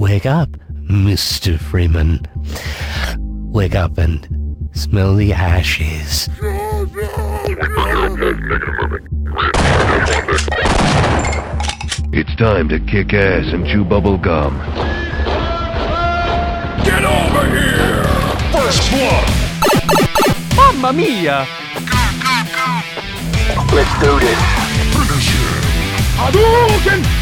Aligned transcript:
Wake 0.00 0.24
up, 0.24 0.48
Mr. 0.88 1.60
Freeman. 1.60 2.22
Wake 3.52 3.74
up 3.74 3.98
and 3.98 4.26
smell 4.72 5.14
the 5.14 5.34
ashes. 5.34 6.26
It's 12.14 12.34
time 12.36 12.70
to 12.70 12.80
kick 12.80 13.12
ass 13.12 13.52
and 13.52 13.66
chew 13.66 13.84
bubble 13.84 14.16
gum. 14.16 14.56
Get 16.82 17.04
over 17.04 17.46
here! 17.50 18.02
First 18.54 18.90
blood! 18.90 19.28
Mamma 20.56 20.94
mia! 20.94 21.46
Let's 23.74 24.00
do 24.00 24.18
this. 24.18 24.38
Finish 24.94 25.28
him. 25.28 25.60
Hadouken! 26.16 27.19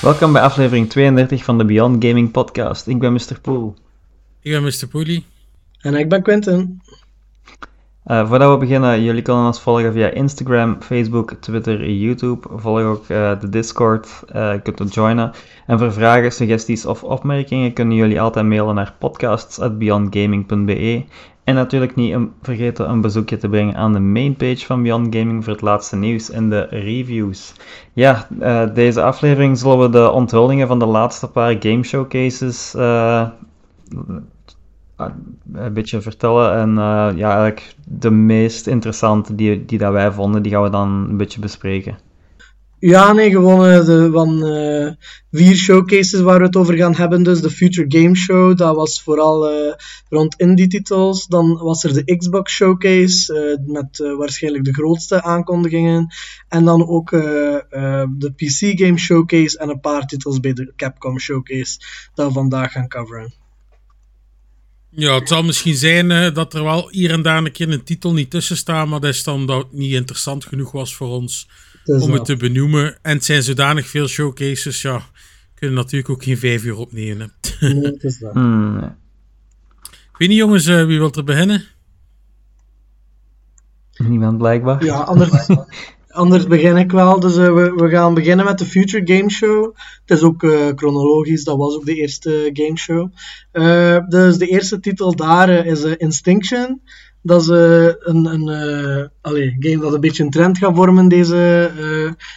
Welkom 0.00 0.32
bij 0.32 0.42
aflevering 0.42 0.88
32 0.88 1.44
van 1.44 1.58
de 1.58 1.64
Beyond 1.64 2.04
Gaming 2.04 2.30
Podcast. 2.30 2.86
Ik 2.86 2.98
ben 2.98 3.12
Mr. 3.12 3.40
Poel. 3.42 3.74
Ik 4.40 4.52
ben 4.52 4.62
Mr. 4.62 4.86
Poelie. 4.90 5.26
En 5.80 5.94
ik 5.94 6.08
ben 6.08 6.22
Quentin. 6.22 6.82
Uh, 8.06 8.28
voordat 8.28 8.52
we 8.52 8.58
beginnen, 8.58 9.02
jullie 9.02 9.22
kunnen 9.22 9.46
ons 9.46 9.60
volgen 9.60 9.92
via 9.92 10.08
Instagram, 10.08 10.82
Facebook, 10.82 11.32
Twitter, 11.40 11.90
YouTube. 11.90 12.48
Volg 12.50 12.80
ook 12.80 13.08
uh, 13.08 13.40
de 13.40 13.48
Discord, 13.48 14.22
uh, 14.34 14.52
je 14.52 14.60
kunt 14.60 14.80
ons 14.80 14.94
joinen. 14.94 15.32
En 15.66 15.78
voor 15.78 15.92
vragen, 15.92 16.32
suggesties 16.32 16.86
of 16.86 17.04
opmerkingen 17.04 17.72
kunnen 17.72 17.96
jullie 17.96 18.20
altijd 18.20 18.46
mailen 18.46 18.74
naar 18.74 18.94
podcasts.beyondgaming.be. 18.98 21.04
En 21.50 21.56
natuurlijk 21.56 21.94
niet 21.94 22.16
vergeten 22.42 22.90
een 22.90 23.00
bezoekje 23.00 23.36
te 23.36 23.48
brengen 23.48 23.74
aan 23.74 23.92
de 23.92 24.00
mainpage 24.00 24.66
van 24.66 24.82
Beyond 24.82 25.16
Gaming 25.16 25.44
voor 25.44 25.52
het 25.52 25.62
laatste 25.62 25.96
nieuws 25.96 26.30
en 26.30 26.50
de 26.50 26.60
reviews. 26.60 27.52
Ja, 27.92 28.26
deze 28.74 29.02
aflevering 29.02 29.58
zullen 29.58 29.78
we 29.78 29.88
de 29.88 30.10
onthullingen 30.10 30.66
van 30.66 30.78
de 30.78 30.86
laatste 30.86 31.28
paar 31.28 31.56
game 31.58 31.82
showcases 31.82 32.74
een 32.74 33.32
beetje 35.72 36.00
vertellen. 36.00 36.54
En 36.54 36.74
ja, 37.16 37.28
eigenlijk 37.28 37.74
de 37.86 38.10
meest 38.10 38.66
interessante 38.66 39.34
die, 39.34 39.64
die 39.64 39.78
dat 39.78 39.92
wij 39.92 40.12
vonden, 40.12 40.42
die 40.42 40.52
gaan 40.52 40.62
we 40.62 40.70
dan 40.70 41.06
een 41.08 41.16
beetje 41.16 41.40
bespreken. 41.40 41.98
Ja, 42.80 43.12
nee, 43.12 43.30
gewoon 43.30 43.66
uh, 43.66 43.84
de, 43.84 44.10
van 44.12 44.46
uh, 44.46 44.90
vier 45.30 45.56
showcases 45.56 46.20
waar 46.20 46.38
we 46.38 46.44
het 46.44 46.56
over 46.56 46.76
gaan 46.76 46.94
hebben. 46.94 47.22
Dus 47.22 47.40
de 47.40 47.50
Future 47.50 48.00
Game 48.00 48.16
Show, 48.16 48.56
dat 48.56 48.76
was 48.76 49.02
vooral 49.02 49.50
rond 50.08 50.34
indie-titels. 50.34 51.26
Dan 51.26 51.56
was 51.58 51.84
er 51.84 51.92
de 51.92 52.16
Xbox 52.16 52.52
Showcase, 52.52 53.58
met 53.66 53.98
waarschijnlijk 53.98 54.64
de 54.64 54.72
grootste 54.72 55.22
aankondigingen. 55.22 56.14
En 56.48 56.64
dan 56.64 56.88
ook 56.88 57.10
de 57.10 58.32
PC 58.36 58.80
Game 58.80 58.98
Showcase 58.98 59.58
en 59.58 59.68
een 59.68 59.80
paar 59.80 60.06
titels 60.06 60.40
bij 60.40 60.52
de 60.52 60.72
Capcom 60.76 61.18
Showcase, 61.18 61.78
dat 62.14 62.26
we 62.26 62.32
vandaag 62.32 62.72
gaan 62.72 62.88
coveren. 62.88 63.32
Ja, 64.90 65.14
het 65.14 65.28
zal 65.28 65.42
misschien 65.42 65.74
zijn 65.74 66.34
dat 66.34 66.54
er 66.54 66.64
wel 66.64 66.88
hier 66.90 67.10
en 67.10 67.22
daar 67.22 67.38
een 67.38 67.52
keer 67.52 67.72
een 67.72 67.84
titel 67.84 68.12
niet 68.12 68.30
tussen 68.30 68.56
staat, 68.56 68.86
maar 68.86 69.00
dat 69.00 69.14
is 69.14 69.24
dan 69.24 69.66
niet 69.70 69.92
interessant 69.92 70.44
genoeg 70.44 70.72
was 70.72 70.94
voor 70.94 71.08
ons 71.08 71.48
om 71.98 72.12
het 72.12 72.24
te 72.24 72.36
benoemen. 72.36 72.98
En 73.02 73.14
het 73.14 73.24
zijn 73.24 73.42
zodanig 73.42 73.86
veel 73.86 74.06
showcases, 74.06 74.82
ja, 74.82 75.02
kunnen 75.54 75.76
natuurlijk 75.76 76.10
ook 76.10 76.22
geen 76.22 76.38
vijf 76.38 76.64
uur 76.64 76.76
opnemen. 76.76 77.32
Nee, 77.60 77.80
het 77.80 78.04
is 78.04 78.18
dat. 78.18 78.32
Hmm. 78.32 78.96
Ik 79.92 80.16
weet 80.18 80.28
niet, 80.28 80.38
jongens, 80.38 80.66
uh, 80.66 80.86
wie 80.86 80.98
wil 80.98 81.12
er 81.12 81.24
beginnen? 81.24 81.64
Niemand 84.08 84.38
blijkbaar. 84.38 84.84
Ja, 84.84 84.96
anders, 84.96 85.30
anders 86.08 86.46
begin 86.46 86.76
ik 86.76 86.90
wel. 86.90 87.20
Dus 87.20 87.36
uh, 87.36 87.54
we, 87.54 87.72
we 87.76 87.88
gaan 87.88 88.14
beginnen 88.14 88.44
met 88.44 88.58
de 88.58 88.64
Future 88.64 89.16
Game 89.16 89.30
Show. 89.30 89.76
Het 90.04 90.18
is 90.18 90.22
ook 90.22 90.42
uh, 90.42 90.68
chronologisch, 90.74 91.44
dat 91.44 91.56
was 91.56 91.74
ook 91.74 91.84
de 91.84 91.94
eerste 91.94 92.50
game 92.52 92.78
show. 92.78 93.12
Uh, 93.52 94.08
dus 94.08 94.36
de 94.36 94.46
eerste 94.46 94.80
titel 94.80 95.16
daar 95.16 95.66
is 95.66 95.82
Instinction. 95.84 96.80
Dat 97.22 97.40
is 97.40 97.48
een, 97.48 98.24
een 98.26 98.48
allez, 99.20 99.56
game 99.58 99.78
dat 99.78 99.94
een 99.94 100.00
beetje 100.00 100.24
een 100.24 100.30
trend 100.30 100.58
gaat 100.58 100.74
vormen, 100.74 101.08
deze, 101.08 101.70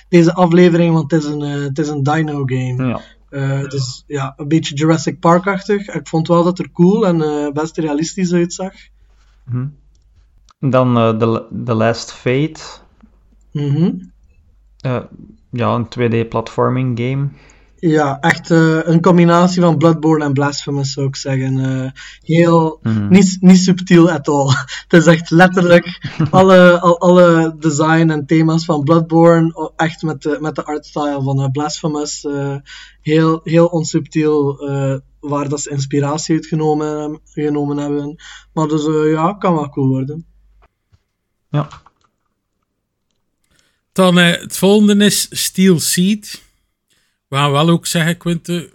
deze 0.09 0.33
aflevering, 0.33 0.93
want 0.93 1.11
het 1.11 1.23
is 1.23 1.29
een, 1.29 1.39
het 1.41 1.79
is 1.79 1.87
een 1.87 2.03
dino 2.03 2.43
game. 2.45 3.01
Ja. 3.29 3.67
dus 3.67 4.03
ja, 4.07 4.33
een 4.37 4.47
beetje 4.47 4.75
Jurassic 4.75 5.19
Park-achtig. 5.19 5.87
Ik 5.87 6.07
vond 6.07 6.27
wel 6.27 6.43
dat 6.43 6.59
er 6.59 6.71
cool 6.71 7.07
en 7.07 7.53
best 7.53 7.77
realistisch 7.77 8.33
uitzag. 8.33 8.73
Hm. 9.49 9.67
Dan 10.59 10.93
The, 10.93 11.45
The 11.65 11.73
Last 11.73 12.11
Fate. 12.11 12.59
Mm 13.51 14.11
uh, 14.85 15.01
ja, 15.49 15.75
een 15.75 15.85
2D-platforming 15.85 16.99
game. 16.99 17.27
Ja, 17.85 18.19
echt 18.19 18.49
uh, 18.49 18.79
een 18.83 19.01
combinatie 19.01 19.61
van 19.61 19.77
Bloodborne 19.77 20.23
en 20.25 20.33
Blasphemous 20.33 20.93
zou 20.93 21.07
ik 21.07 21.15
zeggen. 21.15 21.57
Uh, 21.57 21.89
heel, 22.21 22.79
Mhm. 22.81 23.07
niet, 23.07 23.37
niet 23.39 23.57
subtiel 23.57 24.11
at 24.11 24.27
all. 24.27 24.47
Het 24.87 24.93
is 25.01 25.05
echt 25.05 25.29
letterlijk 25.29 25.99
alle, 26.29 26.79
al, 26.79 26.99
alle 26.99 27.55
design 27.59 28.09
en 28.09 28.25
thema's 28.25 28.65
van 28.65 28.83
Bloodborne, 28.83 29.71
echt 29.75 30.01
met 30.01 30.21
de, 30.21 30.37
met 30.41 30.55
de 30.55 30.65
artstyle 30.65 31.21
van 31.23 31.39
uh, 31.41 31.47
Blasphemous. 31.51 32.23
uh, 32.23 32.55
heel, 33.01 33.39
heel 33.43 33.65
onsubtiel 33.65 34.69
uh, 34.69 34.95
waar 35.19 35.49
dat 35.49 35.61
ze 35.61 35.69
inspiratie 35.69 36.35
uit 36.35 36.45
genomen, 36.45 37.19
genomen 37.23 37.77
hebben. 37.77 38.15
Maar 38.53 38.67
dus 38.67 38.85
uh, 38.85 39.11
ja, 39.11 39.33
kan 39.33 39.53
wel 39.53 39.69
cool 39.69 39.87
worden. 39.87 40.25
Ja. 41.49 41.67
Dan 43.91 44.17
eh, 44.19 44.41
het 44.41 44.57
volgende 44.57 45.05
is 45.05 45.27
Steel 45.31 45.79
Seed. 45.79 46.42
We 47.33 47.39
gaan 47.39 47.51
wel 47.51 47.69
ook 47.69 47.85
zeggen, 47.85 48.17
Quinte, 48.17 48.69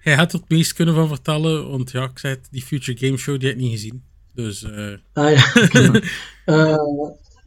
hij 0.00 0.14
had 0.20 0.32
er 0.32 0.38
het 0.38 0.48
meest 0.48 0.72
kunnen 0.72 0.94
van 0.94 1.08
vertellen, 1.08 1.70
want 1.70 1.90
ja, 1.90 2.02
ik 2.02 2.18
zei 2.18 2.34
het, 2.34 2.48
die 2.50 2.62
Future 2.62 2.98
Game 2.98 3.16
Show 3.16 3.38
die 3.38 3.48
heb 3.48 3.56
ik 3.56 3.62
niet 3.62 3.72
gezien. 3.72 4.02
Dus 4.34 4.62
eh, 4.62 4.92
Ah 5.12 5.32
ja. 5.32 5.44
Eh, 6.44 6.76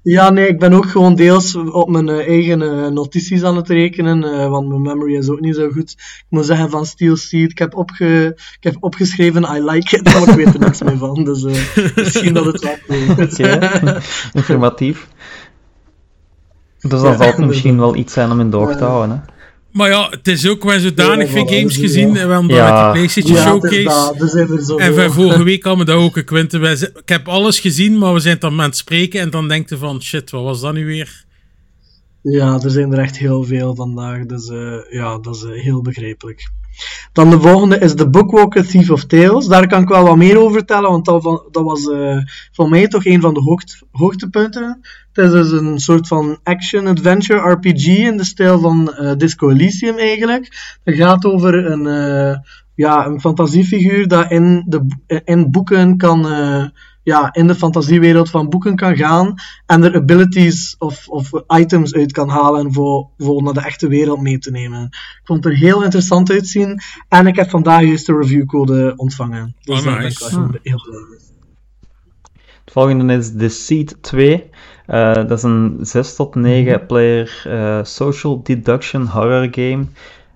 ja, 0.02 0.30
nee, 0.30 0.48
ik 0.48 0.60
ben 0.60 0.74
ook 0.74 0.86
gewoon 0.86 1.16
deels 1.16 1.56
op 1.56 1.90
mijn 1.90 2.10
eh, 2.10 2.28
eigen 2.28 2.94
notities 2.94 3.44
aan 3.44 3.56
het 3.56 3.70
rekenen, 3.70 4.24
eh, 4.24 4.50
want 4.50 4.68
mijn 4.68 4.82
memory 4.82 5.16
is 5.16 5.30
ook 5.30 5.40
niet 5.40 5.56
zo 5.56 5.70
goed. 5.70 5.92
Ik 5.92 6.26
moet 6.30 6.46
zeggen 6.46 6.70
van 6.70 6.86
Steel 6.86 7.16
Seed, 7.16 7.52
ik 7.52 7.58
heb, 7.58 7.76
opge 7.76 8.26
ik 8.36 8.64
heb 8.64 8.76
opgeschreven 8.80 9.44
I 9.44 9.60
like 9.62 9.98
it, 9.98 10.04
maar 10.14 10.30
ik 10.30 10.36
weet 10.36 10.54
er 10.54 10.60
niks 10.60 10.82
meer 10.82 10.98
van, 10.98 11.24
dus 11.24 11.44
eh, 11.44 11.96
misschien 11.96 12.34
dat 12.34 12.46
het 12.46 12.62
wel 12.62 12.98
is. 12.98 13.40
Oké, 13.40 14.02
informatief. 14.34 15.08
Dus 16.80 16.90
dan 17.02 17.12
Ja, 17.12 17.18
zal 17.18 17.28
het 17.28 17.38
misschien 17.38 17.72
dus- 17.72 17.80
wel 17.80 17.96
iets 17.96 18.14
zijn 18.14 18.32
om 18.32 18.40
in 18.40 18.50
de 18.50 18.58
oog 18.58 18.76
te 18.76 18.84
houden. 18.84 19.24
Hè? 19.26 19.34
Maar 19.75 19.90
ja, 19.90 20.08
het 20.09 20.28
is 20.28 20.47
ook 20.47 20.63
wel 20.63 20.80
zodanig 20.80 21.28
Ja, 21.28 21.31
veel 21.34 21.46
games 21.47 21.78
gezien. 21.78 22.13
ja. 22.13 22.19
En 22.19 22.28
we 22.28 22.34
hebben 22.34 22.47
Ja. 22.56 22.66
dan 22.68 22.75
met 22.75 22.86
de 22.86 22.91
PlayStation 23.00 23.36
Ja, 23.36 23.44
Showcase. 23.44 24.13
er 24.24 24.30
zijn 24.30 24.47
er 24.50 24.62
zoveel. 24.63 25.03
En 25.03 25.12
vorige 25.13 25.44
week 25.53 25.63
hadden 25.63 25.86
we 25.86 25.91
dat 25.91 26.02
ook. 26.02 26.30
Wij 26.59 26.75
ze- 26.75 26.91
Ik 26.96 27.09
heb 27.09 27.28
alles 27.28 27.59
gezien, 27.59 27.97
maar 27.97 28.13
we 28.13 28.19
zijn 28.19 28.40
dan 28.40 28.52
aan 28.62 28.66
het 28.68 28.78
spreken. 28.78 29.19
En 29.19 29.30
dan 29.30 29.47
denkt 29.47 29.69
je 29.69 29.78
van, 29.78 30.02
shit, 30.02 30.31
wat 30.31 30.44
was 30.44 30.62
dat 30.62 30.74
nu 30.74 30.86
weer? 30.86 31.24
Ja, 32.22 32.59
er 32.63 32.69
zijn 32.69 32.94
er 32.94 33.00
echt 33.00 33.18
heel 33.18 33.44
veel 33.44 33.75
vandaag, 33.75 34.25
dus 34.25 34.47
eh, 34.50 34.75
ja, 34.90 35.18
dat 35.18 35.36
is 35.36 35.44
eh, 35.44 35.62
heel 35.63 35.81
begrijpelijk. 35.81 36.50
Dan 37.13 37.30
de 37.30 37.40
volgende 37.40 37.80
is 37.80 37.94
The 37.96 38.09
Bookwalker 38.09 38.68
Thief 38.68 38.90
of 38.90 39.03
Tales. 39.06 39.46
Daar 39.47 39.68
kan 39.68 39.81
ik 39.81 39.88
wel 39.88 40.03
wat 40.06 40.18
meer 40.18 40.38
over 40.40 40.53
vertellen, 40.53 40.90
want 40.90 41.06
dat, 41.06 41.24
van, 41.24 41.44
dat 41.52 41.63
was 41.63 41.90
eh, 41.90 42.18
voor 42.52 42.69
mij 42.69 42.88
toch 42.88 43.06
een 43.06 43.22
van 43.22 43.34
de 43.34 43.40
hoogt, 43.42 43.81
hoogtepunten. 43.92 44.81
Het 45.16 45.26
is 45.26 45.31
dus 45.31 45.52
een 45.52 45.80
soort 45.80 46.08
van 46.08 46.40
action-adventure 46.44 47.50
RPG 47.52 47.86
in 47.88 48.18
de 48.18 48.24
stijl 48.26 48.59
van 48.59 48.94
eh, 48.94 49.16
Disco 49.18 49.50
Elysium 49.50 49.98
eigenlijk. 49.98 50.76
Het 50.84 50.96
gaat 50.96 51.26
over 51.26 51.66
een, 51.72 51.88
eh, 51.88 52.38
ja, 52.76 53.06
een 53.06 53.20
fantasiefiguur 53.20 54.08
dat 54.08 54.31
in, 54.31 54.64
de, 54.68 54.81
bo- 54.84 55.20
in 55.25 55.52
boeken 55.52 55.98
kan... 55.98 56.28
eh, 56.28 56.66
ja, 57.04 57.34
in 57.34 57.48
de 57.48 57.56
fantasiewereld 57.56 58.30
van 58.30 58.50
boeken 58.50 58.75
kan 58.75 58.95
gaan 58.95 59.36
en 59.66 59.84
er 59.84 59.95
abilities 59.95 60.75
of, 60.78 61.07
of 61.07 61.30
items 61.48 61.94
uit 61.94 62.12
kan 62.12 62.30
halen 62.30 62.74
voor, 62.74 63.10
voor 63.18 63.44
naar 63.44 63.54
de 63.54 63.62
echte 63.62 63.88
wereld 63.88 64.22
mee 64.22 64.38
te 64.38 64.51
nemen. 64.51 64.84
Ik 64.92 65.19
vond 65.24 65.44
het 65.44 65.54
er 65.54 65.60
heel 65.60 65.84
interessant 65.84 66.31
uitzien 66.31 66.80
en 67.10 67.28
ik 67.28 67.36
heb 67.36 67.50
vandaag 67.50 67.81
juist 67.81 68.06
de 68.06 68.18
reviewcode 68.18 68.94
ontvangen. 68.95 69.56
Dus 69.62 69.80
Oh, 69.80 69.86
daar 69.86 69.98
ben 69.98 70.06
ik 70.06 70.19
nice. 70.19 70.36
wel 70.36 70.42
heel, 70.50 70.60
heel 70.63 70.81
blij 70.89 71.00
mee. 71.10 71.19
Het 72.63 72.74
volgende 72.74 73.13
is 73.13 73.31
The 73.38 73.50
Seed 73.50 73.98
2. 74.01 74.50
Eh, 74.88 75.14
dat 75.14 75.32
is 75.32 75.44
een 75.44 75.78
6 75.82 76.16
tot 76.16 76.36
9 76.36 76.86
player 76.86 77.42
eh, 77.48 77.80
social 77.84 78.44
deduction 78.44 79.08
horror 79.08 79.48
game. 79.52 79.86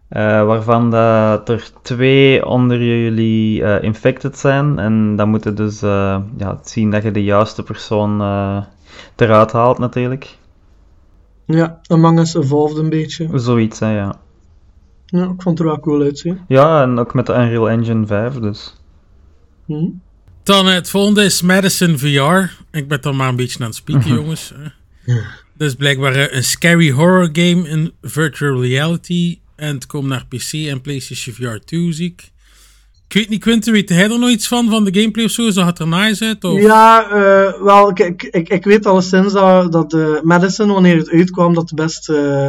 eh, 0.10 0.46
waarvan 0.46 0.92
dat 0.92 1.50
er 1.50 1.70
twee 1.82 2.46
onder 2.46 2.84
jullie 2.84 3.82
infected 3.82 4.38
zijn. 4.38 4.80
En 4.80 5.16
dan 5.16 5.30
moet 5.30 5.44
je 5.44 5.54
dus 5.54 5.80
ja, 6.38 6.60
zien 6.64 6.92
dat 6.92 7.04
je 7.04 7.12
de 7.12 7.24
juiste 7.24 7.64
persoon 7.64 8.22
eruit 9.16 9.52
haalt, 9.52 9.78
natuurlijk. 9.78 10.38
Ja, 11.46 11.80
Among 11.88 12.20
Us 12.20 12.34
evolved 12.36 12.78
een 12.78 12.90
beetje. 12.90 13.30
Zoiets, 13.40 13.80
hè, 13.80 13.96
ja. 13.98 14.16
Ja, 15.06 15.24
ik 15.24 15.42
vond 15.42 15.58
het 15.58 15.60
er 15.60 15.66
wel 15.66 15.80
cool 15.80 16.02
uitzien. 16.02 16.40
Ja, 16.48 16.82
en 16.82 17.00
ook 17.00 17.14
met 17.14 17.26
de 17.26 17.34
Unreal 17.34 17.70
Engine 17.70 18.06
5, 18.08 18.34
dus. 18.34 18.76
Hm? 19.66 19.88
Dan 20.50 20.66
het 20.66 20.90
volgende 20.90 21.24
is 21.24 21.42
Madison 21.42 21.98
VR. 21.98 22.52
Ik 22.72 22.88
ben 22.88 23.02
dan 23.02 23.16
maar 23.16 23.30
een 23.30 23.36
beetje 23.36 23.60
aan 23.60 23.66
het 23.66 23.76
spieken, 23.76 24.10
Mhm. 24.10 24.20
jongens. 24.20 24.54
Dat 25.58 25.68
is 25.68 25.76
blijkbaar 25.76 26.16
eh, 26.16 26.36
een 26.36 26.44
scary 26.44 26.92
horror 26.92 27.30
game 27.34 27.68
in 27.68 27.94
virtual 28.02 28.62
reality. 28.62 29.40
En 29.56 29.76
het 29.76 29.86
komt 29.86 30.08
naar 30.08 30.26
PC 30.28 30.54
en 30.54 30.82
PlayStation 30.82 31.36
VR 31.36 31.66
2, 31.66 31.92
zie 31.94 32.06
ik. 32.06 32.32
Ik 33.08 33.14
weet 33.14 33.30
niet, 33.30 33.42
Quinten, 33.42 33.74
weet 33.74 33.90
hij 33.90 34.04
er 34.04 34.20
nog 34.20 34.30
iets 34.30 34.48
van, 34.48 34.70
van 34.70 34.84
de 34.84 35.00
gameplay 35.00 35.26
of 35.26 35.32
zo? 35.32 35.50
Zag 35.50 35.66
het 35.66 35.80
er 35.80 35.88
nice 35.88 36.26
uit? 36.26 36.44
Of? 36.44 36.62
Ja, 36.62 37.10
eh, 37.10 37.62
wel, 37.62 37.90
ik, 37.90 38.24
ik, 38.24 38.50
ik, 38.50 38.64
weet 38.64 38.86
alleszins 38.86 39.34
dat, 39.34 39.72
dat 39.72 39.90
de 39.90 40.20
Madison, 40.24 40.72
wanneer 40.72 40.98
het 40.98 41.10
uitkwam, 41.10 41.54
dat 41.54 41.72
best, 41.76 42.10
eh, 42.10 42.48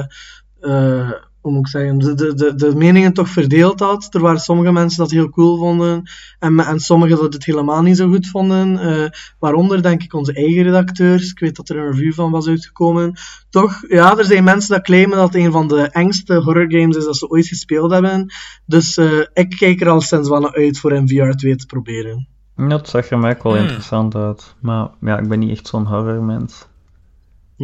eh, 0.60 1.10
hoe 1.40 1.52
moet 1.52 1.60
ik 1.60 1.66
zeggen, 1.66 1.98
de, 1.98 2.14
de, 2.14 2.34
de, 2.34 2.54
de 2.54 2.74
meningen 2.76 3.12
toch 3.12 3.28
verdeeld 3.28 3.80
had. 3.80 4.08
Er 4.14 4.20
waren 4.20 4.40
sommige 4.40 4.72
mensen 4.72 4.98
dat 4.98 5.10
heel 5.10 5.30
cool 5.30 5.56
vonden 5.58 6.02
en, 6.38 6.58
en 6.60 6.80
sommigen 6.80 7.16
dat 7.18 7.32
het 7.32 7.44
helemaal 7.44 7.82
niet 7.82 7.96
zo 7.96 8.08
goed 8.08 8.26
vonden. 8.26 8.78
eh, 8.78 9.08
waaronder 9.38 9.82
denk 9.82 10.02
ik 10.02 10.14
onze 10.14 10.32
eigen 10.34 10.62
redacteurs. 10.62 11.30
Ik 11.30 11.38
weet 11.38 11.56
dat 11.56 11.68
er 11.68 11.76
een 11.78 11.90
review 11.90 12.12
van 12.12 12.30
was 12.30 12.46
uitgekomen. 12.48 13.12
Toch, 13.50 13.80
ja, 13.88 14.18
er 14.18 14.24
zijn 14.24 14.44
mensen 14.44 14.74
dat 14.74 14.84
claimen 14.84 15.16
dat 15.16 15.32
het 15.32 15.42
een 15.44 15.52
van 15.52 15.68
de 15.68 15.82
engste 15.90 16.34
horror 16.34 16.70
games 16.72 16.96
is 16.96 17.04
dat 17.04 17.16
ze 17.16 17.28
ooit 17.28 17.46
gespeeld 17.46 17.90
hebben. 17.92 18.32
Dus 18.66 18.96
eh, 18.96 19.18
ik 19.32 19.50
kijk 19.58 19.80
er 19.80 19.88
al 19.88 20.00
sinds 20.00 20.28
wel 20.28 20.40
naar 20.40 20.54
uit 20.54 20.78
voor 20.78 20.92
een 20.92 21.08
VR 21.08 21.30
2 21.36 21.56
te 21.56 21.66
proberen. 21.66 22.28
Ja, 22.56 22.66
dat 22.68 22.88
zag 22.88 23.10
er 23.10 23.18
mij 23.18 23.30
ook 23.36 23.42
wel 23.42 23.52
Hmm. 23.52 23.62
interessant 23.62 24.14
uit. 24.14 24.54
Maar 24.60 24.88
ja, 25.00 25.18
ik 25.18 25.28
ben 25.28 25.38
niet 25.38 25.50
echt 25.50 25.66
zo'n 25.66 25.86
horrormens. 25.86 26.68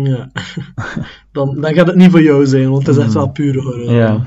Ja. 0.05 0.31
dan, 1.33 1.61
dan 1.61 1.75
gaat 1.75 1.87
het 1.87 1.97
niet 1.97 2.11
voor 2.11 2.23
jou 2.23 2.47
zijn, 2.47 2.71
want 2.71 2.87
het 2.87 2.97
is 2.97 3.03
echt 3.03 3.13
wel 3.13 3.31
pure 3.31 3.63
horror. 3.63 3.93
Ja. 3.93 4.27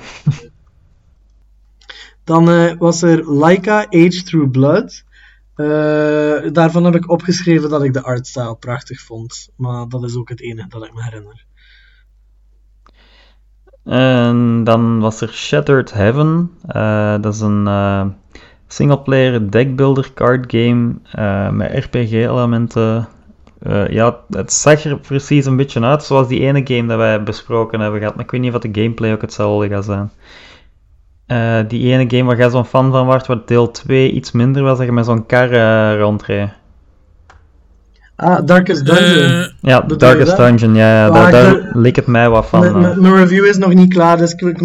Dan 2.24 2.50
eh, 2.50 2.74
was 2.78 3.02
er 3.02 3.32
Laika 3.32 3.86
Age 3.90 4.24
Through 4.24 4.52
Blood. 4.52 5.04
Eh, 5.60 6.52
daarvan 6.52 6.84
heb 6.84 6.96
ik 6.96 7.10
opgeschreven 7.10 7.70
dat 7.70 7.84
ik 7.84 7.94
de 7.94 8.04
artstyle 8.04 8.56
prachtig 8.56 9.02
vond. 9.02 9.50
Maar 9.56 9.88
dat 9.88 10.04
is 10.04 10.16
ook 10.16 10.30
het 10.30 10.42
enige 10.42 10.68
dat 10.68 10.86
ik 10.86 10.94
me 10.94 11.04
herinner. 11.04 11.46
En 13.84 14.64
dan 14.64 15.00
was 15.00 15.22
er 15.22 15.34
Shattered 15.34 15.92
Heaven. 15.92 16.52
Eh, 16.68 17.22
dat 17.22 17.34
is 17.34 17.40
een 17.40 17.68
eh, 17.68 18.06
singleplayer 18.68 19.52
deckbuilder 19.52 20.14
card 20.14 20.46
game 20.52 20.94
met 21.52 21.86
RPG-elementen. 21.86 23.08
Eh, 23.60 23.88
ja, 23.88 24.18
het 24.30 24.54
zag 24.54 24.84
er 24.84 25.00
precies 25.00 25.46
een 25.46 25.56
beetje 25.56 25.82
uit 25.82 26.04
zoals 26.04 26.28
die 26.28 26.40
ene 26.40 26.62
game 26.64 26.88
dat 26.88 26.98
wij 26.98 27.24
besproken 27.24 27.80
hebben 27.80 28.00
gehad. 28.00 28.16
Maar 28.16 28.26
ik 28.26 28.32
weet 28.32 28.42
niet 28.42 28.54
of 28.54 28.62
de 28.62 28.82
gameplay 28.82 29.14
ook 29.14 29.22
hetzelfde 29.22 29.68
gaat 29.68 29.86
zijn. 29.86 30.12
Eh, 31.26 31.60
die 31.68 31.92
ene 31.94 32.10
game 32.10 32.24
waar 32.24 32.38
jij 32.38 32.50
zo'n 32.50 32.66
fan 32.66 32.92
van 32.92 33.06
was, 33.06 33.28
waar 33.28 33.42
deel 33.46 33.72
2 33.72 34.12
iets 34.12 34.32
minder 34.32 34.64
was, 34.64 34.78
dat 34.78 34.86
je 34.86 34.92
met 34.94 35.06
zo'n 35.06 35.26
kar 35.26 35.50
rondreed. 36.00 36.50
Ah, 38.16 38.46
Darkest 38.46 38.86
Dungeon. 38.86 39.52
Ja, 39.62 39.82
Bedoel 39.82 39.98
Darkest 39.98 40.28
dat? 40.28 40.38
Dungeon, 40.38 40.76
ja, 40.76 40.94
ja 40.96 41.08
Ah, 41.08 41.32
daar, 41.32 41.70
leek 41.74 41.96
het 41.96 42.08
mij 42.08 42.30
wat 42.30 42.46
van. 42.46 42.82
Mijn- 42.82 43.16
review 43.16 43.46
is 43.46 43.58
nog 43.58 43.74
niet 43.74 43.94
klaar, 43.94 44.18
dus 44.18 44.34
ik, 44.34 44.62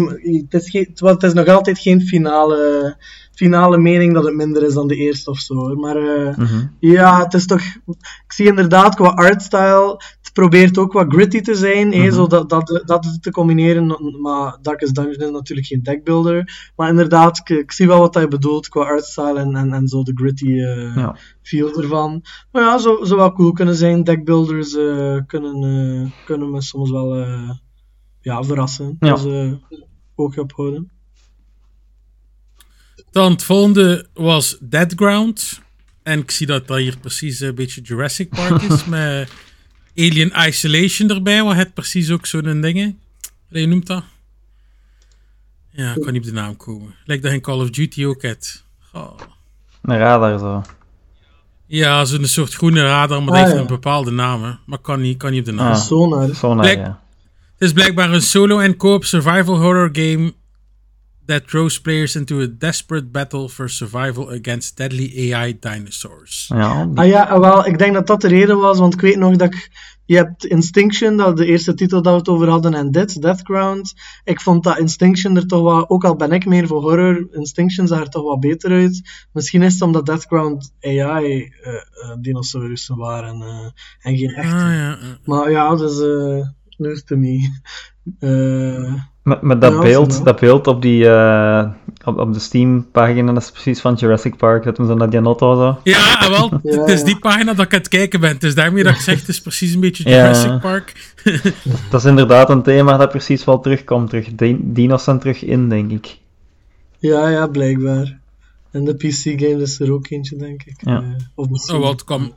is 0.49 0.73
het 0.99 1.23
is 1.23 1.33
nog 1.33 1.47
altijd 1.47 1.79
geen 1.79 2.01
finale, 2.01 2.95
finale 3.35 3.77
mening 3.77 4.13
dat 4.13 4.23
het 4.25 4.33
minder 4.35 4.63
is 4.63 4.73
dan 4.73 4.87
de 4.87 4.95
eerste 4.95 5.29
of 5.29 5.39
zo. 5.39 5.75
Maar 5.75 5.95
eh, 5.95 6.37
Mhm. 6.37 6.65
Ja, 6.79 7.19
het 7.23 7.33
is 7.33 7.45
toch. 7.45 7.61
Ik 8.25 8.31
zie 8.33 8.45
inderdaad 8.45 8.95
qua 8.95 9.07
artstyle. 9.09 10.01
Het 10.21 10.33
probeert 10.33 10.77
ook 10.77 10.93
wat 10.93 11.13
gritty 11.13 11.41
te 11.41 11.55
zijn, 11.55 11.87
Mhm. 11.87 12.11
zo 12.11 12.27
dat, 12.27 12.49
dat, 12.49 12.81
dat 12.85 13.17
te 13.21 13.31
combineren. 13.31 13.97
Maar 14.21 14.57
Darkest 14.61 14.95
Dungeon 14.95 15.21
is 15.27 15.31
natuurlijk 15.31 15.67
geen 15.67 15.83
deckbuilder. 15.83 16.71
Maar 16.75 16.89
inderdaad, 16.89 17.37
ik, 17.37 17.49
ik 17.57 17.71
zie 17.71 17.87
wel 17.87 17.99
wat 17.99 18.13
hij 18.13 18.27
bedoelt 18.27 18.69
qua 18.69 18.81
artstyle 18.83 19.39
en, 19.39 19.55
en, 19.55 19.73
en 19.73 19.87
zo 19.87 20.03
de 20.03 20.11
gritty 20.15 20.47
eh, 20.59 20.95
Ja. 20.95 21.15
feel 21.41 21.81
ervan. 21.81 22.23
Maar 22.51 22.61
ja, 22.63 22.77
zou, 22.77 23.05
zou 23.05 23.19
wel 23.19 23.33
cool 23.33 23.51
kunnen 23.51 23.75
zijn. 23.75 24.03
Deckbuilders 24.03 24.71
kunnen, 25.27 26.13
kunnen 26.25 26.51
me 26.51 26.61
soms 26.61 26.91
wel 26.91 27.15
ja, 28.21 28.43
verrassen. 28.43 28.95
Ja. 28.99 29.13
Dus 29.15 29.53
oogje 30.15 30.41
ophouden. 30.41 30.91
Dan 33.15 33.31
het 33.31 33.43
volgende 33.43 34.05
was 34.13 34.57
Deadground. 34.59 35.61
En 36.03 36.19
ik 36.19 36.31
zie 36.31 36.47
dat 36.47 36.67
dat 36.67 36.77
hier 36.77 36.97
precies 36.97 37.39
een 37.39 37.55
beetje 37.55 37.81
Jurassic 37.81 38.29
Park 38.29 38.61
is. 38.61 38.85
met 38.95 39.29
Alien 39.95 40.31
Isolation 40.47 41.09
erbij. 41.09 41.43
Wat 41.43 41.55
het 41.55 41.73
precies 41.73 42.11
ook 42.11 42.25
zo'n 42.25 42.61
dingen. 42.61 42.99
Wat 43.49 43.59
je 43.61 43.67
noemt 43.67 43.87
dat? 43.87 44.03
Ja, 45.69 45.93
ik 45.95 46.01
kan 46.01 46.13
niet 46.13 46.21
op 46.21 46.27
de 46.27 46.33
naam 46.33 46.57
komen. 46.57 46.95
Lijkt 47.05 47.23
dat 47.23 47.31
in 47.31 47.41
Call 47.41 47.59
of 47.61 47.69
Duty 47.69 48.05
ook 48.05 48.21
het. 48.21 48.63
Oh. 48.93 49.19
Een 49.81 49.97
radar 49.97 50.39
zo. 50.39 50.63
Ja, 51.65 52.05
zo'n 52.05 52.25
soort 52.25 52.53
groene 52.53 52.81
radar, 52.81 53.17
maar 53.23 53.25
dat 53.27 53.35
Ah, 53.35 53.41
heeft 53.41 53.53
ja. 53.55 53.61
een 53.61 53.67
bepaalde 53.67 54.11
naam. 54.11 54.43
hè. 54.43 54.51
Maar 54.65 54.79
kan 54.79 55.01
niet, 55.01 55.17
kan 55.17 55.31
niet 55.31 55.39
op 55.39 55.45
de 55.45 55.51
naam. 55.51 55.71
Ah. 55.71 55.81
Sonar. 55.81 56.35
Sonar, 56.35 56.63
Blijk- 56.65 56.79
ja. 56.79 57.01
Het 57.51 57.61
is 57.67 57.73
blijkbaar 57.73 58.11
een 58.13 58.21
solo 58.21 58.59
en 58.59 58.77
co-op 58.77 59.05
survival 59.05 59.57
horror 59.57 59.89
game 59.91 60.33
that 61.25 61.47
throws 61.47 61.81
players 61.81 62.15
into 62.15 62.41
a 62.41 62.47
desperate 62.47 63.11
battle 63.11 63.49
for 63.49 63.69
survival 63.69 64.29
against 64.29 64.77
deadly 64.77 65.33
AI 65.33 65.59
dinosaurs. 65.59 66.45
Ja, 66.47 66.89
Ah 66.93 67.07
ja, 67.07 67.23
ah, 67.23 67.39
wel, 67.39 67.65
ik 67.65 67.77
denk 67.77 67.93
dat 67.93 68.07
dat 68.07 68.21
de 68.21 68.27
reden 68.27 68.59
was, 68.59 68.79
want 68.79 68.93
ik 68.93 69.01
weet 69.01 69.17
nog 69.17 69.35
dat 69.35 69.53
ik... 69.53 69.93
Je 70.07 70.15
hebt 70.15 70.45
Instinction, 70.45 71.17
dat 71.17 71.37
de 71.37 71.45
eerste 71.45 71.73
titel 71.73 72.01
dat 72.01 72.13
we 72.13 72.19
het 72.19 72.29
over 72.29 72.49
hadden, 72.49 72.73
en 72.73 72.91
dit, 72.91 73.21
Deathground. 73.21 73.93
Ik 74.23 74.41
vond 74.41 74.63
dat 74.63 74.77
Instinction 74.77 75.35
er 75.35 75.47
toch 75.47 75.63
wel... 75.63 75.89
Ook 75.89 76.03
al 76.03 76.15
ben 76.15 76.31
ik 76.31 76.45
meer 76.45 76.67
voor 76.67 76.81
horror, 76.81 77.27
Instinction 77.31 77.87
zag 77.87 77.99
er 77.99 78.09
toch 78.09 78.23
wat 78.23 78.39
beter 78.39 78.71
uit. 78.71 79.01
Misschien 79.31 79.63
is 79.63 79.73
het 79.73 79.81
omdat 79.81 80.05
Deathground 80.05 80.73
AI-dinosaurussen 80.81 82.97
waren 82.97 83.41
eh, 83.41 83.65
en 83.99 84.17
geen 84.17 84.33
echte. 84.33 84.55
Ah, 84.55 84.71
ja. 84.71 84.97
Maar 85.23 85.51
ja, 85.51 85.75
dus... 85.75 85.99
eh 85.99 86.47
news 86.77 87.03
to 87.03 87.15
me. 87.15 87.49
Eh, 88.19 88.93
Met, 89.23 89.41
met 89.41 89.61
dat, 89.61 89.73
Ja, 89.73 89.79
beeld, 89.81 90.23
dat 90.25 90.39
beeld 90.39 90.67
op, 90.67 90.81
die, 90.81 91.07
eh, 91.09 91.69
op, 92.03 92.17
op 92.17 92.33
de 92.33 92.39
Steam-pagina, 92.39 93.33
dat 93.33 93.43
is 93.43 93.51
precies 93.51 93.81
van 93.81 93.93
Jurassic 93.93 94.35
Park. 94.37 94.63
Dat 94.63 94.77
hem 94.77 94.87
zo 94.87 94.95
naar 94.95 95.09
die 95.09 95.19
auto 95.19 95.55
zo. 95.55 95.79
Ja, 95.83 96.13
ah, 96.13 96.29
wel, 96.29 96.49
Ja, 96.63 96.79
het 96.79 96.89
is 96.89 96.99
ja. 96.99 97.05
die 97.05 97.19
pagina 97.19 97.53
dat 97.53 97.65
ik 97.65 97.73
aan 97.73 97.79
het 97.79 97.87
kijken 97.87 98.19
ben. 98.19 98.29
Het 98.29 98.43
is 98.43 98.55
daarmee 98.55 98.83
dat 98.83 98.93
ik 98.93 98.99
zeg, 98.99 99.19
het 99.19 99.27
is 99.27 99.41
precies 99.41 99.73
een 99.73 99.79
beetje 99.79 100.09
Ja. 100.09 100.15
Jurassic 100.21 100.59
Park. 100.59 101.13
Dat 101.89 101.99
is 102.01 102.05
inderdaad 102.05 102.49
een 102.49 102.63
thema 102.63 102.97
dat 102.97 103.09
precies 103.09 103.43
wel 103.43 103.59
terugkomt. 103.59 104.09
Terug. 104.09 104.35
Di- 104.35 104.59
Dino's 104.61 105.03
zijn 105.03 105.19
terug 105.19 105.43
in, 105.43 105.69
denk 105.69 105.91
ik. 105.91 106.17
ja, 106.97 107.29
ja, 107.29 107.47
blijkbaar. 107.47 108.19
En 108.71 108.83
de 108.85 108.93
PC-game 108.95 109.61
is 109.61 109.79
er 109.79 109.91
ook 109.93 110.09
eentje, 110.09 110.35
denk 110.37 110.63
ik. 110.63 110.75
Ja. 110.85 111.01
Eh, 111.01 111.07
of 111.35 111.49
misschien... 111.49 111.75
Oh, 111.75 111.81
wel, 111.81 111.91
het 111.91 112.03
kan, 112.03 112.33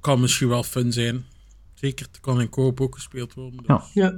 kan 0.00 0.20
misschien 0.20 0.48
wel 0.48 0.62
fun 0.62 0.92
zijn. 0.92 1.24
Zeker, 1.74 2.06
het 2.12 2.20
kan 2.20 2.40
in 2.40 2.48
co-op 2.48 2.80
ook 2.80 2.94
gespeeld 2.94 3.34
worden. 3.34 3.58
dus. 3.66 3.66
Ja. 3.66 3.82
Ja. 4.02 4.12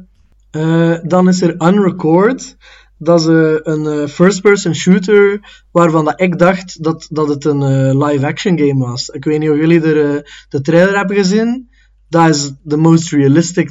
Eh, 0.55 0.97
dan 1.03 1.29
is 1.29 1.43
er 1.43 1.63
Unrecord. 1.63 2.57
Dat 2.99 3.21
is 3.21 3.27
eh, 3.27 3.55
een 3.63 3.87
eh, 3.87 4.09
first-person 4.09 4.75
shooter 4.75 5.41
waarvan 5.71 6.05
dat 6.05 6.21
ik 6.21 6.39
dacht 6.39 6.83
dat, 6.83 7.07
dat 7.11 7.29
het 7.29 7.45
een 7.45 7.99
live-action 8.05 8.59
game 8.59 8.87
was. 8.87 9.09
Ik 9.09 9.25
weet 9.25 9.39
niet 9.39 9.51
of 9.51 9.57
jullie 9.57 9.81
de 9.81 10.61
trailer 10.63 10.97
hebben 10.97 11.17
gezien. 11.17 11.71
Dat 12.09 12.29
is 12.29 12.53
de 12.63 12.77
most 12.77 13.11
realistic 13.13 13.71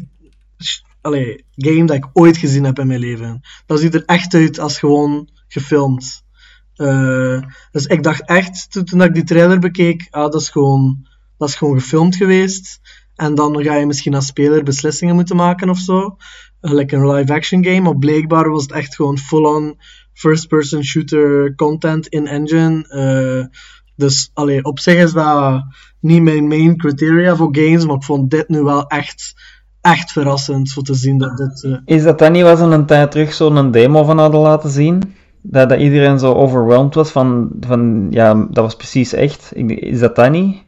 game 1.56 1.86
dat 1.86 1.96
ik 1.96 2.10
ooit 2.14 2.38
gezien 2.38 2.64
heb 2.64 2.80
in 2.80 2.88
mijn 2.88 3.00
leven. 3.00 3.42
Dat 3.66 3.80
ziet 3.80 3.94
er 3.94 4.06
echt 4.06 4.34
uit 4.34 4.60
als 4.60 4.80
gewoon 4.80 5.30
gefilmd. 5.48 6.24
Dus 7.72 7.86
ik 7.86 8.04
dacht 8.04 8.28
echt, 8.28 8.72
toen, 8.72 8.84
toen 8.84 9.02
ik 9.02 9.14
die 9.14 9.24
trailer 9.24 9.60
bekeek, 9.60 10.08
ah, 10.10 10.32
dat, 10.32 10.42
is 10.42 10.50
gewoon, 10.50 11.08
dat 11.38 11.50
is 11.50 11.56
gewoon 11.56 11.80
gefilmd 11.80 12.16
geweest. 12.16 12.80
En 13.16 13.36
dan 13.36 13.64
ga 13.64 13.76
je 13.76 13.86
misschien 13.86 14.16
als 14.16 14.26
speler 14.26 14.64
beslissingen 14.64 15.16
moeten 15.16 15.36
maken 15.36 15.70
of 15.70 15.78
zo. 15.78 16.18
Gelijk 16.66 16.92
een 16.92 17.12
live-action 17.12 17.64
game. 17.66 17.82
Maar 17.82 17.98
blijkbaar 17.98 18.50
was 18.50 18.62
het 18.62 18.72
echt 18.72 18.96
gewoon 18.96 19.18
full-on 19.18 19.78
first-person 20.14 20.84
shooter 20.84 21.56
content 21.56 22.08
in 22.08 22.28
engine. 22.28 22.88
Eh, 22.88 23.58
dus 23.96 24.30
allee, 24.34 24.64
op 24.64 24.80
zich 24.80 24.96
is 24.96 25.14
dat 25.14 25.64
niet 26.00 26.22
mijn 26.22 26.48
main 26.48 26.78
criteria 26.78 27.36
voor 27.36 27.50
games. 27.56 27.86
Maar 27.86 27.96
ik 27.96 28.04
vond 28.04 28.32
dit 28.32 28.50
nu 28.50 28.62
wel 28.62 28.88
echt, 28.88 29.34
echt 29.82 30.12
verrassend 30.12 30.72
voor 30.72 30.84
te 30.84 30.94
zien 30.94 31.18
dat 31.18 31.38
dit. 31.38 31.64
eh, 31.64 31.78
Is 31.86 32.04
dat 32.04 32.20
dan 32.20 32.32
niet 32.32 32.44
was 32.44 32.60
een 32.60 32.86
tijd 32.86 33.12
terug 33.12 33.34
zo'n 33.34 33.72
demo 33.72 34.04
van 34.04 34.18
hadden 34.18 34.42
laten 34.42 34.70
zien? 34.70 35.02
Dat, 35.42 35.70
dat 35.70 35.80
iedereen 35.80 36.20
zo 36.20 36.34
overwhelmed 36.34 36.94
was 36.96 37.12
van, 37.12 37.52
van, 37.60 38.08
ja, 38.10 38.34
dat 38.34 38.64
was 38.64 38.76
precies 38.76 39.14
echt. 39.14 39.52
Is 39.56 40.00
dat 40.00 40.16
dan 40.16 40.32
niet? 40.32 40.64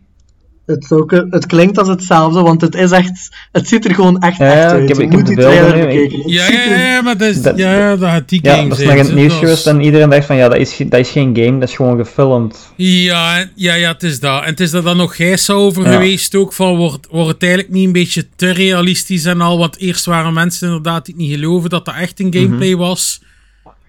Het, 0.66 0.90
het 1.30 1.46
klinkt 1.46 1.78
als 1.78 1.88
hetzelfde, 1.88 2.42
want 2.42 2.62
het 2.62 2.76
is 2.76 2.92
echt. 2.92 3.30
Het 3.52 3.68
ziet 3.68 3.86
er 3.86 3.94
gewoon 3.96 4.20
echt, 4.20 4.38
Ja, 4.38 4.46
echt 4.46 4.64
ik 4.66 4.70
uit. 4.72 4.90
ik 4.90 4.98
heb 4.98 5.12
moet 5.12 5.26
die 5.28 5.36
trailer 5.36 5.72
bekijken. 5.88 6.20
Het 6.22 6.32
Ja, 6.32 6.52
ja, 6.52 6.76
ja, 6.76 7.02
maar 7.02 7.18
dat 7.18 7.28
is, 7.30 7.42
Dat- 7.42 7.58
ja, 7.58 7.96
dat 7.96 8.10
had 8.10 8.30
die 8.30 8.40
Ja, 8.44 8.56
game 8.56 8.70
dat 8.70 8.78
is 8.80 8.86
nog 8.86 8.94
in 8.96 9.00
het 9.06 9.14
nieuws 9.16 9.34
geweest 9.34 9.68
en 9.68 9.82
iedereen 9.82 10.10
dacht 10.10 10.26
van, 10.26 10.36
ja, 10.36 10.50
dat 10.50 10.58
is, 10.60 10.78
dat 10.78 11.00
is 11.00 11.10
geen 11.10 11.36
game, 11.38 11.60
dat 11.60 11.70
is 11.70 11.76
gewoon 11.76 11.98
gefilmd. 11.98 12.72
Ja, 12.76 13.46
ja, 13.56 13.74
ja, 13.74 13.92
het 13.92 14.04
is 14.04 14.20
dat. 14.20 14.42
En 14.44 14.50
het 14.50 14.60
is 14.60 14.74
er 14.74 14.84
dan 14.84 14.98
nog 14.98 15.16
gijs 15.16 15.50
over 15.50 15.84
Ja. 15.86 15.92
geweest 15.92 16.36
ook 16.36 16.54
van, 16.54 16.76
wordt, 16.76 17.08
wordt 17.12 17.32
het 17.32 17.44
eigenlijk 17.44 17.74
niet 17.74 17.86
een 17.86 17.92
beetje 17.94 18.28
te 18.36 18.50
realistisch 18.52 19.26
en 19.26 19.42
al? 19.42 19.58
Want 19.58 19.78
eerst 19.78 20.06
waren 20.06 20.34
mensen 20.34 20.68
inderdaad 20.68 21.06
die 21.06 21.14
het 21.18 21.24
niet 21.24 21.34
geloven 21.36 21.70
dat 21.70 21.86
dat 21.86 21.96
echt 21.96 22.20
een 22.20 22.34
gameplay 22.34 22.70
Mhm. 22.72 22.78
was. 22.80 23.22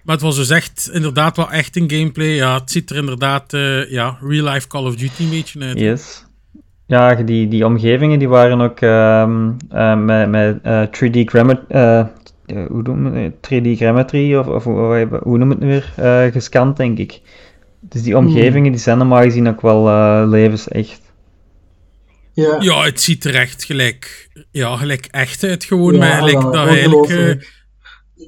Maar 0.03 0.15
het 0.15 0.25
was 0.25 0.35
dus 0.35 0.49
echt, 0.49 0.89
inderdaad 0.93 1.35
wel 1.37 1.51
echt 1.51 1.75
een 1.75 1.89
gameplay. 1.91 2.27
Ja, 2.35 2.53
het 2.59 2.71
ziet 2.71 2.89
er 2.89 2.95
inderdaad, 2.95 3.53
uh, 3.53 3.91
ja, 3.91 4.17
real-life 4.21 4.67
Call 4.67 4.83
of 4.85 4.95
Duty 4.95 5.23
een 5.23 5.29
beetje 5.29 5.59
uit. 5.59 5.79
Yes. 5.79 6.25
Ja, 6.87 7.15
die, 7.15 7.47
die 7.47 7.65
omgevingen 7.65 8.19
die 8.19 8.29
waren 8.29 8.61
ook 8.61 8.81
uh, 8.81 9.27
uh, 9.73 9.97
met, 9.97 10.29
met 10.29 10.57
3D 10.87 11.19
grammar, 11.25 11.59
hoe 12.67 12.81
noem 12.81 13.05
het 13.05 13.33
3D 13.33 13.67
grammetry, 13.75 14.35
of, 14.35 14.47
of 14.47 14.63
hoe, 14.63 15.07
hoe 15.23 15.37
noem 15.37 15.49
het 15.49 15.59
nu 15.59 15.67
weer, 15.67 16.31
gescand, 16.31 16.77
denk 16.77 16.97
ik. 16.97 17.21
Dus 17.79 18.03
die 18.03 18.17
omgevingen 18.17 18.71
die 18.71 18.81
zijn 18.81 18.97
normaal 18.97 19.21
gezien 19.21 19.47
ook 19.47 19.61
wel 19.61 19.83
levensecht. 20.27 21.01
Ja. 22.33 22.55
ja, 22.59 22.83
het 22.83 23.01
ziet 23.01 23.25
er 23.25 23.35
echt 23.35 23.63
gelijk, 23.63 24.29
ja, 24.51 24.75
gelijk 24.75 25.07
echt 25.11 25.43
uit. 25.43 25.63
Gewoon 25.63 25.93
ja, 25.93 25.99
met 25.99 26.13
gelijk 26.13 26.41
dat 26.41 26.67
eigenlijk 26.67 27.56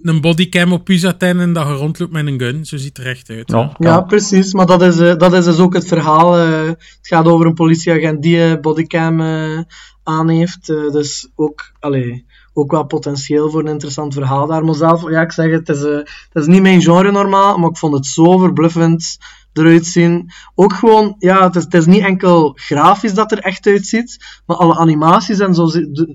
een 0.02 0.22
bodycam 0.22 0.74
op 0.74 0.88
je 0.88 1.14
en 1.18 1.54
dat 1.54 1.68
je 1.68 1.74
rondloopt 1.74 2.12
met 2.12 2.28
een 2.28 2.40
gun. 2.40 2.66
Zo 2.66 2.78
ziet 2.78 2.98
het 2.98 3.06
er 3.06 3.12
echt 3.12 3.30
uit. 3.30 3.52
Ja, 3.52 3.76
ja 3.78 4.02
precies. 4.02 4.54
Maar 4.54 4.66
dat 4.66 4.82
is, 4.82 5.00
uh, 5.00 5.16
dat 5.16 5.34
is 5.34 5.46
dus 5.46 5.60
ook 5.60 5.74
het 5.74 5.88
verhaal. 5.88 6.40
Uh, 6.40 6.68
het 6.68 6.98
gaat 7.02 7.28
over 7.28 7.46
een 7.46 7.54
politieagent 7.54 8.22
die 8.22 8.40
een 8.40 8.62
bodycam 8.62 9.22
uh, 9.22 9.60
aan 10.04 10.30
heeft. 10.30 10.66
dus 10.68 11.30
ook, 11.36 11.72
allee, 11.80 12.26
ook 12.54 12.72
wel 12.72 12.86
potentieel 12.86 13.50
voor 13.50 13.60
een 13.60 13.68
interessant 13.68 14.14
verhaal 14.14 14.48
daar. 14.48 14.66
Maar 14.66 14.76
zelf, 14.76 15.10
ja, 15.10 15.22
ik 15.22 15.32
zeg 15.32 15.52
het, 15.52 15.68
het 15.68 15.78
is, 15.78 15.84
het 15.84 16.08
is 16.44 16.46
niet 16.46 16.62
mijn 16.62 16.82
genre 16.82 17.12
normaal, 17.12 17.58
maar 17.58 17.70
ik 17.70 17.78
vond 17.78 17.94
het 17.94 18.06
zo 18.06 18.38
verbluffend 18.38 19.18
eruit 19.54 19.86
zien. 19.86 20.32
Ook 20.56 20.74
gewoon, 20.74 21.16
ja, 21.20 21.46
het 21.46 21.56
is, 21.56 21.64
het 21.64 21.74
is 21.74 21.86
niet 21.86 22.04
enkel 22.04 22.52
grafisch 22.56 23.14
dat 23.14 23.32
er 23.32 23.40
echt 23.40 23.68
uitziet, 23.68 24.42
maar 24.46 24.58
alle 24.58 24.78
animaties 24.78 25.40
en 25.40 25.56
zo 25.56 25.68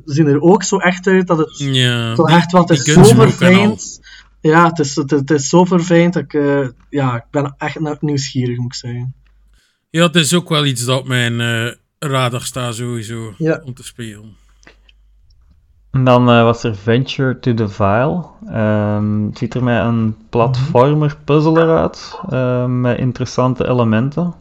zien 0.04 0.26
er 0.26 0.40
ook 0.40 0.62
zo 0.62 0.78
echt 0.78 1.06
uit 1.06 1.26
dat 1.26 1.38
het 1.38 1.58
ja, 1.58 2.14
zo 2.14 2.24
echt 2.24 2.52
wat 2.52 2.70
is 2.70 2.82
zo 2.82 3.02
verfijnd. 3.02 4.00
Ja, 4.40 4.68
het 4.68 4.78
is, 4.78 4.94
het, 4.94 5.10
het, 5.10 5.30
is 5.30 5.48
zo 5.48 5.64
verfijnd 5.64 6.12
dat 6.12 6.22
ik, 6.22 6.32
uh, 6.32 6.68
ja, 6.90 7.16
ik 7.16 7.24
ben 7.30 7.54
echt 7.58 8.02
nieuwsgierig, 8.02 8.56
moet 8.56 8.66
ik 8.66 8.74
zeggen. 8.74 9.14
Ja, 9.90 10.02
het 10.02 10.16
is 10.16 10.34
ook 10.34 10.48
wel 10.48 10.66
iets 10.66 10.84
dat 10.84 11.06
mijn 11.06 11.40
uh, 11.40 11.72
radar 11.98 12.42
staat 12.42 12.74
sowieso 12.74 13.34
ja. 13.38 13.60
om 13.64 13.74
te 13.74 13.84
spelen. 13.84 14.36
En 15.94 16.04
dan 16.04 16.30
uh, 16.30 16.42
was 16.42 16.62
er 16.62 16.76
Venture 16.76 17.38
to 17.38 17.54
the 17.54 17.68
Vile. 17.68 18.24
Um, 18.48 19.26
het 19.26 19.38
ziet 19.38 19.54
er 19.54 19.62
met 19.62 19.84
een 19.84 20.16
platformer 20.28 21.16
puzzler 21.24 21.76
uit, 21.76 22.20
uh, 22.30 22.66
met 22.66 22.98
interessante 22.98 23.68
elementen. 23.68 24.34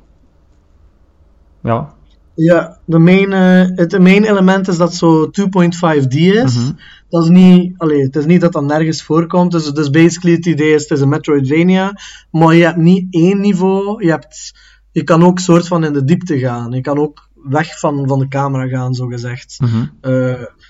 Ja. 1.62 1.93
Ja, 2.36 2.77
de 2.86 2.98
main, 2.98 3.31
uh, 3.31 3.77
het 3.77 4.00
main 4.00 4.24
element 4.24 4.67
is 4.67 4.77
dat 4.77 4.93
zo 4.93 5.29
2.5D 5.41 6.15
is. 6.15 6.55
Mm 6.55 6.63
-hmm. 6.63 6.77
Dat 7.10 7.24
is 7.24 7.29
niet, 7.29 7.74
allee, 7.77 8.01
het 8.01 8.15
is 8.15 8.25
niet 8.25 8.41
dat 8.41 8.53
dat 8.53 8.63
nergens 8.63 9.03
voorkomt. 9.03 9.51
Dus, 9.51 9.65
dus 9.65 9.89
basically 9.89 10.36
het 10.36 10.45
idee 10.45 10.74
is, 10.74 10.81
het 10.81 10.91
is 10.91 11.01
een 11.01 11.10
Metroidvania, 11.10 12.00
maar 12.31 12.55
je 12.55 12.63
hebt 12.63 12.77
niet 12.77 13.07
één 13.10 13.39
niveau. 13.39 14.05
Je, 14.05 14.12
hebt, 14.12 14.53
je 14.91 15.03
kan 15.03 15.24
ook 15.24 15.39
soort 15.39 15.67
van 15.67 15.83
in 15.83 15.93
de 15.93 16.03
diepte 16.03 16.39
gaan. 16.39 16.72
Je 16.72 16.81
kan 16.81 17.00
ook 17.00 17.29
weg 17.36 17.79
van, 17.79 18.07
van 18.07 18.19
de 18.19 18.27
camera 18.27 18.67
gaan, 18.67 18.93
zo 18.93 19.07
gezegd. 19.07 19.57
Mm 19.60 19.67
-hmm. 19.67 19.89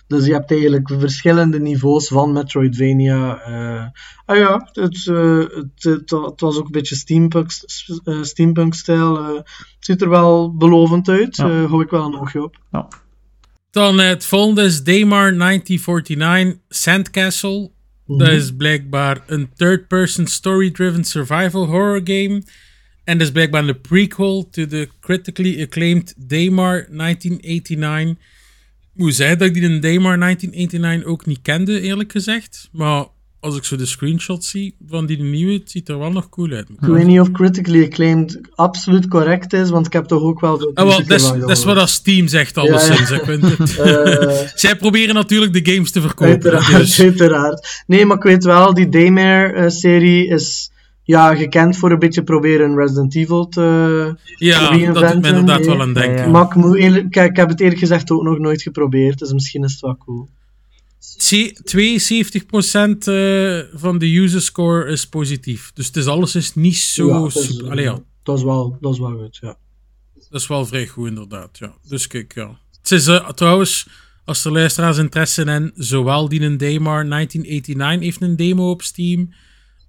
Dus 0.08 0.26
je 0.26 0.34
hebt 0.34 0.52
eigenlijk 0.52 0.90
verschillende 1.00 1.60
niveaus 1.60 2.08
van 2.08 2.32
Metroidvania. 2.32 3.50
Uh, 3.50 3.86
ah 4.26 4.38
ja, 4.38 4.70
het, 4.72 5.06
uh, 5.06 5.40
het, 5.40 5.84
het, 5.84 6.10
het, 6.10 6.42
was 6.42 6.58
ook 6.58 6.66
een 6.66 6.72
beetje 6.72 6.96
steampunk, 6.96 7.52
uh, 8.04 8.24
steampunk-stijl. 8.24 9.36
het 9.36 9.46
ziet 9.80 10.02
er 10.02 10.10
wel 10.10 10.56
belovend 10.56 11.10
uit. 11.10 11.36
Ja. 11.36 11.66
hou 11.66 11.84
ik 11.84 11.90
wel 11.90 12.06
een 12.06 12.20
oogje 12.20 12.44
op. 12.44 12.58
Ja. 12.72 12.88
Dan 13.72 14.00
het 14.00 14.26
volgende 14.26 14.64
is 14.64 14.84
Daymar 14.84 15.38
1949 15.38 16.62
Sandcastle. 16.70 17.60
Mm 17.60 17.70
-hmm. 18.06 18.18
Dat 18.18 18.30
is 18.30 18.56
blijkbaar 18.56 19.24
een 19.28 19.50
third-person 19.56 20.28
story-driven 20.28 21.04
survival 21.04 21.66
horror 21.66 22.02
game. 22.04 22.44
En 23.04 23.18
dat 23.18 23.28
is 23.28 23.34
blijkbaar 23.34 23.68
een 23.68 23.82
prequel 23.82 24.50
to 24.50 24.66
the 24.66 24.90
critically 25.00 25.62
acclaimed 25.62 26.14
Daymar 26.18 26.88
1989 26.90 28.16
hoe 28.94 29.12
zei 29.12 29.36
dat 29.36 29.48
ik 29.48 29.54
die 29.54 29.64
in 29.64 29.82
Daymar 29.82 30.20
1989 30.20 31.12
ook 31.12 31.26
niet 31.26 31.40
kende, 31.42 31.82
eerlijk 31.82 32.12
gezegd. 32.12 32.70
Maar 32.72 33.06
als 33.44 33.58
ik 33.58 33.64
zo 33.64 33.76
de 33.76 33.86
screenshots 33.86 34.50
zie 34.50 34.76
van 34.88 35.06
die 35.06 35.22
nieuwe, 35.22 35.54
het 35.54 35.72
ziet 35.72 35.90
er 35.90 36.00
wel 36.00 36.12
nog 36.12 36.30
cool 36.30 36.52
uit. 36.52 36.70
Ik 36.70 36.80
weet 36.80 37.06
niet 37.06 37.20
of 37.20 37.32
critically 37.32 37.84
acclaimed 37.84 38.40
absoluut 38.56 39.08
correct 39.08 39.54
is, 39.54 39.70
want 39.70 39.86
ik 39.86 39.94
heb 39.94 40.06
toch 40.06 40.22
ook 40.22 40.40
wel 40.40 40.58
veel 40.58 40.72
ah, 40.74 40.88
wel, 40.88 41.40
Dat 41.40 41.50
is 41.50 41.64
wat 41.64 41.78
als 41.78 41.94
Steam 41.94 42.28
zegt, 42.28 42.58
alleszins. 42.58 43.10
Ja, 43.10 43.22
ja. 43.26 44.22
uh, 44.22 44.38
Zij 44.56 44.76
proberen 44.76 45.16
natuurlijk 45.16 45.54
de 45.54 45.74
games 45.74 45.92
te 45.92 46.02
verkopen. 46.02 46.52
Uiteraard, 46.52 46.78
dus. 46.78 47.02
uiteraard. 47.02 47.84
Nee, 47.88 48.06
maar 48.06 48.18
ik 48.18 48.24
weet 48.24 48.44
wel, 48.44 48.74
die 48.74 48.90
Daymare-serie 48.90 50.28
is 50.28 50.72
ja, 51.04 51.36
gekend 51.36 51.78
voor 51.78 51.92
een 51.92 52.00
beetje 52.00 52.24
proberen 52.24 52.76
Resident 52.76 53.16
Evil 53.16 53.48
te 53.48 54.16
Ja, 54.38 54.78
dat 54.78 55.12
doet 55.12 55.22
me 55.22 55.28
inderdaad 55.28 55.66
wel 55.66 55.82
aan 55.82 55.94
denken. 55.94 56.32
Maar 56.32 56.46
ik, 56.46 56.56
moet 56.56 56.78
eerlijk, 56.78 57.16
ik, 57.16 57.36
heb 57.36 57.50
het 57.50 57.60
eerlijk 57.60 57.80
gezegd 57.80 58.12
ook 58.12 58.24
nog 58.24 58.38
nooit 58.38 58.62
geprobeerd, 58.62 59.20
dus 59.20 59.34
misschien 59.34 59.64
is 59.64 59.72
het 59.72 59.82
wel 59.82 59.98
cool. 59.98 60.30
72% 61.04 61.28
uh, 63.08 63.60
van 63.74 63.98
de 63.98 64.18
user 64.18 64.42
score 64.42 64.92
is 64.92 65.08
positief. 65.08 65.72
Dus 65.74 65.88
het 65.88 65.96
is 65.96 66.06
alles 66.06 66.36
is 66.36 66.56
niet 66.56 66.78
zo 66.78 67.08
ja, 67.08 67.26
is, 67.26 67.46
super. 67.46 67.72
Allee, 67.72 67.84
ja. 67.84 68.00
dat, 68.24 68.38
is 68.38 68.44
wel, 68.44 68.78
dat 68.82 68.94
is 68.94 69.00
wel 69.00 69.18
goed, 69.18 69.38
ja. 69.42 69.58
Dat 70.30 70.42
is 70.42 70.48
wel 70.48 70.66
vrij 70.66 70.88
goed, 70.88 71.08
inderdaad. 71.08 71.58
Ja. 71.58 71.74
Dus 71.88 72.08
kijk, 72.08 72.34
ja. 72.36 72.60
Het 72.82 72.92
is 72.92 73.08
uh, 73.08 73.30
trouwens, 73.30 73.88
als 74.26 74.46
er 74.46 74.52
luisteraars 74.52 74.98
interesse 74.98 75.44
in, 75.44 75.72
zowel 75.76 76.30
die 76.30 76.42
een 76.42 76.58
Daymar 76.58 77.10
1989 77.10 78.02
heeft 78.02 78.22
een 78.22 78.36
demo 78.36 78.70
op 78.70 78.82
Steam 78.82 79.34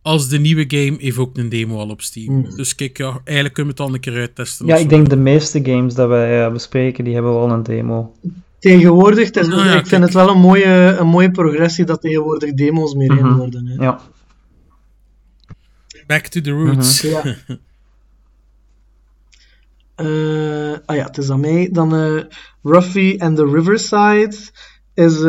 als 0.05 0.29
de 0.29 0.39
nieuwe 0.39 0.65
game 0.69 0.97
heeft 0.99 1.19
ook 1.19 1.37
een 1.37 1.49
demo 1.49 1.79
al 1.79 1.89
op 1.89 2.03
Steam. 2.03 2.35
Mm. 2.35 2.57
Dus 2.57 2.75
kijk, 2.75 2.99
ja, 2.99 3.21
eigenlijk 3.25 3.55
kunnen 3.55 3.75
we 3.75 3.83
het 3.83 3.91
al 3.91 3.95
een 3.95 4.01
keer 4.01 4.17
uittesten. 4.17 4.67
Ja, 4.67 4.77
ik 4.77 4.89
denk 4.89 5.09
de 5.09 5.17
meeste 5.17 5.65
games 5.65 5.95
dat 5.95 6.09
wij 6.09 6.47
uh, 6.47 6.53
bespreken, 6.53 7.05
die 7.05 7.15
hebben 7.15 7.33
wel 7.33 7.51
een 7.51 7.63
demo. 7.63 8.15
Tegenwoordig, 8.59 9.31
is, 9.31 9.51
ah, 9.51 9.65
ja, 9.65 9.75
ik 9.75 9.87
vind 9.87 10.03
het 10.03 10.15
wel 10.15 10.29
een 10.29 10.41
mooie, 10.41 10.97
een 10.99 11.07
mooie 11.07 11.31
progressie 11.31 11.85
dat 11.85 12.01
tegenwoordig 12.01 12.55
demo's 12.55 12.95
meer 12.95 13.19
in 13.19 13.25
mhm. 13.25 13.37
worden. 13.37 13.67
Hè. 13.67 13.85
Ja. 13.85 14.01
Back 16.07 16.27
to 16.27 16.41
the 16.41 16.51
roots. 16.51 17.03
Mm 17.03 17.11
-hmm. 17.11 17.35
ja. 19.97 20.05
uh, 20.05 20.79
ah 20.87 20.97
ja, 20.97 21.05
het 21.05 21.19
is 21.19 21.31
aan 21.31 21.41
mij. 21.41 21.69
Dan 21.73 21.95
uh, 21.95 22.23
Ruffy 22.63 23.17
and 23.19 23.37
the 23.37 23.45
Riverside 23.45 24.37
is 24.95 25.21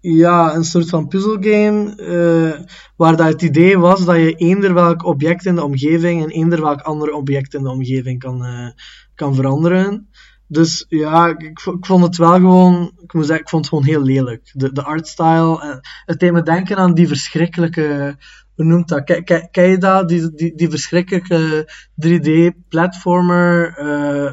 ja, 0.00 0.54
een 0.54 0.64
soort 0.64 0.88
van 0.88 1.08
puzzelgame 1.08 1.96
uh, 1.96 2.66
waar 2.96 3.16
dat 3.16 3.26
het 3.26 3.42
idee 3.42 3.78
was 3.78 4.04
dat 4.04 4.16
je 4.16 4.34
eender 4.34 4.74
welk 4.74 5.04
object 5.04 5.46
in 5.46 5.54
de 5.54 5.64
omgeving 5.64 6.22
en 6.22 6.30
eender 6.30 6.60
welk 6.60 6.80
ander 6.80 7.12
object 7.12 7.54
in 7.54 7.62
de 7.62 7.70
omgeving 7.70 8.18
kan, 8.18 8.44
uh, 8.44 8.68
kan 9.14 9.34
veranderen. 9.34 10.08
Dus 10.46 10.86
ja, 10.88 11.26
ik, 11.26 11.42
ik, 11.42 11.86
vond 11.86 12.02
het 12.02 12.16
wel 12.16 12.32
gewoon, 12.32 12.92
ik 13.02 13.12
moet 13.12 13.30
ik 13.30 13.48
vond 13.48 13.64
het 13.64 13.74
gewoon 13.74 13.88
heel 13.88 14.02
lelijk. 14.02 14.50
De, 14.52 14.72
de 14.72 14.82
artstyle, 14.82 15.64
uh, 15.64 15.76
het 16.04 16.20
deed 16.20 16.32
me 16.32 16.42
denken 16.42 16.76
aan 16.76 16.94
die 16.94 17.08
verschrikkelijke, 17.08 18.16
hoe 18.54 18.64
noemt 18.64 18.88
dat? 18.88 19.04
Ken, 19.50 19.70
je 19.70 19.78
dat? 19.78 20.08
Die, 20.08 20.34
die, 20.34 20.54
die 20.54 20.70
verschrikkelijke 20.70 21.72
3D-platformer, 22.06 23.74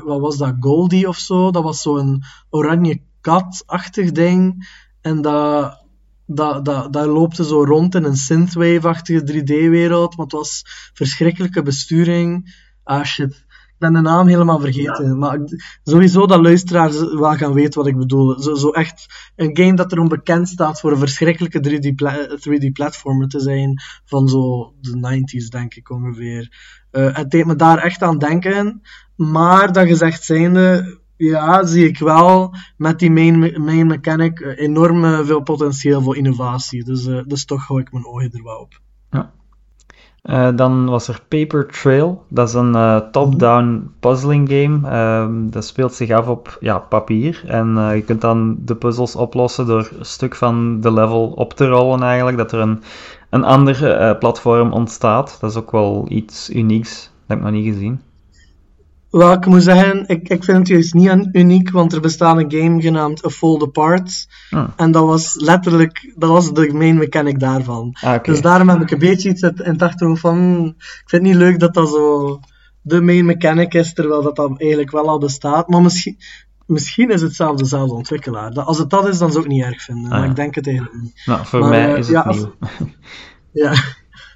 wat 0.05 0.19
was 0.19 0.37
dat? 0.37 0.55
Goldie 0.59 1.07
of 1.07 1.17
zo? 1.17 1.51
Dat 1.51 1.63
was 1.63 1.81
zo'n 1.81 2.23
oranje 2.49 3.01
kat-achtig 3.21 4.11
ding. 4.11 4.67
En 5.05 5.21
dat, 5.21 5.85
dat, 6.25 6.65
dat, 6.65 6.93
dat 6.93 7.05
loopte 7.05 7.43
zo 7.43 7.63
rond 7.63 7.95
in 7.95 8.03
een 8.03 8.15
synthwave-achtige 8.15 9.21
3D-wereld, 9.21 10.17
maar 10.17 10.25
het 10.25 10.35
was 10.35 10.61
verschrikkelijke 10.93 11.61
besturing. 11.61 12.55
Ah 12.83 13.03
shit, 13.03 13.33
ik 13.47 13.75
ben 13.77 13.93
de 13.93 14.01
naam 14.01 14.27
helemaal 14.27 14.59
vergeten. 14.59 15.17
Maar 15.17 15.39
sowieso 15.83 16.25
dat 16.25 16.41
luisteraars 16.41 16.99
wel 16.99 17.35
gaan 17.35 17.53
weten 17.53 17.79
wat 17.79 17.89
ik 17.89 17.97
bedoel. 17.97 18.41
Zo, 18.41 18.55
zo 18.55 18.69
echt 18.69 19.05
een 19.35 19.57
game 19.57 19.73
dat 19.73 19.91
erom 19.91 20.07
bekend 20.07 20.49
staat 20.49 20.79
voor 20.79 20.91
een 20.91 20.97
verschrikkelijke 20.97 21.59
3D-platformer 21.59 23.25
3D 23.25 23.29
te 23.29 23.39
zijn 23.39 23.81
van 24.05 24.27
zo 24.27 24.73
de 24.81 24.97
90s, 24.97 25.47
denk 25.49 25.73
ik 25.73 25.89
ongeveer. 25.89 26.57
Uh, 26.91 27.15
het 27.15 27.31
deed 27.31 27.45
me 27.45 27.55
daar 27.55 27.77
echt 27.77 28.01
aan 28.01 28.17
denken. 28.17 28.81
Maar 29.15 29.71
dat 29.73 29.87
gezegd 29.87 30.23
zijnde, 30.23 30.99
ja, 31.17 31.65
zie 31.65 31.87
ik 31.87 31.99
wel 31.99 32.55
met 32.77 32.99
die 32.99 33.11
main, 33.11 33.63
main 33.63 33.87
mechanic 33.87 34.39
eh, 34.39 34.65
enorm 34.65 35.25
veel 35.25 35.41
potentieel 35.41 36.01
voor 36.01 36.17
innovatie. 36.17 36.83
Dus, 36.83 37.05
uh, 37.05 37.21
dus 37.25 37.45
toch 37.45 37.67
hou 37.67 37.79
ik 37.79 37.91
mijn 37.91 38.05
ogen 38.05 38.31
er 38.31 38.43
wel 38.43 38.59
op. 38.59 38.79
Ja. 39.09 39.31
Dan 40.51 40.85
was 40.85 41.07
er 41.07 41.21
Paper 41.27 41.67
Trail. 41.67 42.25
Dat 42.29 42.47
is 42.47 42.53
een 42.53 43.03
top-down 43.11 43.91
puzzling 43.99 44.49
game. 44.49 44.79
Uh, 44.89 45.51
dat 45.51 45.65
speelt 45.65 45.93
zich 45.93 46.11
af 46.11 46.27
op 46.27 46.57
ja, 46.59 46.79
papier. 46.79 47.43
En 47.47 47.67
je 47.95 48.01
kunt 48.01 48.21
dan 48.21 48.57
de 48.59 48.75
puzzels 48.75 49.15
oplossen 49.15 49.65
door 49.65 49.89
een 49.97 50.05
stuk 50.05 50.35
van 50.35 50.81
de 50.81 50.93
level 50.93 51.27
op 51.27 51.53
te 51.53 51.67
rollen 51.67 52.03
eigenlijk. 52.03 52.37
Dat 52.37 52.51
er 52.51 52.59
een, 52.59 52.83
een 53.29 53.43
ander 53.43 54.17
platform 54.17 54.71
ontstaat. 54.71 55.37
Dat 55.41 55.49
is 55.49 55.57
ook 55.57 55.71
wel 55.71 56.05
iets 56.09 56.49
unieks. 56.49 57.03
Dat 57.03 57.23
heb 57.27 57.37
ik 57.37 57.43
nog 57.43 57.53
niet 57.53 57.73
gezien. 57.73 58.01
Wel, 59.17 59.31
ik 59.31 59.45
moet 59.45 59.63
zeggen, 59.63 60.07
ik, 60.07 60.29
ik 60.29 60.43
vind 60.43 60.57
het 60.57 60.67
juist 60.67 60.93
niet 60.93 61.27
uniek, 61.31 61.71
want 61.71 61.93
er 61.93 62.01
bestaat 62.01 62.37
een 62.37 62.51
game 62.51 62.81
genaamd 62.81 63.25
A 63.25 63.29
Fold 63.29 63.63
Apart. 63.63 64.27
Ah. 64.49 64.67
En 64.75 64.91
dat 64.91 65.05
was 65.05 65.35
letterlijk, 65.35 66.13
dat 66.15 66.29
was 66.29 66.53
de 66.53 66.73
main 66.73 66.97
mechanic 66.97 67.39
daarvan. 67.39 67.95
Ah. 68.01 68.23
Dus 68.23 68.41
daarom 68.41 68.69
heb 68.69 68.81
ik 68.81 68.91
een 68.91 68.99
beetje 68.99 69.29
iets 69.29 69.41
in 69.41 69.53
het 69.55 69.81
achterhoofd 69.81 70.21
van, 70.21 70.37
hmm, 70.37 70.65
ik 70.65 71.03
vind 71.05 71.11
het 71.11 71.21
niet 71.21 71.35
leuk 71.35 71.59
dat 71.59 71.73
dat 71.73 71.89
zo 71.89 72.39
de 72.81 73.01
main 73.01 73.25
mechanic 73.25 73.73
is, 73.73 73.93
terwijl 73.93 74.21
dat 74.21 74.51
eigenlijk 74.57 74.91
wel 74.91 75.07
al 75.07 75.19
bestaat. 75.19 75.67
Maar 75.67 75.81
misschien, 75.81 76.17
misschien 76.65 77.09
is 77.09 77.21
het 77.21 77.35
zelfs 77.35 77.61
dezelfde 77.61 77.95
ontwikkelaar. 77.95 78.51
Dat, 78.53 78.65
als 78.65 78.77
het 78.77 78.89
dat 78.89 79.07
is, 79.07 79.17
dan 79.17 79.31
zou 79.31 79.43
ik 79.43 79.49
het 79.49 79.57
niet 79.59 79.65
erg 79.65 79.81
vinden. 79.81 80.03
Ah, 80.03 80.09
maar 80.09 80.23
ja. 80.23 80.29
ik 80.29 80.35
denk 80.35 80.55
het 80.55 80.67
eigenlijk 80.67 81.01
niet. 81.01 81.21
Nou, 81.25 81.45
voor 81.45 81.59
Maar, 81.59 81.69
mij 81.69 81.93
eh, 81.93 81.97
is 81.97 82.07
het 82.07 82.15
ja, 82.15 82.21
als-. 82.21 82.45
Ja, 83.51 83.73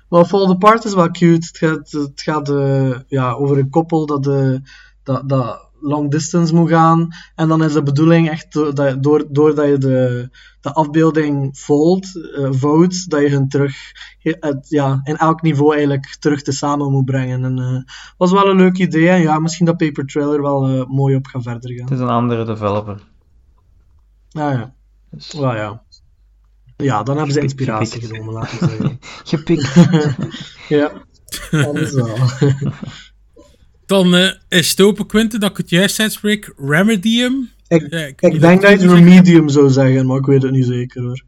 maar 0.09 0.25
Fall 0.25 0.49
Apart 0.49 0.85
is 0.85 0.93
wel 0.93 1.11
cute. 1.11 1.47
Het 1.47 1.57
gaat, 1.57 1.91
het 1.91 2.21
gaat 2.21 2.49
eh, 2.49 2.99
ja, 3.07 3.31
over 3.31 3.57
een 3.57 3.69
koppel 3.69 4.05
dat, 4.05 4.23
de, 4.23 4.61
dat, 5.03 5.29
dat 5.29 5.67
long 5.81 6.11
distance 6.11 6.55
moet 6.55 6.69
gaan. 6.69 7.07
En 7.35 7.47
dan 7.47 7.63
is 7.63 7.73
de 7.73 7.83
bedoeling 7.83 8.29
echt 8.29 8.53
dat, 8.53 9.03
door, 9.03 9.25
doordat 9.29 9.67
je 9.67 9.77
de, 9.77 10.29
de 10.61 10.73
afbeelding 10.73 11.57
fold, 11.57 12.15
eh 12.35 12.47
vouwt, 12.51 13.09
dat 13.09 13.21
je 13.21 13.29
hun 13.29 13.49
terug 13.49 13.75
ja, 14.67 14.99
in 15.03 15.17
elk 15.17 15.41
niveau 15.41 15.73
eigenlijk 15.73 16.15
terug 16.19 16.41
te 16.41 16.51
samen 16.51 16.91
moet 16.91 17.05
brengen. 17.05 17.43
En 17.43 17.85
was 18.17 18.31
wel 18.31 18.49
een 18.49 18.57
leuk 18.57 18.77
idee. 18.77 19.09
En 19.09 19.21
ja, 19.21 19.39
misschien 19.39 19.65
dat 19.65 19.77
Paper 19.77 20.05
Trailer 20.05 20.41
wel 20.41 20.85
mooi 20.85 21.15
op 21.15 21.25
gaat 21.25 21.43
verder 21.43 21.71
gaan. 21.71 21.83
Het 21.83 21.93
is 21.93 21.99
een 21.99 22.09
andere 22.09 22.45
developer. 22.45 23.01
Ah 24.31 24.53
ja, 24.53 24.73
Dus... 25.09 25.33
wel 25.33 25.55
ja. 25.55 25.83
Ja, 26.83 27.03
dan 27.03 27.15
hebben 27.15 27.33
ze 27.33 27.41
inspiratie 27.41 28.01
gepikt. 28.01 28.11
genomen, 28.11 28.33
laten 28.33 28.59
we 28.59 28.67
zeggen. 28.67 28.99
Gepikt. 29.37 29.73
ja, 30.69 30.91
wel. 31.51 32.17
Dan 33.85 34.15
eh, 34.15 34.31
is 34.49 34.69
het 34.69 34.81
open, 34.81 35.05
Quinten, 35.05 35.39
dat 35.39 35.49
ik 35.51 35.57
het 35.57 35.69
juist 35.69 35.99
uitspreek. 35.99 36.53
Remedium. 36.57 37.49
Ik, 37.67 38.21
Ja, 38.21 38.39
denk 38.39 38.61
dat 38.61 38.81
je 38.81 38.93
Remedium 38.93 39.49
zou 39.49 39.69
zeggen, 39.69 40.05
maar 40.05 40.17
ik 40.17 40.25
weet 40.25 40.41
het 40.43 40.51
niet 40.51 40.65
zeker 40.65 41.01
hoor. 41.01 41.23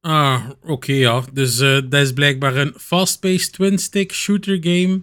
Ah, 0.00 0.50
oké, 0.62 0.92
ja. 0.92 1.22
Dus 1.32 1.58
eh, 1.60 1.78
dat 1.88 2.00
is 2.00 2.12
blijkbaar 2.12 2.56
een 2.56 2.74
fast-paced 2.76 3.52
twin-stick 3.52 4.12
shooter 4.12 4.58
game 4.60 5.02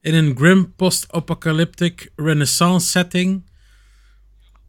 in 0.00 0.14
een 0.14 0.36
grim 0.36 0.72
post-apocalyptic 0.76 2.10
renaissance 2.16 2.86
setting. 2.86 3.50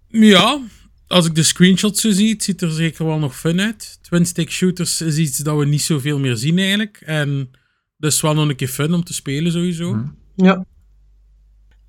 Ja, 0.07 0.59
als 1.07 1.25
ik 1.25 1.35
de 1.35 1.43
screenshots 1.43 2.01
zo 2.01 2.11
zie, 2.11 2.33
het 2.33 2.43
ziet 2.43 2.61
er 2.61 2.71
zeker 2.71 3.05
wel 3.05 3.19
nog 3.19 3.35
fun 3.35 3.61
uit. 3.61 3.97
Twin-stick 4.01 4.51
shooters 4.51 5.01
is 5.01 5.17
iets 5.17 5.37
dat 5.37 5.57
we 5.57 5.65
niet 5.65 5.81
zoveel 5.81 6.19
meer 6.19 6.35
zien 6.35 6.57
eigenlijk. 6.57 7.01
En 7.05 7.49
dus 7.97 8.21
wel 8.21 8.33
nog 8.33 8.49
een 8.49 8.55
keer 8.55 8.67
fun 8.67 8.93
om 8.93 9.03
te 9.03 9.13
spelen 9.13 9.51
sowieso. 9.51 10.03
Ja. 10.35 10.65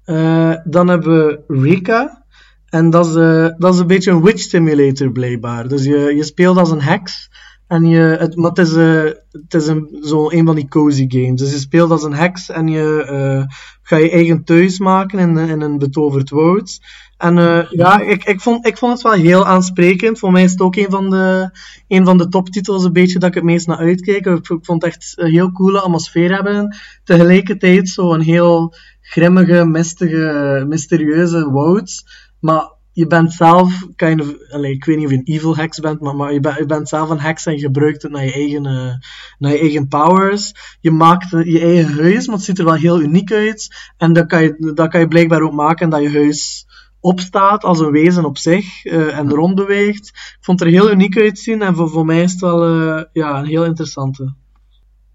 Eh, 0.04 0.54
dan 0.64 0.88
hebben 0.88 1.26
we 1.26 1.40
Rika. 1.48 2.24
En 2.66 2.90
dat 2.90 3.06
is, 3.06 3.14
eh, 3.14 3.48
dat 3.58 3.74
is 3.74 3.80
een 3.80 3.86
beetje 3.86 4.10
een 4.10 4.22
witch 4.22 4.42
simulator 4.42 5.12
blijkbaar. 5.12 5.68
Dus 5.68 5.84
je, 5.84 6.12
je 6.16 6.24
speelt 6.24 6.56
als 6.56 6.70
een 6.70 6.82
heks. 6.82 7.28
En 7.66 7.84
je, 7.84 8.00
het, 8.00 8.36
maar 8.36 8.50
het 8.50 8.58
is, 8.58 8.74
eh, 8.74 9.04
het 9.30 9.54
is 9.54 9.66
een, 9.66 9.98
zo 10.02 10.30
een 10.30 10.46
van 10.46 10.54
die 10.54 10.68
cozy 10.68 11.04
games. 11.08 11.40
Dus 11.40 11.50
je 11.52 11.58
speelt 11.58 11.90
als 11.90 12.02
een 12.02 12.14
heks 12.14 12.50
en 12.50 12.68
je 12.68 13.02
eh, 13.02 13.56
ga 13.82 13.96
je 13.96 14.10
eigen 14.10 14.44
thuis 14.44 14.78
maken 14.78 15.18
in, 15.18 15.38
in 15.38 15.60
een 15.60 15.78
betoverd 15.78 16.30
woud. 16.30 16.80
En 17.16 17.38
eh, 17.38 17.70
ja, 17.70 18.00
ik, 18.00 18.24
ik, 18.24 18.40
vond, 18.40 18.66
ik 18.66 18.78
vond 18.78 18.92
het 18.92 19.02
wel 19.02 19.12
heel 19.12 19.46
aansprekend. 19.46 20.18
Voor 20.18 20.32
mij 20.32 20.42
is 20.42 20.50
het 20.50 20.60
ook 20.60 20.76
een 20.76 20.90
van 20.90 21.10
de, 21.10 21.50
een 21.88 22.04
van 22.04 22.18
de 22.18 22.28
toptitels 22.28 22.84
een 22.84 22.92
beetje 22.92 23.18
dat 23.18 23.28
ik 23.28 23.34
het 23.34 23.44
meest 23.44 23.66
naar 23.66 23.78
uitkijk. 23.78 24.26
Ik, 24.26 24.46
vond 24.46 24.82
het 24.82 24.84
echt 24.84 25.12
een 25.16 25.30
heel 25.30 25.52
coole 25.52 25.80
atmosfeer 25.80 26.34
hebben. 26.34 26.76
Tegelijkertijd 27.04 27.88
zo 27.88 28.12
een 28.12 28.20
heel 28.20 28.74
grimmige, 29.00 29.64
mistige, 29.64 30.64
mysterieuze 30.68 31.50
woud. 31.50 32.04
Maar 32.40 32.74
je 32.92 33.06
bent 33.06 33.32
zelf, 33.32 33.86
kind 33.96 34.20
of, 34.20 34.34
allee, 34.50 34.72
ik 34.72 34.84
weet 34.84 34.96
niet 34.96 35.04
of 35.04 35.10
je 35.10 35.16
een 35.16 35.34
evil 35.34 35.56
heks 35.56 35.80
bent, 35.80 36.00
maar, 36.00 36.16
maar 36.16 36.32
je, 36.32 36.40
bent, 36.40 36.56
je 36.56 36.66
bent 36.66 36.88
zelf 36.88 37.10
een 37.10 37.20
heks 37.20 37.46
en 37.46 37.52
je 37.52 37.58
gebruikt 37.58 38.02
het 38.02 38.12
naar 38.12 38.24
je 38.24 38.32
eigen, 38.32 38.66
eh, 38.66 38.94
naar 39.38 39.52
je 39.52 39.58
eigen 39.58 39.88
powers. 39.88 40.54
Je 40.80 40.90
maakt 40.90 41.30
je 41.30 41.60
eigen 41.60 42.02
huis, 42.02 42.26
maar 42.26 42.36
het 42.36 42.44
ziet 42.44 42.58
er 42.58 42.64
wel 42.64 42.74
heel 42.74 43.00
uniek 43.00 43.32
uit. 43.32 43.74
En 43.96 44.12
dat 44.12 44.26
kan 44.26 44.42
je, 44.42 44.72
dat 44.74 44.88
kan 44.88 45.00
je 45.00 45.08
blijkbaar 45.08 45.40
ook 45.40 45.52
maken 45.52 45.90
dat 45.90 46.02
je 46.02 46.10
huis 46.10 46.65
opstaat 47.06 47.64
als 47.64 47.80
een 47.80 47.90
wezen 47.90 48.24
op 48.24 48.38
zich 48.38 48.84
eh, 48.84 49.18
en 49.18 49.30
rondbeweegt. 49.30 50.06
Ik 50.08 50.38
vond 50.40 50.60
het 50.60 50.68
er 50.68 50.74
heel 50.74 50.90
uniek 50.90 51.18
uitzien 51.18 51.62
en 51.62 51.74
voor, 51.74 51.90
voor 51.90 52.04
mij 52.04 52.22
is 52.22 52.32
het 52.32 52.40
wel 52.40 52.64
eh, 52.64 53.04
ja, 53.12 53.38
een 53.38 53.46
heel 53.46 53.64
interessante. 53.64 54.34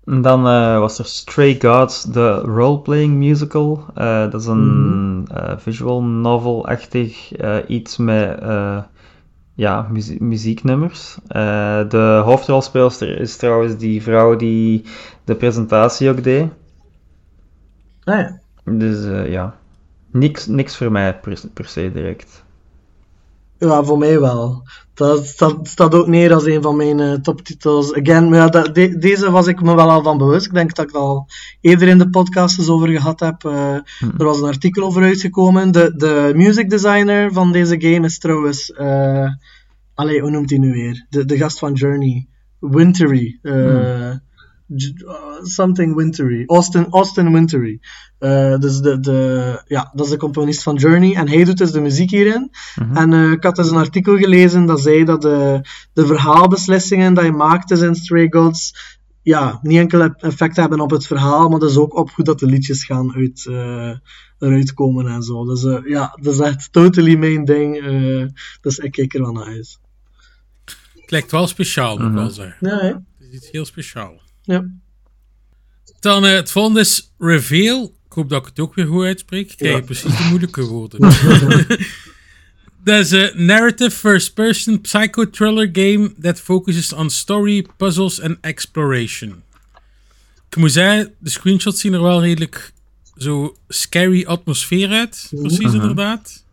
En 0.04 0.22
dan 0.22 0.48
eh, 0.48 0.80
was 0.80 1.00
er 1.00 1.06
Stray 1.06 1.58
Gods, 1.60 2.04
de 2.04 2.32
role-playing 2.32 3.16
musical. 3.16 3.86
Dat 3.94 4.34
is 4.34 4.46
een 4.46 5.28
eh, 5.34 5.58
visual 5.58 6.04
novel-achtig 6.04 7.32
iets 7.68 7.98
met 7.98 8.39
ja, 9.56 9.88
muzie- 9.92 10.24
muzieknummers. 10.24 11.18
De 11.28 12.22
hoofdrolspeelster 12.26 13.20
is 13.20 13.38
trouwens 13.38 13.78
die 13.78 14.02
vrouw 14.02 14.36
die 14.36 14.84
de 15.24 15.36
presentatie 15.36 16.10
ook 16.10 16.24
deed. 16.24 16.52
Ah 18.04 18.20
ja. 18.20 18.39
Dus 18.63 19.30
ja, 19.30 19.61
niks, 20.12 20.47
niks 20.47 20.78
voor 20.78 20.91
mij 20.91 21.19
per, 21.19 21.41
per 21.54 21.65
se 21.65 21.91
direct. 21.93 22.43
Ja, 23.58 23.84
voor 23.84 23.97
mij 23.97 24.19
wel. 24.19 24.63
Dat 24.93 25.26
staat, 25.28 25.67
staat 25.67 25.95
ook 25.95 26.08
neer 26.08 26.34
als 26.34 26.45
een 26.45 26.62
van 26.62 26.76
mijn 26.76 27.00
eh, 27.00 27.13
toptitels. 27.13 27.93
Again, 27.93 28.30
maar 28.30 28.39
ja, 28.39 28.47
dat, 28.47 28.76
de- 28.76 28.97
deze 28.97 29.32
was 29.32 29.47
ik 29.47 29.62
me 29.62 29.76
wel 29.76 29.89
al 29.91 30.04
van 30.04 30.17
bewust. 30.17 30.45
Ik 30.45 30.54
denk 30.54 30.76
dat 30.76 30.86
ik 30.86 30.91
het 30.91 31.02
al 31.02 31.28
eerder 31.62 31.88
in 31.88 31.97
de 31.97 32.10
podcast 32.10 32.58
eens 32.60 32.69
over 32.69 32.88
gehad 32.89 33.19
heb. 33.19 33.43
Eh, 33.43 33.74
Er 34.00 34.26
was 34.26 34.38
een 34.41 34.47
artikel 34.47 34.84
over 34.84 35.04
uitgekomen. 35.04 35.71
De, 35.71 35.93
de 35.95 36.32
music 36.36 36.69
designer 36.69 37.34
van 37.34 37.52
deze 37.52 37.82
game 37.82 38.06
is 38.06 38.19
trouwens... 38.19 38.71
eh 38.71 39.30
allee, 39.93 40.21
hoe 40.21 40.32
noemt 40.32 40.50
hij 40.50 40.60
nu 40.60 40.71
weer? 40.71 41.06
De, 41.10 41.26
de 41.26 41.38
gast 41.38 41.60
van 41.60 41.74
Journey. 41.74 42.28
Wintery. 42.60 43.39
J- 43.41 43.50
uh, 44.72 45.14
something 45.42 45.96
Wintery. 45.96 46.44
Austin, 46.46 46.88
Austin 46.90 47.32
Wintery. 47.32 47.80
Eh, 48.18 48.58
dus 48.58 48.80
de, 48.80 49.00
de, 49.00 49.62
ja, 49.68 49.92
dat 49.94 50.06
is 50.06 50.12
de 50.12 50.18
componist 50.18 50.64
van 50.64 50.76
Journey. 50.76 51.16
En 51.16 51.30
hij 51.30 51.44
doet 51.44 51.58
dus 51.58 51.72
de 51.72 51.82
muziek 51.82 52.12
hierin. 52.12 52.50
En 52.94 53.14
eh, 53.14 53.32
ik 53.32 53.44
had 53.44 53.56
dus 53.56 53.70
een 53.70 53.78
artikel 53.78 54.18
gelezen 54.18 54.66
dat 54.66 54.82
zei 54.82 55.04
dat 55.04 55.22
de, 55.22 55.62
de 55.94 56.06
verhaalbeslissingen 56.06 57.14
die 57.14 57.24
je 57.24 57.32
maakt 57.32 57.68
dus 57.68 57.82
in 57.82 57.96
Stray 57.96 58.28
Gods 58.30 58.74
ja, 59.22 59.60
niet 59.62 59.78
enkel 59.78 60.02
effect 60.02 60.56
hebben 60.56 60.80
op 60.80 60.90
het 60.90 61.08
verhaal, 61.08 61.50
maar 61.50 61.60
dus 61.60 61.78
ook 61.78 61.96
op 61.96 62.12
hoe 62.12 62.26
dat 62.26 62.40
de 62.40 62.46
liedjes 62.46 62.86
gaan 62.86 63.14
uit, 63.14 63.46
eh, 63.46 63.96
eruit 64.40 64.74
komen 64.74 65.08
en 65.08 65.24
zo. 65.24 65.46
Dus 65.46 65.64
eh, 65.64 65.80
ja, 65.86 66.18
dat 66.22 66.34
is 66.34 66.40
echt 66.40 66.72
totally 66.72 67.16
mijn 67.16 67.46
ding. 67.46 67.78
eh, 67.78 68.26
dus 68.62 68.78
ik 68.78 68.92
kijk 68.92 69.14
er 69.14 69.22
wel 69.22 69.32
naar 69.32 69.46
uit. 69.46 69.80
Het 70.96 71.12
lijkt 71.12 71.32
wel 71.32 71.48
speciaal, 71.48 71.98
moet 71.98 72.08
ik 72.08 72.14
wel 72.14 72.30
zeggen. 72.30 72.68
Ja, 72.70 72.78
hè? 72.78 72.88
Het 72.88 73.04
is 73.20 73.34
iets 73.34 73.52
heel 73.52 73.66
speciaal. 73.66 74.22
Ja. 74.52 74.66
Dan 76.00 76.26
eh, 76.26 76.34
het 76.34 76.52
volgende 76.52 76.80
is 76.80 77.12
Reveal. 77.18 77.84
Ik 78.06 78.14
hoop 78.14 78.30
dat 78.30 78.42
ik 78.42 78.48
het 78.48 78.60
ook 78.60 78.76
weer 78.76 78.86
goed 78.86 79.04
uitspreek. 79.06 79.52
Ik 79.52 79.58
krijg 79.58 79.76
Ja. 79.78 79.82
precies 79.82 80.18
de 80.18 80.24
moeilijke 80.30 80.66
woorden. 80.66 81.00
Dat 82.84 83.00
is 83.00 83.12
een 83.12 83.46
narrative 83.46 83.92
first-person 83.92 84.82
psycho-thriller 84.82 85.70
game 85.74 86.14
that 86.22 86.40
focuses 86.40 86.94
on 86.94 87.10
story, 87.10 87.66
puzzles 87.78 88.22
and 88.22 88.38
exploration. 88.42 89.44
Ik 90.50 90.56
moet 90.58 90.72
zeggen, 90.72 91.14
de 91.20 91.30
screenshots 91.30 91.82
zien 91.82 91.94
er 91.94 92.02
wel 92.02 92.22
redelijk 92.22 92.74
zo 93.18 93.56
scary 93.68 94.26
atmosfeer 94.26 94.90
uit. 94.90 95.28
Precies, 95.36 95.74
inderdaad. 95.74 96.44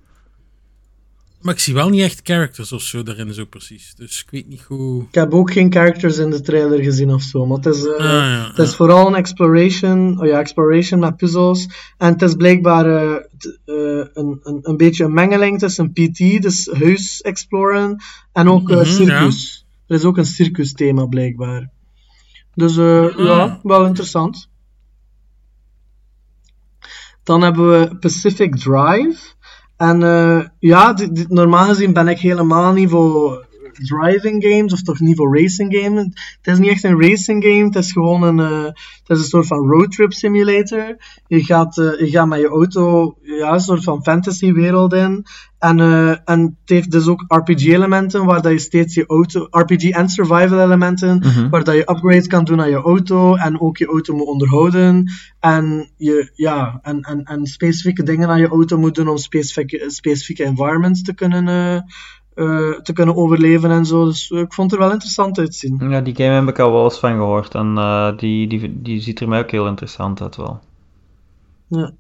Maar 1.40 1.54
ik 1.54 1.60
zie 1.60 1.74
wel 1.74 1.88
niet 1.88 2.00
echt 2.00 2.20
characters 2.24 2.72
of 2.72 2.82
zo 2.82 3.02
daarin 3.02 3.34
zo 3.34 3.44
precies. 3.44 3.94
Dus 3.94 4.20
ik 4.22 4.30
weet 4.30 4.48
niet 4.48 4.62
hoe... 4.62 5.02
Ik 5.02 5.14
heb 5.14 5.32
ook 5.34 5.52
geen 5.52 5.72
characters 5.72 6.16
in 6.18 6.30
de 6.30 6.40
trailer 6.40 6.82
gezien 6.82 7.10
of 7.12 7.22
zo, 7.22 7.46
maar 7.46 7.56
het 7.56 7.66
is, 7.74 7.84
eh, 7.86 7.92
Ah, 7.92 8.00
ja, 8.00 8.48
het 8.48 8.58
is 8.58 8.74
vooral 8.76 9.06
een 9.06 9.14
exploration, 9.14 10.20
oh 10.20 10.26
ja, 10.26 10.38
exploration 10.38 11.00
met 11.00 11.16
puzzels. 11.16 11.68
En 11.98 12.12
het 12.12 12.22
is 12.22 12.34
blijkbaar 12.34 12.86
eh, 12.86 13.14
t- 13.38 13.58
eh, 13.64 13.74
een, 14.12 14.40
een, 14.42 14.58
een 14.62 14.76
beetje 14.76 15.04
een 15.04 15.12
mengeling 15.14 15.58
tussen 15.58 15.92
PT, 15.92 16.18
dus 16.42 16.68
huis 16.72 17.20
exploren, 17.22 18.02
en 18.32 18.48
ook 18.48 18.70
eh, 18.70 18.76
Mhm, 18.76 18.84
circus. 18.86 19.66
Er 19.86 19.96
is 19.96 20.04
ook 20.04 20.16
een 20.16 20.26
circus 20.26 20.72
thema 20.72 21.06
blijkbaar. 21.06 21.70
Dus 22.54 22.76
eh, 22.76 23.16
ja, 23.16 23.60
wel 23.62 23.86
interessant. 23.86 24.48
Dan 27.22 27.42
hebben 27.42 27.70
we 27.70 27.96
Pacific 27.96 28.56
Drive. 28.56 29.18
En 29.78 30.02
eh, 30.02 30.44
ja, 30.58 30.94
normaal 31.28 31.66
gezien 31.66 31.92
ben 31.92 32.08
ik 32.08 32.18
helemaal 32.18 32.72
niet 32.72 32.90
voor 32.90 33.46
driving 33.78 34.44
games, 34.44 34.72
of 34.72 34.82
toch 34.82 35.00
niveau 35.00 35.40
racing 35.40 35.76
game. 35.76 35.98
Het 36.40 36.52
is 36.54 36.58
niet 36.58 36.70
echt 36.70 36.84
een 36.84 37.00
racing 37.00 37.44
game, 37.44 37.64
het 37.64 37.76
is 37.76 37.92
gewoon 37.92 38.22
een, 38.22 38.38
uh, 38.38 38.64
het 38.64 39.16
is 39.16 39.18
een 39.18 39.24
soort 39.24 39.46
van 39.46 39.68
roadtrip 39.70 40.12
simulator. 40.12 40.96
Je 41.26 41.44
gaat, 41.44 41.76
uh, 41.76 42.00
je 42.00 42.10
gaat 42.10 42.28
met 42.28 42.40
je 42.40 42.48
auto 42.48 43.14
ja, 43.22 43.52
een 43.52 43.60
soort 43.60 43.84
van 43.84 44.02
fantasy 44.02 44.52
wereld 44.52 44.92
in. 44.92 45.26
En, 45.58 45.78
uh, 45.78 46.10
en 46.24 46.40
het 46.40 46.52
heeft 46.64 46.90
dus 46.90 47.06
ook 47.06 47.24
RPG-elementen, 47.26 48.24
waar 48.24 48.42
dat 48.42 48.52
je 48.52 48.58
steeds 48.58 48.94
je 48.94 49.06
auto, 49.06 49.46
RPG 49.50 49.90
en 49.90 50.08
survival 50.08 50.60
elementen, 50.60 51.18
Mhm. 51.18 51.48
waar 51.48 51.64
dat 51.64 51.74
je 51.74 51.90
upgrades 51.90 52.26
kan 52.26 52.44
doen 52.44 52.60
aan 52.60 52.70
je 52.70 52.76
auto 52.76 53.34
en 53.34 53.60
ook 53.60 53.76
je 53.76 53.86
auto 53.86 54.14
moet 54.14 54.26
onderhouden. 54.26 55.10
En, 55.40 55.90
je, 55.96 56.30
ja, 56.34 56.78
en, 56.82 57.00
en, 57.00 57.22
en 57.22 57.46
specifieke 57.46 58.02
dingen 58.02 58.28
aan 58.28 58.40
je 58.40 58.48
auto 58.48 58.78
moet 58.78 58.94
doen 58.94 59.08
om 59.08 59.16
specifieke, 59.16 59.84
specifieke 59.86 60.44
environments 60.44 61.02
te 61.02 61.14
kunnen, 61.14 61.84
eh, 62.38 62.80
te 62.82 62.92
kunnen 62.92 63.16
overleven 63.16 63.70
en 63.70 63.86
zo. 63.86 64.04
Dus 64.04 64.30
eh, 64.30 64.38
ik 64.38 64.52
vond 64.52 64.70
het 64.70 64.80
er 64.80 64.86
wel 64.86 64.94
interessant 64.94 65.38
uitzien. 65.38 65.90
Ja, 65.90 66.00
die 66.00 66.16
game 66.16 66.30
heb 66.30 66.48
ik 66.48 66.58
al 66.58 66.72
wel 66.72 66.84
eens 66.84 66.98
van 66.98 67.10
gehoord 67.10 67.54
en 67.54 67.74
eh, 67.76 68.16
die, 68.16 68.46
die, 68.46 68.82
die 68.82 69.00
ziet 69.00 69.20
er 69.20 69.28
mij 69.28 69.40
ook 69.40 69.50
heel 69.50 69.66
interessant 69.66 70.20
uit 70.22 70.36
wel. 70.36 70.60
Ja. 71.66 71.92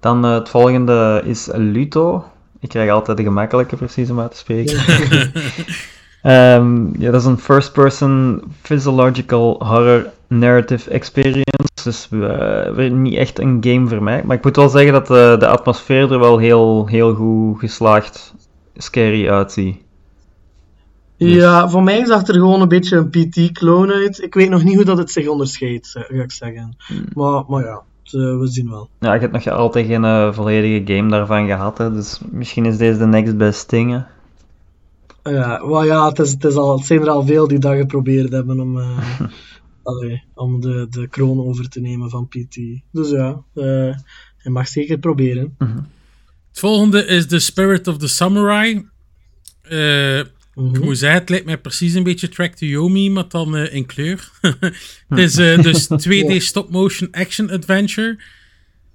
Dan 0.00 0.22
het 0.22 0.48
volgende 0.48 1.22
is 1.24 1.48
Luto. 1.52 2.24
Ik 2.60 2.68
krijg 2.68 2.90
altijd 2.90 3.16
de 3.16 3.22
gemakkelijke 3.22 3.76
precies 3.76 4.10
om 4.10 4.20
uit 4.20 4.30
te 4.30 4.36
spreken. 4.36 4.78
Ehm, 6.22 7.00
ja, 7.00 7.10
dat 7.10 7.20
is 7.20 7.26
een 7.26 7.38
first-person 7.38 8.42
physiological 8.62 9.64
horror 9.64 10.10
narrative 10.26 10.90
experience. 10.90 11.69
Dus 11.82 12.08
eh, 12.10 12.70
weer 12.74 12.90
niet 12.90 13.16
echt 13.16 13.38
een 13.38 13.58
game 13.60 13.88
voor 13.88 14.02
mij. 14.02 14.22
Maar 14.24 14.36
ik 14.36 14.44
moet 14.44 14.56
wel 14.56 14.68
zeggen 14.68 14.92
dat 14.92 15.06
de, 15.06 15.36
de 15.38 15.46
atmosfeer 15.46 16.12
er 16.12 16.18
wel 16.18 16.38
heel, 16.38 16.86
heel 16.86 17.14
goed 17.14 17.58
geslaagd 17.58 18.34
scary 18.76 19.28
uitziet. 19.28 19.76
Ja, 21.16 21.68
voor 21.68 21.82
mij 21.82 22.04
zag 22.06 22.26
er 22.26 22.34
gewoon 22.34 22.60
een 22.60 22.68
beetje 22.68 22.96
een 22.96 23.10
PT-clone 23.10 23.94
uit. 23.94 24.22
Ik 24.22 24.34
weet 24.34 24.48
nog 24.48 24.64
niet 24.64 24.74
hoe 24.74 24.84
dat 24.84 24.98
het 24.98 25.10
zich 25.10 25.28
onderscheidt, 25.28 25.94
eh, 25.94 26.02
ga 26.16 26.22
ik 26.22 26.32
zeggen. 26.32 26.76
Maar, 27.14 27.44
maar 27.48 27.64
ja, 27.64 27.82
het, 28.02 28.14
eh, 28.14 28.38
we 28.38 28.46
zien 28.46 28.70
wel. 28.70 28.88
Ja, 29.00 29.14
ik 29.14 29.20
heb 29.20 29.32
nog 29.32 29.48
altijd 29.48 29.86
geen 29.86 30.04
eh, 30.04 30.32
volledige 30.32 30.94
game 30.94 31.10
daarvan 31.10 31.46
gehad, 31.46 31.78
hè, 31.78 31.92
dus 31.92 32.20
misschien 32.30 32.66
is 32.66 32.76
deze 32.76 32.98
de 32.98 33.06
next 33.06 33.36
best 33.36 33.68
thing. 33.68 33.90
hè. 33.90 34.00
Ja, 35.22 35.66
wel 35.66 35.84
ja, 35.84 36.08
het, 36.08 36.18
is, 36.18 36.30
het, 36.30 36.44
is 36.44 36.54
al, 36.54 36.76
het 36.76 36.86
zijn 36.86 37.00
er 37.00 37.08
al 37.08 37.26
veel 37.26 37.48
die 37.48 37.58
dat 37.58 37.76
geprobeerd 37.76 38.32
hebben 38.32 38.60
om, 38.60 38.78
eh, 38.78 38.98
allee, 39.90 40.22
om 40.34 40.60
de, 40.60 40.86
de 40.90 41.08
kroon 41.08 41.40
over 41.40 41.68
te 41.68 41.80
nemen 41.80 42.10
van 42.10 42.28
PT. 42.28 42.56
Dus 42.92 43.10
ja, 43.10 43.42
eh 43.54 43.94
je 44.42 44.50
mag 44.50 44.68
zeker 44.68 44.98
proberen. 44.98 45.54
Het 46.48 46.58
volgende 46.58 47.04
is 47.04 47.26
The 47.26 47.38
Spirit 47.38 47.86
of 47.86 47.98
the 47.98 48.08
Samurai. 48.08 48.86
Eh, 49.62 50.20
Mhm. 50.54 50.74
Ik 50.74 50.84
moet 50.84 50.98
zeggen, 50.98 51.20
het 51.20 51.28
lijkt 51.28 51.44
mij 51.44 51.58
precies 51.58 51.94
een 51.94 52.02
beetje 52.02 52.28
Track 52.28 52.54
to 52.54 52.66
Yomi, 52.66 53.10
maar 53.10 53.28
dan 53.28 53.56
eh, 53.56 53.74
in 53.74 53.86
kleur. 53.86 54.30
het 55.08 55.18
is 55.18 55.34
dus 55.68 55.88
2D 56.08 56.36
stop-motion 56.36 57.08
action 57.10 57.50
adventure. 57.50 58.18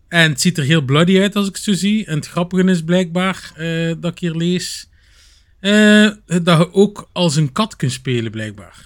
En 0.07 0.29
het 0.29 0.41
ziet 0.41 0.57
er 0.57 0.63
heel 0.63 0.81
bloody 0.81 1.19
uit 1.19 1.35
als 1.35 1.47
ik 1.47 1.55
het 1.55 1.63
zo 1.63 1.73
zie. 1.73 2.05
En 2.05 2.15
het 2.15 2.27
grappige 2.27 2.63
is 2.63 2.83
blijkbaar 2.83 3.51
dat 3.99 4.11
ik 4.11 4.19
hier 4.19 4.35
lees. 4.35 4.89
dat 6.43 6.57
je 6.57 6.73
ook 6.73 7.09
als 7.11 7.35
een 7.35 7.51
kat 7.51 7.75
kunt 7.75 7.91
spelen, 7.91 8.31
blijkbaar. 8.31 8.84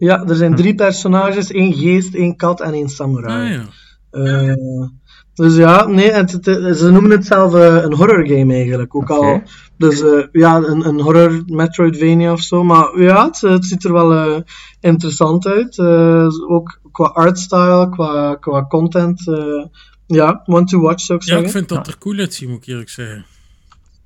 Ja, 0.00 0.24
er 0.26 0.36
zijn 0.36 0.54
drie 0.56 0.74
personages, 0.74 1.50
één 1.50 1.72
geest, 1.74 2.14
één 2.14 2.36
kat 2.36 2.60
en 2.60 2.72
één 2.72 2.88
samurai. 2.88 3.56
Ah, 3.58 3.62
ja. 3.62 3.68
Eh, 4.10 4.88
dus 5.34 5.56
ja, 5.56 5.86
nee, 5.86 6.10
het, 6.12 6.32
het- 6.32 6.78
ze 6.78 6.90
noemen 6.90 7.10
het 7.10 7.26
zelf 7.26 7.54
eh, 7.54 7.76
een 7.82 7.94
horror 7.94 8.26
game 8.28 8.54
eigenlijk. 8.54 8.94
Ook 8.94 9.10
al, 9.10 9.42
dus 9.76 10.00
eh, 10.02 10.24
ja, 10.32 10.56
een, 10.56 10.86
een 10.88 11.00
horror 11.00 11.42
Metroidvania 11.46 12.32
of 12.32 12.40
zo. 12.40 12.64
Maar 12.64 13.00
ja, 13.02 13.26
het, 13.26 13.40
het 13.40 13.64
ziet 13.64 13.84
er 13.84 13.92
wel 13.92 14.12
eh, 14.12 14.40
interessant 14.80 15.46
uit. 15.46 15.78
Eh, 15.78 16.26
ook 16.48 16.80
qua 16.92 17.04
artstyle, 17.04 17.88
qua, 17.90 18.34
qua 18.34 18.66
content. 18.66 19.28
eh, 19.28 19.64
ja, 20.06 20.42
one 20.46 20.64
to 20.64 20.80
watch 20.80 21.04
zou 21.04 21.18
ik 21.18 21.24
ja, 21.24 21.32
ik 21.34 21.38
zeggen. 21.42 21.58
vind 21.58 21.68
dat 21.68 21.86
er 21.86 21.98
cool 21.98 22.18
uitzien, 22.18 22.48
moet 22.48 22.62
ik 22.62 22.66
eerlijk 22.68 22.88
zeggen. 22.90 23.24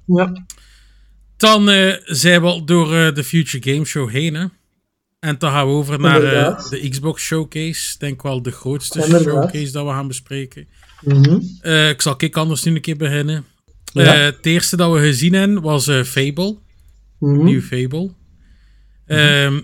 Ja, 0.06 0.32
Dan 1.36 1.68
eh, 1.68 1.94
zijn 2.04 2.40
we 2.40 2.46
al 2.46 2.64
door 2.64 2.94
eh, 2.94 3.14
de 3.14 3.24
Future 3.24 3.72
Game 3.72 3.84
Show 3.84 4.10
heen. 4.10 4.34
Hè? 4.34 4.44
En 5.24 5.34
dan 5.38 5.50
gaan 5.50 5.66
we 5.66 5.72
over 5.72 6.00
naar 6.00 6.22
eh, 6.22 6.68
de 6.70 6.88
Xbox 6.88 7.22
Showcase. 7.22 7.98
Denk 7.98 8.22
wel 8.22 8.42
de 8.42 8.50
grootste 8.50 9.02
Inderdaad. 9.04 9.34
showcase 9.34 9.72
dat 9.72 9.84
we 9.84 9.90
gaan 9.90 10.08
bespreken. 10.08 10.66
Mhm. 11.00 11.38
Eh, 11.60 11.88
ik 11.88 12.02
zal 12.02 12.14
ik 12.16 12.36
anders 12.36 12.62
nu 12.62 12.74
een 12.74 12.80
keer 12.80 12.96
beginnen. 12.96 13.44
Ja. 13.92 14.14
Eh, 14.14 14.24
het 14.24 14.46
eerste 14.46 14.76
dat 14.76 14.92
we 14.92 14.98
gezien 14.98 15.32
hebben 15.32 15.62
was 15.62 15.86
eh, 15.86 16.02
Fable. 16.02 16.56
Mhm. 17.18 17.44
Nieuw 17.44 17.60
Fable. 17.60 18.10
Ehm, 19.06 19.60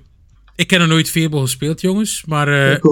ik 0.56 0.70
heb 0.70 0.80
nog 0.80 0.88
nooit 0.88 1.10
Fable 1.10 1.40
gespeeld, 1.40 1.80
jongens. 1.80 2.22
Maar 2.26 2.72
eh, 2.72 2.82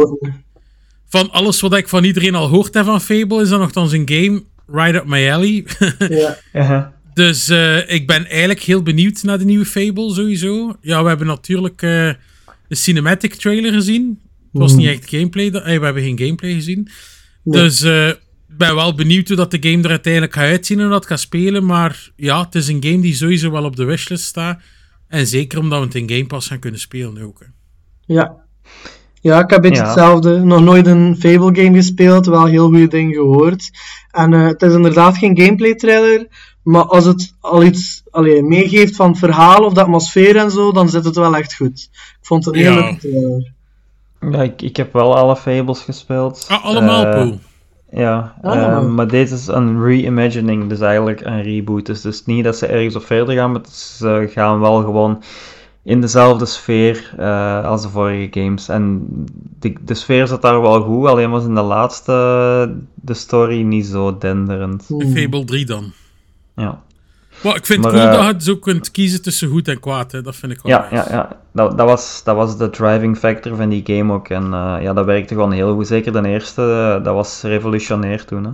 van 1.09 1.31
alles 1.31 1.61
wat 1.61 1.75
ik 1.77 1.89
van 1.89 2.05
iedereen 2.05 2.35
al 2.35 2.47
gehoord 2.49 2.75
heb 2.75 2.85
van 2.85 3.01
Fable, 3.01 3.43
is 3.43 3.49
dat 3.49 3.61
nogthans 3.61 3.93
een 3.93 4.09
game 4.09 4.43
right 4.67 4.95
up 4.95 5.07
my 5.07 5.31
alley. 5.31 5.65
ja. 6.09 6.39
Ja. 6.53 6.97
Dus 7.15 7.49
eh, 7.49 7.91
ik 7.91 8.07
ben 8.07 8.27
eigenlijk 8.27 8.61
heel 8.61 8.83
benieuwd 8.83 9.23
naar 9.23 9.39
de 9.39 9.45
nieuwe 9.45 9.65
Fable 9.67 10.15
sowieso. 10.15 10.77
Ja, 10.81 11.03
we 11.03 11.09
hebben 11.09 11.27
natuurlijk 11.27 11.83
de 12.69 12.75
cinematic 12.75 13.35
trailer 13.35 13.73
gezien. 13.73 14.21
Het 14.53 14.61
was 14.63 14.73
Mhm. 14.73 14.81
niet 14.81 14.89
echt 14.91 15.09
gameplay. 15.11 15.51
dat- 15.51 15.63
eh, 15.65 15.79
we 15.79 15.85
hebben 15.85 16.03
geen 16.03 16.19
gameplay 16.19 16.53
gezien. 16.53 16.89
Nee. 17.45 17.63
Dus 17.63 17.83
eh, 17.83 18.09
ik 18.09 18.19
ben 18.59 18.75
wel 18.75 18.95
benieuwd 18.95 19.29
hoe 19.29 19.37
dat 19.37 19.51
de 19.51 19.71
game 19.71 19.83
er 19.83 19.91
uiteindelijk 19.91 20.33
gaat 20.35 20.45
uitzien 20.45 20.81
en 20.81 20.89
dat 20.91 21.07
gaat 21.07 21.21
spelen. 21.21 21.65
Maar 21.67 22.11
ja, 22.17 22.45
het 22.45 22.55
is 22.55 22.69
een 22.69 22.83
game 22.85 23.01
die 23.01 23.15
sowieso 23.15 23.51
wel 23.51 23.65
op 23.65 23.77
de 23.77 23.85
wishlist 23.85 24.25
staat. 24.25 24.61
En 25.09 25.27
zeker 25.27 25.59
omdat 25.59 25.79
we 25.79 25.85
het 25.85 25.95
in 25.95 26.11
Game 26.11 26.27
Pass 26.27 26.49
gaan 26.49 26.59
kunnen 26.59 26.81
spelen 26.81 27.23
ook. 27.23 27.41
hè. 27.41 27.47
Ja. 28.15 28.37
Ja, 29.21 29.39
ik 29.41 29.51
heb 29.51 29.65
een 29.65 29.69
beetje 29.71 29.83
Ja. 29.83 29.85
hetzelfde. 29.89 30.39
Nog 30.39 30.61
nooit 30.61 30.87
een 30.87 31.17
Fable 31.19 31.63
game 31.63 31.77
gespeeld, 31.77 32.27
wel 32.27 32.45
heel 32.45 32.69
goede 32.69 32.89
dingen 32.89 33.13
gehoord. 33.15 33.71
En 34.11 34.33
eh, 34.35 34.47
het 34.47 34.63
is 34.63 34.73
inderdaad 34.75 35.17
geen 35.17 35.39
gameplay 35.41 35.75
trailer, 35.75 36.27
maar 36.63 36.85
als 36.85 37.05
het 37.05 37.35
al 37.41 37.63
iets 37.63 38.03
allee, 38.11 38.43
meegeeft 38.43 38.97
van 38.97 39.09
het 39.11 39.19
verhaal 39.19 39.65
of 39.65 39.73
de 39.73 39.81
atmosfeer 39.81 40.37
en 40.37 40.51
zo, 40.51 40.73
dan 40.73 40.89
zit 40.89 41.05
het 41.05 41.17
wel 41.17 41.37
echt 41.37 41.55
goed. 41.55 41.89
Ik 41.93 42.19
vond 42.27 42.45
het 42.45 42.55
een 42.55 42.61
heel 42.61 42.73
Ja. 42.73 42.81
leuke 42.81 42.99
trailer. 42.99 43.53
Ja, 44.21 44.43
ik, 44.43 44.63
ik 44.63 44.77
heb 44.77 44.93
wel 44.93 45.17
alle 45.17 45.37
Fables 45.37 45.81
gespeeld. 45.81 46.45
Ah, 46.49 46.65
allemaal, 46.65 47.05
Eh, 47.07 47.13
Po. 47.29 47.35
Ja, 47.91 48.35
Ah. 48.43 48.63
eh, 48.63 48.85
maar 48.87 49.09
deze 49.09 49.35
is 49.35 49.47
een 49.47 49.83
reimagining, 49.85 50.69
dus 50.69 50.81
eigenlijk 50.81 51.21
een 51.21 51.43
reboot. 51.43 51.87
Dus 51.87 52.03
het 52.03 52.15
is 52.15 52.25
niet 52.27 52.45
dat 52.45 52.57
ze 52.57 52.67
ergens 52.67 52.97
op 52.97 53.05
verder 53.05 53.35
gaan, 53.35 53.53
maar 53.53 53.61
ze 53.73 54.29
gaan 54.33 54.61
wel 54.61 54.77
gewoon 54.83 55.23
in 55.89 56.01
dezelfde 56.01 56.47
sfeer 56.47 57.15
eh, 57.19 57.65
als 57.65 57.83
de 57.83 57.89
vorige 57.89 58.41
games. 58.41 58.69
En 58.69 59.07
de, 59.59 59.75
de 59.85 59.95
sfeer 59.95 60.27
zat 60.27 60.43
daar 60.43 60.61
wel 60.61 60.81
goed, 60.81 61.07
alleen 61.07 61.31
was 61.31 61.45
in 61.45 61.55
de 61.55 61.61
laatste 61.61 62.13
de 62.95 63.15
story 63.15 63.63
niet 63.63 63.87
zo 63.87 64.19
denderend. 64.19 64.85
Fable 65.15 65.45
3 65.45 65.67
dan. 65.67 65.93
Ja, 66.57 66.83
Maar 67.43 67.57
ik 67.57 67.67
vind 67.67 67.85
het 67.85 67.93
cool 67.93 68.07
eh, 68.07 68.27
dat 68.27 68.45
je 68.45 68.51
zo 68.51 68.57
kunt 68.57 68.91
kiezen 68.91 69.23
tussen 69.23 69.49
goed 69.49 69.69
en 69.69 69.81
kwaad. 69.81 70.13
Hè. 70.13 70.23
Dat 70.23 70.37
vind 70.37 70.53
ik 70.53 70.63
wel 70.63 70.73
ja, 70.73 70.83
nice. 70.91 70.95
ja, 70.95 71.07
ja. 71.11 71.37
Dat, 71.53 71.79
dat, 71.79 71.87
was, 71.89 72.21
dat 72.25 72.37
was 72.37 72.57
de 72.59 72.71
driving 72.71 73.19
factor 73.19 73.57
van 73.57 73.69
die 73.69 73.83
game 73.85 74.13
ook. 74.13 74.29
En 74.29 74.45
eh, 74.45 74.77
ja, 74.81 74.93
dat 74.93 75.05
werkte 75.05 75.35
gewoon 75.35 75.53
heel 75.53 75.75
goed. 75.75 75.87
Zeker 75.87 76.13
de 76.23 76.29
eerste, 76.29 76.63
eh, 76.63 77.05
dat 77.05 77.15
was 77.15 77.43
revolutionair 77.43 78.25
toen. 78.25 78.45
Hè. 78.45 78.51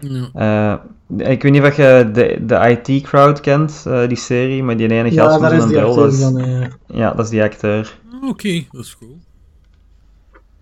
Ja. 0.00 0.30
Eh, 0.34 1.28
ik 1.30 1.42
weet 1.42 1.52
niet 1.52 1.62
of 1.62 1.76
je 1.76 2.10
de, 2.12 2.38
de 2.46 2.78
IT-crowd 2.86 3.40
kent, 3.40 3.84
eh, 3.86 4.08
die 4.08 4.16
serie, 4.16 4.62
maar 4.62 4.76
die 4.76 4.90
ene 4.90 5.12
Ja, 5.12 5.24
gast 5.24 5.40
met 5.40 5.52
een 5.52 5.68
bril. 5.68 5.94
Dat 5.94 6.12
is, 6.12 6.20
ja, 6.86 7.12
dat 7.12 7.24
is 7.24 7.30
die 7.30 7.42
acteur. 7.42 7.98
Ah, 8.12 8.28
Oké, 8.28 8.64
dat 8.72 8.84
is 8.84 8.96
cool. 8.96 9.18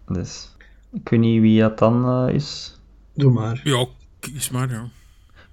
Dus 0.07 0.57
ik 0.93 1.09
weet 1.09 1.21
niet 1.21 1.41
wie 1.41 1.61
dat 1.61 1.79
dan 1.79 2.27
eh, 2.29 2.35
is. 2.35 2.79
doe 3.15 3.33
maar. 3.33 3.61
Ja, 3.65 3.87
kies 4.21 4.51
maar, 4.51 4.71
ja. 4.71 4.89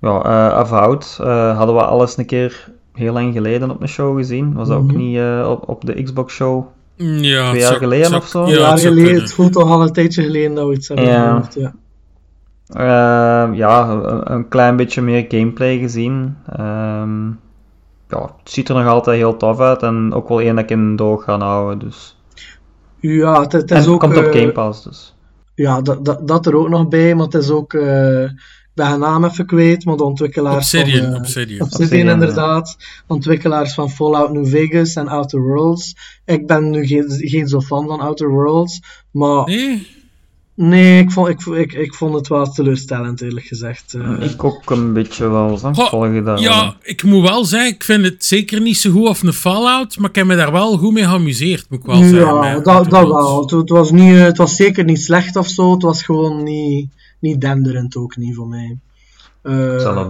Ja, 0.05 0.21
eh 0.23 0.57
Avowed 0.57 1.17
eh, 1.21 1.57
hadden 1.57 1.75
we 1.75 1.81
alles 1.85 2.17
een 2.17 2.25
keer 2.25 2.71
heel 2.93 3.13
lang 3.13 3.33
geleden 3.33 3.69
op 3.71 3.81
een 3.81 3.87
show 3.87 4.17
gezien. 4.17 4.53
Was 4.53 4.67
dat 4.67 4.77
ook 4.77 4.87
Mhm. 4.87 4.97
niet 4.97 5.17
eh, 5.17 5.47
op, 5.49 5.69
op 5.69 5.85
de 5.85 6.03
Xbox 6.03 6.33
show? 6.33 6.65
Ja, 6.95 7.05
Twee 7.05 7.33
het 7.33 7.51
jaar 7.51 7.61
zou- 7.61 7.77
geleden 7.77 8.05
zou- 8.05 8.21
of 8.21 8.27
zo? 8.27 8.39
Ja, 8.39 8.45
Een 8.45 8.51
het 8.71 8.81
jaar 8.81 8.91
geleden, 8.93 9.21
het 9.21 9.33
voelt 9.33 9.53
toch 9.53 9.69
al 9.71 9.81
een 9.81 9.91
tijdje 9.93 10.23
geleden 10.23 10.55
dat 10.55 10.67
we 10.67 10.73
iets 10.73 10.87
hebben 10.87 11.05
Ja. 11.05 11.25
gehoord. 11.27 11.53
Ja. 11.53 11.73
Eh, 12.67 13.55
ja, 13.57 13.89
een, 13.89 14.31
een 14.31 14.47
klein 14.47 14.75
beetje 14.75 15.01
meer 15.01 15.25
gameplay 15.27 15.77
gezien. 15.77 16.37
Ehm, 16.49 17.25
ja, 18.07 18.21
het 18.21 18.51
ziet 18.51 18.69
er 18.69 18.75
nog 18.75 18.87
altijd 18.87 19.17
heel 19.17 19.37
tof 19.37 19.59
uit 19.59 19.81
en 19.83 20.13
ook 20.13 20.29
wel 20.29 20.41
één 20.41 20.55
dat 20.55 20.63
ik 20.63 20.69
in 20.71 20.95
doog 20.95 21.23
ga 21.23 21.37
houden. 21.39 21.79
Dus. 21.79 22.17
Ja, 22.99 23.41
het, 23.41 23.51
het 23.51 23.71
En 23.71 23.77
is 23.77 23.83
het 23.85 23.93
ook... 23.93 23.99
komt 23.99 24.17
op 24.17 24.23
eh, 24.23 24.39
Game 24.39 24.51
Pass, 24.51 24.83
dus. 24.83 25.15
Ja, 25.55 25.81
dat, 25.81 26.05
dat, 26.05 26.27
dat 26.27 26.45
er 26.45 26.55
ook 26.55 26.69
nog 26.69 26.87
bij, 26.87 27.15
maar 27.15 27.25
het 27.25 27.33
is 27.33 27.49
ook... 27.51 27.73
eh, 27.73 28.29
haar 28.83 28.97
naam 28.97 29.25
even 29.25 29.45
kwijt, 29.45 29.85
maar 29.85 29.97
de 29.97 30.03
ontwikkelaars 30.03 30.55
Obsidian, 30.73 31.03
van... 31.03 31.13
eh, 31.13 31.19
Obsidian. 31.19 31.61
Obsidian, 31.61 31.61
Obsidian, 31.61 32.05
ja. 32.05 32.13
inderdaad. 32.13 32.77
Ontwikkelaars 33.07 33.73
van 33.73 33.89
Fallout 33.91 34.31
New 34.31 34.47
Vegas 34.47 34.93
en 34.95 35.07
Outer 35.07 35.41
Worlds. 35.41 35.95
Ik 36.25 36.47
ben 36.47 36.69
nu 36.69 36.85
geen, 36.87 37.05
geen 37.07 37.47
zo 37.47 37.61
fan 37.61 37.87
van 37.87 37.99
Outer 37.99 38.29
Worlds, 38.29 38.81
maar 39.11 39.45
Nee? 39.45 39.93
Nee, 40.57 40.99
ik 41.01 41.11
vond, 41.11 41.27
ik, 41.27 41.45
ik, 41.45 41.73
ik 41.73 41.93
vond 41.93 42.13
het 42.13 42.27
wel 42.27 42.51
teleurstellend, 42.51 43.21
eerlijk 43.21 43.45
gezegd. 43.45 43.93
Uh, 43.93 44.31
ik 44.31 44.43
ook 44.43 44.69
een 44.69 44.93
beetje 44.93 45.29
wel, 45.29 45.57
zo. 45.57 45.73
Goh, 45.73 45.89
volg 45.89 46.13
je 46.13 46.21
dat 46.23 46.39
Ja, 46.39 46.61
wel. 46.61 46.73
ik 46.81 47.03
moet 47.03 47.27
wel 47.29 47.45
zeggen, 47.45 47.73
ik 47.73 47.83
vind 47.83 48.03
het 48.03 48.25
zeker 48.25 48.61
niet 48.61 48.77
zo 48.77 48.91
goed 48.91 49.07
of 49.07 49.23
een 49.23 49.33
Fallout, 49.33 49.97
maar 49.97 50.09
ik 50.09 50.15
heb 50.15 50.25
me 50.25 50.35
daar 50.35 50.51
wel 50.51 50.77
goed 50.77 50.93
mee 50.93 51.03
geamuseerd, 51.03 51.65
moet 51.69 51.79
ik 51.79 51.85
wel 51.85 51.95
zeggen. 51.95 52.19
ja, 52.19 52.53
dat, 52.59 52.89
dat 52.89 53.05
de 53.05 53.13
wel. 53.13 53.41
Het, 53.41 53.51
het 53.51 53.69
was 53.69 53.91
niet, 53.91 54.13
eh, 54.13 54.21
het 54.21 54.37
was 54.37 54.55
zeker 54.55 54.83
niet 54.83 55.01
slecht 55.01 55.35
of 55.35 55.47
zo. 55.47 55.71
Het 55.73 55.81
was 55.81 56.03
gewoon 56.03 56.43
niet, 56.43 56.89
niet 57.25 57.41
denderend 57.41 57.95
ook 57.95 58.15
niet 58.17 58.35
voor 58.35 58.47
mij. 58.47 58.79
Eh, 59.41 59.53
Hetzelfde. 59.57 60.01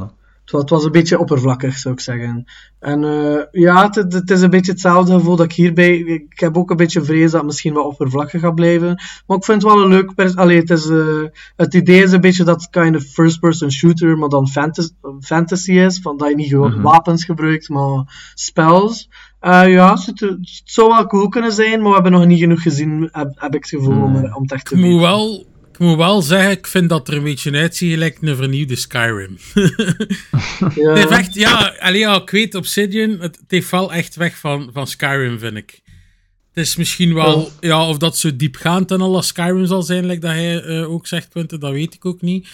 het, 0.42 0.52
wa- 0.52 0.60
het 0.60 0.70
was 0.70 0.84
een 0.84 0.92
beetje 0.92 1.20
oppervlakkig, 1.20 1.78
zou 1.78 1.94
ik 1.94 2.00
zeggen. 2.00 2.46
En 2.80 3.04
eh, 3.04 3.42
ja, 3.52 3.84
het, 3.92 4.14
het 4.14 4.30
is 4.32 4.42
een 4.42 4.50
beetje 4.50 4.72
hetzelfde 4.72 5.14
gevoel 5.14 5.36
dat 5.36 5.46
ik 5.46 5.52
hierbij... 5.54 5.98
Ik 5.98 6.40
heb 6.40 6.58
ook 6.58 6.70
een 6.70 6.78
beetje 6.78 7.04
vrees 7.04 7.24
dat 7.32 7.34
het 7.34 7.46
misschien 7.46 7.74
wat 7.74 7.86
oppervlakkig 7.86 8.42
gaat 8.42 8.56
blijven. 8.56 9.02
Maar 9.28 9.38
ik 9.38 9.44
vind 9.46 9.62
het 9.64 9.72
wel 9.72 9.82
een 9.84 9.90
leuk... 9.90 10.16
pers- 10.16 10.36
Allee, 10.36 10.58
het, 10.60 10.70
is, 10.70 10.90
eh, 10.90 11.24
het 11.56 11.74
idee 11.74 12.04
is 12.04 12.12
een 12.12 12.22
beetje 12.22 12.44
dat 12.44 12.62
het 12.62 12.70
kind 12.70 12.96
of 12.96 13.04
first-person 13.04 13.72
shooter, 13.72 14.18
maar 14.18 14.30
dan 14.30 14.48
fantasy, 14.48 14.90
fantasy 15.22 15.72
is. 15.72 16.00
Van 16.00 16.18
dat 16.18 16.30
je 16.30 16.36
niet 16.36 16.50
gewoon 16.50 16.72
Mhm. 16.72 16.82
wapens 16.82 17.26
gebruikt, 17.26 17.70
maar 17.70 18.32
spells. 18.34 19.10
Eh, 19.40 19.68
ja, 19.72 19.92
het, 20.06 20.20
het 20.20 20.62
zou 20.66 20.90
wel 20.90 21.06
cool 21.08 21.28
kunnen 21.28 21.52
zijn, 21.52 21.80
maar 21.80 21.88
we 21.88 21.94
hebben 21.94 22.12
nog 22.12 22.26
niet 22.26 22.40
genoeg 22.40 22.62
gezien, 22.62 23.10
heb, 23.12 23.32
heb 23.36 23.56
ik 23.56 23.60
het 23.66 23.70
gevoel, 23.70 24.02
om, 24.04 24.16
er- 24.16 24.36
om 24.36 24.42
het 24.42 24.52
echt 24.52 24.66
te 24.66 24.76
Ik 24.76 24.82
moet, 24.82 24.90
weten. 24.90 25.02
wel, 25.02 25.46
ik 25.76 25.82
moet 25.82 25.98
wel 25.98 26.22
zeggen, 26.22 26.52
ik 26.52 26.68
vind 26.68 26.90
dat 26.90 27.08
er 27.08 27.14
een 27.14 27.24
beetje 27.24 27.52
uitziet 27.52 27.92
gelijk 27.92 28.18
een 28.22 28.36
vernieuwde 28.36 28.76
Skyrim. 28.76 29.38
Ja. 30.76 30.94
Het 30.94 31.10
echt, 31.10 31.34
ja, 31.34 31.76
allee, 31.80 32.00
ja, 32.00 32.22
ik 32.22 32.30
weet, 32.30 32.56
Obsidian, 32.56 33.20
het, 33.20 33.40
heeft 33.48 33.70
wel 33.70 33.94
echt 33.94 34.16
weg 34.16 34.38
van, 34.38 34.70
van 34.74 34.88
Skyrim, 34.88 35.40
vind 35.40 35.58
ik. 35.58 35.82
Het 36.54 36.66
is 36.66 36.76
misschien 36.76 37.14
wel, 37.14 37.52
ja, 37.60 37.88
of 37.88 37.98
dat 37.98 38.18
zo 38.18 38.36
diepgaand 38.36 38.92
en 38.92 39.02
al 39.02 39.16
als 39.16 39.28
Skyrim 39.28 39.66
zal 39.66 39.82
zijn, 39.82 40.06
like 40.06 40.20
dat 40.20 40.32
hij 40.32 40.64
eh, 40.64 40.92
ook 40.92 41.08
zegt, 41.08 41.30
Quentin, 41.30 41.60
dat 41.60 41.72
weet 41.72 41.94
ik 41.94 42.06
ook 42.06 42.22
niet. 42.22 42.48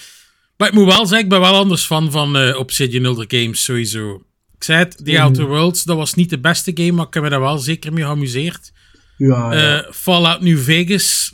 Maar 0.58 0.68
ik 0.68 0.74
moet 0.74 0.86
wel 0.86 1.06
zeggen, 1.06 1.24
ik 1.24 1.30
ben 1.30 1.40
wel 1.40 1.56
anders 1.56 1.86
fan 1.86 2.12
van 2.12 2.38
eh, 2.38 2.60
Obsidian 2.60 3.06
Elder 3.06 3.26
Games, 3.28 3.64
sowieso. 3.64 4.24
Ik 4.56 4.64
zei 4.64 4.80
het, 4.80 5.06
The 5.06 5.22
Outer 5.22 5.46
Worlds, 5.48 5.84
dat 5.84 5.98
was 5.98 6.14
niet 6.14 6.30
de 6.30 6.40
beste 6.40 6.72
game, 6.74 6.92
maar 6.92 7.08
ik 7.08 7.14
heb 7.14 7.24
me 7.24 7.30
daar 7.30 7.40
wel 7.40 7.58
zeker 7.58 7.94
mee 7.94 8.04
geamuseerd. 8.04 8.72
Ja, 9.18 9.54
ja. 9.54 9.80
Eh, 9.80 9.92
Fallout 9.92 10.42
New 10.42 10.60
Vegas, 10.60 11.34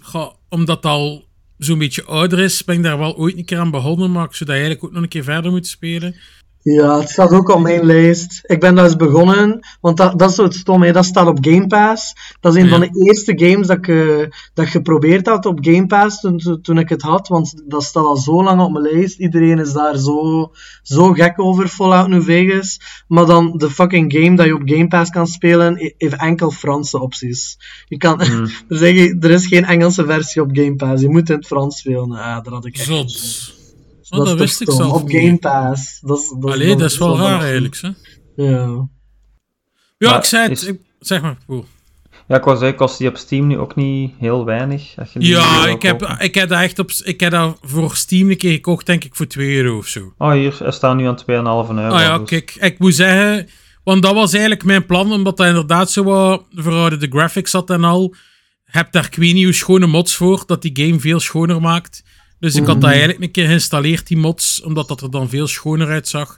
omdat 0.50 0.86
al 0.86 1.27
zo'n 1.58 1.78
beetje 1.78 2.04
ouder 2.04 2.39
is, 2.39 2.63
ben 2.63 2.76
ik 2.76 2.84
daar 2.84 2.98
wel 2.98 3.17
ooit 3.17 3.38
een 3.38 3.46
keer 3.46 3.60
aan 3.60 3.72
begonnen, 3.72 4.12
maar 4.12 4.26
ik 4.26 4.34
zou 4.34 4.50
dat 4.50 4.60
eigenlijk 4.60 4.84
ook 4.84 4.91
nog 4.91 5.04
een 5.04 5.10
keer 5.10 5.24
verder 5.24 5.52
moeten 5.52 5.72
spelen. 5.72 6.15
Ja, 6.76 7.00
het 7.00 7.10
staat 7.10 7.32
ook 7.32 7.50
op 7.50 7.60
mijn 7.62 7.84
lijst. 7.86 8.40
Ik 8.44 8.60
ben 8.60 8.76
daar 8.76 8.86
eens 8.86 8.96
begonnen, 8.96 9.60
want 9.82 9.98
dat, 9.98 10.20
dat 10.20 10.30
is 10.30 10.36
zo 10.36 10.44
het 10.44 10.54
stom, 10.54 10.84
hè. 10.84 10.92
dat 10.92 11.06
staat 11.06 11.28
op 11.28 11.38
Game 11.42 11.68
Pass. 11.68 12.14
Dat 12.40 12.56
is 12.56 12.62
een 12.62 12.68
Ja. 12.68 12.78
van 12.78 12.80
de 12.80 13.06
eerste 13.06 13.34
games 13.36 13.68
dat 13.68 13.78
ik, 13.78 13.88
eh, 13.88 14.18
dat 14.54 14.66
ik 14.66 14.72
geprobeerd 14.72 15.28
had 15.28 15.46
op 15.46 15.60
Game 15.62 15.86
Pass 15.86 16.20
toen, 16.20 16.60
toen, 16.62 16.78
ik 16.78 16.90
het 16.90 17.02
had, 17.02 17.28
want 17.28 17.64
dat 17.66 17.84
staat 17.84 18.04
al 18.04 18.18
zo 18.18 18.44
lang 18.44 18.62
op 18.62 18.72
mijn 18.72 18.84
lijst. 18.94 19.20
Iedereen 19.20 19.60
is 19.60 19.74
daar 19.74 19.98
zo, 19.98 20.52
zo 20.82 21.14
gek 21.14 21.40
over, 21.42 21.68
Fallout 21.68 22.08
New 22.08 22.24
Vegas. 22.24 22.80
Maar 23.08 23.26
dan 23.26 23.54
de 23.58 23.70
fucking 23.70 24.14
game 24.14 24.36
dat 24.36 24.46
je 24.46 24.56
op 24.56 24.62
Game 24.66 24.88
Pass 24.88 25.12
kan 25.12 25.28
spelen, 25.28 25.94
heeft 25.98 26.16
enkel 26.22 26.52
Franse 26.52 27.02
opties. 27.02 27.58
Je 27.88 27.98
kan, 27.98 28.20
je, 28.68 29.18
er 29.20 29.32
is 29.32 29.48
geen 29.48 29.66
Engelse 29.66 30.06
versie 30.06 30.42
op 30.42 30.50
Game 30.52 30.76
Pass, 30.76 31.02
je 31.02 31.10
moet 31.10 31.30
in 31.30 31.36
het 31.36 31.48
Frans 31.48 31.78
spelen. 31.78 32.12
Ah, 32.12 32.44
daar 32.44 32.54
had 32.54 32.66
ik 32.66 32.74
echt 32.78 32.86
Zot. 32.86 33.56
Oh, 34.10 34.17
dat 34.17 34.28
dat 34.28 34.36
is 34.36 34.41
wist 34.41 34.62
ik 34.62 34.72
zelf 34.72 34.93
Op 35.02 35.08
niet. 35.08 35.17
Game 35.22 35.38
Pass. 35.38 36.00
Dat 36.02 36.17
is, 36.20 36.36
dat 36.39 36.52
Allee, 36.52 36.76
dat 36.76 36.91
is 36.91 36.98
wel 36.98 37.17
raar 37.17 37.41
eigenlijk. 37.41 37.78
Hè? 37.82 37.89
Ja. 38.36 38.88
Ja, 39.98 40.10
Maar 40.10 40.17
ik 40.17 40.24
zei 40.26 40.43
het. 40.50 40.52
is- 40.62 40.63
ik- 40.67 40.80
zeg 41.00 41.22
maar. 41.22 41.38
Oeh. 41.48 41.63
Ja, 42.28 42.36
ik 42.38 42.43
zeggen, 42.43 42.76
kost 42.76 42.98
die 42.98 43.08
op 43.08 43.17
Steam 43.17 43.48
nu 43.48 43.58
ook 43.58 43.76
niet 43.76 44.13
heel 44.20 44.46
weinig. 44.46 44.93
Als 44.98 45.13
je 45.13 45.20
die 45.20 45.30
Ja, 45.30 45.67
ik 45.67 45.82
heb, 45.82 46.00
kopen. 46.00 46.20
ik 46.20 46.36
heb 46.36 46.50
dat 46.50 46.60
echt 46.62 46.80
op. 46.80 46.91
Ik 47.04 47.20
heb 47.20 47.32
dat 47.32 47.58
voor 47.62 47.96
Steam 47.96 48.30
een 48.30 48.38
keer 48.38 48.52
gekocht, 48.52 48.86
denk 48.86 49.04
ik, 49.04 49.15
voor 49.15 49.28
2 49.28 49.56
euro 49.56 49.78
of 49.78 49.88
zo. 49.88 50.13
Oh, 50.17 50.32
hier, 50.32 50.56
hij 50.60 50.72
staat 50.72 50.96
nu 50.96 51.08
aan 51.08 51.15
2,5 51.15 51.26
euro. 51.70 51.93
Ah 51.96 52.02
ja, 52.02 52.17
dus- 52.17 52.30
kijk, 52.30 52.56
ik 52.60 52.80
moet 52.80 52.96
zeggen. 52.96 53.48
Want 53.84 54.02
dat 54.04 54.13
was 54.13 54.32
eigenlijk 54.32 54.63
mijn 54.63 54.86
plan, 54.86 55.12
omdat 55.12 55.38
dat 55.38 55.48
inderdaad 55.48 55.91
zo 55.91 56.04
wat 56.04 56.46
verouderde 56.52 57.08
graphics 57.10 57.52
had 57.52 57.70
en 57.70 57.84
al. 57.84 58.15
Heb 58.63 58.91
daar 58.91 59.06
ik 59.06 59.15
weet 59.15 59.34
niet 59.34 59.43
hoe 59.43 59.54
schone 59.54 59.86
mods 59.88 60.15
voor, 60.15 60.43
dat 60.46 60.62
die 60.62 60.72
game 60.86 61.00
veel 61.00 61.20
schoner 61.20 61.62
maakt. 61.62 62.04
Dus 62.39 62.56
ik 62.56 62.65
had 62.65 62.82
dat 62.82 62.89
eigenlijk 62.89 63.21
een 63.21 63.32
keer 63.32 63.45
geïnstalleerd, 63.45 64.08
die 64.08 64.17
mods, 64.17 64.62
omdat 64.62 64.88
dat 64.88 65.02
er 65.02 65.12
dan 65.12 65.30
veel 65.30 65.47
schoner 65.47 65.88
uitzag. 65.88 66.38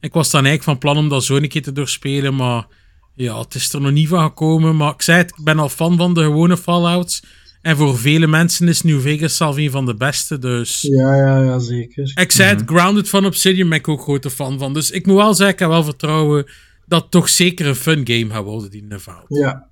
Ik 0.00 0.12
was 0.12 0.30
dan 0.30 0.44
eigenlijk 0.44 0.64
van 0.64 0.78
plan 0.78 1.04
om 1.04 1.08
dat 1.08 1.24
zo 1.24 1.36
een 1.36 1.48
keer 1.48 1.62
te 1.62 1.72
doorspelen, 1.72 2.34
maar 2.34 2.66
ja, 3.14 3.38
het 3.38 3.54
is 3.54 3.72
er 3.72 3.80
nog 3.80 3.92
niet 3.92 4.08
van 4.08 4.22
gekomen. 4.22 4.76
Maar 4.76 4.92
ik 4.92 5.02
zei 5.02 5.18
het, 5.18 5.30
ik 5.30 5.44
ben 5.44 5.58
al 5.58 5.68
fan 5.68 5.96
van 5.96 6.14
de 6.14 6.22
gewone 6.22 6.56
Fallouts. 6.56 7.22
En 7.62 7.76
voor 7.76 7.98
vele 7.98 8.26
mensen 8.26 8.68
is 8.68 8.82
New 8.82 9.00
Vegas 9.00 9.36
zelf 9.36 9.56
een 9.56 9.70
van 9.70 9.86
de 9.86 9.94
beste, 9.94 10.38
dus... 10.38 10.80
Ja, 10.80 11.16
ja, 11.16 11.42
ja, 11.42 11.58
zeker. 11.58 12.12
Ik 12.14 12.32
zei 12.32 12.48
het, 12.48 12.62
Grounded 12.66 13.08
van 13.08 13.26
Obsidian 13.26 13.68
ben 13.68 13.78
ik 13.78 13.88
ook 13.88 14.02
grote 14.02 14.30
fan 14.30 14.58
van. 14.58 14.74
Dus 14.74 14.90
ik 14.90 15.06
moet 15.06 15.16
wel 15.16 15.34
zeggen, 15.34 15.54
ik 15.54 15.60
heb 15.60 15.68
wel 15.68 15.84
vertrouwen 15.84 16.50
dat 16.86 17.02
het 17.02 17.10
toch 17.10 17.28
zeker 17.28 17.66
een 17.66 17.74
fun 17.74 18.00
game 18.04 18.30
gaat 18.30 18.44
worden, 18.44 18.70
die 18.70 18.82
Neville. 18.82 19.24
Ja. 19.28 19.68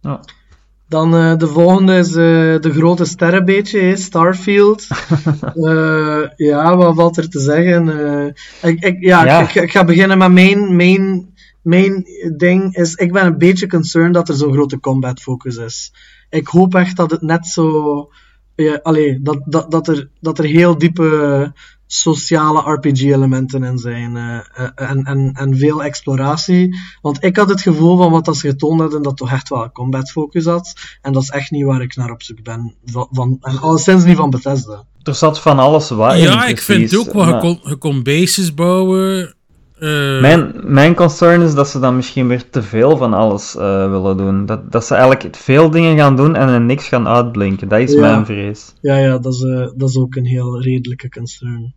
Ja. 0.00 0.24
Dan 0.88 1.14
eh, 1.14 1.36
de 1.36 1.46
volgende 1.46 1.98
is 1.98 2.08
eh, 2.08 2.14
de 2.60 2.70
grote 2.72 3.04
sterrenbeetje, 3.04 3.80
hè, 3.80 3.96
Starfield. 3.96 4.86
Eh, 5.54 6.22
ja, 6.36 6.76
wat 6.76 6.94
valt 6.94 7.16
er 7.16 7.28
te 7.28 7.40
zeggen? 7.40 7.88
Eh, 7.88 8.70
ik, 8.70 8.84
ik, 8.84 8.96
ja, 9.00 9.24
Ja. 9.24 9.40
Ik, 9.40 9.54
ik 9.54 9.70
ga 9.70 9.84
beginnen 9.84 10.18
met 10.18 10.32
mijn, 10.32 10.76
mijn, 10.76 11.34
mijn 11.62 12.04
ding. 12.36 12.76
Is, 12.76 12.94
ik 12.94 13.12
ben 13.12 13.26
een 13.26 13.38
beetje 13.38 13.66
concerned 13.66 14.14
dat 14.14 14.28
er 14.28 14.34
zo'n 14.34 14.52
grote 14.52 14.80
combat 14.80 15.20
focus 15.20 15.56
is. 15.56 15.92
Ik 16.30 16.46
hoop 16.46 16.74
echt 16.74 16.96
dat 16.96 17.10
het 17.10 17.22
net 17.22 17.46
zo... 17.46 18.08
Ja, 18.54 18.80
allee, 18.82 19.22
dat, 19.22 19.42
dat, 19.44 19.70
dat, 19.70 19.88
er, 19.88 20.08
dat 20.20 20.38
er 20.38 20.44
heel 20.44 20.78
diepe 20.78 21.52
sociale 21.90 22.72
RPG-elementen 22.72 23.64
in 23.64 23.78
zijn. 23.78 24.16
eh, 24.16 24.38
eh, 24.54 24.90
en, 24.90 25.04
en, 25.04 25.32
en 25.34 25.58
veel 25.58 25.82
exploratie. 25.82 26.76
Want 27.00 27.24
ik 27.24 27.36
had 27.36 27.48
het 27.48 27.60
gevoel 27.60 27.96
van 27.96 28.10
wat 28.10 28.24
dat 28.24 28.36
ze 28.36 28.48
getoond 28.48 28.80
hadden, 28.80 29.02
dat 29.02 29.16
toch 29.16 29.32
echt 29.32 29.48
wel 29.48 29.62
een 29.62 29.72
combat 29.72 30.10
focus 30.10 30.44
had. 30.44 30.72
En 31.02 31.12
dat 31.12 31.22
is 31.22 31.30
echt 31.30 31.50
niet 31.50 31.64
waar 31.64 31.82
ik 31.82 31.96
naar 31.96 32.10
op 32.10 32.22
zoek 32.22 32.42
ben. 32.42 32.74
Van, 32.84 33.08
van, 33.10 33.36
en 33.40 33.60
alleszins 33.60 34.04
niet 34.04 34.16
van 34.16 34.30
Bethesda. 34.30 34.84
Er 35.02 35.14
zat 35.14 35.40
van 35.40 35.58
alles 35.58 35.90
in, 35.90 36.18
ja, 36.18 36.46
ik 36.46 36.60
vind 36.60 36.78
precies. 36.78 36.98
ook 36.98 37.12
wel, 37.12 37.24
je 37.24 37.30
Maar 37.30 37.40
kon, 37.40 37.60
je 37.62 37.76
kon 37.76 38.02
bases 38.02 38.54
bouwen. 38.54 39.36
Eh, 39.80 40.20
Mijn, 40.20 40.52
mijn 40.62 40.94
concern 40.94 41.40
is 41.40 41.54
dat 41.54 41.68
ze 41.68 41.78
dan 41.78 41.96
misschien 41.96 42.28
weer 42.28 42.50
te 42.50 42.62
veel 42.62 42.96
van 42.96 43.12
alles 43.14 43.56
eh, 43.56 43.90
willen 43.90 44.16
doen. 44.16 44.46
Dat, 44.46 44.72
dat 44.72 44.84
ze 44.84 44.94
eigenlijk 44.94 45.36
veel 45.36 45.70
dingen 45.70 45.96
gaan 45.96 46.16
doen 46.16 46.34
en 46.36 46.48
er 46.48 46.60
niks 46.60 46.88
gaan 46.88 47.08
uitblinken. 47.08 47.68
Dat 47.68 47.78
is 47.80 47.92
Ja. 47.92 48.00
mijn 48.00 48.26
vrees. 48.26 48.74
Ja, 48.80 48.96
ja, 48.96 49.18
dat 49.18 49.32
is, 49.34 49.42
eh, 49.42 49.66
dat 49.76 49.88
is 49.88 49.96
ook 49.98 50.14
een 50.14 50.26
heel 50.26 50.62
redelijke 50.62 51.08
concern. 51.08 51.74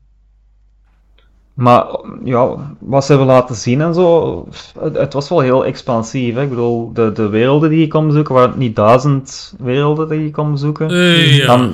Maar 1.54 1.86
ja, 2.24 2.56
wat 2.80 3.06
ze 3.06 3.12
hebben 3.12 3.30
laten 3.34 3.56
zien 3.56 3.82
en 3.82 3.94
zo, 3.94 4.48
het, 4.80 4.98
het 4.98 5.14
was 5.14 5.30
wel 5.30 5.40
heel 5.40 5.66
expansief. 5.66 6.36
Hè? 6.36 6.42
Ik 6.42 6.50
bedoel, 6.50 6.94
de, 6.94 7.12
de 7.12 7.30
werelden 7.30 7.70
die 7.70 7.80
je 7.80 7.88
kon 7.88 8.08
bezoeken, 8.08 8.34
waren 8.34 8.50
het 8.50 8.60
niet 8.60 8.76
duizend 8.76 9.54
werelden 9.60 10.10
die 10.10 10.24
je 10.24 10.32
kon 10.32 10.52
bezoeken. 10.52 10.96
ja. 10.96 11.46
Dan 11.46 11.74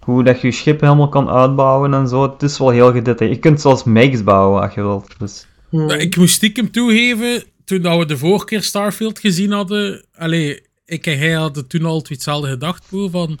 hoe 0.00 0.24
dat 0.24 0.40
je 0.40 0.46
je 0.46 0.52
schip 0.52 0.80
helemaal 0.80 1.08
kan 1.08 1.28
uitbouwen 1.30 1.94
en 1.94 2.08
zo, 2.08 2.22
het 2.22 2.42
is 2.42 2.58
wel 2.58 2.70
heel 2.70 2.92
gedetailleerd. 2.92 3.36
Je 3.42 3.48
kunt 3.48 3.60
zelfs 3.60 3.84
megs 3.84 4.24
bouwen 4.24 4.62
als 4.62 4.74
je 4.74 4.82
wilt. 4.82 5.14
Dus. 5.18 5.46
Hm. 5.70 5.84
Maar 5.86 5.98
Ik 5.98 6.16
moest 6.16 6.34
stiekem 6.34 6.70
toegeven, 6.70 7.42
toen 7.64 7.82
dat 7.82 7.98
we 7.98 8.06
de 8.06 8.16
vorige 8.18 8.44
keer 8.44 8.62
Starfield 8.62 9.18
gezien 9.18 9.50
hadden. 9.52 10.04
Allee, 10.14 10.62
ik 10.84 11.06
en 11.06 11.18
hij 11.18 11.32
hadden 11.32 11.66
toen 11.66 11.84
al 11.84 12.04
hetzelfde 12.08 12.48
gedacht, 12.50 12.84
Poel, 12.88 13.10
van... 13.10 13.38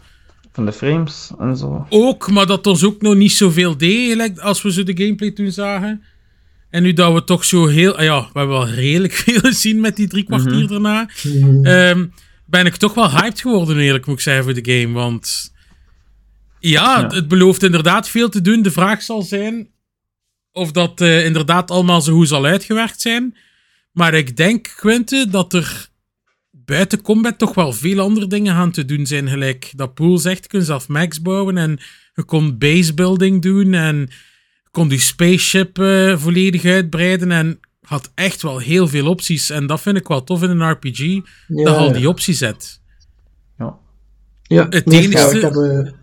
Van 0.52 0.64
de 0.66 0.72
frames 0.72 1.30
en 1.38 1.56
zo. 1.56 1.86
Ook, 1.88 2.30
maar 2.30 2.46
dat 2.46 2.66
ons 2.66 2.84
ook 2.84 3.02
nog 3.02 3.14
niet 3.14 3.32
zoveel 3.32 3.76
deed, 3.76 4.40
als 4.40 4.62
we 4.62 4.72
zo 4.72 4.82
de 4.82 4.96
gameplay 4.96 5.30
toen 5.30 5.52
zagen. 5.52 6.02
En 6.70 6.82
nu 6.82 6.92
dat 6.92 7.12
we 7.12 7.24
toch 7.24 7.44
zo 7.44 7.66
heel... 7.66 7.96
ah 7.96 8.04
Ja, 8.04 8.20
we 8.32 8.38
hebben 8.38 8.56
wel 8.56 8.68
redelijk 8.68 9.12
veel 9.24 9.40
gezien 9.40 9.80
met 9.80 9.96
die 9.96 10.08
drie 10.08 10.24
kwartier 10.24 10.68
daarna. 10.68 11.08
Hm. 11.22 11.64
Ehm, 11.64 12.06
ben 12.46 12.66
ik 12.66 12.76
toch 12.76 12.94
wel 12.94 13.10
hyped 13.10 13.40
geworden, 13.40 13.78
eerlijk 13.78 14.06
moet 14.06 14.16
ik 14.16 14.20
zeggen, 14.22 14.44
voor 14.44 14.62
de 14.62 14.72
game. 14.72 14.92
Want 14.94 15.52
ja, 16.60 17.00
Ja. 17.00 17.06
het 17.06 17.28
belooft 17.28 17.62
inderdaad 17.62 18.08
veel 18.08 18.28
te 18.28 18.40
doen. 18.40 18.62
De 18.62 18.70
vraag 18.70 19.02
zal 19.02 19.22
zijn 19.22 19.68
of 20.52 20.72
dat 20.72 21.00
eh, 21.00 21.24
inderdaad 21.24 21.70
allemaal 21.70 22.00
zo 22.00 22.14
goed 22.14 22.28
zal 22.28 22.44
uitgewerkt 22.44 23.00
zijn. 23.00 23.36
Maar 23.92 24.14
ik 24.14 24.36
denk, 24.36 24.72
Quinte, 24.76 25.26
dat 25.30 25.52
er 25.52 25.88
buiten 26.50 27.02
combat 27.02 27.38
toch 27.38 27.54
wel 27.54 27.72
veel 27.72 28.00
andere 28.00 28.26
dingen 28.26 28.54
gaan 28.54 28.70
te 28.70 28.84
doen 28.84 29.06
zijn. 29.06 29.28
Gelijk 29.28 29.72
dat 29.76 29.94
Pool 29.94 30.18
zegt, 30.18 30.42
je 30.42 30.48
kunt 30.48 30.64
zelf 30.66 30.88
max 30.88 31.22
bouwen 31.22 31.56
en 31.58 31.78
je 32.14 32.24
kon 32.24 32.58
basebuilding 32.58 33.42
doen 33.42 33.74
en 33.74 33.96
je 33.96 34.68
kon 34.70 34.88
je 34.88 34.98
spaceship 34.98 35.78
eh, 35.78 36.16
volledig 36.18 36.64
uitbreiden 36.64 37.30
en 37.32 37.60
had 37.80 38.12
echt 38.14 38.42
wel 38.42 38.58
heel 38.58 38.88
veel 38.88 39.06
opties. 39.08 39.50
En 39.50 39.66
dat 39.66 39.80
vind 39.80 39.96
ik 39.96 40.08
wel 40.08 40.24
tof 40.24 40.42
in 40.42 40.50
een 40.50 40.70
RPG, 40.70 40.98
Ja, 40.98 41.20
dat 41.46 41.74
je 41.74 41.80
al 41.80 41.92
die 41.92 42.08
opties 42.08 42.40
hebt. 42.40 42.82
Ja. 43.58 43.78
Ja, 44.42 44.66
Het 44.70 44.86
enige- 45.04 45.99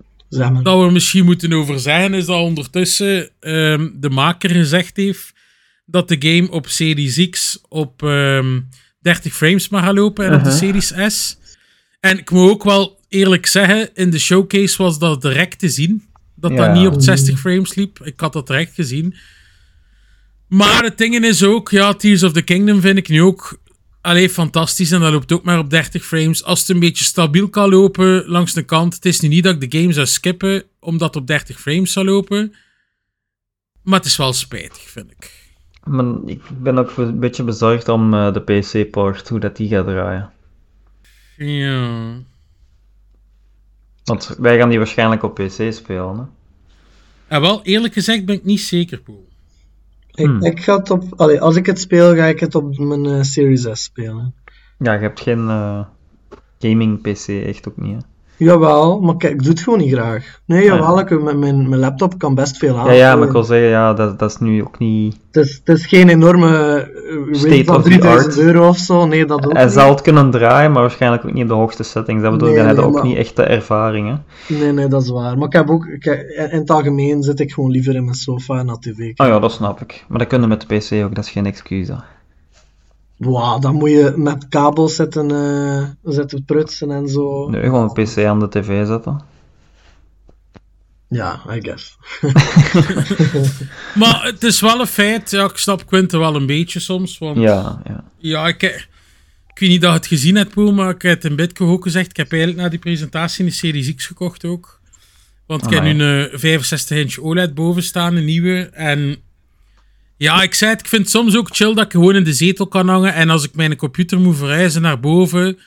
Dat 0.64 0.84
we 0.86 0.92
misschien 0.92 1.26
moeten 1.26 1.54
over 1.54 1.80
zeggen 1.80 2.14
is 2.14 2.26
dat 2.26 2.42
ondertussen 2.42 3.30
ehm, 3.40 3.90
de 3.94 4.10
maker 4.10 4.50
gezegd 4.50 4.98
heeft 4.98 5.34
dat 5.86 6.08
de 6.08 6.16
game 6.20 6.52
op 6.52 6.68
Series 6.68 7.30
X 7.30 7.62
op 7.70 8.04
ehm, 8.04 8.60
30 9.02 9.34
frames 9.34 9.70
mag 9.70 9.84
gaan 9.84 9.94
lopen 9.96 10.26
en 10.26 10.34
op 10.34 10.44
de 10.44 10.50
Uh-huh. 10.50 10.60
Series 10.60 11.16
S. 11.16 11.38
En 12.00 12.18
ik 12.18 12.32
moet 12.32 12.50
ook 12.50 12.64
wel... 12.64 12.96
eerlijk 13.10 13.46
zeggen, 13.46 13.90
in 13.94 14.10
de 14.10 14.20
showcase 14.20 14.84
was 14.84 15.00
dat 15.00 15.22
direct 15.22 15.60
te 15.60 15.70
zien. 15.70 16.04
Dat 16.36 16.52
Ja. 16.52 16.58
dat 16.58 16.76
niet 16.76 16.88
op 16.88 17.02
60 17.02 17.40
frames 17.40 17.76
liep. 17.76 18.00
Ik 18.04 18.20
had 18.20 18.34
dat 18.34 18.48
direct 18.48 18.74
gezien. 18.74 19.16
Maar 20.48 20.84
het 20.84 20.98
ding 20.98 21.26
is 21.26 21.44
ook, 21.44 21.70
ja, 21.70 21.94
Tears 21.94 22.24
of 22.24 22.32
the 22.32 22.42
Kingdom 22.42 22.82
vind 22.82 22.98
ik 22.98 23.08
nu 23.10 23.22
ook 23.22 23.60
alleen 24.08 24.30
fantastisch. 24.30 24.92
En 24.92 25.00
dat 25.00 25.12
loopt 25.12 25.32
ook 25.32 25.44
maar 25.44 25.60
op 25.60 25.70
30 25.70 26.06
frames. 26.06 26.44
Als 26.44 26.60
het 26.60 26.70
een 26.70 26.80
beetje 26.80 27.04
stabiel 27.04 27.50
kan 27.50 27.70
lopen 27.70 28.26
langs 28.26 28.54
de 28.54 28.64
kant. 28.64 28.96
Het 28.96 29.06
is 29.06 29.20
nu 29.20 29.28
niet 29.28 29.44
dat 29.44 29.62
ik 29.62 29.72
de 29.72 29.80
game 29.80 29.94
zou 29.94 30.06
skippen, 30.06 30.64
omdat 30.80 31.14
het 31.14 31.22
op 31.22 31.28
30 31.28 31.60
frames 31.60 31.92
zou 31.92 32.06
lopen. 32.06 32.54
Maar 33.84 33.98
het 33.98 34.08
is 34.08 34.18
wel 34.18 34.34
spijtig, 34.34 34.82
vind 34.82 35.12
ik. 35.12 35.32
Maar 35.84 36.06
ik 36.26 36.42
ben 36.62 36.78
ook 36.78 36.98
een 36.98 37.20
beetje 37.20 37.44
bezorgd 37.44 37.90
om 37.90 38.14
eh, 38.14 38.34
de 38.34 38.42
PC-port, 38.42 39.30
hoe 39.30 39.40
dat 39.40 39.56
die 39.56 39.68
gaat 39.68 39.86
draaien. 39.86 40.32
Ja. 41.38 42.16
Want 44.04 44.36
wij 44.40 44.58
gaan 44.58 44.70
die 44.70 44.78
waarschijnlijk 44.78 45.24
op 45.24 45.36
PC 45.36 45.74
spelen. 45.74 46.18
Hè? 46.18 46.24
En 47.36 47.42
wel, 47.42 47.64
eerlijk 47.64 47.94
gezegd 47.94 48.26
ben 48.26 48.36
ik 48.36 48.44
niet 48.44 48.62
zeker, 48.62 48.98
Poel. 48.98 49.27
Ik, 50.18 50.26
Hmm. 50.26 50.44
ik 50.44 50.60
ga 50.60 50.78
het 50.78 50.90
op, 50.90 51.04
allee, 51.16 51.42
als 51.42 51.56
ik 51.56 51.66
het 51.66 51.80
speel, 51.80 52.16
ga 52.16 52.26
ik 52.26 52.40
het 52.40 52.56
op 52.56 52.78
mijn 52.78 53.06
eh, 53.06 53.22
Series 53.22 53.68
S 53.72 53.84
spelen. 53.84 54.34
Ja, 54.80 54.94
je 54.94 55.00
hebt 55.00 55.20
geen 55.20 55.50
eh, 55.50 55.86
gaming-PC, 56.60 57.28
echt 57.28 57.68
ook 57.68 57.78
niet. 57.78 57.94
Hè? 57.96 58.00
Jawel, 58.38 59.00
maar 59.02 59.18
kijk, 59.18 59.34
ik 59.34 59.40
doe 59.42 59.50
het 59.50 59.60
gewoon 59.62 59.80
niet 59.80 59.94
graag. 59.94 60.40
Nee, 60.46 60.64
jawel, 60.64 61.00
ik, 61.00 61.22
met 61.24 61.38
mijn, 61.38 61.70
mijn 61.70 61.82
laptop 61.82 62.18
kan 62.18 62.36
best 62.36 62.58
veel 62.58 62.78
aan. 62.78 62.86
Ja, 62.86 62.92
ja, 62.92 63.16
maar 63.16 63.26
ik 63.28 63.32
wil 63.34 63.44
zeggen, 63.44 63.68
ja, 63.70 63.94
dat, 63.94 64.20
dat 64.20 64.30
is 64.30 64.38
nu 64.38 64.64
ook 64.64 64.80
niet... 64.80 65.18
het, 65.32 65.46
is, 65.46 65.62
het 65.64 65.78
is 65.78 65.86
geen 65.86 66.10
enorme 66.10 66.48
uh, 67.30 67.34
State 67.36 67.64
van 67.66 67.76
of 67.76 67.84
the 67.84 67.90
3000 67.90 68.26
art. 68.34 68.38
euro 68.38 68.68
of 68.68 68.78
zo. 68.78 69.06
Nee, 69.06 69.26
dat 69.26 69.46
ook 69.46 69.54
Hij 69.54 69.64
niet. 69.64 69.74
zal 69.74 69.90
het 69.90 70.02
kunnen 70.02 70.32
draaien, 70.32 70.72
maar 70.72 70.82
waarschijnlijk 70.82 71.26
ook 71.26 71.34
niet 71.34 71.44
op 71.44 71.50
de 71.50 71.56
hoogste 71.56 71.84
settings. 71.84 72.22
Dat 72.22 72.32
bedoel 72.32 72.48
ik, 72.48 72.54
Nee, 72.56 72.64
dan 72.64 72.76
heb 72.76 72.78
je 72.78 72.82
nee, 72.90 72.92
ook 72.96 72.98
maar- 73.04 73.12
niet 73.12 73.18
echt 73.26 73.36
de 73.36 73.44
ervaring. 73.44 74.08
Hè? 74.48 74.56
Nee, 74.56 74.72
nee, 74.72 74.88
dat 74.88 75.02
is 75.04 75.10
waar. 75.10 75.38
Maar 75.38 75.48
ik 75.48 75.54
heb 75.54 75.70
ook, 75.70 75.86
ik, 75.86 76.06
in 76.52 76.60
het 76.60 76.70
algemeen 76.72 77.24
zit 77.24 77.40
ik 77.40 77.52
gewoon 77.52 77.72
liever 77.72 77.96
in 77.96 78.04
mijn 78.04 78.16
sofa 78.16 78.60
en 78.60 78.66
naar 78.66 78.80
tv. 78.80 78.96
kijken. 78.98 79.26
Oh 79.26 79.32
ja, 79.32 79.40
dat 79.40 79.52
snap 79.52 79.82
ik. 79.82 80.06
Maar 80.08 80.20
dat 80.20 80.28
kunnen 80.28 80.50
met 80.50 80.66
de 80.68 80.78
PC 80.78 81.04
ook, 81.06 81.16
dat 81.16 81.24
is 81.24 81.30
geen 81.32 81.46
excuus. 81.46 81.88
Hè. 81.88 81.94
Wow, 83.18 83.62
dan 83.62 83.76
moet 83.76 83.90
je 83.90 84.14
met 84.16 84.48
kabels 84.48 84.96
zitten, 84.96 85.32
eh, 85.32 85.84
zitten 86.14 86.44
prutsen 86.46 86.92
en 86.92 87.08
zo. 87.08 87.50
Nee, 87.50 87.62
gewoon 87.62 87.92
een 87.94 88.04
PC 88.04 88.26
aan 88.26 88.40
de 88.40 88.50
tv 88.50 88.86
zetten. 88.88 89.22
Ja, 91.10 91.42
I 91.50 91.62
guess. 91.62 91.98
Maar 94.02 94.24
het 94.24 94.44
is 94.44 94.62
wel 94.62 94.80
een 94.80 94.88
feit, 94.88 95.32
ja, 95.32 95.46
ik 95.46 95.58
snap 95.58 95.86
Quinten 95.86 96.20
wel 96.20 96.36
een 96.36 96.46
beetje 96.46 96.80
soms. 96.80 97.18
Want 97.18 97.38
ja, 97.38 97.82
Ja, 97.86 98.04
ja. 98.18 98.48
ik, 98.48 98.62
ik 99.54 99.60
weet 99.60 99.70
niet 99.70 99.82
dat 99.82 99.92
je 99.92 99.98
het 99.98 100.08
gezien 100.08 100.36
hebt, 100.36 100.54
Poel, 100.54 100.74
maar 100.74 100.90
ik 100.90 101.02
heb 101.02 101.22
het 101.22 101.32
in 101.32 101.36
Bitco 101.36 101.72
ook 101.72 101.84
gezegd. 101.84 102.10
Ik 102.10 102.18
heb 102.18 102.32
eigenlijk 102.32 102.62
na 102.62 102.70
die 102.70 102.80
presentatie 102.80 103.46
een 103.46 103.52
Series 103.52 103.96
X 103.96 104.06
gekocht 104.06 104.46
ook. 104.46 104.80
Want 105.46 105.66
ik 105.66 105.70
heb 105.70 105.80
Amai. 105.80 105.94
nu 105.94 106.04
een 106.04 106.62
65-inch 106.62 107.20
OLED 107.20 107.54
boven 107.54 107.84
staan, 107.84 108.16
een 108.16 108.26
nieuwe. 108.26 108.70
En 108.74 109.18
ja, 110.18 110.42
ik 110.42 110.54
zei 110.54 110.72
het, 110.72 110.80
ik 110.80 110.88
vind 110.88 111.02
het 111.02 111.12
soms 111.12 111.36
ook 111.36 111.56
chill 111.56 111.74
dat 111.74 111.86
ik 111.86 111.92
gewoon 111.92 112.16
in 112.16 112.24
de 112.24 112.34
zetel 112.34 112.68
kan 112.68 112.88
hangen. 112.90 113.14
En 113.14 113.30
als 113.30 113.44
ik 113.44 113.56
mijn 113.56 113.76
computer 113.76 114.20
moet 114.20 114.38
verhuizen 114.38 114.82
naar 114.82 115.00
boven, 115.00 115.60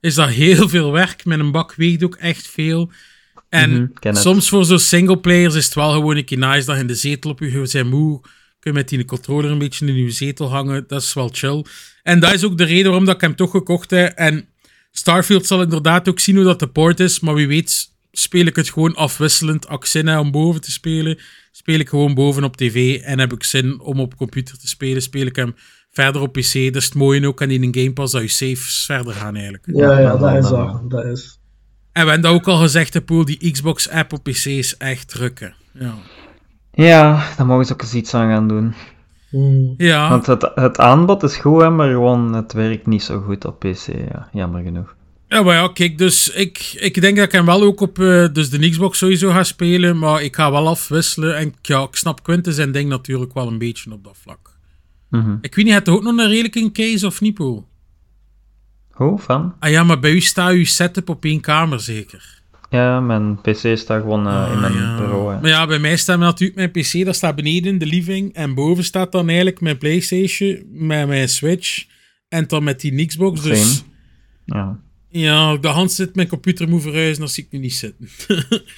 is 0.00 0.14
dat 0.14 0.28
heel 0.28 0.68
veel 0.68 0.92
werk. 0.92 1.24
Mijn 1.24 1.50
bak 1.50 1.74
weegt 1.74 2.04
ook 2.04 2.14
echt 2.16 2.46
veel. 2.46 2.90
En 3.48 3.70
Mhm, 3.70 4.14
soms 4.14 4.48
voor 4.48 4.64
zo'n 4.64 4.78
singleplayers 4.78 5.54
is 5.54 5.64
het 5.64 5.74
wel 5.74 5.92
gewoon 5.92 6.16
een 6.16 6.24
keer 6.24 6.38
nice 6.38 6.66
dat 6.66 6.74
je 6.74 6.80
in 6.80 6.86
de 6.86 6.94
zetel 6.94 7.30
op 7.30 7.38
je 7.40 7.66
zijn 7.66 7.88
moe 7.88 8.20
kun 8.64 8.72
je 8.72 8.78
met 8.78 8.88
die 8.88 9.04
controller 9.04 9.50
een 9.50 9.58
beetje 9.58 9.86
in 9.86 9.94
je 9.94 10.10
zetel 10.10 10.50
hangen. 10.50 10.84
Dat 10.88 11.02
is 11.02 11.12
wel 11.14 11.28
chill. 11.32 11.64
En 12.02 12.20
dat 12.20 12.32
is 12.32 12.44
ook 12.44 12.58
de 12.58 12.64
reden 12.64 12.84
waarom 12.84 13.04
dat 13.04 13.14
ik 13.14 13.20
hem 13.20 13.36
toch 13.36 13.50
gekocht 13.50 13.90
heb. 13.90 14.16
En 14.16 14.48
Starfield 14.90 15.46
zal 15.46 15.62
inderdaad 15.62 16.08
ook 16.08 16.20
zien 16.20 16.36
hoe 16.36 16.44
dat 16.44 16.58
de 16.58 16.68
port 16.68 17.00
is. 17.00 17.20
Maar 17.20 17.34
wie 17.34 17.46
weet 17.46 17.90
speel 18.18 18.46
ik 18.46 18.56
het 18.56 18.70
gewoon 18.70 18.94
afwisselend. 18.94 19.68
Als 19.68 19.78
ik 19.78 19.84
zin 19.86 20.06
heb 20.06 20.20
om 20.20 20.30
boven 20.30 20.60
te 20.60 20.70
spelen, 20.72 21.18
speel 21.52 21.78
ik 21.78 21.88
gewoon 21.88 22.14
boven 22.14 22.44
op 22.44 22.56
tv. 22.56 23.00
En 23.00 23.18
heb 23.18 23.32
ik 23.32 23.44
zin 23.44 23.80
om 23.80 24.00
op 24.00 24.16
computer 24.16 24.58
te 24.58 24.68
spelen, 24.68 25.02
speel 25.02 25.26
ik 25.26 25.36
hem 25.36 25.54
verder 25.90 26.20
op 26.22 26.32
pc. 26.32 26.52
Dat 26.52 26.82
is 26.82 26.84
het 26.84 26.94
mooie 26.94 27.26
ook 27.26 27.42
aan 27.42 27.50
in 27.50 27.62
een 27.62 27.74
Game 27.74 27.92
Pass, 27.92 28.12
dat 28.12 28.22
je 28.22 28.28
saves 28.28 28.84
verder 28.86 29.12
gaan 29.14 29.34
eigenlijk. 29.34 29.66
Ja, 29.72 29.98
ja, 29.98 30.16
dat 30.16 30.34
is 30.36 30.42
dat- 30.42 30.50
waar. 30.50 30.80
Dat 30.88 31.04
is. 31.04 31.38
En 31.92 32.02
we 32.04 32.10
hebben 32.10 32.30
dat 32.30 32.40
ook 32.40 32.48
al 32.48 32.56
gezegd, 32.56 32.94
hè, 32.94 33.00
Poel, 33.02 33.24
die 33.24 33.50
Xbox-app 33.52 34.12
op 34.12 34.22
PC 34.22 34.44
is 34.44 34.76
echt 34.76 35.08
drukken. 35.08 35.54
Ja. 35.72 35.94
Ja, 36.72 37.28
daar 37.36 37.46
mogen 37.46 37.64
ze 37.66 37.72
ook 37.72 37.82
eens 37.82 37.94
iets 37.94 38.14
aan 38.14 38.30
gaan 38.30 38.48
doen. 38.48 38.74
Hmm. 39.30 39.74
Ja. 39.76 40.08
Want 40.08 40.26
het, 40.26 40.50
het 40.54 40.78
aanbod 40.78 41.22
is 41.22 41.36
goed, 41.36 41.60
hè, 41.60 41.70
maar 41.70 41.88
gewoon 41.90 42.32
het 42.34 42.52
werkt 42.52 42.86
niet 42.86 43.02
zo 43.02 43.20
goed 43.20 43.44
op 43.44 43.58
PC. 43.58 43.86
Ja. 43.86 44.28
Jammer 44.32 44.62
genoeg. 44.62 44.96
Ja, 45.28 45.42
maar 45.42 45.54
ja, 45.54 45.68
kijk, 45.68 45.98
dus 45.98 46.30
ik, 46.30 46.74
ik 46.78 47.00
denk 47.00 47.16
dat 47.16 47.26
ik 47.26 47.32
hem 47.32 47.46
wel 47.46 47.62
ook 47.62 47.80
op 47.80 47.98
eh, 47.98 48.26
dus 48.32 48.50
de 48.50 48.70
Xbox 48.70 48.98
sowieso 48.98 49.30
ga 49.30 49.42
spelen, 49.44 49.98
maar 49.98 50.22
ik 50.22 50.34
ga 50.36 50.50
wel 50.50 50.68
afwisselen. 50.68 51.36
En 51.36 51.54
ja, 51.62 51.82
ik 51.82 51.96
snap 51.96 52.22
Quinten 52.22 52.52
zijn 52.52 52.72
ding 52.72 52.88
natuurlijk 52.88 53.34
wel 53.34 53.48
een 53.48 53.58
beetje 53.58 53.92
op 53.92 54.04
dat 54.04 54.16
vlak. 54.22 54.52
Mhm. 55.10 55.36
Ik 55.40 55.54
weet 55.54 55.64
niet, 55.64 55.74
heb 55.74 55.86
je 55.86 55.92
ook 55.92 56.02
nog 56.02 56.16
een 56.18 56.28
redelijke 56.28 56.72
case 56.72 57.06
of 57.06 57.20
niet? 57.20 57.38
Hoe, 58.90 59.18
van? 59.18 59.54
Ah 59.58 59.70
ja, 59.70 59.84
maar 59.84 60.00
bij 60.00 60.10
u 60.12 60.20
staat 60.20 60.52
uw 60.52 60.64
setup 60.64 61.08
op 61.08 61.24
één 61.24 61.40
kamer 61.40 61.80
zeker? 61.80 62.42
Ja, 62.70 63.00
mijn 63.00 63.40
PC 63.40 63.76
staat 63.78 64.00
gewoon 64.02 64.26
eh, 64.26 64.32
in 64.32 64.54
Ah, 64.54 64.60
mijn 64.60 64.72
ja. 64.72 64.96
bureau. 64.96 65.34
hè. 65.34 65.40
Maar 65.40 65.50
ja, 65.50 65.66
bij 65.66 65.78
mij 65.78 65.96
staat 65.96 66.18
natuurlijk 66.18 66.58
mijn 66.58 66.70
PC, 66.70 67.04
dat 67.04 67.14
staat 67.14 67.34
beneden 67.34 67.72
in 67.72 67.78
de 67.78 67.86
living. 67.86 68.34
En 68.34 68.54
boven 68.54 68.84
staat 68.84 69.12
dan 69.12 69.26
eigenlijk 69.26 69.60
mijn 69.60 69.78
Playstation, 69.78 70.62
met 70.70 71.06
mijn 71.08 71.28
Switch. 71.28 71.84
En 72.28 72.46
dan 72.46 72.64
met 72.64 72.80
die 72.80 73.06
Xbox. 73.06 73.42
Dus 73.42 73.76
Same. 73.76 73.88
Ja. 74.44 74.78
Ja, 75.20 75.56
de 75.56 75.68
hand 75.68 75.92
zit 75.92 76.14
mijn 76.14 76.28
computer 76.28 76.68
moet 76.68 76.82
verhuizen, 76.82 77.20
dat 77.20 77.30
zie 77.30 77.44
ik 77.44 77.50
nu 77.50 77.58
niet 77.58 77.74
zitten. 77.74 78.08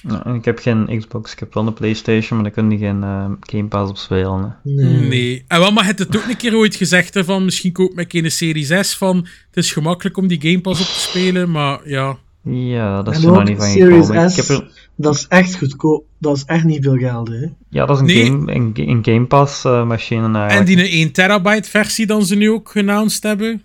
En 0.23 0.35
ik 0.35 0.45
heb 0.45 0.59
geen 0.59 0.99
Xbox, 0.99 1.31
ik 1.31 1.39
heb 1.39 1.53
wel 1.53 1.67
een 1.67 1.73
Playstation, 1.73 2.41
maar 2.41 2.51
daar 2.51 2.63
kun 2.63 2.71
je 2.71 2.77
geen 2.77 3.03
eh, 3.03 3.31
Game 3.39 3.67
Pass 3.67 3.89
op 3.89 3.97
spelen. 3.97 4.57
Hè. 4.63 4.71
Nee. 4.71 5.07
Nee. 5.07 5.43
En 5.47 5.59
wel, 5.59 5.71
maar 5.71 5.85
het 5.85 5.99
het 5.99 6.17
ook 6.17 6.27
een 6.27 6.37
keer 6.37 6.55
ooit 6.55 6.75
gezegd 6.75 7.13
hè, 7.13 7.23
van 7.23 7.45
misschien 7.45 7.71
koop 7.71 7.99
ik 7.99 8.13
een 8.13 8.31
Series 8.31 8.87
S 8.87 8.97
van 8.97 9.17
het 9.17 9.57
is 9.65 9.71
gemakkelijk 9.71 10.17
om 10.17 10.27
die 10.27 10.41
Game 10.41 10.61
Pass 10.61 10.81
op 10.81 10.87
te 10.87 10.99
spelen, 10.99 11.51
maar 11.51 11.79
ja. 11.89 12.17
Ja, 12.43 13.01
dat 13.01 13.15
is 13.15 13.23
er 13.23 13.31
nog 13.31 13.43
niet 13.43 13.57
van 13.57 13.67
Series 13.67 14.05
gekomen. 14.07 14.31
S. 14.31 14.37
Ik 14.37 14.47
heb 14.47 14.57
er, 14.57 14.89
Dat 14.95 15.15
is 15.15 15.25
echt 15.27 15.55
goedkoop. 15.55 16.05
Dat 16.19 16.35
is 16.35 16.43
echt 16.43 16.63
niet 16.63 16.83
veel 16.83 16.97
geld, 16.97 17.27
hè. 17.27 17.47
ja, 17.69 17.85
dat 17.85 17.95
is 17.95 17.99
een, 17.99 18.05
Nee. 18.05 18.25
game, 18.25 18.53
een, 18.53 18.73
een 18.75 19.05
Game 19.05 19.25
Pass 19.25 19.65
eh, 19.65 19.87
machine 19.87 20.39
En 20.39 20.65
die 20.65 20.89
1 20.89 21.11
terabyte 21.11 21.69
versie 21.69 22.05
dan 22.05 22.25
ze 22.25 22.35
nu 22.35 22.51
ook 22.51 22.69
geannounced 22.69 23.23
hebben. 23.23 23.61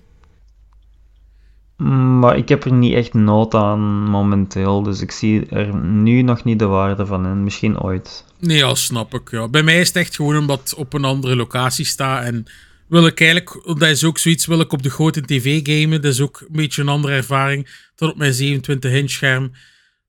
Mm, 1.82 2.18
Maar 2.18 2.36
ik 2.36 2.48
heb 2.48 2.64
er 2.64 2.72
niet 2.72 2.94
echt 2.94 3.14
nood 3.14 3.54
aan 3.54 3.80
momenteel, 4.04 4.82
dus 4.82 5.00
ik 5.00 5.10
zie 5.10 5.46
er 5.46 5.74
nu 5.76 6.22
nog 6.22 6.44
niet 6.44 6.58
de 6.58 6.66
waarde 6.66 7.06
van 7.06 7.26
in. 7.26 7.42
Misschien 7.44 7.80
ooit. 7.80 8.24
Nee, 8.40 8.56
ja, 8.56 8.74
snap 8.74 9.14
ik. 9.14 9.30
Ja. 9.30 9.48
Bij 9.48 9.62
mij 9.62 9.80
is 9.80 9.86
het 9.86 9.96
echt 9.96 10.16
gewoon 10.16 10.36
omdat 10.36 10.74
op 10.76 10.92
een 10.92 11.04
andere 11.04 11.36
locatie 11.36 11.84
staat. 11.84 12.24
En 12.24 12.44
wil 12.88 13.06
ik 13.06 13.20
eigenlijk, 13.20 13.62
dat 13.78 13.88
is 13.88 14.04
ook 14.04 14.18
zoiets, 14.18 14.46
wil 14.46 14.60
ik 14.60 14.72
op 14.72 14.82
de 14.82 14.90
grote 14.90 15.20
tv 15.20 15.60
gamen. 15.62 16.02
Dat 16.02 16.12
is 16.12 16.20
ook 16.20 16.40
een 16.40 16.56
beetje 16.56 16.82
een 16.82 16.88
andere 16.88 17.14
ervaring 17.14 17.68
dan 17.94 18.10
op 18.10 18.16
mijn 18.16 18.32
27 18.34 18.92
inch 18.92 19.10
scherm. 19.10 19.52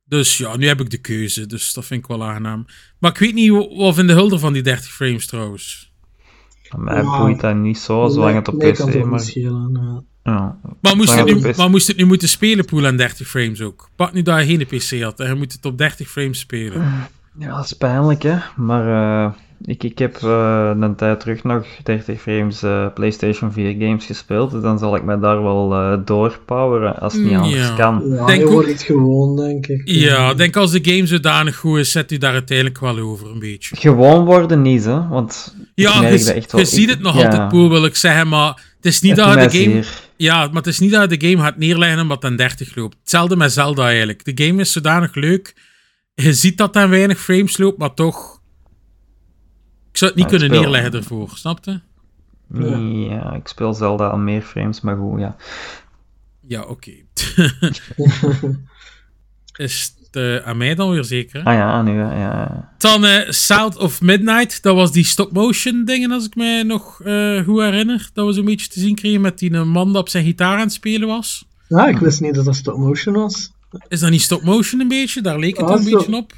Dus 0.05 0.37
ja, 0.37 0.57
nu 0.57 0.67
heb 0.67 0.81
ik 0.81 0.89
de 0.89 0.97
keuze. 1.01 1.45
Dus 1.45 1.73
dat 1.73 1.85
vind 1.85 1.99
ik 2.01 2.07
wel 2.07 2.23
aangenaam. 2.23 2.65
Maar 2.99 3.11
ik 3.11 3.17
weet 3.17 3.33
niet, 3.33 3.51
wa- 3.51 3.67
wat 3.75 3.95
vinden 3.95 4.15
Hulder 4.15 4.39
van 4.39 4.53
die 4.53 4.61
30 4.61 4.91
frames 4.91 5.25
trouwens? 5.25 5.91
Mij 6.77 7.01
Ja. 7.03 7.17
boeit 7.17 7.39
dat 7.39 7.55
niet 7.55 7.77
zo, 7.77 8.07
zolang 8.07 8.35
het 8.35 8.47
op 8.47 8.59
PC 8.59 8.75
schelen. 9.19 10.05
ja. 10.23 10.57
Maar 10.81 10.95
moest, 10.95 11.15
het 11.15 11.25
nu, 11.25 11.53
maar 11.57 11.69
moest 11.69 11.87
het 11.87 11.97
nu 11.97 12.05
moeten 12.05 12.29
spelen, 12.29 12.65
Poel, 12.65 12.85
aan 12.85 12.97
30 12.97 13.27
frames 13.27 13.61
ook? 13.61 13.89
Pak 13.95 14.13
nu 14.13 14.21
dat 14.21 14.39
je 14.39 14.45
geen 14.45 14.65
PC 14.65 15.01
had 15.03 15.19
en 15.19 15.27
je 15.27 15.35
moet 15.35 15.51
het 15.53 15.65
op 15.65 15.77
30 15.77 16.09
frames 16.09 16.39
spelen. 16.39 16.81
Ja, 17.39 17.55
dat 17.55 17.65
is 17.65 17.73
pijnlijk, 17.73 18.23
hè. 18.23 18.37
Maar 18.55 18.87
eh, 19.25 19.31
ik, 19.65 19.83
ik 19.83 19.97
heb 19.97 20.15
eh, 20.15 20.71
een 20.79 20.95
tijd 20.95 21.19
terug 21.19 21.43
nog 21.43 21.65
30 21.83 22.21
frames 22.21 22.63
eh, 22.63 22.87
PlayStation 22.93 23.51
4 23.51 23.75
games 23.79 24.05
gespeeld. 24.05 24.51
Dus 24.51 24.61
dan 24.61 24.79
zal 24.79 24.95
ik 24.95 25.03
mij 25.03 25.19
daar 25.19 25.43
wel 25.43 25.73
eh 25.73 25.97
doorpoweren 26.05 26.95
als 26.99 27.13
het 27.13 27.21
niet 27.21 27.31
Mm, 27.31 27.37
anders 27.39 27.67
ja. 27.67 27.75
kan. 27.75 28.03
Ja, 28.09 28.25
Denk 28.25 28.39
je 28.39 28.45
ook- 28.45 28.51
wordt 28.51 28.67
het 28.69 28.81
gewoon, 28.81 29.35
denk 29.35 29.67
ik. 29.67 29.81
Ja, 29.85 30.29
ik 30.31 30.37
denk 30.37 30.55
als 30.55 30.71
de 30.71 30.79
game 30.91 31.05
zodanig 31.07 31.55
goed 31.55 31.77
is, 31.79 31.91
zet 31.91 32.11
u 32.11 32.17
daar 32.17 32.33
uiteindelijk 32.33 32.79
wel 32.79 32.99
over 32.99 33.31
een 33.31 33.39
beetje. 33.39 33.75
Gewoon 33.75 34.25
worden 34.25 34.61
niet, 34.61 34.85
hè. 34.85 35.07
Want 35.07 35.55
Ja, 35.75 36.01
je, 36.01 36.09
dat 36.17 36.27
echt 36.27 36.51
wel. 36.51 36.61
je 36.61 36.67
ziet 36.67 36.89
het 36.89 36.99
nog 37.01 37.17
Ja, 37.19 37.23
altijd, 37.25 37.47
Poel, 37.47 37.69
wil 37.69 37.85
ik 37.85 37.95
zeggen, 37.95 38.27
maar 38.27 38.47
het 38.75 38.85
is 38.85 39.01
niet 39.01 39.17
het 39.17 39.33
dat 39.39 39.51
de 39.51 39.57
game... 39.63 39.83
Ja, 40.17 40.45
maar 40.47 40.55
het 40.55 40.67
is 40.67 40.79
niet 40.79 40.91
dat 40.91 41.11
je 41.11 41.17
de 41.17 41.27
game 41.29 41.43
gaat 41.43 41.57
neerleggen 41.57 41.99
omdat 42.01 42.21
het 42.21 42.31
aan 42.31 42.37
30 42.37 42.75
loopt. 42.75 42.95
Hetzelfde 42.99 43.35
met 43.35 43.51
Zelda 43.53 43.87
eigenlijk. 43.87 44.35
De 44.35 44.45
game 44.45 44.61
is 44.61 44.71
zodanig 44.71 45.15
leuk. 45.15 45.53
Je 46.15 46.33
ziet 46.33 46.57
dat 46.57 46.67
het 46.73 46.83
aan 46.83 46.89
weinig 46.89 47.19
frames 47.19 47.57
loopt, 47.57 47.77
maar 47.77 47.93
toch... 47.93 48.32
Ik 49.93 49.99
zou 49.99 50.11
het 50.11 50.19
niet 50.19 50.29
Ja, 50.31 50.37
kunnen 50.37 50.47
speel- 50.57 50.61
neerleggen 50.71 50.93
ervoor, 50.99 51.29
snap 51.33 51.59
je? 51.65 51.79
Ja, 53.09 53.33
ik 53.33 53.47
speel 53.47 53.73
Zelda 53.73 54.11
aan 54.11 54.23
meer 54.23 54.41
frames, 54.41 54.81
maar 54.81 54.95
goed, 54.97 55.19
ja. 55.19 55.35
Ja, 56.47 56.61
oké. 56.63 56.91
is 59.57 59.93
het 60.05 60.15
eh, 60.15 60.47
aan 60.47 60.57
mij 60.57 60.75
dan 60.75 60.89
weer 60.89 61.03
zeker, 61.03 61.43
hè? 61.43 61.45
Ah 61.49 61.53
ja, 61.55 61.81
nu, 61.81 61.97
ja. 61.97 62.17
ja. 62.17 62.73
Dan 62.77 63.05
eh, 63.05 63.29
South 63.29 63.77
of 63.77 64.01
Midnight, 64.01 64.63
dat 64.63 64.75
was 64.75 64.91
die 64.91 65.03
stop-motion 65.03 65.85
dingen, 65.85 66.11
als 66.11 66.25
ik 66.25 66.35
mij 66.35 66.63
nog 66.63 67.01
eh, 67.01 67.43
goed 67.43 67.59
herinner. 67.61 68.09
Dat 68.13 68.25
we 68.25 68.33
zo'n 68.33 68.45
beetje 68.45 68.67
te 68.67 68.79
zien 68.79 68.95
kregen 68.95 69.21
met 69.21 69.39
die 69.39 69.51
man 69.51 69.93
dat 69.93 70.01
op 70.01 70.09
zijn 70.09 70.25
gitaar 70.25 70.53
aan 70.55 70.59
het 70.63 70.73
spelen 70.73 71.07
was. 71.07 71.45
Ja, 71.67 71.87
ik 71.87 71.97
wist 71.97 72.21
niet 72.21 72.35
dat 72.35 72.45
dat 72.45 72.55
stop 72.55 72.77
motion 72.77 73.13
was. 73.15 73.51
Is 73.87 73.99
dat 73.99 74.09
niet 74.09 74.21
stop-motion 74.21 74.81
een 74.81 74.87
beetje? 74.87 75.21
Daar 75.21 75.39
leek 75.39 75.57
het 75.57 75.65
Ah, 75.69 75.75
een 75.77 75.83
zo. 75.83 75.97
beetje 75.97 76.15
op. 76.15 76.33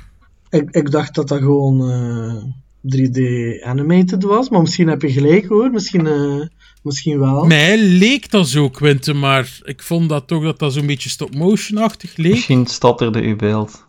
Ik, 0.50 0.70
ik 0.72 0.92
dacht 0.92 1.16
dat 1.16 1.28
dat 1.28 1.38
gewoon 1.40 1.90
eh, 1.92 2.44
3D 2.88 3.20
animated 3.64 4.24
was, 4.24 4.50
maar 4.50 4.62
misschien 4.62 4.88
heb 4.88 5.02
je 5.02 5.12
gelijk 5.12 5.46
hoor. 5.46 5.70
Misschien, 5.72 6.08
eh, 6.08 6.42
misschien 6.84 7.20
wel. 7.20 7.46
Mij 7.46 7.78
leek 7.82 8.32
dat 8.32 8.48
zo, 8.48 8.70
Quinten, 8.70 9.20
maar 9.20 9.60
ik 9.64 9.82
vond 9.84 10.10
dat 10.10 10.28
toch 10.28 10.44
dat 10.44 10.60
dat 10.60 10.74
zo'n 10.74 10.86
beetje 10.86 11.10
stop-motion-achtig 11.10 12.18
leek. 12.18 12.32
Misschien 12.32 12.66
stotterde 12.66 13.22
uw 13.22 13.36
beeld. 13.36 13.86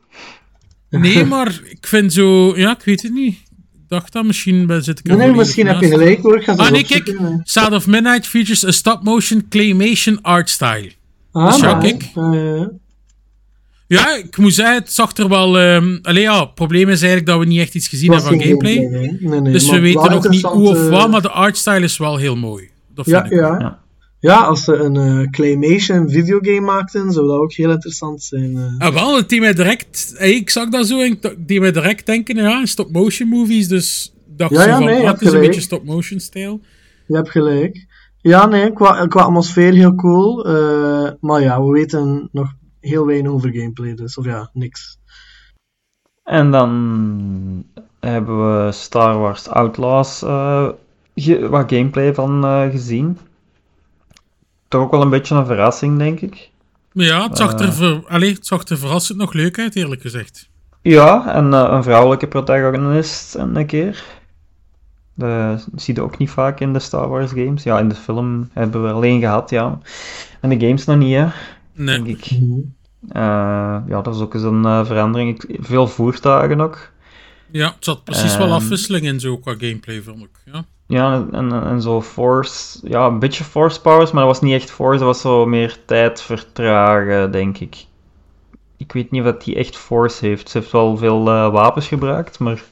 Nee, 0.90 1.24
maar 1.34 1.60
ik 1.68 1.86
vind 1.86 2.12
zo... 2.12 2.56
Ja, 2.56 2.70
ik 2.78 2.82
weet 2.84 3.02
het 3.02 3.12
niet. 3.12 3.34
Ik 3.34 3.92
dacht 3.92 4.12
dat 4.12 4.24
misschien 4.24 4.66
ben- 4.66 4.84
zit 4.84 4.98
ik 4.98 5.04
Nee, 5.04 5.16
nee, 5.16 5.32
misschien 5.34 5.66
heb 5.66 5.80
je 5.80 5.88
gelijk 5.88 6.22
hoor. 6.22 6.36
Ik 6.36 6.44
ga 6.44 6.54
zo 6.56 6.62
Ah, 6.62 6.70
nee, 6.70 6.84
kijk. 6.84 7.16
Sound 7.42 7.72
of 7.72 7.86
Midnight 7.86 8.26
features 8.26 8.64
a 8.64 8.70
stop-motion 8.70 9.46
claymation 9.48 10.22
art 10.22 10.50
style. 10.50 10.90
Ah, 11.32 11.58
ja, 11.58 11.72
maar- 11.72 11.80
kijk. 11.80 12.02
Eh, 13.88 13.96
Ja, 13.98 14.14
ik 14.16 14.36
moet 14.36 14.54
zeggen, 14.54 14.74
het 14.74 14.92
zag 14.92 15.16
er 15.16 15.28
wel... 15.28 15.58
ehm 15.58 15.98
Allee, 16.02 16.22
ja, 16.22 16.40
het 16.40 16.54
probleem 16.54 16.88
is 16.88 17.00
eigenlijk 17.02 17.26
dat 17.26 17.38
we 17.38 17.44
niet 17.46 17.60
echt 17.60 17.74
iets 17.74 17.88
gezien 17.88 18.12
hebben 18.12 18.30
van 18.30 18.40
gameplay. 18.40 18.74
Nee, 18.76 19.40
nee, 19.40 19.52
Dus 19.52 19.70
we 19.70 19.80
weten 19.80 20.10
nog 20.10 20.28
niet 20.28 20.42
hoe 20.42 20.50
of 20.52 20.58
interessant, 20.58 20.90
wat, 20.90 21.04
eh, 21.04 21.10
maar 21.10 21.22
de 21.22 21.30
artstyle 21.30 21.80
is 21.80 21.98
wel 21.98 22.16
heel 22.16 22.36
mooi. 22.36 22.70
Dat 22.94 23.06
Ja, 23.06 23.20
vind 23.20 23.32
ik. 23.32 23.38
ja. 23.38 23.58
Ja. 23.58 23.78
ja, 24.20 24.40
als 24.42 24.64
ze 24.64 24.74
een 24.74 24.96
eh, 24.96 25.30
claymation 25.30 26.10
videogame 26.10 26.60
maakten, 26.60 27.12
zou 27.12 27.26
dat 27.26 27.36
ook 27.38 27.52
heel 27.52 27.70
interessant 27.70 28.22
zijn. 28.22 28.56
eh. 28.56 28.86
Ah, 28.86 28.94
wel, 28.94 29.16
het 29.16 29.28
deed 29.28 29.40
mij 29.40 29.54
direct... 29.54 30.14
hey, 30.16 30.34
ik 30.34 30.50
zag 30.50 30.68
dat 30.68 30.86
zo 30.86 31.00
en 31.00 31.06
ik 31.06 31.20
d- 31.20 31.34
deed 31.38 31.60
mij 31.60 31.72
direct 31.72 32.06
denken, 32.06 32.36
ja, 32.36 32.66
stop-motion 32.66 33.28
movies, 33.28 33.68
dus 33.68 34.14
dacht 34.36 34.52
Ja, 34.52 34.62
zo 34.62 34.68
ja, 34.68 34.76
van, 34.76 34.84
nee, 34.86 35.06
het 35.06 35.20
is 35.20 35.32
een 35.32 35.40
beetje 35.40 35.60
stop-motion 35.60 36.20
stijl. 36.20 36.60
Je 37.06 37.16
hebt 37.16 37.30
gelijk. 37.30 37.86
Ja, 38.20 38.46
nee, 38.46 38.72
qua, 38.72 39.06
qua 39.06 39.22
atmosfeer 39.22 39.72
heel 39.72 39.94
cool. 39.94 40.46
eh, 40.46 41.10
maar 41.20 41.40
ja, 41.40 41.62
we 41.62 41.72
weten 41.72 42.28
nog 42.32 42.52
heel 42.86 43.06
weinig 43.06 43.30
over 43.32 43.50
gameplay, 43.52 43.94
dus 43.94 44.16
of 44.18 44.24
ja, 44.24 44.50
niks. 44.52 44.98
En 46.24 46.50
dan 46.50 47.64
hebben 48.00 48.64
we 48.64 48.72
Star 48.72 49.18
Wars 49.18 49.48
Outlaws 49.48 50.22
eh, 50.22 50.68
ge- 51.14 51.48
wat 51.48 51.70
gameplay 51.72 52.14
van 52.14 52.44
eh, 52.44 52.70
gezien. 52.70 53.18
Toch 54.68 54.82
ook 54.82 54.90
wel 54.90 55.02
een 55.02 55.10
beetje 55.10 55.34
een 55.34 55.46
verrassing, 55.46 55.98
denk 55.98 56.20
ik. 56.20 56.50
Maar 56.92 57.04
ja, 57.06 57.22
het 57.28 57.36
zag, 57.36 57.52
er 57.52 57.60
Eh. 57.66 57.72
ver, 57.72 58.02
allee, 58.08 58.32
het 58.34 58.46
zag 58.46 58.64
er 58.68 58.78
verrassend 58.78 59.18
nog 59.18 59.32
leuk 59.32 59.58
uit, 59.58 59.76
eerlijk 59.76 60.00
gezegd. 60.00 60.48
Ja, 60.82 61.34
en 61.34 61.52
een 61.52 61.82
vrouwelijke 61.82 62.26
protagonist 62.28 63.34
een 63.34 63.66
keer. 63.66 64.04
Dat 65.14 65.68
zie 65.74 65.94
je 65.94 66.02
ook 66.02 66.18
niet 66.18 66.30
vaak 66.30 66.60
in 66.60 66.72
de 66.72 66.78
Star 66.78 67.08
Wars 67.08 67.30
games. 67.30 67.62
Ja, 67.62 67.78
in 67.78 67.88
de 67.88 67.94
film 67.94 68.48
hebben 68.52 68.82
we 68.82 68.90
alleen 68.92 69.20
gehad, 69.20 69.50
ja. 69.50 69.78
En 70.40 70.48
de 70.48 70.66
games 70.66 70.84
nog 70.84 70.96
niet, 70.96 71.14
hè, 71.16 71.26
Nee. 71.74 72.02
denk 72.02 72.06
ik. 72.06 72.24
Eh, 72.30 72.38
ja, 73.12 74.02
dat 74.02 74.14
is 74.14 74.20
ook 74.20 74.34
eens 74.34 74.42
een 74.42 74.64
eh, 74.64 74.84
verandering. 74.86 75.42
Ik- 75.44 75.56
Veel 75.60 75.88
voertuigen 75.88 76.60
ook. 76.60 76.90
Ja, 77.50 77.66
het 77.66 77.84
zat 77.84 78.04
precies 78.04 78.36
wel 78.36 78.46
Ehm. 78.46 78.54
afwisseling 78.54 79.04
in 79.06 79.20
zo 79.20 79.38
qua 79.38 79.52
gameplay, 79.58 80.02
vond 80.02 80.22
ik. 80.22 80.30
Ja. 80.44 80.64
Ja, 80.88 81.26
en, 81.32 81.52
en, 81.64 81.82
zo 81.82 82.02
force, 82.02 82.78
ja, 82.88 83.06
een 83.06 83.18
beetje 83.18 83.44
force 83.44 83.80
powers, 83.80 84.10
maar 84.10 84.24
dat 84.24 84.32
was 84.32 84.42
niet 84.42 84.54
echt 84.60 84.70
force, 84.70 84.98
dat 84.98 85.06
was 85.06 85.20
zo 85.20 85.46
meer 85.46 85.76
tijd 85.86 86.22
vertragen, 86.22 87.30
denk 87.32 87.58
ik. 87.58 87.76
Ik 88.76 88.92
weet 88.92 89.10
niet 89.10 89.20
of 89.20 89.26
dat 89.26 89.44
die 89.44 89.54
echt 89.56 89.76
force 89.76 90.26
heeft. 90.26 90.48
Ze 90.50 90.58
heeft 90.58 90.72
wel 90.72 90.96
veel 90.96 91.28
eh, 91.28 91.50
wapens 91.52 91.86
gebruikt, 91.88 92.38
maar 92.38 92.62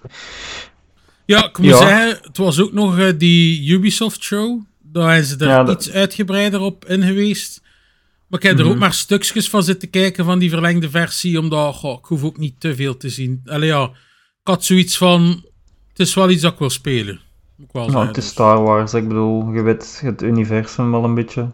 Ja, 1.27 1.45
ik 1.45 1.59
moet 1.59 1.67
Ja. 1.71 1.77
zeggen, 1.79 2.09
het 2.23 2.37
was 2.37 2.61
ook 2.61 2.73
nog 2.73 2.99
eh, 2.99 3.13
die 3.19 3.71
Ubisoft-show. 3.73 4.61
Daar 4.83 5.09
zijn 5.11 5.25
ze 5.25 5.37
er 5.39 5.47
Ja, 5.49 5.63
dat- 5.65 5.75
iets 5.87 5.93
uitgebreider 5.93 6.61
op 6.61 6.85
in 6.85 7.03
geweest. 7.03 7.63
Maar 8.35 8.43
ik 8.43 8.49
heb 8.49 8.59
er 8.59 8.65
Mhm. 8.65 8.75
ook 8.75 8.81
maar 8.81 8.93
stukjes 8.93 9.51
van 9.51 9.63
zitten 9.63 9.91
kijken 9.91 10.25
van 10.25 10.39
die 10.39 10.51
verlengde 10.51 10.91
versie, 10.91 11.39
omdat 11.39 11.75
goh, 11.75 11.99
ik 11.99 12.05
hoef 12.05 12.25
ook 12.25 12.37
niet 12.39 12.61
te 12.61 12.75
veel 12.75 12.97
te 12.97 13.09
zien. 13.09 13.41
Allee 13.45 13.69
ja, 13.69 13.85
ik 13.85 13.91
had 14.43 14.65
zoiets 14.65 14.97
van, 14.97 15.23
het 15.89 15.99
is 15.99 16.15
wel 16.15 16.31
iets 16.31 16.43
dat 16.43 16.53
ik 16.53 16.59
wil 16.59 16.71
spelen. 16.71 17.21
Ik 17.59 17.73
wel 17.73 17.89
nou, 17.89 18.07
het 18.07 18.17
is 18.17 18.23
dus. 18.25 18.33
Star 18.33 18.63
Wars, 18.63 18.95
ik 18.95 19.09
bedoel, 19.09 19.53
je 19.53 19.63
weet 19.63 20.01
het 20.05 20.23
universum 20.23 20.91
wel 20.91 21.05
een 21.05 21.15
beetje. 21.15 21.53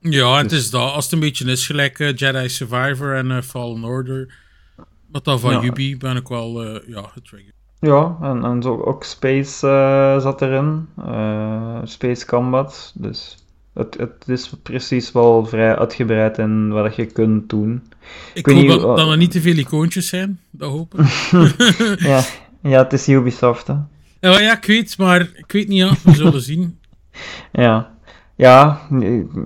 Ja, 0.00 0.32
en 0.32 0.38
het 0.40 0.48
dus- 0.50 0.58
is 0.58 0.70
dat, 0.70 0.92
als 0.92 1.04
het 1.04 1.12
een 1.12 1.20
beetje 1.20 1.50
is, 1.50 1.66
gelijk 1.66 1.98
eh, 1.98 2.14
Jedi 2.16 2.48
Survivor 2.48 3.14
en 3.14 3.30
eh, 3.30 3.42
Fallen 3.42 3.84
Order. 3.84 4.34
Wat 5.10 5.24
dan 5.24 5.40
van 5.40 5.52
Ja. 5.52 5.62
Ubi 5.62 5.96
ben 5.96 6.16
ik 6.16 6.28
wel, 6.28 6.62
eh, 6.64 6.88
ja, 6.88 7.02
getriggerd. 7.02 7.54
Ja, 7.80 8.16
en, 8.22 8.44
en 8.44 8.62
zo 8.62 8.82
ook 8.82 9.04
Space 9.04 9.58
zat 10.22 10.42
erin, 10.42 10.88
eh, 10.96 11.80
Space 11.84 12.26
Combat, 12.26 12.92
dus 12.94 13.36
het, 13.74 13.96
het 13.98 14.24
is 14.26 14.50
precies 14.62 15.12
wel 15.12 15.46
vrij 15.46 15.76
uitgebreid 15.76 16.38
in 16.38 16.68
wat 16.68 16.94
je 16.96 17.06
kunt 17.06 17.48
doen. 17.48 17.82
Ik 18.34 18.46
weet 18.46 18.54
hoop 18.56 18.64
niet, 18.64 18.80
dat, 18.80 18.96
dat 18.96 19.08
er 19.10 19.16
niet 19.16 19.30
te 19.30 19.40
veel 19.40 19.56
icoontjes 19.56 20.08
zijn, 20.08 20.40
dat 20.50 20.70
hoop 20.70 20.94
ik. 20.94 21.06
Ja, 22.10 22.22
ja 22.62 22.82
het 22.82 22.92
is 22.92 23.08
Ubisoft, 23.08 23.66
hè. 23.66 23.74
Ja, 24.20 24.40
ja, 24.40 24.56
ik 24.56 24.64
weet, 24.64 24.98
maar 24.98 25.20
ik 25.20 25.52
weet 25.52 25.68
niet, 25.68 25.78
ja, 25.78 25.92
we 26.04 26.14
zullen 26.14 26.40
zien. 26.42 26.78
Ja, 27.52 27.90
ja, 28.36 28.80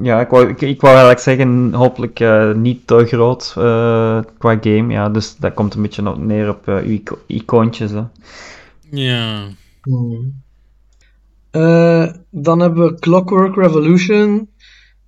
ja 0.02 0.20
ik, 0.20 0.28
wou, 0.28 0.48
ik, 0.48 0.60
ik 0.60 0.80
wou 0.80 0.92
eigenlijk 0.94 1.22
zeggen, 1.24 1.72
hopelijk 1.72 2.20
eh, 2.20 2.52
niet 2.52 2.86
te 2.86 3.06
groot 3.06 3.54
eh, 3.58 4.20
qua 4.38 4.58
game. 4.60 4.92
Ja, 4.92 5.08
dus 5.08 5.36
dat 5.36 5.54
komt 5.54 5.74
een 5.74 5.82
beetje 5.82 6.16
neer 6.16 6.48
op 6.48 6.68
eh, 6.68 6.74
uw 6.74 6.82
ico- 6.90 7.18
icoontjes. 7.26 7.90
Hè. 7.90 8.02
Ja. 8.90 9.46
Hmm. 9.82 10.42
Eh, 11.54 12.06
dan 12.30 12.60
hebben 12.60 12.86
we 12.86 12.98
Clockwork 12.98 13.56
Revolution. 13.56 14.48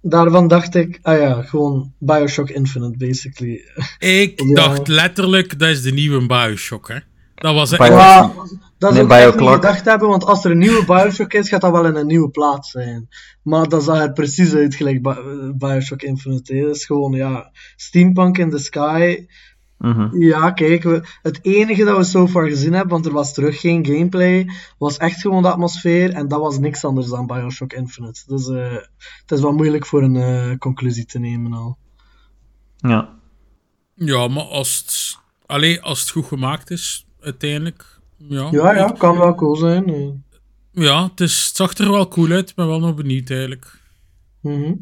Daarvan 0.02 0.48
dacht 0.48 0.74
ik, 0.74 0.98
ah 1.02 1.18
ja, 1.20 1.42
gewoon 1.42 1.92
Bioshock 1.98 2.50
Infinite, 2.50 2.96
basically. 3.06 3.60
Ik 3.98 4.40
Ja. 4.46 4.54
dacht 4.54 4.88
letterlijk, 4.88 5.58
dat 5.58 5.68
is 5.68 5.82
de 5.82 5.92
nieuwe 5.92 6.26
Bioshock, 6.26 6.88
hè. 6.88 6.96
Dat 7.34 7.54
was 7.54 7.72
echt... 7.72 7.88
Ja, 7.88 8.32
dat 8.78 8.92
Nee, 8.92 9.06
zou 9.08 9.28
ik 9.32 9.40
niet 9.40 9.48
gedacht 9.48 9.84
hebben, 9.84 10.08
want 10.08 10.24
als 10.24 10.44
er 10.44 10.50
een 10.50 10.58
nieuwe 10.58 10.84
Bioshock 10.84 11.32
is, 11.32 11.48
gaat 11.48 11.60
dat 11.60 11.72
wel 11.72 11.86
in 11.86 11.94
een 11.94 12.06
nieuwe 12.06 12.30
plaats 12.30 12.70
zijn. 12.70 13.08
Maar 13.42 13.68
dat 13.68 13.82
zag 13.84 13.98
er 13.98 14.12
precies 14.12 14.54
uit 14.54 14.74
gelijk 14.74 15.02
Bi- 15.02 15.52
Bioshock 15.58 16.02
Infinite. 16.02 16.60
Dat 16.60 16.76
is 16.76 16.84
gewoon, 16.84 17.12
ja, 17.12 17.50
steampunk 17.76 18.38
in 18.38 18.50
the 18.50 18.58
sky. 18.58 19.26
Mhm. 19.78 20.22
Ja, 20.22 20.50
kijk, 20.50 20.82
we, 20.82 21.02
het 21.22 21.38
enige 21.42 21.84
dat 21.84 21.96
we 21.96 22.04
so 22.04 22.26
far 22.28 22.48
gezien 22.48 22.72
hebben, 22.72 22.90
want 22.92 23.06
er 23.06 23.12
was 23.12 23.34
terug 23.34 23.60
geen 23.60 23.86
gameplay, 23.86 24.48
was 24.78 24.96
echt 24.96 25.20
gewoon 25.20 25.42
de 25.42 25.50
atmosfeer 25.50 26.10
en 26.12 26.28
dat 26.28 26.40
was 26.40 26.58
niks 26.58 26.84
anders 26.84 27.08
dan 27.08 27.26
Bioshock 27.26 27.72
Infinite. 27.72 28.22
Dus 28.26 28.48
eh, 28.48 28.72
het 29.20 29.30
is 29.30 29.40
wel 29.40 29.52
moeilijk 29.52 29.86
voor 29.86 30.02
een 30.02 30.16
eh, 30.16 30.56
conclusie 30.58 31.04
te 31.04 31.18
nemen 31.18 31.52
al. 31.52 31.76
Ja. 32.76 33.14
Ja, 33.94 34.28
maar 34.28 34.42
als 34.44 34.76
het... 34.78 35.18
Allee, 35.46 35.80
als 35.82 36.00
het 36.00 36.10
goed 36.10 36.26
gemaakt 36.26 36.70
is, 36.70 37.06
uiteindelijk... 37.20 37.98
Ja, 38.16 38.48
Ja, 38.50 38.74
ja, 38.74 38.88
ik- 38.92 38.98
kan 38.98 39.18
wel 39.18 39.34
cool 39.34 39.56
zijn. 39.56 39.86
eh. 39.94 40.08
ja 40.84 41.02
het, 41.04 41.20
is, 41.20 41.44
het 41.46 41.56
zag 41.56 41.74
er 41.74 41.90
wel 41.90 42.08
cool 42.08 42.30
uit. 42.30 42.54
Ben 42.54 42.66
wel 42.66 42.78
nog 42.80 42.94
benieuwd, 42.94 43.30
eigenlijk. 43.30 43.80
Mhm. 44.40 44.72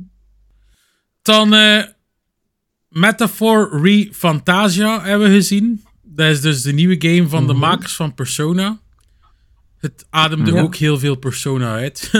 Dan 1.22 1.54
eh 1.54 1.82
Metaphor 2.98 3.80
Re 3.82 4.08
Fantasia 4.12 5.02
hebben 5.02 5.28
we 5.28 5.34
gezien. 5.34 5.82
Dat 6.02 6.30
is 6.30 6.40
dus 6.40 6.62
de 6.62 6.72
nieuwe 6.72 6.96
game 6.98 7.28
van 7.28 7.46
de 7.46 7.52
Mhm. 7.52 7.60
makers 7.62 7.94
van 7.94 8.14
Persona. 8.14 8.78
Het 9.80 10.06
ademde 10.10 10.52
Ja. 10.52 10.60
ook 10.60 10.76
heel 10.76 10.98
veel 10.98 11.14
Persona 11.14 11.74
uit. 11.74 12.10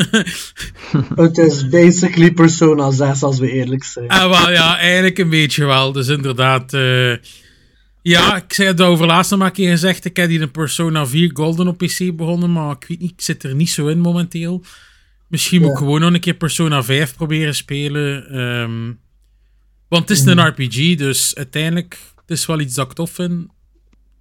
Het 1.15 1.39
is 1.39 1.69
basically 1.69 2.33
Persona 2.33 2.91
6, 2.91 3.23
als 3.23 3.39
we 3.39 3.51
eerlijk 3.51 3.85
zijn. 3.85 4.09
Ah, 4.09 4.31
wel, 4.31 4.51
ja, 4.51 4.79
eigenlijk 4.79 5.19
een 5.19 5.29
beetje 5.29 5.65
wel. 5.65 5.93
Dus 5.93 6.09
inderdaad... 6.09 6.73
eh, 6.73 7.17
ja, 8.03 8.37
ik 8.37 8.53
zei 8.53 8.69
het 8.69 8.81
over 8.81 9.07
laatst 9.07 9.31
nog 9.31 9.39
maar 9.41 9.49
een 9.49 9.55
keer 9.55 9.71
gezegd. 9.71 10.05
Ik 10.05 10.17
heb 10.17 10.29
hier 10.29 10.43
een 10.43 10.51
Persona 10.51 11.07
4 11.07 11.31
Golden 11.35 11.69
op 11.69 11.79
PC 11.79 12.17
begonnen, 12.17 12.53
maar 12.53 12.71
ik 12.81 12.85
weet 12.89 13.01
niet, 13.01 13.11
ik 13.11 13.21
zit 13.21 13.43
er 13.43 13.55
niet 13.55 13.71
zo 13.71 13.87
in 13.87 13.99
momenteel. 14.01 14.65
Misschien 15.29 15.61
moet 15.61 15.71
ik 15.71 15.77
gewoon 15.77 16.01
nog 16.01 16.13
een 16.15 16.21
keer 16.21 16.35
Persona 16.35 16.83
5 16.83 17.15
proberen 17.15 17.55
spelen. 17.55 18.27
ehm, 18.31 18.93
want 19.95 20.09
het 20.09 20.19
is 20.19 20.25
een 20.25 20.47
RPG, 20.47 20.97
dus 20.97 21.35
uiteindelijk, 21.35 21.99
het 22.17 22.31
is 22.31 22.47
wel 22.47 22.61
iets 22.61 22.75
dat 22.75 22.87
ik 22.87 22.93
tof 22.93 23.11
vind. 23.11 23.47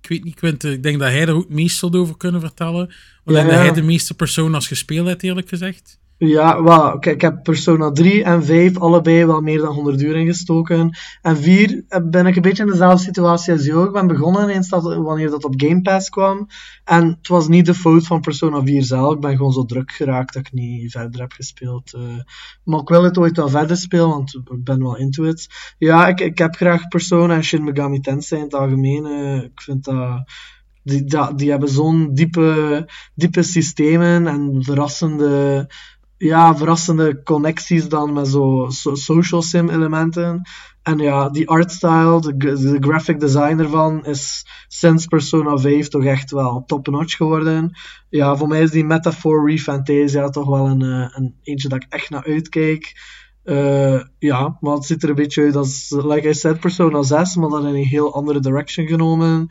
Ik 0.01 0.09
weet 0.09 0.23
niet, 0.23 0.35
Quinte, 0.35 0.71
ik 0.71 0.83
denk 0.83 0.99
dat 0.99 1.09
hij 1.09 1.21
er 1.21 1.33
ook 1.33 1.43
het 1.43 1.53
meest 1.53 1.83
over 1.83 2.17
kunnen 2.17 2.41
vertellen. 2.41 2.73
Want 2.73 2.89
ik 3.25 3.25
Ja, 3.25 3.33
denk 3.33 3.49
dat 3.49 3.59
hij 3.59 3.71
de 3.73 3.81
meeste 3.81 4.13
Persona's 4.13 4.67
gespeeld 4.67 5.07
heeft, 5.07 5.23
eerlijk 5.23 5.49
gezegd. 5.49 5.99
Ja, 6.25 6.63
wel, 6.63 6.99
kijk, 6.99 7.15
ik 7.15 7.21
heb 7.21 7.43
Persona 7.43 7.91
3 7.91 8.23
en 8.23 8.43
5 8.43 8.77
allebei 8.77 9.25
wel 9.25 9.41
meer 9.41 9.57
dan 9.57 9.73
100 9.73 10.01
uur 10.01 10.15
ingestoken. 10.15 10.97
En 11.21 11.37
4 11.37 11.83
eh, 11.87 11.99
ben 12.09 12.25
ik 12.27 12.35
een 12.35 12.41
beetje 12.41 12.63
in 12.63 12.69
dezelfde 12.69 13.03
situatie 13.03 13.53
als 13.53 13.65
jou. 13.65 13.85
Ik 13.85 13.91
ben 13.91 14.07
begonnen 14.07 14.49
eens 14.49 14.69
dat, 14.69 14.83
wanneer 14.83 15.29
dat 15.29 15.43
op 15.43 15.53
Game 15.57 15.81
Pass 15.81 16.09
kwam. 16.09 16.47
En 16.83 17.07
het 17.07 17.27
was 17.27 17.47
niet 17.47 17.65
de 17.65 17.73
fout 17.73 18.07
van 18.07 18.21
Persona 18.21 18.61
4 18.63 18.83
zelf. 18.83 19.13
Ik 19.13 19.19
ben 19.19 19.35
gewoon 19.37 19.51
zo 19.51 19.65
druk 19.65 19.91
geraakt 19.91 20.33
dat 20.33 20.45
ik 20.47 20.53
niet 20.53 20.91
verder 20.91 21.21
heb 21.21 21.31
gespeeld. 21.31 21.93
eh. 21.93 22.01
maar 22.63 22.79
ik 22.79 22.87
wil 22.89 23.03
het 23.03 23.17
ooit 23.17 23.37
wel 23.37 23.49
verder 23.49 23.77
spelen, 23.77 24.09
want 24.09 24.33
ik 24.33 24.63
ben 24.63 24.79
wel 24.83 24.97
into 24.97 25.23
it. 25.23 25.47
Ja, 25.77 26.07
ik, 26.07 26.19
ik 26.19 26.37
heb 26.37 26.55
graag 26.55 26.87
Persona 26.87 27.35
en 27.35 27.43
Shin 27.43 27.63
Megami 27.63 27.99
Tensei 27.99 28.39
in 28.39 28.45
het 28.45 28.55
algemeen. 28.55 29.05
eh. 29.05 29.35
ik 29.43 29.61
vind 29.61 29.83
dat... 29.83 30.23
Die, 30.85 31.03
dat- 31.03 31.37
die 31.37 31.49
hebben 31.49 31.69
zo'n 31.69 32.13
diepe, 32.13 32.89
diepe 33.15 33.43
systemen 33.43 34.27
en 34.27 34.57
verrassende 34.63 35.67
ja, 36.23 36.57
verrassende 36.57 37.23
connecties 37.23 37.87
dan 37.87 38.13
met 38.13 38.27
zo, 38.27 38.67
social 38.93 39.41
sim 39.41 39.69
elementen. 39.69 40.41
En 40.81 40.97
ja, 40.97 41.29
die 41.29 41.49
artstyle, 41.49 42.19
de, 42.21 42.35
de 42.37 42.77
graphic 42.79 43.19
design 43.19 43.59
ervan, 43.59 44.05
is 44.05 44.45
sinds 44.67 45.05
Persona 45.05 45.57
5 45.57 45.87
toch 45.87 46.03
echt 46.03 46.31
wel 46.31 46.63
top-notch 46.65 47.15
geworden. 47.15 47.77
Ja, 48.09 48.35
voor 48.35 48.47
mij 48.47 48.61
is 48.61 48.71
die 48.71 48.85
Metaphor 48.85 49.49
Refantasia 49.49 50.29
toch 50.29 50.47
wel 50.47 50.67
een, 50.67 50.81
eh, 50.81 51.09
een 51.11 51.35
eentje 51.43 51.69
dat 51.69 51.83
ik 51.83 51.89
echt 51.89 52.09
naar 52.09 52.25
uitkijk. 52.25 53.11
Uh, 53.43 54.01
ja, 54.19 54.57
maar 54.59 54.73
het 54.73 54.85
ziet 54.85 55.03
er 55.03 55.09
een 55.09 55.15
beetje 55.15 55.43
uit 55.43 55.55
als, 55.55 55.89
like 55.89 56.29
I 56.29 56.33
said, 56.33 56.59
Persona 56.59 57.01
6, 57.01 57.35
maar 57.35 57.49
dan 57.49 57.67
in 57.67 57.75
een 57.75 57.83
heel 57.83 58.13
andere 58.13 58.39
direction 58.39 58.87
genomen. 58.87 59.47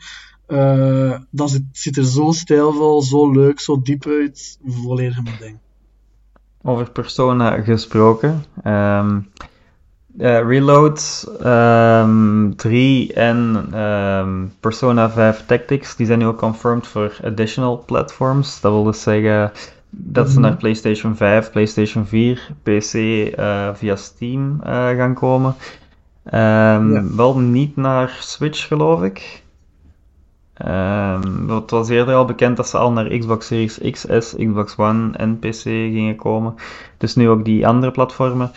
Uh, 0.47 1.19
dat 1.31 1.61
ziet, 1.71 1.97
er 1.97 2.05
zo 2.05 2.31
stijlvol, 2.31 3.01
zo 3.01 3.31
leuk, 3.31 3.59
zo 3.59 3.81
diep 3.81 4.05
uit. 4.05 4.59
Volledig 4.63 5.23
mijn 5.23 5.37
ding. 5.39 5.59
Over 6.63 6.89
Persona 6.89 7.61
gesproken. 7.61 8.43
Um, 8.65 9.29
uh, 10.17 10.47
Reload 10.47 11.23
um, 11.45 12.55
3 12.55 13.13
en 13.13 13.69
um, 13.79 14.53
Persona 14.59 15.09
5 15.09 15.45
Tactics, 15.45 15.95
die 15.95 16.05
zijn 16.05 16.19
nu 16.19 16.25
ook 16.25 16.37
confirmed 16.37 16.87
voor 16.87 17.17
additional 17.23 17.83
platforms. 17.85 18.61
Dat 18.61 18.71
wil 18.71 18.83
dus 18.83 19.01
zeggen 19.01 19.51
dat 19.89 20.27
ze 20.27 20.39
mhm. 20.39 20.41
naar 20.41 20.57
PlayStation 20.57 21.15
5, 21.15 21.51
PlayStation 21.51 22.05
4, 22.05 22.49
PC 22.63 22.93
uh, 22.93 23.69
via 23.73 23.95
Steam 23.95 24.59
uh, 24.59 24.89
gaan 24.89 25.13
komen. 25.13 25.55
Um, 26.25 26.93
ja. 26.93 27.03
Wel 27.15 27.39
niet 27.39 27.75
naar 27.75 28.17
Switch, 28.19 28.67
geloof 28.67 29.03
ik. 29.03 29.42
Um, 30.67 31.49
het 31.49 31.71
was 31.71 31.89
eerder 31.89 32.15
al 32.15 32.25
bekend 32.25 32.57
dat 32.57 32.67
ze 32.67 32.77
al 32.77 32.91
naar 32.91 33.17
Xbox 33.17 33.47
Series 33.47 33.79
XS, 33.91 34.35
Xbox 34.35 34.77
One 34.77 35.17
en 35.17 35.39
PC 35.39 35.61
gingen 35.61 36.15
komen. 36.15 36.55
Dus 36.97 37.15
nu 37.15 37.29
ook 37.29 37.45
die 37.45 37.67
andere 37.67 37.91
platformen. 37.91 38.51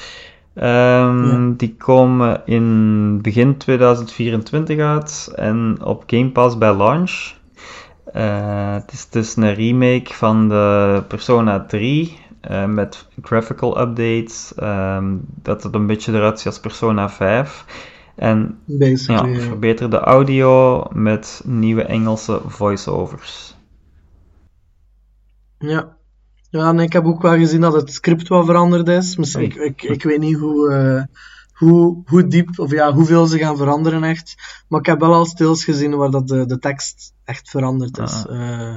Um, 0.63 1.57
Die 1.57 1.75
komen 1.79 2.43
in 2.45 3.19
begin 3.23 3.57
2024 3.57 4.79
uit 4.79 5.33
en 5.35 5.77
op 5.83 6.03
Game 6.07 6.31
Pass 6.31 6.59
bij 6.59 6.77
launch. 6.77 7.35
Uh, 8.15 8.73
het 8.73 8.93
is 8.93 9.09
dus 9.09 9.37
een 9.37 9.55
remake 9.55 10.15
van 10.15 10.49
de 10.49 11.03
Persona 11.09 11.65
3 11.65 12.19
uh, 12.51 12.63
eh, 12.63 12.69
met 12.69 13.07
graphical 13.23 13.81
updates. 13.81 14.53
Um, 14.63 15.25
dat 15.43 15.63
het 15.63 15.75
een 15.75 15.87
beetje 15.87 16.13
eruit 16.13 16.39
ziet 16.39 16.47
als 16.47 16.61
Persona 16.61 17.11
5. 17.11 17.65
En 18.17 18.59
ja, 18.67 19.29
verbeterde 19.35 19.99
audio 19.99 20.83
met 20.93 21.43
nieuwe 21.45 21.83
Engelse 21.83 22.41
voiceovers. 22.47 23.57
Ja. 25.59 25.97
Ja, 26.51 26.69
en 26.69 26.79
ik 26.79 26.93
heb 26.93 27.05
ook 27.05 27.23
wel 27.23 27.37
gezien 27.37 27.61
dat 27.61 27.73
het 27.73 27.93
script 27.93 28.29
wat 28.29 28.47
veranderd 28.47 28.89
is. 28.89 29.17
Misschien, 29.17 29.43
ik, 29.43 29.55
ik, 29.55 29.83
ik 29.83 30.03
weet 30.03 30.19
niet 30.19 30.37
hoe, 30.39 30.71
uh, 30.71 31.03
hoe, 31.53 32.03
hoe 32.07 32.27
diep 32.27 32.59
of 32.59 32.71
ja, 32.71 32.93
hoeveel 32.93 33.27
ze 33.27 33.39
gaan 33.39 33.57
veranderen 33.57 34.05
echt. 34.05 34.35
Maar 34.69 34.81
ik 34.81 34.87
heb 34.87 35.01
wel 35.01 35.15
al 35.15 35.27
stils 35.27 35.65
gezien 35.65 35.97
waar 35.97 36.11
dat 36.11 36.29
de, 36.29 36.47
de 36.47 36.59
tekst 36.59 37.13
echt 37.25 37.51
veranderd 37.51 37.99
is. 37.99 38.27
Ah. 38.27 38.41
Uh, 38.41 38.77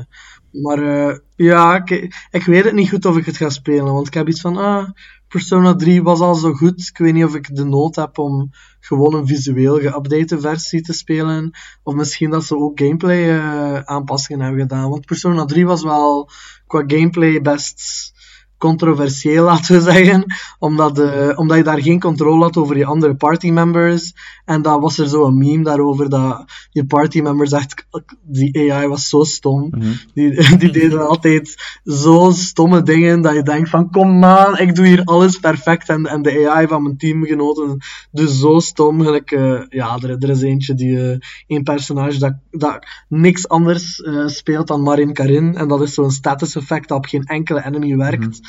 maar 0.51 0.79
uh, 0.79 1.17
ja, 1.35 1.75
ik, 1.75 2.15
ik 2.31 2.43
weet 2.43 2.63
het 2.63 2.73
niet 2.73 2.89
goed 2.89 3.05
of 3.05 3.17
ik 3.17 3.25
het 3.25 3.37
ga 3.37 3.49
spelen. 3.49 3.93
Want 3.93 4.07
ik 4.07 4.13
heb 4.13 4.27
iets 4.27 4.41
van, 4.41 4.57
ah, 4.57 4.89
Persona 5.27 5.75
3 5.75 6.03
was 6.03 6.19
al 6.19 6.35
zo 6.35 6.53
goed. 6.53 6.87
Ik 6.87 6.97
weet 6.97 7.13
niet 7.13 7.23
of 7.23 7.35
ik 7.35 7.55
de 7.55 7.65
nood 7.65 7.95
heb 7.95 8.17
om 8.17 8.49
gewoon 8.79 9.15
een 9.15 9.27
visueel 9.27 9.79
geüpdate 9.79 10.39
versie 10.39 10.81
te 10.81 10.93
spelen. 10.93 11.51
Of 11.83 11.93
misschien 11.93 12.29
dat 12.29 12.43
ze 12.43 12.57
ook 12.57 12.79
gameplay 12.79 13.37
uh, 13.37 13.79
aanpassingen 13.79 14.41
hebben 14.41 14.61
gedaan. 14.61 14.89
Want 14.89 15.05
Persona 15.05 15.45
3 15.45 15.65
was 15.65 15.83
wel 15.83 16.29
qua 16.67 16.83
gameplay 16.87 17.41
best 17.41 18.11
controversieel, 18.59 19.43
laten 19.51 19.75
we 19.75 19.81
zeggen. 19.81 20.25
Omdat, 20.59 20.95
de, 20.95 21.33
omdat 21.35 21.57
je 21.57 21.63
daar 21.63 21.81
geen 21.81 21.99
controle 21.99 22.43
had 22.43 22.57
over 22.57 22.77
je 22.77 22.85
andere 22.85 23.15
partymembers. 23.15 24.13
En 24.45 24.61
dan 24.61 24.81
was 24.81 24.97
er 24.97 25.07
zo 25.07 25.25
een 25.25 25.37
meme 25.37 25.63
daarover 25.63 26.09
dat 26.09 26.51
je 26.71 26.85
partymembers 26.85 27.51
echt... 27.51 27.87
Die 28.21 28.71
AI 28.71 28.87
was 28.87 29.09
zo 29.09 29.23
stom. 29.23 29.67
Mhm. 29.69 29.91
die, 30.13 30.47
die 30.59 30.71
deden 30.71 31.07
altijd 31.07 31.79
zo 31.83 32.31
stomme 32.31 32.83
dingen 32.83 33.21
dat 33.21 33.33
je 33.33 33.43
denkt 33.43 33.69
van... 33.69 33.91
Kom 33.91 34.23
aan, 34.23 34.57
ik 34.57 34.75
doe 34.75 34.85
hier 34.85 35.03
alles 35.03 35.37
perfect. 35.37 35.89
En, 35.89 36.05
en 36.05 36.21
de 36.21 36.49
AI 36.49 36.67
van 36.67 36.83
mijn 36.83 36.97
teamgenoten 36.97 37.77
dus 38.11 38.39
zo 38.39 38.59
stom. 38.59 39.01
Gelijk, 39.01 39.31
uh, 39.31 39.61
ja, 39.69 39.97
er, 40.01 40.09
er, 40.09 40.29
is 40.29 40.41
eentje 40.41 40.73
die... 40.73 40.91
Uh, 40.91 41.17
een 41.47 41.63
personage 41.63 42.19
dat, 42.19 42.33
dat 42.51 42.85
niks 43.07 43.47
anders 43.47 43.99
uh, 43.99 44.27
speelt 44.27 44.67
dan 44.67 44.81
Marin 44.81 45.13
Karin. 45.13 45.55
En 45.55 45.67
dat 45.67 45.81
is 45.81 45.93
zo'n 45.93 46.11
status 46.11 46.55
effect 46.55 46.87
dat 46.87 46.97
op 46.97 47.05
geen 47.05 47.23
enkele 47.23 47.65
enemy 47.65 47.95
werkt. 47.95 48.39
Mhm. 48.39 48.48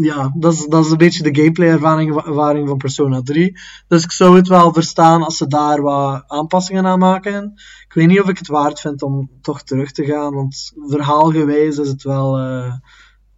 Ja, 0.00 0.32
dat 0.34 0.52
is, 0.52 0.66
dat 0.66 0.84
is 0.84 0.90
een 0.90 0.96
beetje 0.96 1.22
de 1.22 1.34
gameplay-ervaring 1.34 2.16
ervaring 2.16 2.68
van 2.68 2.76
Persona 2.76 3.22
3. 3.22 3.58
Dus 3.88 4.04
ik 4.04 4.12
zou 4.12 4.36
het 4.36 4.48
wel 4.48 4.72
verstaan 4.72 5.22
als 5.22 5.36
ze 5.36 5.46
daar 5.46 5.82
wat 5.82 6.24
aanpassingen 6.26 6.86
aan 6.86 6.98
maken. 6.98 7.52
Ik 7.88 7.92
weet 7.94 8.06
niet 8.06 8.20
of 8.20 8.28
ik 8.28 8.38
het 8.38 8.48
waard 8.48 8.80
vind 8.80 9.02
om 9.02 9.30
toch 9.40 9.62
terug 9.62 9.92
te 9.92 10.04
gaan, 10.04 10.34
want 10.34 10.72
verhaalgewijs 10.86 11.78
is 11.78 11.88
het 11.88 12.02
wel 12.02 12.40
uh, 12.40 12.74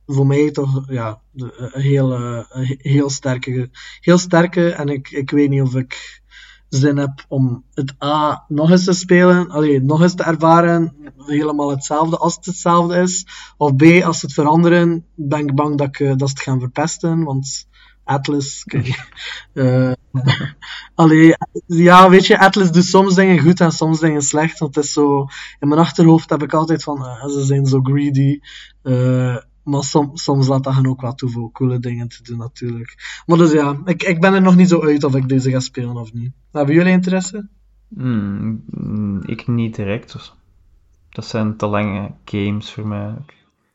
voor 0.07 0.27
mij 0.27 0.51
toch 0.51 0.85
ja, 0.87 1.21
een 1.35 1.81
heel, 1.81 2.21
uh, 2.21 2.45
heel, 2.79 3.11
sterke, 3.11 3.71
heel 4.01 4.19
sterke. 4.19 4.71
En 4.71 4.89
ik, 4.89 5.11
ik 5.11 5.31
weet 5.31 5.49
niet 5.49 5.63
of 5.63 5.75
ik 5.75 6.23
zin 6.71 6.97
heb 6.97 7.25
om 7.29 7.65
het 7.75 7.95
A 8.03 8.45
nog 8.49 8.71
eens 8.71 8.85
te 8.85 8.93
spelen, 8.93 9.51
allee, 9.51 9.83
nog 9.83 10.03
eens 10.03 10.15
te 10.15 10.23
ervaren, 10.23 10.95
helemaal 11.27 11.71
hetzelfde 11.71 12.17
als 12.17 12.37
het 12.37 12.45
hetzelfde 12.45 12.97
is. 12.97 13.27
Of 13.57 13.77
B, 13.77 13.83
als 14.03 14.23
het 14.23 14.33
veranderen, 14.33 15.05
ben 15.15 15.47
ik 15.47 15.55
bang 15.55 15.79
dat, 15.79 15.87
ik, 15.87 16.01
eh, 16.01 16.17
dat 16.17 16.29
ze 16.29 16.35
het 16.35 16.43
gaan 16.43 16.61
verpesten, 16.61 17.25
want 17.25 17.69
Atlas, 18.05 18.65
uh, 19.53 19.93
allee, 20.95 21.37
ja, 21.67 22.11
weet 22.11 22.27
je, 22.27 22.39
Atlas 22.39 22.73
doet 22.73 22.85
soms 22.85 23.15
dingen 23.15 23.39
goed 23.39 23.61
en 23.61 23.73
soms 23.73 24.01
dingen 24.01 24.23
slecht, 24.23 24.59
want 24.59 24.75
het 24.75 24.85
is 24.85 24.93
zo, 24.93 25.27
in 25.59 25.69
mijn 25.69 25.81
achterhoofd 25.81 26.31
heb 26.31 26.43
ik 26.43 26.53
altijd 26.53 26.83
van, 26.83 26.99
uh, 26.99 27.27
ze 27.27 27.45
zijn 27.45 27.67
zo 27.67 27.81
greedy, 27.83 28.41
uh, 28.83 29.37
maar 29.63 29.83
soms 30.15 30.49
laat 30.49 30.65
dat 30.65 30.75
hen 30.75 30.87
ook 30.87 31.01
wat 31.01 31.19
toe 31.19 31.31
voor 31.31 31.53
coole 31.53 31.79
dingen 31.79 32.09
te 32.09 32.23
doen, 32.23 32.39
natuurlijk. 32.39 33.23
Maar 33.27 33.39
dus 33.39 33.53
ja, 33.53 33.81
ik, 33.85 34.03
ik 34.03 34.21
ben 34.21 34.35
er 34.35 34.43
nog 34.43 34.57
niet 34.57 34.69
zo 34.69 34.83
uit 34.83 35.05
of 35.05 35.15
ik 35.15 35.29
deze 35.29 35.51
ga 35.51 35.61
spelen 35.61 35.97
of 35.97 36.13
niet. 36.13 36.33
Hebben 36.53 36.75
jullie 36.75 36.93
interesse? 36.93 37.49
Hmm, 37.95 39.23
ik 39.27 39.47
niet 39.47 39.75
direct. 39.75 40.13
Dus 40.13 40.35
dat 41.11 41.27
zijn 41.27 41.57
te 41.57 41.67
lange 41.67 42.11
games 42.25 42.71
voor 42.71 42.87
mij. 42.87 43.15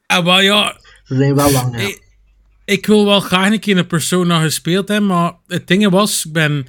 Ah, 0.07 0.25
maar 0.25 0.43
ja... 0.43 0.79
Ze 1.03 1.15
zijn 1.15 1.35
wel 1.35 1.51
lang, 1.51 1.79
ja. 1.79 1.87
Ik, 1.87 2.01
ik, 2.65 2.85
wil 2.85 3.05
wel 3.05 3.19
graag 3.19 3.51
een 3.51 3.59
keer 3.59 3.77
een 3.77 3.87
Persona 3.87 4.41
gespeeld 4.41 4.87
hebben, 4.87 5.07
maar 5.07 5.33
het 5.47 5.67
ding 5.67 5.89
was, 5.89 6.25
ik 6.25 6.33
ben 6.33 6.67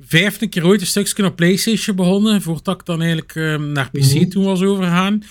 vijftien 0.00 0.48
keer 0.48 0.66
ooit 0.66 0.80
een 0.80 0.86
stukje 0.86 1.24
op 1.24 1.36
Playstation 1.36 1.96
begonnen, 1.96 2.42
voordat 2.42 2.80
ik 2.80 2.86
dan 2.86 3.00
eigenlijk 3.00 3.34
um, 3.34 3.72
naar 3.72 3.90
PC 3.90 4.14
mm 4.14 4.28
toen 4.28 4.44
was 4.44 4.62
overgegaan. 4.62 5.22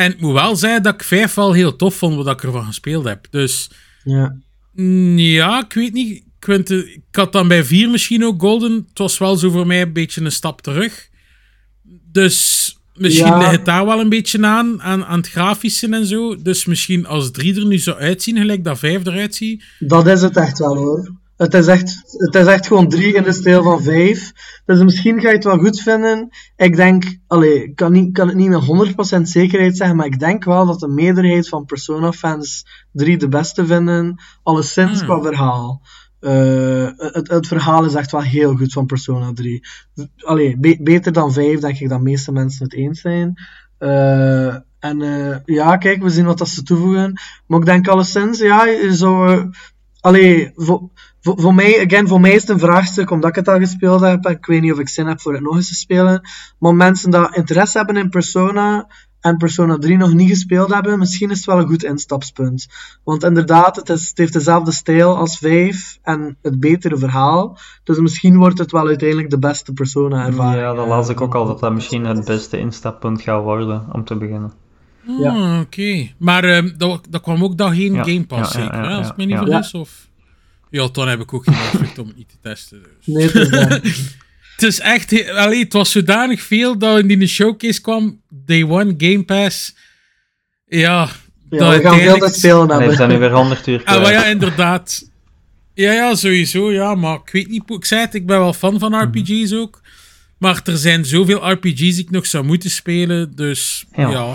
En 0.00 0.12
ik 0.12 0.20
moet 0.20 0.32
wel 0.32 0.56
zeggen 0.56 0.82
dat 0.82 0.94
ik 0.94 1.02
vijf 1.02 1.34
wel 1.34 1.52
heel 1.52 1.76
tof 1.76 1.94
vond 1.94 2.14
wat 2.14 2.26
ik 2.26 2.42
ervan 2.42 2.64
gespeeld 2.64 3.04
heb. 3.04 3.26
Dus 3.30 3.70
ja, 4.04 4.36
mm, 4.72 5.18
ja 5.18 5.64
ik 5.64 5.72
weet 5.72 5.92
niet. 5.92 6.16
Ik, 6.16 6.44
vind, 6.44 6.70
ik 6.70 7.02
had 7.10 7.32
dan 7.32 7.48
bij 7.48 7.64
vier 7.64 7.90
misschien 7.90 8.24
ook 8.24 8.40
Golden. 8.40 8.72
Het 8.72 8.98
was 8.98 9.18
wel 9.18 9.36
zo 9.36 9.50
voor 9.50 9.66
mij 9.66 9.82
een 9.82 9.92
beetje 9.92 10.20
een 10.20 10.32
stap 10.32 10.60
terug. 10.60 11.08
Dus 12.12 12.76
misschien 12.94 13.26
ja. 13.26 13.38
ligt 13.38 13.50
het 13.50 13.64
daar 13.64 13.86
wel 13.86 14.00
een 14.00 14.08
beetje 14.08 14.46
aan, 14.46 14.82
aan, 14.82 15.04
aan 15.04 15.18
het 15.18 15.28
grafische 15.28 15.88
en 15.88 16.06
zo. 16.06 16.42
Dus 16.42 16.64
misschien 16.64 17.06
als 17.06 17.30
drie 17.30 17.56
er 17.56 17.66
nu 17.66 17.78
zo 17.78 17.92
uitzien, 17.92 18.36
gelijk 18.36 18.64
dat 18.64 18.78
vijf 18.78 19.06
eruit 19.06 19.34
ziet. 19.34 19.64
Dat 19.78 20.06
is 20.06 20.22
het 20.22 20.36
echt 20.36 20.58
wel 20.58 20.76
hoor. 20.76 21.19
Het 21.40 21.54
is, 21.54 21.66
echt, 21.66 22.02
het 22.06 22.34
is 22.34 22.46
echt 22.46 22.66
gewoon 22.66 22.88
drie 22.88 23.14
in 23.14 23.22
de 23.22 23.32
stijl 23.32 23.62
van 23.62 23.82
vijf. 23.82 24.32
Dus 24.64 24.82
misschien 24.82 25.20
ga 25.20 25.28
je 25.28 25.34
het 25.34 25.44
wel 25.44 25.58
goed 25.58 25.80
vinden. 25.80 26.28
Ik 26.56 26.76
denk, 26.76 27.18
allee, 27.26 27.64
ik 27.64 27.76
kan, 27.76 27.92
niet, 27.92 28.12
kan 28.12 28.26
het 28.26 28.36
niet 28.36 28.48
met 28.48 29.16
100% 29.18 29.22
zekerheid 29.22 29.76
zeggen, 29.76 29.96
maar 29.96 30.06
ik 30.06 30.18
denk 30.18 30.44
wel 30.44 30.66
dat 30.66 30.80
de 30.80 30.88
meerderheid 30.88 31.48
van 31.48 31.64
Persona-fans 31.64 32.66
drie 32.92 33.16
de 33.16 33.28
beste 33.28 33.66
vinden. 33.66 34.22
Alleszins 34.42 34.98
hmm. 34.98 35.08
qua 35.08 35.22
verhaal. 35.22 35.82
Uh, 36.20 36.88
het, 36.96 37.28
het, 37.28 37.46
verhaal 37.46 37.84
is 37.84 37.94
echt 37.94 38.12
wel 38.12 38.22
heel 38.22 38.56
goed 38.56 38.72
van 38.72 38.86
Persona 38.86 39.32
3. 39.32 39.62
Allee, 40.16 40.78
beter 40.80 41.12
dan 41.12 41.32
5, 41.32 41.60
denk 41.60 41.78
ik 41.78 41.88
dat 41.88 41.98
de 41.98 42.04
meeste 42.04 42.32
mensen 42.32 42.64
het 42.64 42.74
eens 42.74 43.00
zijn. 43.00 43.34
Uh, 43.78 44.54
en 44.78 45.00
uh, 45.00 45.36
ja, 45.44 45.76
kijk, 45.76 46.02
we 46.02 46.10
zien 46.10 46.24
wat 46.24 46.38
dat 46.38 46.48
ze 46.48 46.62
toevoegen. 46.62 47.20
Maar 47.46 47.58
ik 47.58 47.64
denk 47.64 47.88
alleszins, 47.88 48.38
ja, 48.38 48.66
je 48.66 48.96
zou 48.96 49.50
Allee, 50.00 50.52
voor, 50.54 50.88
voor, 51.20 51.54
mij, 51.54 51.84
again, 51.86 52.08
voor 52.08 52.20
mij 52.20 52.32
is 52.32 52.40
het 52.40 52.50
een 52.50 52.58
vraagstuk 52.58 53.10
omdat 53.10 53.30
ik 53.30 53.36
het 53.36 53.48
al 53.48 53.58
gespeeld 53.58 54.00
heb. 54.00 54.26
Ik 54.26 54.46
weet 54.46 54.60
niet 54.60 54.72
of 54.72 54.78
ik 54.78 54.88
zin 54.88 55.06
heb 55.06 55.20
voor 55.20 55.32
het 55.32 55.42
nog 55.42 55.56
eens 55.56 55.68
te 55.68 55.74
spelen. 55.74 56.28
Maar 56.58 56.74
mensen 56.74 57.10
die 57.10 57.28
interesse 57.32 57.78
hebben 57.78 57.96
in 57.96 58.08
Persona 58.08 58.86
en 59.20 59.36
Persona 59.36 59.78
3 59.78 59.96
nog 59.96 60.12
niet 60.12 60.28
gespeeld 60.28 60.74
hebben, 60.74 60.98
misschien 60.98 61.30
is 61.30 61.36
het 61.36 61.46
wel 61.46 61.58
een 61.58 61.68
goed 61.68 61.84
instapspunt. 61.84 62.68
Want 63.04 63.24
inderdaad, 63.24 63.76
het, 63.76 63.88
het 63.88 64.12
heeft 64.14 64.32
dezelfde 64.32 64.72
stijl 64.72 65.16
als 65.16 65.38
5 65.38 65.98
en 66.02 66.38
het 66.42 66.60
betere 66.60 66.96
verhaal. 66.96 67.58
Dus 67.84 67.98
misschien 67.98 68.36
wordt 68.36 68.58
het 68.58 68.72
wel 68.72 68.86
uiteindelijk 68.86 69.30
de 69.30 69.38
beste 69.38 69.72
Persona-ervaring. 69.72 70.60
Ja, 70.60 70.74
dat 70.74 70.86
las 70.86 71.08
ik 71.08 71.20
ook 71.20 71.34
al, 71.34 71.46
dat 71.46 71.60
dat 71.60 71.72
misschien 71.72 72.04
het 72.04 72.24
beste 72.24 72.58
instappunt 72.58 73.22
gaat 73.22 73.42
worden 73.42 73.86
om 73.92 74.04
te 74.04 74.16
beginnen. 74.16 74.52
Ah, 75.24 75.60
oké. 75.60 76.08
Maar 76.18 76.44
ehm, 76.44 76.70
dat, 76.76 77.06
dat 77.10 77.22
kwam 77.22 77.44
ook 77.44 77.56
dag 77.58 77.74
geen 77.74 77.92
Ja, 77.94 78.02
Game 78.04 78.24
Pass, 78.24 78.52
zeker, 78.52 78.74
ja, 78.74 78.88
hè, 78.88 78.94
als 78.94 79.06
ja, 79.06 79.10
ik 79.12 79.16
me 79.16 79.24
niet 79.24 79.34
ja. 79.38 79.44
vergis? 79.44 79.74
Of... 79.74 80.08
Ja, 80.70 80.88
dan 80.92 81.08
heb 81.08 81.20
ik 81.20 81.34
ook 81.34 81.44
geen 81.44 81.54
afzicht 81.54 81.98
om 81.98 82.06
het 82.06 82.16
niet 82.16 82.28
te 82.28 82.36
testen. 82.42 82.82
Dus. 82.82 83.14
Nee, 83.14 83.24
het 83.26 83.34
is 83.34 83.48
dat. 83.50 83.80
Het 84.60 84.68
is 84.68 84.80
echt... 84.80 85.30
Allee, 85.30 85.62
het 85.62 85.72
was 85.72 85.90
zodanig 85.90 86.42
veel 86.42 86.78
dat 86.78 86.98
in 86.98 87.06
die 87.18 87.26
showcase 87.26 87.80
kwam. 87.80 88.20
Day 88.28 88.62
One 88.62 88.94
Game 88.98 89.22
Pass. 89.24 89.74
Ja, 90.66 91.08
Ja, 91.50 91.58
dat 91.58 91.74
we 91.76 91.80
gaan 91.82 91.98
veel 91.98 92.18
te 92.18 92.32
spelen 92.38 92.68
Hij 92.68 92.78
heeft 92.78 92.88
hebben. 92.88 92.96
dan 92.96 93.08
nu 93.08 93.18
weer 93.18 93.32
100 93.32 93.66
uur 93.66 93.82
Ah, 93.84 94.02
maar 94.02 94.12
ja, 94.12 94.24
inderdaad. 94.26 95.10
Ja, 95.74 95.92
ja, 95.92 96.14
sowieso, 96.14 96.72
ja. 96.72 96.94
Maar 96.94 97.14
ik 97.24 97.30
weet 97.32 97.48
niet... 97.48 97.62
Ik 97.70 97.84
zei 97.84 98.00
het, 98.00 98.14
ik 98.14 98.26
ben 98.26 98.38
wel 98.38 98.52
fan 98.52 98.78
van 98.78 98.90
Mhm. 98.90 99.02
RPG's 99.02 99.52
ook. 99.52 99.80
Maar 100.38 100.60
er 100.64 100.76
zijn 100.76 101.04
zoveel 101.04 101.50
RPG's 101.50 101.74
die 101.78 101.98
ik 101.98 102.10
nog 102.10 102.26
zou 102.26 102.44
moeten 102.44 102.70
spelen. 102.70 103.36
Dus 103.36 103.84
Ja. 103.96 104.10
ja. 104.10 104.34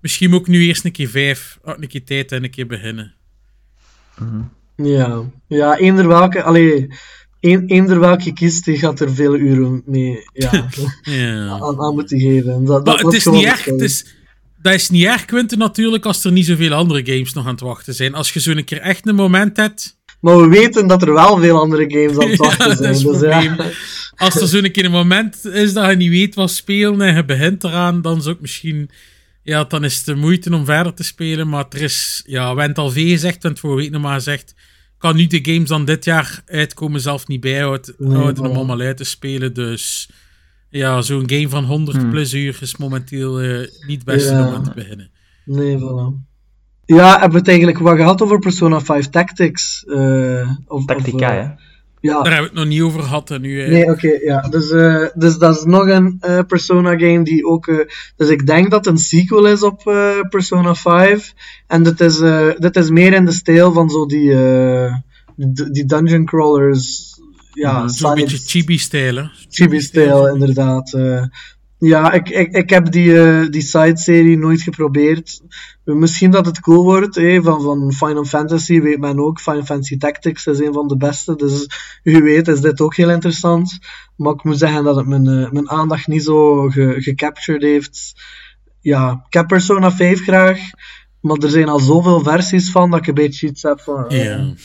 Misschien 0.00 0.30
moet 0.30 0.40
ik 0.40 0.46
nu 0.46 0.66
eerst 0.66 0.84
een 0.84 0.92
keer 0.92 1.08
vijf, 1.08 1.58
ah, 1.64 1.74
een 1.80 1.88
keer 1.88 2.04
tijd 2.04 2.32
en 2.32 2.44
een 2.44 2.50
keer 2.50 2.66
beginnen. 2.66 3.14
Ja, 4.76 5.22
ja 5.48 5.76
eender 5.78 6.08
welke, 6.08 6.42
allee, 6.42 6.88
een, 7.40 7.66
eender 7.66 8.00
welke 8.00 8.32
kiest, 8.32 8.64
die 8.64 8.78
gaat 8.78 9.00
er 9.00 9.14
veel 9.14 9.36
uren 9.36 9.82
mee 9.86 10.22
ja, 10.32 10.50
Ja. 11.02 11.48
aan, 11.48 11.80
aan 11.80 11.94
moeten 11.94 12.20
geven. 12.20 12.52
En 12.52 12.64
Dat, 12.64 13.00
het 13.02 13.12
is 13.12 13.24
niet 13.24 13.44
erg. 13.44 13.62
ding. 13.64 13.80
Het 13.80 13.90
is, 13.90 14.06
dat 14.62 14.74
is 14.74 14.88
niet 14.90 15.04
erg, 15.04 15.24
Quinten, 15.24 15.58
natuurlijk, 15.58 16.06
als 16.06 16.24
er 16.24 16.32
niet 16.32 16.46
zoveel 16.46 16.72
andere 16.72 17.06
games 17.12 17.32
nog 17.32 17.44
aan 17.44 17.50
het 17.50 17.60
wachten 17.60 17.94
zijn. 17.94 18.14
Als 18.14 18.32
je 18.32 18.40
zo'n 18.40 18.64
keer 18.64 18.80
echt 18.80 19.06
een 19.08 19.14
moment 19.14 19.56
hebt. 19.56 19.96
Maar 20.20 20.36
we 20.40 20.48
weten 20.48 20.86
dat 20.86 21.02
er 21.02 21.12
wel 21.12 21.38
veel 21.38 21.58
andere 21.60 21.84
games 21.90 22.18
aan 22.18 22.30
het 22.30 22.38
wachten 22.56 22.76
zijn. 22.76 23.02
dus 23.02 23.20
ja. 23.20 23.56
Als 24.16 24.40
er 24.40 24.46
zo'n 24.48 24.70
keer 24.70 24.84
een 24.84 24.90
moment 24.90 25.44
is 25.44 25.72
dat 25.72 25.90
je 25.90 25.96
niet 25.96 26.10
weet 26.10 26.34
wat 26.34 26.50
spelen 26.50 27.00
en 27.00 27.14
je 27.14 27.24
begint 27.24 27.64
eraan, 27.64 28.02
dan 28.02 28.18
is 28.18 28.26
ook 28.26 28.40
misschien. 28.40 28.90
Ja, 29.48 29.64
dan 29.64 29.84
is 29.84 29.96
het 29.96 30.04
de 30.04 30.14
moeite 30.14 30.54
om 30.54 30.64
verder 30.64 30.94
te 30.94 31.02
spelen. 31.04 31.48
Maar 31.48 31.64
er 31.68 31.82
is. 31.82 32.22
Ja, 32.26 32.40
we 32.42 32.46
hebben 32.46 32.68
het 32.68 32.78
al 32.78 32.90
veel 32.90 33.08
gezegd, 33.08 33.42
we 33.42 33.48
hebben 33.48 33.92
het 33.92 34.00
maar 34.02 34.14
gezegd. 34.14 34.54
kan 34.98 35.16
nu 35.16 35.26
de 35.26 35.38
games 35.52 35.68
dan 35.68 35.84
dit 35.84 36.04
jaar 36.04 36.42
uitkomen 36.46 37.00
zelf 37.00 37.26
niet 37.26 37.40
bijhouden 37.40 37.94
Nee, 37.98 38.16
houden 38.16 38.46
om 38.46 38.56
allemaal 38.56 38.80
uit 38.80 38.96
te 38.96 39.04
spelen. 39.04 39.54
Dus 39.54 40.10
ja, 40.70 41.00
zo'n 41.02 41.30
game 41.30 41.48
van 41.48 41.64
100 41.64 41.96
Hmm. 41.96 42.10
plus 42.10 42.34
uur 42.34 42.58
is 42.60 42.76
momenteel 42.76 43.40
eh, 43.40 43.58
niet 43.86 43.96
het 43.96 44.04
beste 44.04 44.32
Ja. 44.32 44.46
om 44.48 44.54
aan 44.54 44.62
te 44.64 44.72
beginnen. 44.74 45.10
Nee, 45.44 45.76
voilà. 45.78 46.26
Ja, 46.84 47.10
hebben 47.10 47.30
we 47.30 47.38
het 47.38 47.48
eigenlijk 47.48 47.78
wat 47.78 47.96
gehad 47.96 48.22
over 48.22 48.38
Persona 48.38 48.80
5 48.80 49.08
Tactics? 49.08 49.84
eh, 49.84 50.50
of, 50.66 50.84
Tactica, 50.84 51.28
of, 51.28 51.34
hè? 51.46 51.48
Ja, 52.00 52.22
Daar 52.22 52.32
hebben 52.32 52.40
we 52.52 52.58
het 52.58 52.64
nog 52.64 52.66
niet 52.74 52.80
over 52.82 53.02
gehad. 53.02 53.30
En 53.30 53.40
nu, 53.40 53.62
eh, 53.62 53.68
Nee, 53.70 53.90
oké, 53.90 54.18
ja. 54.24 54.40
Dus, 54.40 54.70
eh, 54.70 55.04
dus 55.14 55.36
dat 55.38 55.56
is 55.56 55.64
nog 55.64 55.88
een 55.88 56.16
eh, 56.20 56.38
Persona 56.46 56.98
game 56.98 57.22
die 57.24 57.46
ook. 57.46 57.66
eh, 57.66 57.76
dus 58.16 58.28
ik 58.28 58.46
denk 58.46 58.70
dat 58.70 58.84
het 58.84 58.94
een 58.94 59.00
sequel 59.00 59.46
is 59.46 59.62
op 59.62 59.82
Persona 60.30 60.74
5. 60.74 61.34
En 61.66 61.82
dit 61.82 62.00
is, 62.00 62.18
dit 62.58 62.76
is 62.76 62.90
meer 62.90 63.12
in 63.12 63.24
de 63.24 63.32
stijl 63.32 63.72
van 63.72 63.90
zo 63.90 64.06
die, 64.06 64.34
die, 65.70 65.84
dungeon 65.84 66.24
crawlers. 66.24 67.06
Ja, 67.52 67.78
Mhm, 67.78 67.88
Zo'n 67.88 68.14
beetje 68.14 68.38
chibi-stijl. 68.38 69.30
Chibi-stijl, 69.48 70.28
inderdaad. 70.28 70.96
Ja, 71.78 72.12
ik, 72.12 72.28
ik, 72.28 72.52
ik 72.52 72.70
heb 72.70 72.90
die, 72.92 73.20
eh, 73.22 73.48
die 73.50 73.62
side-serie 73.62 74.38
nooit 74.38 74.62
geprobeerd. 74.62 75.40
Misschien 75.84 76.30
dat 76.30 76.46
het 76.46 76.60
cool 76.60 76.82
wordt. 76.84 77.14
van, 77.42 77.62
van 77.62 77.92
Final 77.92 78.24
Fantasy 78.24 78.80
weet 78.80 78.98
men 78.98 79.18
ook. 79.18 79.40
Final 79.40 79.64
Fantasy 79.64 79.96
Tactics 79.96 80.46
is 80.46 80.58
een 80.58 80.72
van 80.72 80.88
de 80.88 80.96
beste. 80.96 81.36
Dus 81.36 81.66
wie 82.02 82.22
weet 82.22 82.48
is 82.48 82.60
dit 82.60 82.80
ook 82.80 82.96
heel 82.96 83.10
interessant. 83.10 83.78
Maar 84.16 84.32
ik 84.32 84.44
moet 84.44 84.58
zeggen 84.58 84.84
dat 84.84 84.96
het 84.96 85.06
mijn, 85.06 85.26
eh, 85.26 85.50
mijn 85.50 85.70
aandacht 85.70 86.06
niet 86.06 86.22
zo 86.24 86.68
ge, 86.68 86.94
gecaptured 86.98 87.62
heeft. 87.62 88.12
Ja, 88.80 89.24
ik 89.26 89.32
heb 89.34 89.46
Persona 89.46 89.92
5 89.92 90.22
graag. 90.22 90.58
Maar 91.20 91.36
er 91.36 91.50
zijn 91.50 91.68
al 91.68 91.78
zoveel 91.78 92.20
versies 92.20 92.70
van 92.70 92.90
dat 92.90 93.00
ik 93.00 93.06
een 93.06 93.14
beetje 93.14 93.46
iets 93.46 93.62
heb 93.62 93.80
van. 93.80 94.08
eh, 94.08 94.16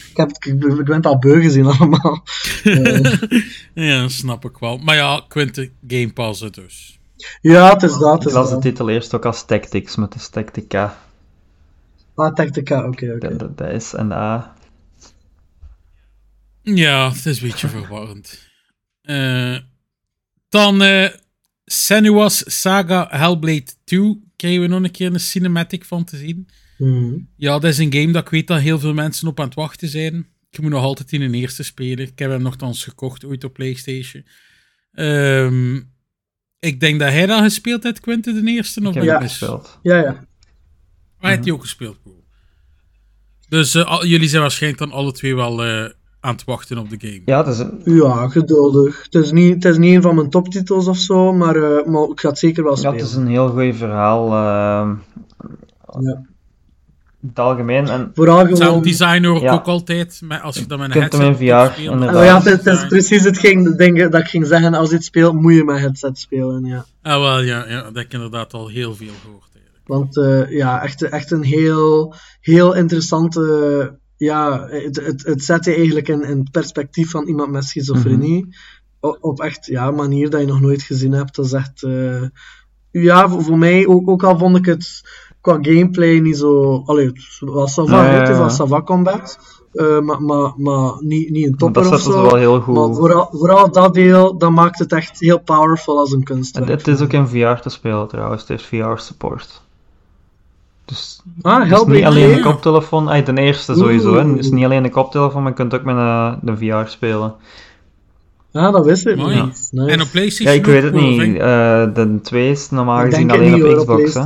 ik, 0.10 0.18
heb, 0.18 0.30
ik, 0.40 0.60
ben- 0.60 0.80
ik 0.80 0.86
ben 0.86 0.96
het 0.96 1.06
al 1.06 1.20
beu 1.20 1.42
gezien 1.42 1.66
allemaal. 1.66 2.24
Ja, 3.74 4.08
snap 4.08 4.46
ik 4.46 4.58
wel. 4.58 4.78
Maar 4.78 4.96
ja, 4.96 5.22
Quinten, 5.28 5.70
Game 5.88 6.14
Pass 6.14 6.52
dus. 6.52 7.00
Ja, 7.42 7.74
het 7.74 7.84
is 7.84 7.98
dat. 7.98 8.12
Het 8.14 8.22
Ik 8.22 8.28
is 8.28 8.34
las 8.34 8.48
de 8.48 8.54
dat. 8.54 8.62
titel 8.62 8.90
eerst 8.90 9.14
ook 9.14 9.26
als 9.26 9.46
Tactics, 9.46 9.96
maar 9.96 10.08
het 10.08 10.16
is 10.16 10.30
Tactica. 10.30 10.98
Ah, 12.16 12.34
Tactica, 12.34 12.88
oké, 12.88 13.14
oké. 13.16 13.28
De, 13.30 13.36
de, 13.36 13.54
de 13.56 13.80
S 13.80 13.94
en 13.94 14.08
de 14.10 14.16
A. 14.16 14.54
Ja, 16.62 17.10
het 17.12 17.26
is 17.26 17.42
een 17.42 17.48
beetje 17.48 17.68
verwarrend. 17.68 18.50
Eh, 19.02 19.58
dan 20.50 20.82
eh 20.82 21.10
Senua's 21.66 22.44
Saga 22.62 23.08
Hellblade 23.10 23.66
2 23.84 24.24
krijgen 24.36 24.62
we 24.62 24.68
nog 24.68 24.84
een 24.84 24.92
keer 24.92 25.14
een 25.14 25.20
cinematic 25.20 25.86
van 25.86 26.04
te 26.04 26.18
zien. 26.18 26.48
Mhm. 26.78 27.14
Ja, 27.36 27.54
dat 27.60 27.64
is 27.72 27.78
een 27.78 27.94
game 27.94 28.12
dat 28.12 28.24
ik 28.24 28.30
weet 28.30 28.48
dat 28.48 28.60
heel 28.60 28.80
veel 28.80 28.94
mensen 28.94 29.28
op 29.28 29.40
aan 29.40 29.46
het 29.46 29.56
wachten 29.56 29.88
zijn. 29.88 30.28
Ik 30.50 30.62
moet 30.62 30.72
nog 30.72 30.84
altijd 30.84 31.12
in 31.12 31.22
een 31.22 31.34
eerste 31.34 31.64
spelen. 31.64 32.08
Ik 32.08 32.20
heb 32.20 32.30
hem 32.30 32.42
nogthans 32.42 32.84
gekocht 32.84 33.26
ooit 33.26 33.44
op 33.44 33.54
PlayStation. 33.54 34.26
Ehm, 34.92 35.82
ik 36.64 36.80
denk 36.80 37.00
dat 37.00 37.10
hij 37.10 37.26
dat 37.26 37.40
gespeeld 37.42 37.84
heeft, 37.84 38.00
Quinten, 38.00 38.46
de 38.46 38.52
eerste. 38.52 38.88
Of 38.88 38.96
Ik 38.96 39.04
heb 39.04 39.22
gespeeld. 39.22 39.80
Ja, 39.82 39.96
ja. 39.98 40.26
Hij 41.20 41.32
heeft 41.32 41.44
die 41.44 41.54
ook 41.54 41.62
gespeeld, 41.62 41.98
cool. 42.04 42.24
Dus 43.50 43.76
eh, 43.76 43.86
al- 43.86 44.06
jullie 44.06 44.28
zijn 44.28 44.42
waarschijnlijk 44.42 44.82
dan 44.82 44.92
alle 44.92 45.12
twee 45.12 45.36
wel 45.36 45.64
eh, 45.64 45.90
aan 46.20 46.34
het 46.34 46.44
wachten 46.44 46.78
op 46.78 46.90
de 46.90 46.96
game. 47.00 47.22
Ja, 47.26 47.38
het 47.38 47.48
is 47.48 47.60
een, 47.60 47.82
Ja, 47.86 48.28
geduldig. 48.30 49.04
Het 49.04 49.16
is 49.16 49.32
niet, 49.32 49.54
het 49.54 49.66
is 49.66 49.78
niet 49.78 49.96
een 49.96 50.02
van 50.02 50.16
mijn 50.16 50.30
toptitels 50.30 50.88
of 50.88 50.98
zo, 50.98 51.34
maar, 51.34 51.56
eh, 51.56 51.86
maar 51.86 52.04
ik 52.10 52.20
ga 52.20 52.30
het 52.30 52.40
zeker 52.40 52.64
wel 52.64 52.72
ja, 52.72 52.78
spelen. 52.78 52.98
het 52.98 53.06
is 53.08 53.14
een 53.16 53.28
heel 53.28 53.50
goed 53.50 53.76
verhaal. 53.76 54.26
ehm, 54.28 54.96
Ja. 56.00 56.22
Het 57.28 57.40
algemeen. 57.40 57.88
En 57.88 58.12
Vooral 58.14 58.40
gewoon... 58.40 58.58
Sound 58.58 58.84
design 58.84 59.24
hoor 59.24 59.36
ik 59.36 59.42
Ja. 59.42 59.54
ook 59.54 59.66
altijd. 59.66 60.22
Als 60.42 60.56
je 60.58 60.66
dan 60.66 60.80
met 60.80 60.88
een 60.88 61.02
hem 61.02 61.02
headset 61.02 61.22
in 61.22 61.28
op 61.28 61.68
VR 61.68 61.74
speelt. 61.74 61.92
inderdaad. 61.94 62.16
Oh 62.16 62.24
ja, 62.24 62.36
het, 62.42 62.46
is- 62.46 62.52
het 62.66 62.82
is 62.82 62.88
precies 62.88 63.24
hetgeen 63.24 63.74
ding 63.78 64.10
dat 64.10 64.22
ik 64.22 64.28
ging 64.28 64.48
zeggen. 64.48 64.74
Als 64.74 64.90
je 64.90 64.96
het 64.96 65.04
speelt, 65.04 65.34
moet 65.34 65.54
je 65.54 65.64
met 65.64 65.80
headset 65.80 66.18
spelen, 66.20 66.66
ja. 66.66 66.86
Ah, 67.02 67.20
wel, 67.22 67.40
ja, 67.42 67.66
ja, 67.68 67.76
dat 67.84 67.96
heb 67.96 68.06
ik 68.06 68.14
inderdaad 68.14 68.54
al 68.54 68.68
heel 68.68 68.96
veel 68.96 69.12
gehoord. 69.24 69.50
eigenlijk. 69.56 69.88
Want 69.88 70.18
eh, 70.18 70.58
ja, 70.58 70.82
echt, 70.84 71.02
echt 71.02 71.32
een 71.32 71.44
heel, 71.44 72.14
heel 72.42 72.74
interessante... 72.76 74.00
Ja, 74.18 74.68
het, 74.70 74.96
het, 75.06 75.24
het 75.26 75.44
zet 75.44 75.66
je 75.66 75.76
eigenlijk 75.76 76.08
in, 76.08 76.24
in 76.24 76.40
het 76.40 76.52
perspectief 76.52 77.10
van 77.10 77.28
iemand 77.28 77.52
met 77.52 77.64
schizofrenie. 77.64 78.56
O- 79.00 79.18
op 79.22 79.42
echt 79.42 79.66
ja, 79.66 79.88
een 79.88 79.96
manier 79.96 80.30
dat 80.30 80.40
je 80.42 80.48
nog 80.48 80.62
nooit 80.62 80.82
gezien 80.82 81.12
hebt. 81.12 81.36
Dat 81.36 81.46
is 81.46 81.54
echt... 81.54 81.84
eh, 81.84 82.22
ja, 82.92 83.30
voor, 83.30 83.44
voor 83.44 83.58
mij, 83.58 83.88
ook, 83.88 84.10
ook 84.10 84.24
al 84.24 84.38
vond 84.38 84.58
ik 84.58 84.66
het 84.66 85.02
qua 85.44 85.58
gameplay 85.62 86.20
niet 86.20 86.38
zo... 86.38 86.82
Allee, 86.86 87.06
het 87.06 87.38
was 87.40 87.72
ça 87.80 87.84
va, 87.84 88.04
Ja, 88.06 88.12
ja, 88.14 88.20
het 88.20 88.28
ja. 88.28 88.66
ça 88.66 88.68
va 88.70 88.82
combat. 88.82 89.38
eh, 89.74 90.00
maar, 90.00 90.22
maar, 90.22 90.54
maar 90.58 90.92
niet, 91.00 91.30
niet 91.30 91.46
een 91.48 91.56
topper 91.58 91.84
dat 91.84 91.92
of 91.92 92.00
zetten 92.02 92.14
zo. 92.14 92.24
ze 92.24 92.32
wel 92.32 92.40
heel 92.40 92.62
goed. 92.62 92.76
Maar 92.76 92.94
vooral, 92.94 93.28
vooral 93.32 93.72
dat 93.72 93.94
deel, 93.94 94.38
dat 94.38 94.52
maakt 94.52 94.80
het 94.80 94.92
echt 94.92 95.20
heel 95.20 95.40
powerful 95.40 95.98
als 96.00 96.12
een 96.12 96.18
En 96.20 96.24
kunstwerk. 96.24 96.68
het 96.68 96.88
is 96.88 97.02
ook 97.02 97.14
in 97.14 97.28
VR 97.28 97.54
te 97.62 97.70
spelen 97.70 98.08
trouwens, 98.08 98.42
het 98.42 98.50
heeft 98.50 98.64
VR-support. 98.64 99.62
Dus 100.86 101.22
Ah, 101.42 101.54
het 101.56 101.64
is 101.64 101.70
Hellblade 101.70 101.98
niet 102.00 102.06
alleen 102.06 102.24
2? 102.24 102.36
een 102.36 102.42
koptelefoon, 102.44 103.08
ah, 103.08 103.26
de 103.26 103.34
eerste 103.42 103.76
sowieso, 103.76 104.16
hè. 104.16 104.38
Is 104.38 104.52
niet 104.52 104.66
alleen 104.66 104.84
een 104.84 104.92
koptelefoon, 104.92 105.42
maar 105.42 105.52
je 105.52 105.58
kunt 105.58 105.74
ook 105.74 105.84
met 105.84 105.96
een, 105.96 106.40
de 106.42 106.58
VR 106.58 106.90
spelen. 106.90 107.34
Ah, 108.52 108.74
dat 108.74 108.86
wist 108.86 109.06
ik 109.08 109.18
Mooi. 109.18 109.36
Nice. 109.72 109.92
En 109.92 110.02
op 110.02 110.08
PlayStation 110.12 110.54
Ja, 110.56 110.60
ik 110.60 110.66
weet 110.66 110.84
het 110.84 110.94
niet, 110.94 111.38
eh, 111.38 111.94
de 111.94 112.20
2 112.22 112.50
is 112.52 112.70
normaal 112.70 113.00
gezien 113.06 113.32
alleen 113.32 113.80
op 113.80 114.04
Xbox, 114.04 114.14
hè. 114.14 114.22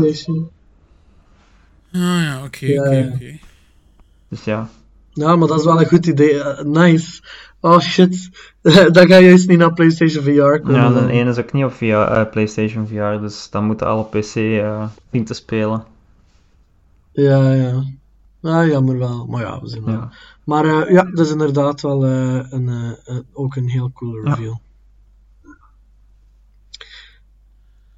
Ah 1.92 2.02
ja, 2.02 2.44
oké, 2.46 2.66
Ja, 2.66 2.82
oké. 3.14 3.40
Dus 4.30 4.44
ja. 4.44 4.70
Ja, 5.14 5.36
maar 5.36 5.48
dat 5.48 5.60
is 5.60 5.66
wel 5.66 5.80
een 5.80 5.88
goed 5.88 6.06
idee. 6.06 6.42
Eh, 6.44 6.64
nice. 6.66 7.22
Oh 7.60 7.80
shit. 7.80 8.30
dan 8.92 9.08
ga 9.08 9.16
je 9.18 9.26
juist 9.28 9.48
niet 9.48 9.58
naar 9.58 9.74
PlayStation 9.74 10.24
VR 10.24 10.32
komen. 10.62 10.74
Ja, 10.74 10.90
dan. 10.90 11.06
de 11.08 11.12
ene 11.12 11.30
is 11.30 11.38
ook 11.38 11.54
niet 11.54 11.64
op 11.64 11.72
VR, 11.74 11.84
eh, 11.86 12.30
PlayStation 12.30 12.88
VR, 12.88 13.22
dus 13.22 13.50
dan 13.50 13.64
moeten 13.66 13.88
alle 13.88 14.04
PC 14.06 14.36
eh 14.36 14.88
zien 15.12 15.26
te 15.26 15.34
spelen. 15.34 15.84
Ja, 17.12 17.54
ja. 17.54 17.84
Ah, 18.42 18.68
jammer 18.68 18.98
wel. 18.98 19.26
Maar 19.26 19.42
ja, 19.42 19.62
we 19.62 19.68
zien 19.70 19.84
wel. 19.84 19.94
Ja. 19.94 20.12
Maar 20.44 20.66
eh, 20.66 20.94
ja, 20.94 21.04
dat 21.04 21.26
is 21.26 21.32
inderdaad 21.32 21.82
wel 21.82 22.06
eh, 22.06 22.40
een, 22.50 22.70
eh, 22.70 23.16
eh, 23.16 23.24
ook 23.34 23.56
een 23.56 23.70
heel 23.70 23.92
coole 23.92 24.24
Ja. 24.24 24.34
reveal. 24.34 24.62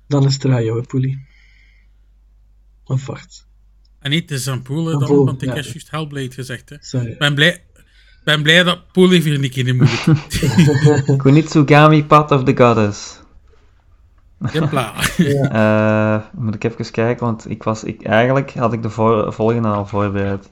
Dan 0.07 0.25
is 0.25 0.33
het 0.33 0.43
er 0.43 0.53
aan 0.53 0.63
jou, 0.63 0.81
Poelie. 0.83 1.25
Of 2.83 3.05
wacht. 3.05 3.47
En 3.99 4.09
niet 4.09 4.27
de 4.29 4.37
Zampoelen 4.37 4.93
Een 4.93 4.99
dan, 4.99 5.07
Poel, 5.07 5.25
want 5.25 5.41
ik 5.41 5.49
ja. 5.49 5.55
heb 5.55 5.63
juist 5.63 5.91
Hellblade 5.91 6.31
gezegd. 6.31 6.69
Hè. 6.69 6.75
Sorry. 6.79 7.15
Ben 7.17 7.35
blij, 7.35 7.63
ben 8.23 8.43
blij 8.43 8.63
dat 8.63 8.91
Poel 8.91 9.11
even 9.11 9.43
een 9.43 9.49
keer 9.49 9.67
in 9.67 9.77
de 9.77 9.85
moeilijk 9.85 11.17
Kunitsugami 11.23 12.05
Path 12.05 12.31
of 12.31 12.43
the 12.43 12.57
Goddess. 12.57 13.17
Jepla. 14.53 14.93
Eh, 15.51 16.23
moet 16.33 16.55
ik 16.55 16.63
even 16.63 16.91
kijken, 16.91 17.25
want 17.25 17.49
ik 17.49 17.63
was, 17.63 17.83
ik, 17.83 18.03
eigenlijk 18.03 18.53
had 18.53 18.73
ik 18.73 18.81
de 18.81 18.89
voor- 18.89 19.33
volgende 19.33 19.67
al 19.67 19.85
voorbereid. 19.85 20.49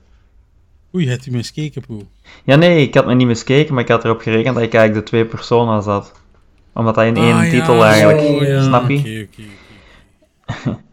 Oei, 0.96 1.08
heeft 1.08 1.26
u 1.26 1.32
me 1.32 1.38
eens 1.38 1.48
gekeken, 1.48 1.82
Poel? 1.86 2.08
Ja, 2.44 2.56
nee, 2.56 2.82
ik 2.88 2.94
had 2.94 3.06
me 3.06 3.14
niet 3.16 3.28
miskeken, 3.28 3.74
maar 3.74 3.84
ik 3.84 3.90
had 3.90 4.04
erop 4.04 4.22
gerekend 4.22 4.56
dat 4.56 4.64
ik 4.64 4.74
eigenlijk 4.74 5.06
de 5.06 5.12
twee 5.12 5.26
persona's 5.26 5.86
had. 5.86 6.12
Omdat 6.74 6.96
hij 6.96 7.08
in 7.08 7.16
één 7.18 7.36
Ah, 7.36 7.44
ja, 7.44 7.50
titel 7.50 7.86
eigenlijk, 7.86 8.20
zo, 8.20 8.44
ja, 8.44 8.64
snap 8.64 8.90
je? 8.90 8.98
oké, 8.98 9.28
oké, 9.28 9.44
oké. 10.64 10.80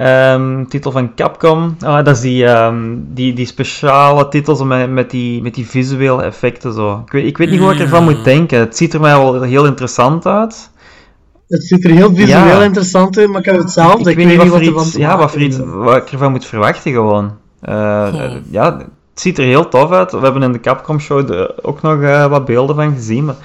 Ehm, 0.00 0.64
titel 0.64 0.90
van 0.90 1.14
Capcom. 1.14 1.76
Ah, 1.80 2.04
dat 2.04 2.14
is 2.16 2.20
die, 2.20 2.46
ehm, 2.46 2.96
die, 2.98 3.32
die 3.32 3.46
speciale 3.46 4.28
titels 4.28 4.62
met, 4.62 4.90
met, 4.90 5.10
die, 5.10 5.42
met 5.42 5.54
die 5.54 5.66
visuele 5.66 6.22
effecten 6.22 6.72
zo. 6.72 7.02
Ik 7.06 7.12
weet, 7.12 7.26
ik 7.26 7.38
weet 7.38 7.50
niet 7.50 7.60
hoe 7.60 7.72
ik 7.72 7.78
ervan 7.80 8.04
moet 8.04 8.24
denken. 8.24 8.58
Het 8.58 8.76
ziet 8.76 8.94
er 8.94 9.00
mij 9.00 9.12
wel 9.16 9.42
heel 9.42 9.66
interessant 9.66 10.26
uit. 10.26 10.70
Het 11.48 11.64
ziet 11.64 11.84
er 11.84 11.90
heel 11.90 12.14
visueel 12.14 12.44
Ja. 12.58 12.62
interessant 12.62 13.18
uit, 13.18 13.28
maar 13.28 13.38
ik 13.38 13.44
heb 13.44 13.56
hetzelfde. 13.58 14.00
Ik, 14.00 14.06
Ik, 14.08 14.16
weet 14.16 14.26
niet 14.26 14.36
wat, 14.50 14.66
wat 14.74 14.84
iets, 14.86 14.96
ja, 14.96 15.16
wat, 15.18 15.30
voor 15.30 15.40
iets, 15.40 15.58
wat 15.64 15.96
ik 15.96 16.12
ervan 16.12 16.30
moet 16.30 16.44
verwachten 16.46 16.92
gewoon. 16.92 17.32
Eh, 17.60 18.08
Goh. 18.08 18.24
eh, 18.24 18.32
ja, 18.50 18.76
het 18.76 19.20
ziet 19.20 19.38
er 19.38 19.44
heel 19.44 19.68
tof 19.68 19.90
uit. 19.92 20.12
We 20.12 20.18
hebben 20.18 20.42
in 20.42 20.52
de 20.52 20.60
Capcom 20.60 21.00
show 21.00 21.26
de- 21.26 21.54
ook 21.62 21.82
nog 21.82 22.00
eh, 22.02 22.26
wat 22.26 22.44
beelden 22.44 22.76
van 22.76 22.94
gezien, 22.94 23.24
maar 23.24 23.36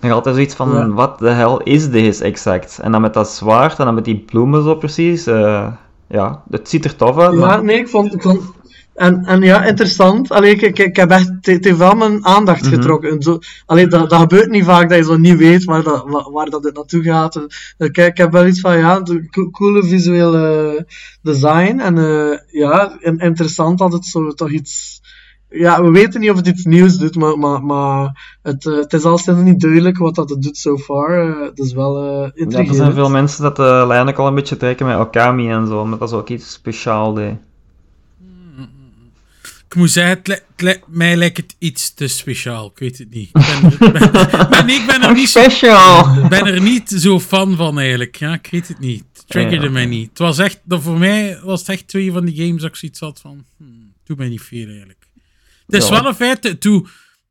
nog 0.00 0.12
altijd 0.12 0.34
zoiets 0.34 0.54
van, 0.54 0.70
Ja. 0.72 0.88
wat 0.88 1.18
de 1.18 1.28
hel 1.30 1.60
is 1.62 1.90
deze 1.90 2.24
exact? 2.24 2.78
En 2.82 2.92
dan 2.92 3.00
met 3.00 3.14
dat 3.14 3.28
zwaard 3.30 3.78
en 3.78 3.84
dan 3.84 3.94
met 3.94 4.04
die 4.04 4.24
bloemen 4.26 4.62
zo 4.62 4.74
precies. 4.74 5.26
eh, 5.26 5.66
ja, 6.12 6.42
het 6.50 6.68
ziet 6.68 6.84
er 6.84 6.96
tof 6.96 7.18
uit, 7.18 7.32
Ja, 7.32 7.38
maar... 7.38 7.64
nee, 7.64 7.76
ik 7.78 7.88
vond... 7.88 8.14
Ik 8.14 8.22
vond 8.22 8.40
en, 8.94 9.24
en 9.24 9.42
ja, 9.42 9.64
interessant. 9.64 10.30
Allee, 10.30 10.50
ik, 10.50 10.62
ik, 10.62 10.78
ik 10.78 10.96
heb 10.96 11.10
echt... 11.10 11.28
Het 11.40 11.64
heeft 11.64 11.76
wel 11.76 11.94
mijn 11.94 12.24
aandacht 12.26 12.62
Mhm. 12.62 12.74
getrokken. 12.74 13.10
En 13.10 13.22
Zo, 13.22 13.38
allee, 13.66 13.86
dat, 13.86 14.10
dat 14.10 14.20
gebeurt 14.20 14.50
niet 14.50 14.64
vaak, 14.64 14.88
dat 14.88 14.98
je 14.98 15.04
zo 15.04 15.16
niet 15.16 15.36
weet 15.36 15.64
waar 15.64 15.82
dat, 15.82 16.04
wa- 16.06 16.30
waar 16.30 16.50
dat 16.50 16.62
dit 16.62 16.74
naartoe 16.74 17.02
gaat. 17.02 17.36
Eh, 17.36 17.90
Kijk, 17.90 18.08
ik 18.10 18.16
heb 18.16 18.32
wel 18.32 18.46
iets 18.46 18.60
van, 18.60 18.78
ja, 18.78 19.00
de 19.00 19.48
coole 19.52 19.84
visuele 19.84 20.86
design. 21.22 21.78
En 21.78 21.98
eh, 21.98 22.38
ja, 22.60 22.98
en, 23.00 23.18
interessant 23.18 23.78
dat 23.78 23.92
het 23.92 24.04
zo 24.06 24.30
toch 24.32 24.50
iets... 24.50 25.00
Ja, 25.52 25.82
we 25.82 25.90
weten 25.90 26.20
niet 26.20 26.30
of 26.30 26.36
het 26.36 26.46
iets 26.46 26.64
nieuws 26.64 26.96
doet, 26.98 27.14
maar, 27.14 27.38
maar, 27.38 27.64
maar 27.64 28.36
het, 28.42 28.66
eh, 28.66 28.74
het 28.76 28.92
is 28.92 29.02
al 29.04 29.18
sinds 29.18 29.40
niet 29.42 29.60
duidelijk 29.60 29.98
wat 29.98 30.14
dat 30.14 30.30
het 30.30 30.42
doet 30.42 30.56
so 30.56 30.78
far. 30.78 31.28
Eh, 31.30 31.40
het 31.48 31.58
is 31.58 31.72
wel 31.72 32.02
eh 32.02 32.30
Ja, 32.50 32.58
er 32.58 32.74
zijn 32.74 32.92
veel 32.92 33.10
mensen 33.10 33.42
dat 33.42 33.56
de 33.56 33.84
lijn 33.86 34.08
ook 34.08 34.18
al 34.18 34.26
een 34.26 34.34
beetje 34.34 34.56
trekken 34.56 34.86
met 34.86 34.98
Okami 34.98 35.50
en 35.50 35.66
zo, 35.66 35.80
omdat 35.80 35.98
dat 35.98 36.08
is 36.08 36.14
ook 36.14 36.28
iets 36.28 36.52
speciaals 36.52 37.14
deed. 37.14 37.34
Ik 39.68 39.78
moet 39.78 39.90
zeggen, 39.90 40.16
het 40.18 40.26
li- 40.28 40.34
het 40.34 40.60
li- 40.62 40.80
mij 40.86 41.16
lijkt 41.16 41.36
het 41.36 41.54
iets 41.58 41.94
te 41.94 42.08
speciaal. 42.08 42.66
Ik 42.66 42.78
weet 42.78 42.98
het 42.98 43.10
niet. 43.10 43.28
Ik 43.28 43.32
ben 43.32 43.72
er, 43.72 43.92
ben- 43.92 44.48
ben- 44.50 44.66
nee, 44.66 44.76
ik 44.80 44.86
ben 44.86 45.02
er 45.02 45.14
niet 45.14 45.28
zo 45.28 45.40
Special! 45.40 46.28
ben 46.28 46.46
er 46.46 46.60
niet 46.60 46.88
zo 46.88 47.20
fan 47.20 47.56
van 47.56 47.78
eigenlijk. 47.78 48.16
Ja, 48.16 48.32
ik 48.34 48.48
weet 48.50 48.68
het 48.68 48.78
niet. 48.78 49.04
Het 49.12 49.24
triggerde 49.28 49.66
Ja. 49.66 49.72
mij 49.72 49.86
niet. 49.86 50.08
Het 50.08 50.18
was 50.18 50.38
echt, 50.38 50.60
dat 50.64 50.82
voor 50.82 50.98
mij 50.98 51.40
was 51.44 51.60
het 51.60 51.68
echt 51.68 51.88
twee 51.88 52.12
van 52.12 52.24
die 52.24 52.46
games 52.46 52.60
dat 52.62 52.70
ik 52.70 52.76
zoiets 52.76 53.00
had 53.00 53.20
van, 53.20 53.44
hmm, 53.56 53.92
doe 54.04 54.16
mij 54.16 54.28
niet 54.28 54.42
veel 54.42 54.66
eigenlijk. 54.66 55.01
Het 55.66 55.82
is 55.82 55.88
Ja. 55.88 55.94
wel 55.94 56.06
een 56.06 56.14
feit, 56.14 56.44
het, 56.44 56.64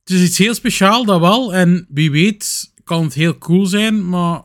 is 0.04 0.22
iets 0.24 0.38
heel 0.38 0.54
speciaal, 0.54 1.06
dat 1.06 1.20
wel. 1.20 1.54
En 1.54 1.86
wie 1.90 2.12
weet 2.12 2.74
kan 2.84 3.04
het 3.04 3.14
heel 3.14 3.38
cool 3.38 3.66
zijn, 3.66 4.10
maar 4.10 4.42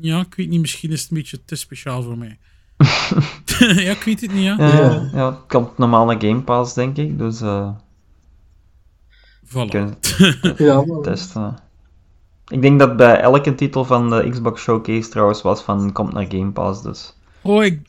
ja, 0.00 0.20
ik 0.20 0.34
weet 0.34 0.48
niet, 0.48 0.60
misschien 0.60 0.90
is 0.90 1.00
het 1.02 1.10
een 1.10 1.16
beetje 1.16 1.44
te 1.44 1.56
speciaal 1.56 2.02
voor 2.02 2.18
mij. 2.18 2.38
ja, 3.84 3.90
ik 3.90 4.02
weet 4.04 4.20
het 4.20 4.32
niet, 4.32 4.42
ja. 4.44 4.56
Ja, 4.58 5.10
ja, 5.12 5.30
het 5.30 5.38
komt 5.48 5.78
normaal 5.78 6.04
naar 6.06 6.20
Game 6.20 6.42
Pass, 6.42 6.74
denk 6.74 6.96
ik, 6.96 7.18
dus 7.18 7.40
eh 7.40 7.70
Voilà. 9.46 9.68
kunnen 9.68 9.96
Ja, 10.56 10.84
maar- 10.84 11.00
testen. 11.12 11.56
Ik 12.46 12.62
denk 12.62 12.78
dat 12.78 12.96
bij 12.96 13.20
elke 13.20 13.54
titel 13.54 13.84
van 13.84 14.10
de 14.10 14.28
Xbox 14.30 14.62
Showcase 14.62 15.08
trouwens 15.08 15.42
was 15.42 15.62
van 15.62 15.92
komt 15.92 16.12
naar 16.12 16.26
Game 16.28 16.50
Pass, 16.50 16.82
dus... 16.82 17.14
Oh, 17.42 17.64
ik, 17.64 17.80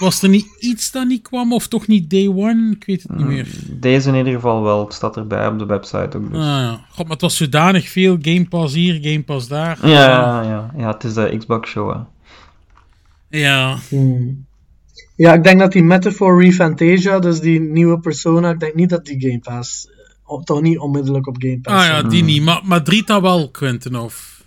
was 0.00 0.22
er 0.22 0.28
niet 0.28 0.46
iets 0.60 0.90
dat 0.90 1.06
niet 1.06 1.22
kwam, 1.22 1.52
of 1.52 1.68
toch 1.68 1.86
niet 1.86 2.10
day 2.10 2.26
one? 2.28 2.70
Ik 2.70 2.84
weet 2.84 3.02
het 3.02 3.16
niet 3.16 3.26
meer. 3.26 3.46
Deze 3.66 4.08
in 4.08 4.14
ieder 4.16 4.32
geval 4.32 4.62
wel, 4.62 4.84
het 4.84 4.94
staat 4.94 5.16
erbij 5.16 5.46
op 5.46 5.58
de 5.58 5.66
website 5.66 6.16
ook, 6.16 6.30
dus... 6.30 6.38
Ah, 6.38 6.44
ja. 6.44 6.84
God, 6.88 7.02
maar 7.02 7.12
het 7.12 7.20
was 7.20 7.36
zodanig 7.36 7.88
veel 7.88 8.18
Game 8.22 8.48
Pass 8.48 8.74
hier, 8.74 8.98
Game 9.02 9.22
Pass 9.22 9.48
daar. 9.48 9.78
Ja, 9.88 10.42
ja, 10.42 10.70
ja, 10.76 10.90
het 10.92 11.04
is 11.04 11.14
de 11.14 11.34
Xbox 11.38 11.70
Show, 11.70 11.92
hè. 11.92 11.98
Ja. 13.38 13.78
Hmm. 13.88 14.46
Ja, 15.16 15.32
ik 15.34 15.42
denk 15.44 15.58
dat 15.60 15.72
die 15.72 15.82
Metaphor 15.82 16.42
Refantasia, 16.42 17.18
dus 17.18 17.40
die 17.40 17.60
nieuwe 17.60 18.00
persona, 18.00 18.50
ik 18.50 18.60
denk 18.60 18.74
niet 18.74 18.90
dat 18.90 19.04
die 19.04 19.20
Game 19.20 19.38
Pass, 19.38 19.86
eh, 19.86 19.92
op- 20.24 20.44
toch 20.44 20.60
niet 20.60 20.78
onmiddellijk 20.78 21.26
op 21.26 21.36
Game 21.38 21.60
Pass 21.60 21.76
Ah 21.76 21.84
ja, 21.86 22.02
die 22.08 22.22
niet. 22.22 22.42
Maar, 22.42 22.60
maar 22.64 22.82
Drita 22.82 23.20
wel, 23.20 23.50
Quentin, 23.50 23.96
of... 23.96 24.44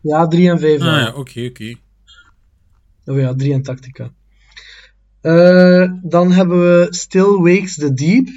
Ja, 0.00 0.26
3 0.26 0.50
en 0.50 0.58
5 0.58 0.80
Ah 0.80 0.86
ja, 0.86 1.12
oké, 1.14 1.46
oké. 1.46 1.74
Of 3.08 3.16
ja, 3.16 3.34
3 3.34 3.52
en 3.52 3.62
Tactica. 3.62 4.10
Eh, 5.20 5.92
dan 6.02 6.32
hebben 6.32 6.60
we 6.60 6.86
Still 6.90 7.38
Wakes 7.40 7.74
the 7.74 7.94
Deep. 7.94 8.28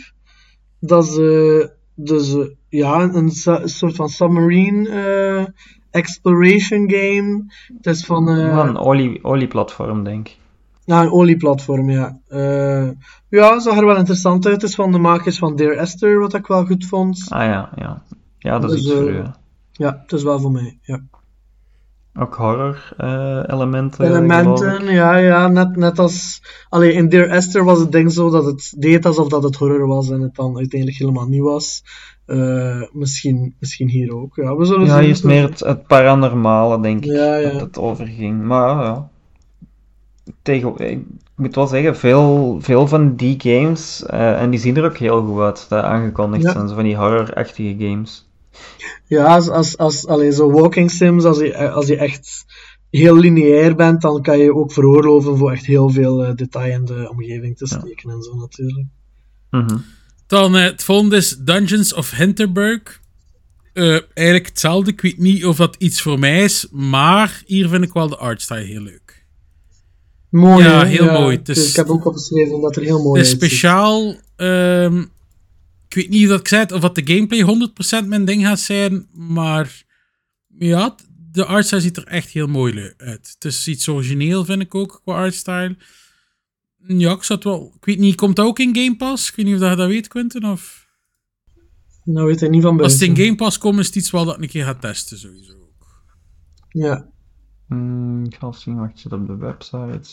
Dat 0.80 1.08
is 1.08 1.18
eh, 1.18 1.68
dus, 1.96 2.36
eh, 2.36 2.46
ja, 2.70 3.02
een, 3.02 3.32
soort 3.64 3.96
van 3.96 4.10
submarine 4.10 5.54
exploration 5.92 6.92
game. 6.92 7.44
Het 7.78 7.86
is 7.86 8.06
van... 8.06 8.26
Van 8.26 8.68
een 8.68 8.78
olie, 8.78 9.24
olieplatform, 9.24 10.04
denk 10.04 10.28
ik. 10.28 10.38
Ja, 10.86 11.02
een 11.02 11.12
olieplatform, 11.12 11.90
ja. 11.90 12.20
Ja, 13.30 13.60
zag 13.60 13.78
er 13.78 13.86
wel 13.86 13.98
interessant 13.98 14.46
uit. 14.46 14.62
Het 14.62 14.70
is 14.70 14.76
van 14.76 14.92
de 14.92 14.98
makers 14.98 15.38
van 15.38 15.56
Dear 15.56 15.72
Esther, 15.72 16.20
wat 16.20 16.34
ik 16.34 16.48
wel 16.48 16.66
goed 16.66 16.86
vond. 16.86 17.26
Ah 17.30 17.44
ja, 17.44 17.72
ja. 17.76 18.04
Ja, 18.38 18.60
dat 18.60 18.72
is 18.72 18.82
Dus, 18.82 18.86
iets 18.86 19.00
voor 19.00 19.10
u. 19.10 19.24
Ja, 19.72 20.00
het 20.02 20.12
is 20.12 20.24
wel 20.24 20.40
voor 20.40 20.52
mij, 20.52 20.80
ja. 20.82 21.02
Ook 22.20 22.36
horror 22.36 22.94
eh, 22.98 23.44
elementen. 23.48 24.06
ja, 24.94 25.16
ja, 25.16 25.48
net, 25.48 25.76
net 25.76 26.00
als... 26.00 26.42
Allee, 26.70 26.94
in 26.94 27.10
Dear 27.10 27.28
Esther 27.28 27.64
was 27.64 27.80
het 27.80 27.92
ding 27.92 28.12
zo 28.12 28.30
dat 28.30 28.46
het 28.46 28.74
deed 28.78 29.06
alsof 29.06 29.28
dat 29.28 29.44
het 29.44 29.56
horror 29.56 29.88
was 29.88 30.10
en 30.10 30.22
het 30.22 30.36
dan 30.36 30.58
uiteindelijk 30.58 31.00
helemaal 31.00 31.28
niet 31.28 31.42
was. 31.42 31.84
Eh, 32.26 32.82
misschien, 32.92 33.56
misschien 33.60 33.88
hier 33.90 34.16
ook, 34.16 34.36
ja. 34.36 34.56
We 34.56 34.66
zullen 34.66 34.86
Ja, 34.86 34.94
zien. 34.94 35.02
hier 35.02 35.10
is 35.10 35.22
meer 35.22 35.44
het, 35.44 35.60
het 35.60 35.88
paranormale, 35.88 36.82
denk 36.82 37.06
ik, 37.06 37.12
Ja, 37.12 37.36
ja. 37.36 37.52
dat 37.52 37.62
het 37.62 37.78
overging. 37.78 38.44
Maar 38.44 38.84
ja, 38.84 39.10
tegen, 40.42 40.78
ik 40.78 41.04
moet 41.36 41.56
wel 41.56 41.68
zeggen, 41.68 41.98
veel, 41.98 42.58
veel 42.62 42.88
van 42.88 43.16
die 43.16 43.36
games, 43.42 44.06
eh, 44.06 44.42
en 44.42 44.50
die 44.50 44.60
zien 44.60 44.78
er 44.78 44.86
ook 44.86 44.98
heel 44.98 45.26
goed 45.26 45.42
uit, 45.42 45.66
dat 45.70 45.84
aangekondigd 45.84 46.52
zijn, 46.52 46.68
zo 46.68 46.76
van 46.76 46.84
die 46.84 46.98
horror-achtige 46.98 47.76
games. 47.78 48.30
Ja, 49.08 49.26
als, 49.36 49.50
als, 49.50 49.78
als 49.78 50.08
allee, 50.08 50.32
zo 50.32 50.52
walking 50.52 50.92
sims, 50.92 51.24
als 51.24 51.38
je, 51.38 51.70
als 51.70 51.88
je 51.88 51.96
echt 51.98 52.46
heel 52.90 53.16
lineair 53.18 53.76
bent, 53.76 54.02
dan 54.02 54.22
kan 54.22 54.38
je 54.40 54.56
ook 54.56 54.72
veroorloven 54.72 55.38
voor 55.38 55.52
echt 55.52 55.66
heel 55.66 55.90
veel 55.90 56.24
eh, 56.26 56.36
detail 56.36 56.74
in 56.74 56.86
de 56.86 57.10
omgeving 57.10 57.58
te 57.58 57.68
steken 57.68 58.10
en 58.10 58.22
zo 58.22 58.36
natuurlijk. 58.36 58.88
Mhm. 59.50 59.78
Dan 60.28 60.56
eh, 60.56 60.64
het 60.64 60.84
volgende 60.84 61.16
is 61.16 61.38
Dungeons 61.38 61.94
of 61.94 62.12
Hinterberg. 62.12 63.00
Eh, 63.74 64.00
eigenlijk 64.14 64.46
hetzelfde. 64.48 64.92
Ik 64.92 65.02
weet 65.02 65.18
niet 65.18 65.46
of 65.46 65.56
dat 65.58 65.76
iets 65.80 66.02
voor 66.02 66.20
mij 66.20 66.44
is, 66.44 66.68
maar 66.72 67.44
hier 67.46 67.70
vind 67.70 67.84
ik 67.84 67.94
wel 67.94 68.10
de 68.10 68.18
artstyle 68.18 68.60
heel 68.60 68.82
leuk. 68.82 69.26
Mooi, 70.30 70.64
Ja, 70.64 70.84
heel 70.86 71.12
mooi. 71.12 71.42
Dus 71.42 71.70
ik 71.70 71.76
heb 71.76 71.90
ook 71.90 72.06
opgeschreven 72.06 72.62
dat 72.62 72.76
er 72.76 72.82
heel 72.82 73.04
mooi 73.04 73.20
Het 73.20 73.28
is 73.28 73.34
speciaal. 73.34 74.16
ehm, 74.36 75.04
ik 75.92 75.98
weet 75.98 76.10
niet 76.10 76.24
of 76.24 76.30
dat 76.30 76.40
ik 76.40 76.48
zei 76.48 76.62
het, 76.62 76.72
of 76.72 76.82
dat 76.82 76.96
de 76.96 77.08
gameplay 77.14 77.70
100% 78.04 78.08
mijn 78.08 78.26
ding 78.26 78.46
gaat 78.46 78.60
zijn, 78.60 79.08
maar 79.14 79.84
ja, 80.48 80.96
de 81.32 81.46
artstyle 81.46 81.82
ziet 81.82 81.98
er 81.98 82.08
echt 82.08 82.30
heel 82.30 82.48
mooi 82.48 82.94
uit. 82.98 83.32
Het 83.34 83.46
is 83.46 83.68
iets 83.68 83.88
origineel, 83.88 84.46
vind 84.46 84.62
ik 84.62 84.76
ook, 84.76 85.02
qua 85.04 85.14
artstyle. 85.14 85.78
Ja, 86.88 87.12
ik 87.12 87.24
zat 87.24 87.44
wel... 87.44 87.74
Ik 87.76 87.86
weet 87.86 88.00
niet, 88.00 88.16
komt 88.16 88.36
dat 88.36 88.46
ook 88.46 88.60
in 88.60 88.76
Game 88.76 88.96
Pass? 88.96 89.30
Ik 89.30 89.36
weet 89.36 89.46
niet 89.46 89.56
of 89.56 89.62
dat 89.62 89.70
je 89.70 89.76
dat 89.76 89.88
weet, 89.88 90.08
Quentin, 90.08 90.46
of... 90.46 90.88
Nou 92.04 92.28
weet 92.28 92.42
ik 92.42 92.50
niet 92.50 92.62
van 92.62 92.82
Als 92.82 92.92
het 92.92 93.00
buiten. 93.00 93.08
in 93.08 93.26
Game 93.26 93.36
Pass 93.38 93.58
komt, 93.58 93.80
is 93.80 93.86
het 93.86 93.96
iets 93.96 94.12
wel 94.12 94.26
dat 94.26 94.36
ik 94.36 94.42
een 94.42 94.50
keer 94.50 94.64
ga 94.66 94.76
testen, 94.76 95.18
sowieso. 95.18 95.54
Ja. 96.70 97.10
Mm, 97.68 98.26
ik 98.26 98.36
ga 98.36 98.52
zien, 98.52 98.92
zit 98.94 99.12
op 99.12 99.28
de 99.28 99.36
website. 99.36 100.10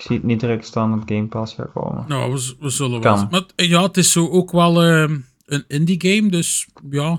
Ik 0.00 0.06
zie 0.06 0.16
het 0.16 0.24
niet 0.24 0.40
direct 0.40 0.64
staan 0.66 0.90
dat 0.90 1.02
Game 1.16 1.26
Pass 1.26 1.54
gaat 1.54 1.72
komen. 1.72 2.04
Nou, 2.08 2.32
we, 2.60 2.70
zullen 2.70 3.00
Kan. 3.00 3.14
wel. 3.18 3.26
Maar 3.30 3.40
het- 3.40 3.68
ja, 3.68 3.82
het 3.82 3.96
is 3.96 4.12
zo 4.12 4.28
ook 4.28 4.50
wel 4.52 4.82
ehm, 4.82 5.18
een 5.46 5.64
indie 5.68 6.00
game, 6.14 6.30
dus 6.30 6.68
ja, 6.90 7.18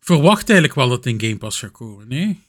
verwacht 0.00 0.48
eigenlijk 0.50 0.78
wel 0.78 0.88
dat 0.88 1.04
het 1.04 1.06
in 1.14 1.20
Game 1.20 1.36
Pass 1.38 1.58
gaat 1.58 1.70
komen, 1.70 2.08
nee? 2.08 2.40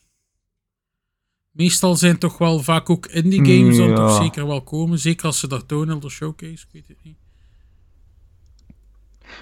Meestal 1.52 1.96
zijn 1.96 2.18
toch 2.18 2.38
wel 2.38 2.60
vaak 2.60 2.90
ook 2.90 3.06
indie 3.06 3.46
games 3.46 3.78
dan 3.78 3.88
Ja. 3.90 3.96
toch 3.96 4.22
zeker 4.22 4.48
wel 4.48 4.62
komen, 4.62 5.00
zeker 5.00 5.26
als 5.26 5.40
ze 5.40 5.48
dat 5.48 5.68
tonen 5.68 5.96
op 5.96 6.02
de 6.02 6.10
showcase, 6.10 6.52
ik 6.66 6.68
weet 6.72 6.88
het 6.88 6.98
niet. 7.04 7.18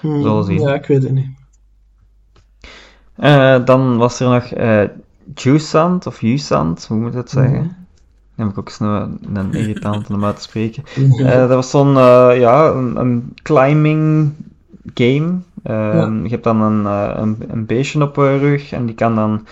Hmm, 0.00 0.22
Zullen 0.22 0.44
zien. 0.44 0.60
Ja, 0.60 0.74
ik 0.74 0.86
weet 0.86 1.02
het 1.02 1.12
niet. 1.12 1.30
Eh, 3.14 3.64
dan 3.64 3.96
was 3.96 4.20
er 4.20 4.28
nog 4.30 4.44
eh 4.44 4.84
Jusant, 5.34 6.06
of 6.06 6.20
Jusant, 6.20 6.86
hoe 6.86 6.98
moet 6.98 7.12
je 7.12 7.18
het 7.18 7.30
zeggen? 7.30 7.77
Heb 8.38 8.48
ik 8.48 8.58
ook 8.58 8.68
snel 8.68 8.94
een, 8.94 9.18
een 9.36 9.52
irritant 9.54 10.10
om 10.10 10.24
uit 10.24 10.36
te 10.36 10.42
spreken. 10.42 10.82
Eh, 11.26 11.38
dat 11.38 11.48
was 11.48 11.70
zo'n, 11.70 11.96
eh, 11.96 12.30
ja, 12.38 12.68
een, 12.68 12.96
een 12.96 13.34
climbing 13.42 14.32
game. 14.94 15.38
Eh, 15.62 16.08
Je 16.22 16.28
hebt 16.28 16.44
dan 16.44 16.60
een, 16.60 16.86
eh, 16.86 17.20
een, 17.22 17.36
een 17.48 17.66
beestje 17.66 18.02
op 18.02 18.16
je 18.16 18.38
rug 18.38 18.72
en 18.72 18.86
die 18.86 18.94
kan 18.94 19.14
dan 19.14 19.46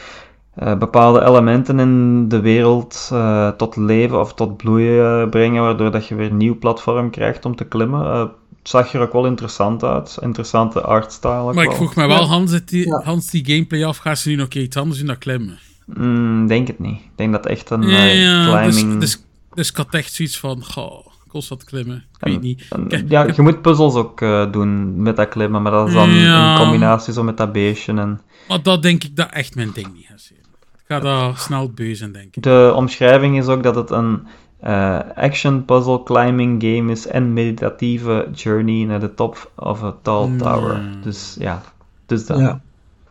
eh, 0.54 0.78
bepaalde 0.78 1.24
elementen 1.24 1.78
in 1.78 2.28
de 2.28 2.40
wereld 2.40 3.08
eh, 3.12 3.48
tot 3.48 3.76
leven 3.76 4.20
of 4.20 4.34
tot 4.34 4.56
bloeien 4.56 5.30
brengen, 5.30 5.62
waardoor 5.62 5.90
dat 5.90 6.06
je 6.06 6.14
weer 6.14 6.30
een 6.30 6.36
nieuw 6.36 6.58
platform 6.58 7.10
krijgt 7.10 7.44
om 7.44 7.56
te 7.56 7.64
klimmen. 7.64 8.18
Het 8.18 8.30
zag 8.62 8.92
er 8.92 9.00
ook 9.00 9.12
wel 9.12 9.26
interessant 9.26 9.84
uit. 9.84 10.18
Interessante 10.20 10.80
artstyle 10.80 11.52
Maar 11.54 11.64
ik 11.64 11.72
vroeg 11.72 11.94
me 11.96 12.06
wel. 12.06 12.24
Hans, 12.24 12.64
die, 12.64 12.86
Ja. 12.86 13.00
Hans, 13.04 13.30
die 13.30 13.44
gameplay 13.46 13.84
af, 13.84 13.96
gaat 13.96 14.18
ze 14.18 14.28
nu 14.28 14.34
nog 14.34 14.48
iets 14.48 14.76
anders 14.76 14.98
doen 14.98 15.06
dan 15.06 15.18
klimmen? 15.18 15.58
Mm, 15.86 16.46
denk 16.46 16.66
het 16.66 16.78
niet. 16.78 17.00
Ik 17.00 17.10
denk 17.16 17.32
dat 17.32 17.46
echt 17.46 17.70
een 17.70 17.82
Ja, 17.82 17.96
eh, 17.98 18.22
ja, 18.22 18.62
dus, 18.64 18.74
climbing... 18.76 19.00
dus 19.00 19.24
Dus 19.54 19.70
ik 19.70 19.76
had 19.76 19.94
echt 19.94 20.12
zoiets 20.12 20.38
van, 20.38 20.64
goh, 20.64 21.06
constant 21.28 21.64
klimmen. 21.64 21.96
Ik 22.18 22.24
weet 22.28 22.40
niet. 22.40 22.66
En, 22.70 22.88
Ik- 22.88 23.04
ja, 23.10 23.24
ik- 23.24 23.36
je 23.36 23.42
moet 23.42 23.62
puzzels 23.62 23.94
ook 23.94 24.20
eh, 24.20 24.52
doen 24.52 25.02
met 25.02 25.16
dat 25.16 25.28
klimmen, 25.28 25.62
maar 25.62 25.72
dat 25.72 25.88
is 25.88 25.94
dan 25.94 26.10
Ja. 26.10 26.52
in 26.52 26.58
combinatie 26.62 27.12
zo 27.12 27.22
met 27.22 27.36
dat 27.36 27.52
beestje. 27.52 27.92
En 27.94 28.20
Maar 28.48 28.62
dat 28.62 28.82
denk 28.82 29.04
ik 29.04 29.16
dat 29.16 29.30
echt 29.30 29.54
mijn 29.54 29.70
ding 29.74 29.94
niet 29.94 30.06
gaat 30.06 30.20
zijn. 30.20 30.38
Ik 30.74 30.84
ga 30.94 31.00
daar 31.00 31.36
snel 31.36 31.70
beu 31.70 31.94
zijn, 31.94 32.12
denk 32.12 32.36
ik. 32.36 32.42
de 32.42 32.72
omschrijving 32.76 33.38
is 33.38 33.46
ook 33.46 33.62
dat 33.62 33.74
het 33.74 33.90
een 33.90 34.26
eh, 34.60 34.98
action 35.14 35.64
puzzle 35.64 36.02
climbing 36.02 36.62
game 36.62 36.92
is 36.92 37.06
en 37.06 37.32
meditatieve 37.32 38.28
journey 38.34 38.84
naar 38.84 39.00
de 39.00 39.14
top 39.14 39.50
of 39.56 39.82
a 39.82 39.94
tall 40.02 40.24
Hmm. 40.26 40.38
tower. 40.38 40.80
Dus 41.02 41.36
ja, 41.38 41.62
dus 42.06 42.26
dat. 42.26 42.38
Ja. 42.38 42.60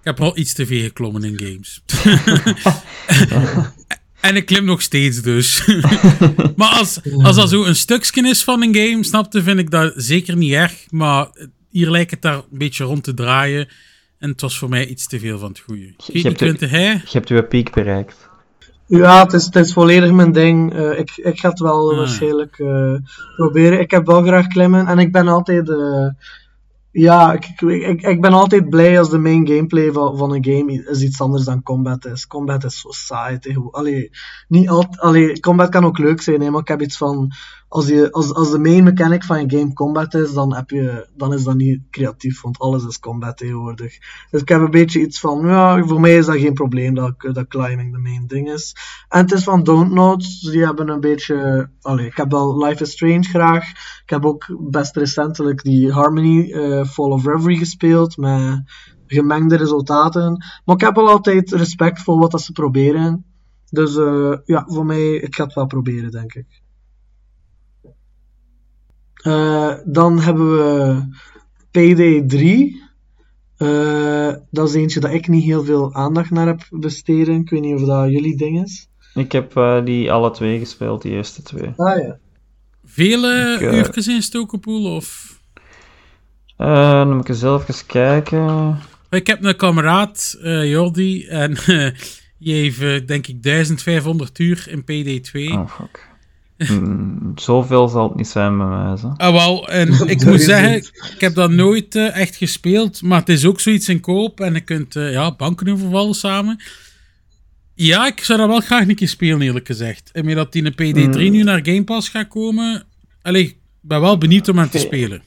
Ik 0.06 0.12
heb 0.18 0.22
al 0.28 0.38
iets 0.38 0.54
te 0.54 0.66
veel 0.66 0.82
geklommen 0.82 1.24
in 1.24 1.40
games. 1.40 1.82
en 4.22 4.36
ik 4.36 4.46
klim 4.46 4.66
nog 4.66 4.82
steeds 4.82 5.22
dus. 5.22 5.66
maar 6.56 6.70
als, 6.70 7.00
als 7.24 7.36
dat 7.36 7.50
zo 7.50 7.66
een 7.66 7.76
stukje 7.76 8.28
is 8.30 8.44
van 8.44 8.62
een 8.64 8.76
game, 8.76 9.04
snapte, 9.04 9.44
vind 9.44 9.60
ik 9.60 9.72
dat 9.72 9.94
zeker 9.96 10.36
niet 10.38 10.52
erg. 10.52 10.86
Maar 10.90 11.28
hier 11.70 11.90
lijkt 11.90 12.12
het 12.12 12.22
daar 12.22 12.36
een 12.36 12.44
beetje 12.58 12.84
rond 12.84 13.04
te 13.04 13.14
draaien. 13.14 13.68
En 14.20 14.30
het 14.30 14.42
was 14.42 14.58
voor 14.58 14.70
mij 14.70 14.88
iets 14.88 15.08
te 15.08 15.20
veel 15.20 15.40
van 15.40 15.50
het 15.50 15.60
goede. 15.60 15.94
Je 16.06 16.22
hebt 16.22 16.60
de- 16.60 16.68
hè? 16.68 16.90
Je 16.92 17.02
hebt 17.12 17.30
je 17.30 17.44
piek 17.44 17.72
bereikt. 17.74 18.30
Ja, 18.88 19.24
het 19.24 19.34
is, 19.34 19.46
het 19.46 19.56
is 19.56 19.74
volledig 19.74 20.12
mijn 20.12 20.32
ding. 20.32 20.74
Eh, 20.74 21.00
ik, 21.00 21.12
ik 21.16 21.40
ga 21.40 21.50
het 21.50 21.60
wel 21.60 21.92
Ah. 21.92 21.98
waarschijnlijk 21.98 22.60
eh, 22.60 22.94
proberen. 23.36 23.80
Ik 23.80 23.92
heb 23.92 24.06
wel 24.06 24.22
graag 24.22 24.48
klimmen 24.48 24.88
en 24.88 25.00
ik 25.00 25.12
ben 25.12 25.28
altijd. 25.28 25.70
eh, 25.70 26.08
ja, 26.98 27.34
ik, 27.34 27.62
ik, 27.62 28.02
ik, 28.02 28.22
ben 28.22 28.34
altijd 28.34 28.70
blij 28.70 29.00
als 29.00 29.10
de 29.10 29.18
main 29.18 29.48
gameplay 29.48 29.92
van, 29.92 30.18
van 30.18 30.34
een 30.34 30.46
game 30.46 30.84
is 30.90 31.02
iets 31.02 31.22
anders 31.22 31.44
dan 31.44 31.64
combat 31.64 32.06
is. 32.06 32.28
Combat 32.28 32.64
is 32.64 32.80
zo 32.80 32.90
saai. 32.92 33.40
Allee, 33.72 34.12
niet 34.48 34.70
altijd. 34.70 35.40
Combat 35.40 35.70
kan 35.70 35.86
ook 35.86 35.98
leuk 35.98 36.22
zijn, 36.22 36.42
hè, 36.42 36.50
maar 36.50 36.62
ik 36.62 36.68
heb 36.68 36.82
iets 36.82 36.98
van. 36.98 37.32
Als, 37.76 37.88
je, 37.88 38.12
als, 38.12 38.34
als 38.34 38.52
de 38.52 38.60
main 38.60 38.84
mechanic 38.84 39.24
van 39.24 39.40
je 39.40 39.58
game 39.58 39.74
combat 39.74 40.14
is, 40.14 40.34
dan, 40.34 40.56
heb 40.56 40.70
je, 40.70 41.08
dan 41.16 41.34
is 41.34 41.44
dat 41.44 41.56
niet 41.56 41.82
creatief, 41.90 42.42
want 42.42 42.60
alles 42.60 42.86
is 42.86 43.00
combat 43.00 43.38
tegenwoordig. 43.38 43.98
Dus 44.32 44.42
ik 44.42 44.50
heb 44.50 44.62
een 44.62 44.72
beetje 44.72 45.02
iets 45.02 45.20
van, 45.20 45.48
ja, 45.48 45.84
voor 45.84 46.00
mij 46.00 46.18
is 46.18 46.26
dat 46.26 46.36
geen 46.36 46.54
probleem 46.54 46.94
dat, 46.94 47.14
dat 47.18 47.48
climbing 47.48 47.92
de 47.92 47.98
main 47.98 48.28
ding 48.28 48.52
is. 48.52 48.76
En 49.10 49.20
het 49.20 49.32
is 49.32 49.44
van 49.44 49.64
Dontnods, 49.64 50.42
die 50.42 50.66
hebben 50.66 50.90
een 50.90 51.00
beetje, 51.00 51.70
allee, 51.82 52.06
ik 52.06 52.16
heb 52.16 52.32
wel 52.32 52.66
Life 52.66 52.84
is 52.84 52.92
Strange 52.92 53.24
graag. 53.24 53.70
Ik 54.04 54.10
heb 54.10 54.26
ook 54.26 54.46
best 54.70 54.96
recentelijk 54.96 55.64
die 55.64 55.92
Harmony 55.92 56.52
eh, 56.52 56.86
Fall 56.86 57.12
of 57.12 57.26
Reverie 57.26 57.58
gespeeld, 57.58 58.18
met 58.18 58.62
gemengde 59.08 59.56
resultaten. 59.56 60.44
Maar 60.66 60.76
ik 60.76 60.82
heb 60.82 60.96
wel 60.96 61.10
altijd 61.10 61.52
respect 61.52 62.02
voor 62.02 62.18
wat 62.18 62.32
dat 62.32 62.42
ze 62.42 62.52
proberen. 62.52 63.26
Dus 63.70 63.98
eh, 63.98 64.34
ja, 64.46 64.64
voor 64.68 64.86
mij, 64.86 65.14
ik 65.14 65.36
ga 65.36 65.44
het 65.44 65.54
wel 65.54 65.66
proberen, 65.66 66.12
denk 66.12 66.34
ik. 66.34 66.64
Eh, 69.26 69.74
dan 69.86 70.20
hebben 70.20 70.52
we 70.52 71.02
Payday 71.72 72.22
3. 72.22 72.84
Eh, 73.58 74.34
dat 74.52 74.70
is 74.70 74.76
eentje 74.76 75.00
dat 75.00 75.12
ik 75.12 75.28
niet 75.28 75.44
heel 75.44 75.64
veel 75.64 75.94
aandacht 75.94 76.30
naar 76.30 76.48
heb 76.48 76.68
besteden. 76.70 77.40
Ik 77.40 77.50
weet 77.50 77.62
niet 77.62 77.76
of 77.76 77.86
dat 77.86 78.10
jullie 78.10 78.38
ding 78.38 78.64
is. 78.64 78.88
Ik 79.14 79.32
heb 79.32 79.58
eh, 79.58 79.86
die 79.86 80.12
alle 80.12 80.32
twee 80.32 80.60
gespeeld, 80.60 81.02
die 81.02 81.12
eerste 81.12 81.42
twee. 81.42 81.72
Ah 81.76 82.02
ja. 82.02 82.18
Vele 82.86 83.58
Ik, 83.60 83.72
uurtjes 83.72 84.08
in 84.08 84.22
Stokenpoel 84.22 84.96
of... 84.96 85.40
Eh, 86.58 86.92
dan 86.92 87.14
moet 87.14 87.22
ik 87.22 87.30
eens 87.30 87.40
zelf 87.40 87.68
eens 87.68 87.86
kijken. 87.86 88.78
Ik 89.10 89.28
heb 89.28 89.44
een 89.44 89.56
kameraad, 89.56 90.38
eh, 90.42 90.70
Jordi, 90.70 91.26
en 91.28 91.56
eh, 91.56 91.90
die 92.40 92.54
heeft, 92.54 93.08
denk 93.08 93.28
ik, 93.28 93.44
1500 93.44 94.40
uur 94.40 94.68
in 94.70 94.82
PD2. 94.82 95.54
Oh, 95.54 95.70
fuck. 95.70 96.15
Mm, 96.58 97.32
zoveel 97.36 97.88
zal 97.88 98.08
het 98.08 98.16
niet 98.16 98.28
zijn 98.28 98.58
bij 98.58 98.68
mij. 98.68 98.98
Zo. 98.98 99.14
Ah, 99.18 99.32
wel, 99.34 99.70
en 99.70 99.94
ik 100.10 100.26
moet 100.26 100.42
zeggen, 100.42 100.76
ik 101.14 101.16
heb 101.22 101.36
dat 101.36 101.52
nooit 101.52 101.96
eh, 101.96 102.18
echt 102.18 102.36
gespeeld, 102.36 103.02
maar 103.02 103.20
het 103.20 103.30
is 103.30 103.46
ook 103.46 103.60
zoiets 103.60 103.90
in 103.90 104.00
koop 104.00 104.40
en 104.40 104.54
je 104.54 104.62
kunt 104.62 104.96
eh, 104.96 105.12
ja, 105.12 105.36
banken 105.36 105.68
overvallen 105.70 106.14
samen. 106.16 106.62
Ja, 107.74 108.08
ik 108.08 108.24
zou 108.24 108.40
dat 108.40 108.48
wel 108.48 108.60
graag 108.60 108.88
een 108.88 108.96
keer 108.96 109.08
spelen, 109.08 109.42
eerlijk 109.42 109.66
gezegd. 109.68 110.10
En 110.14 110.26
meer 110.26 110.36
dat 110.36 110.52
die 110.52 110.64
in 110.64 110.74
PD3 110.74 111.10
Mm. 111.10 111.32
nu 111.32 111.44
naar 111.44 111.60
Game 111.64 111.84
Pass 111.84 112.10
gaat 112.10 112.28
komen, 112.28 112.84
allee, 113.22 113.44
ik 113.44 113.58
ben 113.82 114.02
wel 114.02 114.18
benieuwd 114.18 114.48
om 114.50 114.58
hem 114.58 114.70
te 114.70 114.80
spelen. 114.80 115.22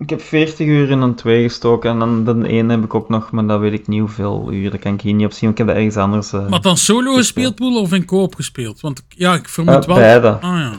Ik 0.00 0.10
heb 0.10 0.20
40 0.22 0.66
uur 0.66 0.90
in 0.90 1.00
een 1.00 1.14
2 1.14 1.42
gestoken 1.42 1.90
en 1.90 2.24
dan 2.24 2.40
de 2.42 2.48
1 2.48 2.68
heb 2.68 2.84
ik 2.84 2.94
ook 2.94 3.08
nog, 3.08 3.30
maar 3.30 3.46
dat 3.46 3.60
weet 3.60 3.72
ik 3.72 3.86
niet 3.88 4.00
hoeveel 4.00 4.52
uur. 4.52 4.70
Dat 4.70 4.80
kan 4.80 4.94
ik 4.94 5.00
hier 5.00 5.14
niet 5.14 5.26
op 5.26 5.32
zien, 5.32 5.40
want 5.40 5.52
ik 5.52 5.58
heb 5.58 5.66
dat 5.66 5.76
ergens 5.76 5.96
anders. 5.96 6.32
eh, 6.32 6.48
Maar 6.48 6.60
dan 6.60 6.76
solo 6.76 7.14
gespeeld, 7.14 7.54
Poel, 7.54 7.80
of 7.80 7.92
in 7.92 8.04
koop 8.04 8.34
gespeeld? 8.34 8.80
Want 8.80 9.02
ja, 9.08 9.34
ik 9.34 9.48
vermoed 9.48 9.74
eh, 9.74 9.86
wel... 9.86 9.96
beide. 9.96 10.28
Ah 10.28 10.58
ja. 10.58 10.72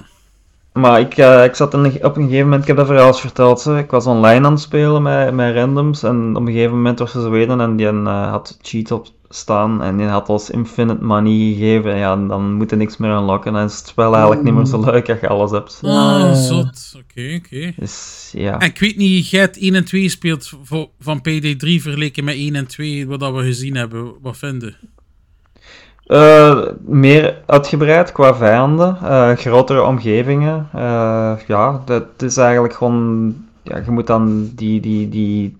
Maar 0.73 0.99
ik, 0.99 1.17
eh, 1.17 1.43
ik 1.43 1.55
zat 1.55 1.73
in, 1.73 1.85
op 1.85 2.15
een 2.17 2.23
gegeven 2.23 2.43
moment, 2.43 2.61
ik 2.61 2.67
heb 2.67 2.77
dat 2.77 2.85
verhaal 2.85 3.07
eens 3.07 3.19
verteld, 3.21 3.61
zo. 3.61 3.75
ik 3.75 3.91
was 3.91 4.05
online 4.05 4.45
aan 4.45 4.51
het 4.51 4.61
spelen 4.61 5.01
met, 5.01 5.33
met 5.33 5.55
randoms 5.55 6.03
en 6.03 6.35
op 6.35 6.41
een 6.41 6.53
gegeven 6.53 6.75
moment 6.75 6.99
was 6.99 7.11
ze 7.11 7.21
Zweden 7.21 7.61
en 7.61 7.75
die 7.75 7.87
eh, 7.87 8.29
had 8.31 8.57
cheat 8.61 8.91
op 8.91 9.07
staan 9.35 9.83
en 9.83 9.97
die 9.97 10.05
had 10.05 10.29
ons 10.29 10.49
infinite 10.49 11.03
money 11.03 11.53
gegeven. 11.53 11.97
Ja, 11.97 12.13
en 12.13 12.27
dan 12.27 12.53
moet 12.53 12.71
er 12.71 12.77
niks 12.77 12.97
meer 12.97 13.09
unlocken. 13.17 13.53
Dan 13.53 13.63
is 13.65 13.77
het 13.77 13.87
spel 13.87 14.11
eigenlijk 14.13 14.43
niet 14.43 14.53
meer 14.53 14.65
zo 14.65 14.83
leuk 14.83 15.09
als 15.09 15.19
je 15.19 15.27
alles 15.27 15.51
hebt. 15.51 15.79
Ah, 15.83 15.89
Ja. 15.91 16.33
zot. 16.33 16.93
Oké, 16.95 17.35
oké. 17.45 17.73
Dus 17.77 18.29
ja. 18.35 18.59
En 18.59 18.67
ik 18.67 18.79
weet 18.79 18.97
niet, 18.97 19.29
jij 19.29 19.39
hebt 19.41 19.57
1 19.61 19.75
en 19.75 19.85
2 19.85 20.01
gespeeld 20.03 20.51
voor- 20.63 20.89
van 20.99 21.21
PD3 21.21 21.81
vergeleken 21.81 22.23
met 22.23 22.35
1 22.35 22.55
en 22.55 22.67
2, 22.67 23.07
wat 23.07 23.19
dat 23.19 23.33
we 23.33 23.41
gezien 23.43 23.75
hebben. 23.75 24.11
Wat 24.21 24.37
vinden? 24.37 24.75
Eh, 26.05 26.61
meer 26.85 27.41
uitgebreid 27.45 28.11
qua 28.11 28.35
vijanden, 28.35 28.97
eh, 29.03 29.31
grotere 29.31 29.83
omgevingen. 29.83 30.69
Eh, 30.73 31.33
ja, 31.47 31.81
dat 31.85 32.05
is 32.17 32.37
eigenlijk 32.37 32.73
gewoon. 32.73 33.35
Ja, 33.63 33.77
je 33.85 33.91
moet 33.91 34.07
dan 34.07 34.51
die. 34.55 34.79
die, 34.79 35.09
die 35.09 35.55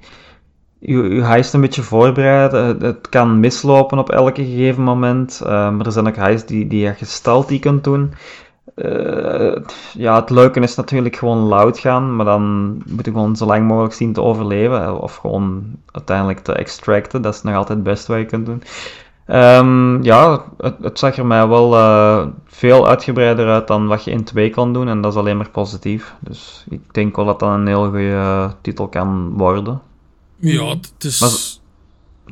je, 0.82 1.04
je 1.16 1.22
heist 1.22 1.54
een 1.54 1.62
beetje 1.62 1.82
voorbereiden. 1.84 2.66
Het- 2.66 2.82
Het 2.82 3.10
kan 3.10 3.40
mislopen 3.40 4.00
op 4.00 4.10
elke 4.10 4.44
gegeven 4.46 4.84
moment. 4.84 5.42
eh, 5.46 5.50
maar 5.72 5.86
er 5.86 5.92
zijn 5.92 6.08
ook 6.08 6.16
heists 6.16 6.48
die, 6.48 6.68
die 6.68 6.80
je 6.86 6.94
gesteld 6.94 7.60
kunt 7.60 7.84
doen. 7.84 8.14
Eh, 8.76 9.56
ja, 9.94 10.16
het 10.20 10.30
leuke 10.30 10.60
is 10.60 10.76
natuurlijk 10.76 11.16
gewoon 11.16 11.38
loud 11.38 11.80
gaan, 11.80 12.16
maar 12.16 12.26
dan 12.26 12.72
moet 12.88 13.06
je 13.06 13.12
gewoon 13.12 13.36
zo 13.36 13.46
lang 13.46 13.68
mogelijk 13.68 13.94
zien 13.94 14.14
te 14.14 14.22
overleven. 14.22 14.84
eh, 14.86 15.02
Of 15.02 15.16
gewoon 15.16 15.64
uiteindelijk 15.92 16.40
te 16.40 16.54
extracten. 16.54 17.22
Dat 17.22 17.34
is 17.34 17.42
nog 17.42 17.56
altijd 17.56 17.78
het 17.78 17.88
beste 17.88 18.12
wat 18.12 18.22
je 18.22 18.28
kunt 18.28 18.46
doen. 18.46 18.64
Ehm, 19.26 20.04
ja, 20.04 20.44
het, 20.58 20.76
het 20.82 21.00
zag 21.00 21.18
er 21.18 21.26
mij 21.26 21.48
wel 21.48 21.76
eh, 21.76 22.26
veel 22.46 22.88
uitgebreider 22.88 23.48
uit 23.48 23.68
dan 23.68 23.88
wat 23.88 24.04
je 24.04 24.12
in 24.12 24.24
2 24.24 24.50
kan 24.50 24.74
doen. 24.74 24.88
En 24.88 25.02
dat 25.02 25.12
is 25.12 25.18
alleen 25.20 25.38
maar 25.38 25.50
positief. 25.50 26.16
Dus 26.20 26.66
ik 26.70 26.94
denk 26.94 27.16
wel 27.16 27.26
dat 27.26 27.40
dat 27.40 27.50
een 27.50 27.68
heel 27.68 27.84
goede 27.90 28.12
eh, 28.12 28.50
titel 28.62 28.88
kan 28.88 29.34
worden. 29.38 29.82
Ja, 30.42 30.70
het 30.70 31.04
is... 31.04 31.20
Maar- 31.20 31.60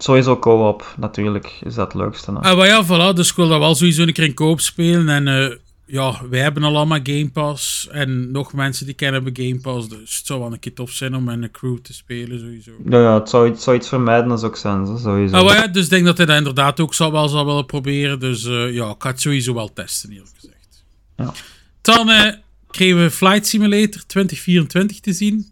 Sowieso 0.02 0.40
co-op, 0.40 0.94
natuurlijk, 0.98 1.60
is 1.64 1.74
dat 1.76 1.94
het 1.94 2.02
leukste. 2.02 2.32
hè. 2.32 2.38
Ah, 2.38 2.58
maar 2.58 2.68
ja, 2.68 2.86
voilà, 2.86 3.16
dus 3.16 3.30
ik 3.30 3.36
wil 3.36 3.48
dat 3.48 3.60
wel 3.60 3.76
sowieso 3.76 4.02
een 4.04 4.14
keer 4.14 4.24
in 4.24 4.34
koop 4.34 4.60
spelen. 4.62 5.10
En 5.10 5.28
eh, 5.28 5.56
ja, 5.86 6.22
wij 6.30 6.40
hebben 6.40 6.64
al 6.64 6.76
allemaal 6.76 7.00
Game 7.04 7.30
Pass. 7.30 7.88
En 7.92 8.32
nog 8.32 8.54
mensen 8.54 8.86
die 8.86 8.96
kennen 8.96 9.24
hebben 9.24 9.46
Game 9.46 9.60
Pass. 9.62 9.90
Dus 9.90 10.18
het 10.18 10.26
zou 10.26 10.40
wel 10.40 10.54
een 10.54 10.60
keer 10.60 10.74
tof 10.74 10.92
zijn 10.92 11.16
om 11.16 11.24
met 11.24 11.42
een 11.42 11.52
crew 11.52 11.78
te 11.78 11.94
spelen, 11.94 12.40
sowieso. 12.40 12.72
Ja, 12.90 13.02
ja, 13.02 13.14
het 13.20 13.30
zou, 13.30 13.50
iets- 13.52 13.64
zou 13.64 13.76
iets 13.78 13.88
vermijden 13.88 14.32
als 14.32 14.44
ook 14.44 14.58
zijn, 14.58 14.86
zo, 14.86 14.98
sowieso. 14.98 15.36
Ah, 15.36 15.46
maar 15.46 15.56
ja, 15.56 15.68
dus 15.68 15.84
ik 15.84 15.90
denk 15.90 16.06
dat 16.06 16.18
hij 16.18 16.26
dat 16.26 16.38
inderdaad 16.38 16.80
ook 16.80 16.94
zal, 16.94 17.12
wel 17.12 17.28
zal 17.28 17.46
willen 17.46 17.66
proberen. 17.66 18.20
Dus 18.20 18.46
eh, 18.46 18.74
ja, 18.74 18.90
ik 18.90 18.96
ga 19.00 19.10
het 19.10 19.22
sowieso 19.22 19.54
wel 19.54 19.74
testen, 19.74 20.12
eerlijk 20.12 20.32
gezegd. 20.40 20.86
Ja. 21.18 21.34
Dan 21.82 22.10
eh, 22.10 22.34
kregen 22.70 23.02
we 23.04 23.12
Flight 23.12 23.48
Simulator 23.48 24.06
2024 24.08 25.00
te 25.00 25.14
zien. 25.14 25.52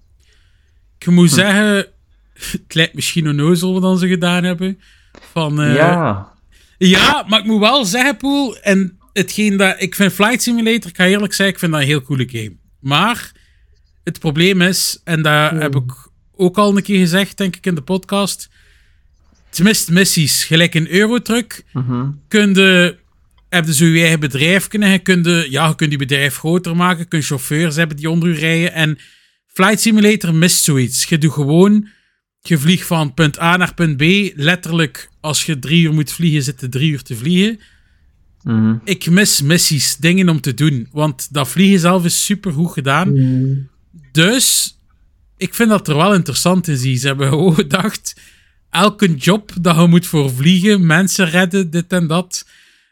Ik 0.99 1.08
moet 1.08 1.32
zeggen, 1.32 1.88
het 2.38 2.74
lijkt 2.74 2.94
misschien 2.94 3.28
onnozel 3.28 3.74
wat 3.74 3.82
dan 3.82 3.98
ze 3.98 4.08
gedaan 4.08 4.44
hebben. 4.44 4.80
Van, 5.32 5.62
eh, 5.62 5.76
ja, 5.76 6.32
ja, 6.78 7.26
maar 7.28 7.40
ik 7.40 7.46
moet 7.46 7.60
wel 7.60 7.86
zeggen, 7.86 8.18
Poel, 8.18 8.58
en 8.58 8.98
hetgeen 9.14 9.58
dat... 9.58 9.76
Ik 9.78 9.96
vind 9.96 10.14
Flight 10.14 10.42
Simulator, 10.42 10.90
ik 10.90 10.98
ga 10.98 11.06
eerlijk 11.06 11.34
zeggen, 11.34 11.56
ik 11.56 11.60
vind 11.60 11.72
dat 11.72 11.82
een 11.82 11.88
heel 11.88 12.02
coole 12.02 12.30
game. 12.30 12.56
Maar 12.80 13.32
het 14.04 14.20
probleem 14.20 14.62
is, 14.62 15.02
en 15.04 15.22
dat 15.22 15.52
heb 15.52 15.76
ik 15.76 15.92
ook 16.36 16.58
al 16.58 16.78
een 16.78 16.84
keer 16.84 17.00
gezegd, 17.00 17.38
denk 17.38 17.56
ik, 17.56 17.66
in 17.66 17.76
de 17.76 17.82
podcast. 17.82 18.50
Het 19.50 19.64
mist 19.64 19.90
missies. 19.90 20.44
Gelijk 20.44 20.76
een 20.76 20.92
Eurotruck 20.92 21.64
mhm. 21.74 22.10
kun 22.28 22.54
je... 22.54 22.98
Heb 23.50 23.66
je 23.66 23.74
zo 23.74 23.86
je 23.86 24.02
eigen 24.02 24.20
bedrijf 24.20 24.68
kunnen. 24.68 24.90
Je 24.90 25.00
kunt, 25.00 25.26
ja, 25.26 25.68
je 25.68 25.76
kunt 25.76 25.90
die 25.90 25.98
bedrijf 25.98 26.38
groter 26.38 26.76
maken. 26.76 27.00
Je 27.00 27.06
kunt 27.06 27.26
chauffeurs 27.26 27.76
hebben 27.76 27.98
die 27.98 28.10
onder 28.10 28.30
u 28.30 28.34
rijden. 28.34 28.74
En 28.74 28.98
Flight 29.48 29.80
Simulator 29.80 30.36
mist 30.36 30.64
zoiets. 30.64 31.04
Je 31.04 31.18
doet 31.18 31.32
gewoon... 31.32 31.88
Je 32.48 32.58
vliegt 32.58 32.88
van 32.88 33.14
punt 33.14 33.39
A 33.39 33.58
naar 33.58 33.74
punt 33.74 33.98
B. 33.98 34.04
Letterlijk, 34.36 35.10
als 35.20 35.45
je 35.45 35.60
drie 35.60 35.84
uur 35.84 35.93
moet 35.93 36.12
vliegen, 36.12 36.43
zit 36.43 36.62
je 36.62 36.70
drie 36.70 36.91
uur 36.91 37.02
te 37.02 37.16
vliegen. 37.16 37.60
Mhm. 38.43 38.76
Ik 38.84 39.10
mis 39.10 39.41
missies, 39.41 39.95
dingen 39.98 40.30
om 40.30 40.41
te 40.41 40.54
doen. 40.54 40.88
Want 40.91 41.34
dat 41.34 41.48
vliegen 41.48 41.80
zelf 41.80 42.06
is 42.06 42.26
super 42.26 42.52
goed 42.52 42.72
gedaan. 42.72 43.14
Mm. 43.14 43.70
Dus 44.12 44.78
ik 45.38 45.54
vind 45.54 45.70
dat 45.70 45.88
er 45.88 45.95
wel 45.95 46.14
interessant 46.14 46.68
in 46.68 46.78
zie. 46.78 46.98
Ze 46.98 47.08
hebben 47.08 47.30
gewoon 47.34 47.56
gedacht: 47.56 48.16
elke 48.70 49.16
job 49.16 49.52
dat 49.62 49.76
je 49.76 49.88
moet 49.88 50.08
voor 50.08 50.32
vliegen, 50.32 50.86
mensen 50.86 51.30
redden, 51.30 51.70
dit 51.70 51.93
en 51.93 52.08
dat. 52.08 52.45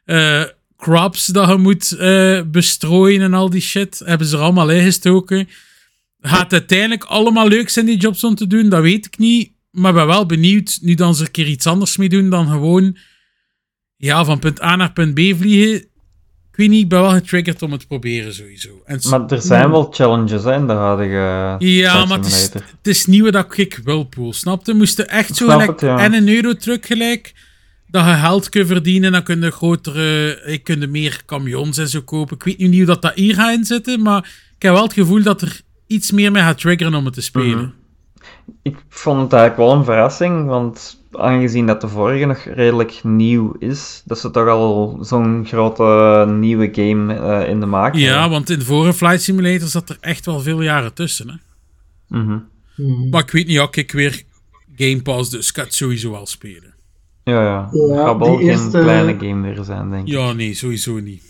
eh, 0.05 0.43
crops 0.77 1.25
dat 1.25 1.49
je 1.49 1.55
moet 1.57 1.91
eh, 1.91 2.41
bestrooien 2.51 3.21
en 3.21 3.33
al 3.33 3.49
die 3.49 3.61
shit. 3.61 4.01
Hebben 4.05 4.27
ze 4.27 4.35
er 4.35 4.41
allemaal 4.41 4.69
ingestoken. 4.69 5.47
Gaat 6.27 6.41
het 6.41 6.51
uiteindelijk 6.51 7.03
allemaal 7.03 7.47
leuk 7.47 7.69
zijn 7.69 7.85
die 7.85 7.97
jobs 7.97 8.23
om 8.23 8.35
te 8.35 8.47
doen? 8.47 8.69
Dat 8.69 8.81
weet 8.81 9.05
ik 9.05 9.17
niet. 9.17 9.51
Maar 9.71 9.93
ben 9.93 10.07
wel 10.07 10.25
benieuwd, 10.25 10.77
nu 10.81 10.93
dan 10.93 11.15
ze 11.15 11.21
er 11.21 11.25
een 11.25 11.31
keer 11.31 11.47
iets 11.47 11.67
anders 11.67 11.97
mee 11.97 12.09
doen 12.09 12.29
dan 12.29 12.47
gewoon 12.47 12.97
ja, 13.95 14.25
van 14.25 14.39
punt 14.39 14.61
A 14.61 14.75
naar 14.75 14.93
punt 14.93 15.13
B 15.13 15.19
vliegen. 15.19 15.73
Ik 16.51 16.61
weet 16.61 16.69
niet, 16.69 16.83
ik 16.83 16.89
ben 16.89 17.01
wel 17.01 17.11
getriggerd 17.11 17.61
om 17.61 17.71
het 17.71 17.79
te 17.79 17.87
proberen 17.87 18.33
sowieso. 18.33 18.81
En 18.85 18.99
Maar 19.09 19.25
er 19.27 19.41
zijn 19.41 19.71
wel 19.71 19.87
challenges 19.91 20.43
hè, 20.43 20.55
in 20.55 20.67
de 20.67 20.73
huidige 20.73 21.55
ja, 21.59 22.05
maar 22.05 22.17
het 22.17 22.27
is, 22.27 22.43
het 22.53 22.87
is 22.87 23.05
niet 23.05 23.31
wat 23.31 23.57
ik 23.57 23.79
wil, 23.83 24.03
Poel. 24.03 24.33
Snapte? 24.33 24.73
Moesten 24.73 25.09
echt 25.09 25.35
zo 25.35 25.59
het, 25.59 25.81
ja. 25.81 25.99
en 25.99 26.13
een 26.13 26.29
eurotruck 26.29 26.85
gelijk 26.85 27.33
dat 27.87 28.05
je 28.05 28.13
geld 28.13 28.49
kunt 28.49 28.67
verdienen, 28.67 29.11
dan 29.11 29.23
kun 29.23 29.41
je 29.41 29.51
grotere, 29.51 30.41
je 30.45 30.57
kunt 30.57 30.89
meer 30.89 31.21
camions 31.25 31.77
en 31.77 31.87
zo 31.87 32.01
kopen. 32.01 32.35
Ik 32.35 32.43
weet 32.43 32.57
nu 32.57 32.67
niet 32.67 32.77
hoe 32.77 32.85
dat, 32.85 33.01
dat 33.01 33.15
hier 33.15 33.35
gaat 33.35 33.57
inzitten, 33.57 34.01
maar 34.01 34.31
ik 34.55 34.61
heb 34.61 34.73
wel 34.73 34.83
het 34.83 34.93
gevoel 34.93 35.23
dat 35.23 35.41
er 35.41 35.61
iets 35.87 36.11
meer 36.11 36.31
mee 36.31 36.43
gaat 36.43 36.57
triggeren 36.57 36.93
om 36.95 37.05
het 37.05 37.13
te 37.13 37.21
spelen. 37.21 37.57
Mhm. 37.59 37.69
Ik 38.61 38.77
vond 38.89 39.21
het 39.21 39.33
eigenlijk 39.33 39.69
wel 39.69 39.79
een 39.79 39.85
verrassing, 39.85 40.47
want 40.47 41.03
aangezien 41.11 41.65
dat 41.65 41.81
de 41.81 41.87
vorige 41.87 42.25
nog 42.25 42.37
redelijk 42.43 42.99
nieuw 43.03 43.51
is, 43.59 44.01
dat 44.05 44.19
ze 44.19 44.31
toch 44.31 44.47
al 44.47 44.97
zo'n 45.01 45.45
grote 45.47 46.25
nieuwe 46.31 46.69
game 46.71 47.13
eh, 47.13 47.49
in 47.49 47.59
de 47.59 47.65
maak 47.65 47.95
Ja, 47.95 48.11
hebben. 48.11 48.29
want 48.29 48.49
in 48.49 48.59
de 48.59 48.65
vorige 48.65 48.93
Flight 48.93 49.21
Simulator 49.21 49.67
zat 49.67 49.89
er 49.89 49.97
echt 49.99 50.25
wel 50.25 50.39
veel 50.39 50.61
jaren 50.61 50.93
tussen. 50.93 51.29
Hè? 51.29 51.35
Mhm. 52.19 52.37
Hmm. 52.75 53.09
Maar 53.09 53.21
ik 53.21 53.31
weet 53.31 53.45
niet, 53.47 53.55
ja, 53.55 53.67
kijk 53.67 53.91
weer 53.91 54.23
Game 54.75 55.01
Pass, 55.01 55.29
dus 55.29 55.49
ik 55.49 55.55
ga 55.55 55.63
het 55.63 55.73
sowieso 55.73 56.11
wel 56.11 56.25
spelen. 56.25 56.73
Ja, 57.27 57.41
ja. 57.43 57.69
Ja, 57.71 57.87
Het 57.87 57.97
gaat 57.99 58.17
wel 58.17 58.27
die 58.29 58.37
geen 58.37 58.47
eerste- 58.47 58.79
kleine 58.79 59.13
game 59.19 59.33
meer 59.35 59.63
zijn, 59.63 59.89
denk 59.89 60.07
ik. 60.07 60.13
Ja, 60.13 60.33
nee, 60.33 60.53
sowieso 60.53 60.99
niet. 60.99 61.23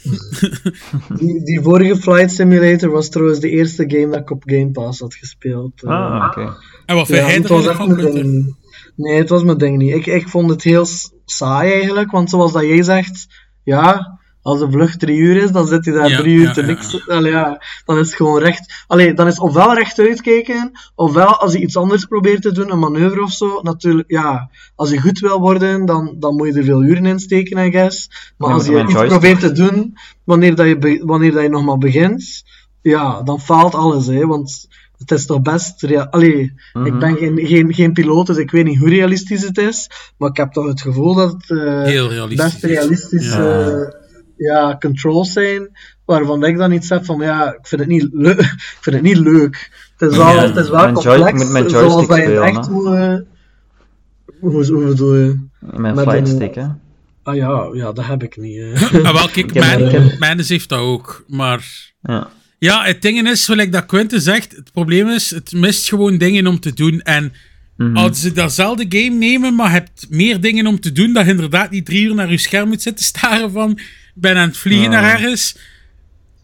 Die, 1.19 1.43
die 1.43 1.61
vorige 1.61 1.95
Flight 1.95 2.31
Simulator 2.31 2.89
was 2.89 3.09
trouwens 3.09 3.39
de 3.39 3.49
eerste 3.49 3.83
game 3.87 4.07
dat 4.07 4.19
ik 4.19 4.29
op 4.31 4.43
Game 4.45 4.71
Pass 4.71 4.99
had 4.99 5.13
gespeeld. 5.15 5.83
eh. 5.83 5.89
Ah, 5.89 6.25
oké. 6.29 6.55
En 6.85 6.95
wat 6.95 7.07
vind 7.07 7.19
Ja, 7.19 7.27
jij 7.27 7.41
er 7.41 7.47
was 7.47 7.67
echt 7.67 7.87
mijn 7.87 8.11
ding. 8.13 8.55
Nee, 8.95 9.17
het 9.17 9.29
was 9.29 9.43
mijn 9.43 9.57
ding 9.57 9.77
niet. 9.77 9.95
Ik, 9.95 10.05
ik 10.05 10.27
vond 10.29 10.49
het 10.49 10.63
heel 10.63 10.85
saai 11.25 11.71
eigenlijk, 11.71 12.11
want 12.11 12.29
zoals 12.29 12.51
dat 12.51 12.61
jij 12.63 12.81
zegt, 12.83 13.27
ja, 13.63 14.14
als 14.45 14.59
de 14.59 14.71
vlucht 14.71 14.99
drie 14.99 15.17
uur 15.17 15.35
is, 15.35 15.51
dan 15.51 15.67
zit 15.67 15.85
je 15.85 15.91
daar 15.91 16.09
Ja, 16.09 16.17
drie 16.17 16.35
uur 16.35 16.43
ja, 16.43 16.51
te 16.53 16.61
ja, 16.61 16.67
niks. 16.67 17.07
Allee, 17.09 17.31
ja, 17.31 17.61
dan 17.85 17.97
is 17.99 18.05
het 18.07 18.15
gewoon 18.15 18.39
recht. 18.39 18.83
Allee, 18.87 19.13
dan 19.13 19.27
is 19.27 19.39
ofwel 19.39 19.73
rechtuit 19.73 20.21
kijken, 20.21 20.71
ofwel 20.95 21.35
als 21.39 21.53
je 21.53 21.59
iets 21.59 21.77
anders 21.77 22.05
probeert 22.05 22.41
te 22.41 22.51
doen, 22.51 22.71
een 22.71 22.79
manoeuvre 22.79 23.21
of 23.21 23.31
zo. 23.31 23.59
Natuurlijk, 23.61 24.11
ja, 24.11 24.49
als 24.75 24.89
je 24.89 25.01
goed 25.01 25.19
wil 25.19 25.39
worden, 25.39 25.85
dan, 25.85 26.15
dan 26.19 26.35
moet 26.35 26.47
je 26.47 26.53
er 26.59 26.63
veel 26.63 26.83
uren 26.83 27.05
in 27.05 27.19
steken, 27.19 27.65
I 27.65 27.71
guess. 27.71 28.09
Maar 28.37 28.49
Ja, 28.49 28.55
als 28.55 28.65
je 28.65 28.71
iets 28.71 28.81
joystick. 28.93 29.07
probeert 29.07 29.39
te 29.39 29.51
doen, 29.51 29.97
wanneer, 30.23 30.55
dat 30.55 30.65
je, 30.65 31.01
wanneer 31.05 31.31
dat 31.31 31.41
je 31.43 31.49
nog 31.49 31.63
maar 31.65 31.77
begint, 31.77 32.43
ja, 32.81 33.21
dan 33.21 33.39
faalt 33.41 33.75
alles, 33.75 34.05
hè, 34.07 34.25
want 34.27 34.67
het 34.97 35.11
is 35.11 35.25
toch 35.25 35.41
best... 35.41 35.81
rea- 35.81 36.07
Allee, 36.09 36.53
Mhm. 36.73 36.85
ik 36.85 36.99
ben 36.99 37.17
geen, 37.17 37.39
geen, 37.45 37.73
geen 37.73 37.93
piloot, 37.93 38.27
dus 38.27 38.37
ik 38.37 38.51
weet 38.51 38.65
niet 38.65 38.77
hoe 38.79 38.89
realistisch 38.89 39.43
het 39.43 39.57
is, 39.57 39.89
maar 40.17 40.29
ik 40.29 40.37
heb 40.37 40.51
toch 40.51 40.67
het 40.67 40.81
gevoel 40.81 41.13
dat 41.15 41.31
het 41.31 41.49
eh, 41.59 41.81
Heel 41.83 42.09
realistisch. 42.09 42.51
best 42.53 42.63
realistische 42.63 43.41
Ja. 43.41 44.03
Ja. 44.37 44.77
controls 44.79 45.31
zijn, 45.33 45.69
waarvan 46.05 46.43
ik 46.45 46.57
dan 46.57 46.71
iets 46.71 46.89
heb 46.89 47.05
van, 47.05 47.19
ja, 47.21 47.53
ik 47.53 47.67
vind 47.67 47.81
het 47.81 47.89
niet, 47.89 48.07
leu- 48.11 48.31
ik 48.39 48.77
vind 48.81 48.95
het 48.95 49.05
niet 49.05 49.17
leuk. 49.17 49.69
Het 49.97 50.11
is 50.11 50.17
wel, 50.17 50.27
Ja, 50.35 50.41
het 50.47 50.55
is 50.55 50.69
wel 50.69 50.81
mijn 50.81 50.93
complex, 50.93 51.39
met 51.39 51.49
mijn 51.49 51.69
zoals 51.69 51.93
joystick 51.93 52.07
dat 52.09 52.17
je 52.17 52.23
het 52.23 52.31
spelen, 52.43 52.59
echt 52.59 52.69
moet... 52.69 52.85
eh, 52.95 53.15
hoe, 54.39 54.65
hoe 54.73 54.85
bedoel 54.85 55.15
je? 55.15 55.39
Mijn 55.59 55.95
Met 55.95 56.03
flight 56.03 56.27
een- 56.29 56.35
stick, 56.35 56.55
hè. 56.55 56.65
Ah 57.23 57.35
ja, 57.35 57.69
ja, 57.73 57.91
dat 57.91 58.05
heb 58.05 58.23
ik 58.23 58.37
niet. 58.37 58.57
eh. 58.57 58.93
Ah, 59.05 59.13
wel, 59.13 59.27
kijk, 59.29 59.53
mijn, 59.53 59.79
ik 60.11 60.19
Mijnes 60.19 60.49
heeft 60.49 60.69
dat 60.69 60.79
ook. 60.79 61.23
Maar 61.27 61.93
Ja. 62.01 62.29
ja, 62.59 62.83
het 62.83 63.01
ding 63.01 63.27
is, 63.29 63.45
gelijk 63.45 63.71
dat 63.71 63.85
Quentin 63.85 64.21
zegt, 64.21 64.55
het 64.55 64.71
probleem 64.71 65.07
is, 65.09 65.29
het 65.31 65.51
mist 65.51 65.89
gewoon 65.89 66.17
dingen 66.17 66.47
om 66.47 66.59
te 66.59 66.73
doen. 66.73 67.01
En 67.01 67.33
Mhm. 67.77 67.95
als 67.97 68.21
ze 68.21 68.31
datzelfde 68.31 68.85
game 68.89 69.17
nemen, 69.17 69.55
maar 69.55 69.71
hebt 69.71 70.07
meer 70.09 70.41
dingen 70.41 70.67
om 70.67 70.79
te 70.79 70.91
doen, 70.91 71.13
dat 71.13 71.25
je 71.25 71.31
inderdaad 71.31 71.71
niet 71.71 71.85
drie 71.85 72.05
uur 72.05 72.15
naar 72.15 72.31
je 72.31 72.37
scherm 72.37 72.67
moet 72.67 72.81
zitten 72.81 73.05
staren 73.15 73.51
van, 73.51 73.71
ik 73.71 73.81
ben 74.15 74.37
aan 74.37 74.47
het 74.47 74.57
vliegen 74.57 74.91
Ja. 74.91 75.01
naar 75.01 75.11
ergens, 75.11 75.55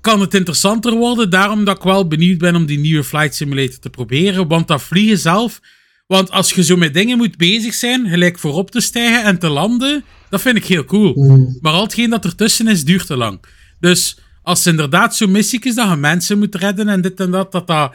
kan 0.01 0.21
het 0.21 0.33
interessanter 0.33 0.93
worden. 0.93 1.29
Daarom 1.29 1.65
dat 1.65 1.77
ik 1.77 1.83
wel 1.83 2.07
benieuwd 2.07 2.37
ben 2.37 2.55
om 2.55 2.65
die 2.65 2.79
nieuwe 2.79 3.03
Flight 3.03 3.35
Simulator 3.35 3.79
te 3.79 3.89
proberen. 3.89 4.47
Want 4.47 4.67
dat 4.67 4.81
vliegen 4.81 5.17
zelf, 5.17 5.59
want 6.07 6.31
als 6.31 6.51
je 6.53 6.63
zo 6.63 6.77
met 6.77 6.93
dingen 6.93 7.17
moet 7.17 7.37
bezig 7.37 7.73
zijn, 7.73 8.09
gelijk 8.09 8.39
voorop 8.39 8.71
te 8.71 8.79
stijgen 8.81 9.23
en 9.23 9.39
te 9.39 9.49
landen, 9.49 10.03
dat 10.29 10.41
vind 10.41 10.57
ik 10.57 10.65
heel 10.65 10.85
cool. 10.85 11.13
Maar 11.61 11.73
al 11.73 11.83
hetgeen 11.83 12.09
dat 12.09 12.25
ertussen 12.25 12.67
is, 12.67 12.85
duurt 12.85 13.05
te 13.05 13.17
lang. 13.17 13.43
Dus 13.79 14.17
als 14.43 14.59
het 14.59 14.67
inderdaad 14.67 15.15
zo 15.15 15.27
missie 15.27 15.59
is 15.63 15.75
dat 15.75 15.89
je 15.89 15.95
mensen 15.95 16.39
moet 16.39 16.55
redden 16.55 16.87
en 16.87 17.01
dit 17.01 17.19
en 17.19 17.31
dat, 17.31 17.51
dat 17.51 17.67
dat 17.67 17.93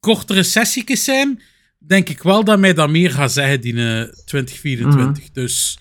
kortere 0.00 0.42
sessies 0.42 1.04
zijn, 1.04 1.42
denk 1.78 2.08
ik 2.08 2.22
wel 2.22 2.44
dat 2.44 2.58
mij 2.58 2.74
dat 2.74 2.90
meer 2.90 3.10
gaat 3.10 3.32
zeggen 3.32 3.60
die 3.60 3.74
eh, 3.74 4.02
2024. 4.24 5.30
Dus 5.32 5.78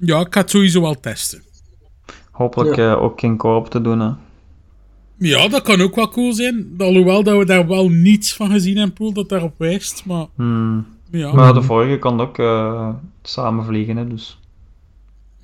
ja, 0.00 0.20
ik 0.20 0.34
ga 0.34 0.40
het 0.40 0.50
sowieso 0.50 0.80
wel 0.80 1.00
testen. 1.00 1.42
Hopelijk 2.34 2.76
eh, 2.76 3.02
ook 3.02 3.20
geen 3.20 3.36
koop 3.36 3.70
te 3.70 3.80
doen, 3.80 4.00
hè. 4.00 4.10
Ja, 5.18 5.48
dat 5.48 5.62
kan 5.62 5.80
ook 5.80 5.94
wel 5.94 6.08
cool 6.08 6.32
zijn. 6.32 6.74
Alhoewel 6.78 7.22
dat 7.22 7.38
we 7.38 7.44
daar 7.44 7.66
wel 7.66 7.88
niets 7.88 8.34
van 8.34 8.50
gezien 8.50 8.76
hebben, 8.76 8.94
Poel, 8.94 9.12
dat 9.12 9.28
daarop 9.28 9.54
wijst. 9.58 10.02
Maar 10.06 10.26
Hmm. 10.36 10.86
ja. 11.10 11.32
Maar 11.32 11.54
de 11.54 11.62
vorige 11.62 11.98
kon 11.98 12.20
ook 12.20 12.38
eh, 12.38 12.88
samen 13.22 13.64
vliegen, 13.64 13.96
hè, 13.96 14.06
dus... 14.06 14.38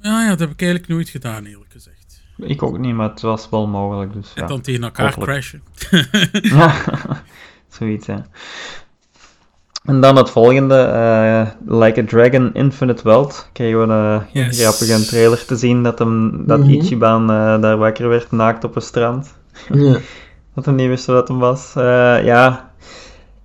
ja, 0.01 0.23
ja, 0.23 0.29
dat 0.29 0.39
heb 0.39 0.51
ik 0.51 0.61
eigenlijk 0.63 0.91
nooit 0.93 1.09
gedaan, 1.09 1.45
eerlijk 1.45 1.73
gezegd. 1.73 2.23
Ik 2.37 2.63
ook 2.63 2.79
niet, 2.79 2.95
maar 2.95 3.11
het 3.11 3.21
was 3.21 3.49
wel 3.51 3.67
mogelijk, 3.67 4.13
dus 4.13 4.33
En 4.35 4.43
ja. 4.43 4.49
dan 4.49 4.61
tegen 4.61 4.83
elkaar 4.83 5.15
hopelijk. 5.15 5.31
crashen. 5.31 5.63
Ja, 6.43 6.75
zoiets, 7.79 8.07
ja. 8.07 8.27
En 9.85 10.01
dan 10.01 10.17
het 10.17 10.31
volgende, 10.31 10.75
eh, 10.75 11.47
Like 11.79 12.01
a 12.01 12.05
Dragon 12.07 12.51
Infinite 12.55 13.03
Wealth. 13.03 13.49
Kregen 13.53 13.87
we 13.87 13.93
een 13.95 14.23
Yes. 14.33 14.61
grappige 14.61 15.05
trailer 15.07 15.45
te 15.45 15.57
zien 15.57 15.83
dat, 15.83 15.99
hem, 15.99 16.47
dat 16.47 16.59
Mhm. 16.59 16.71
Ichiban 16.71 17.31
eh, 17.31 17.61
daar 17.61 17.77
wakker 17.77 18.09
werd, 18.09 18.31
naakt 18.31 18.65
op 18.65 18.77
een 18.77 18.83
strand. 18.83 19.35
ja. 19.73 19.97
Dat 20.55 20.65
hij 20.65 20.75
niet 20.75 20.89
wist 20.89 21.07
wat 21.07 21.29
hem 21.29 21.39
was. 21.39 21.73
Eh, 21.77 22.25
ja, 22.25 22.73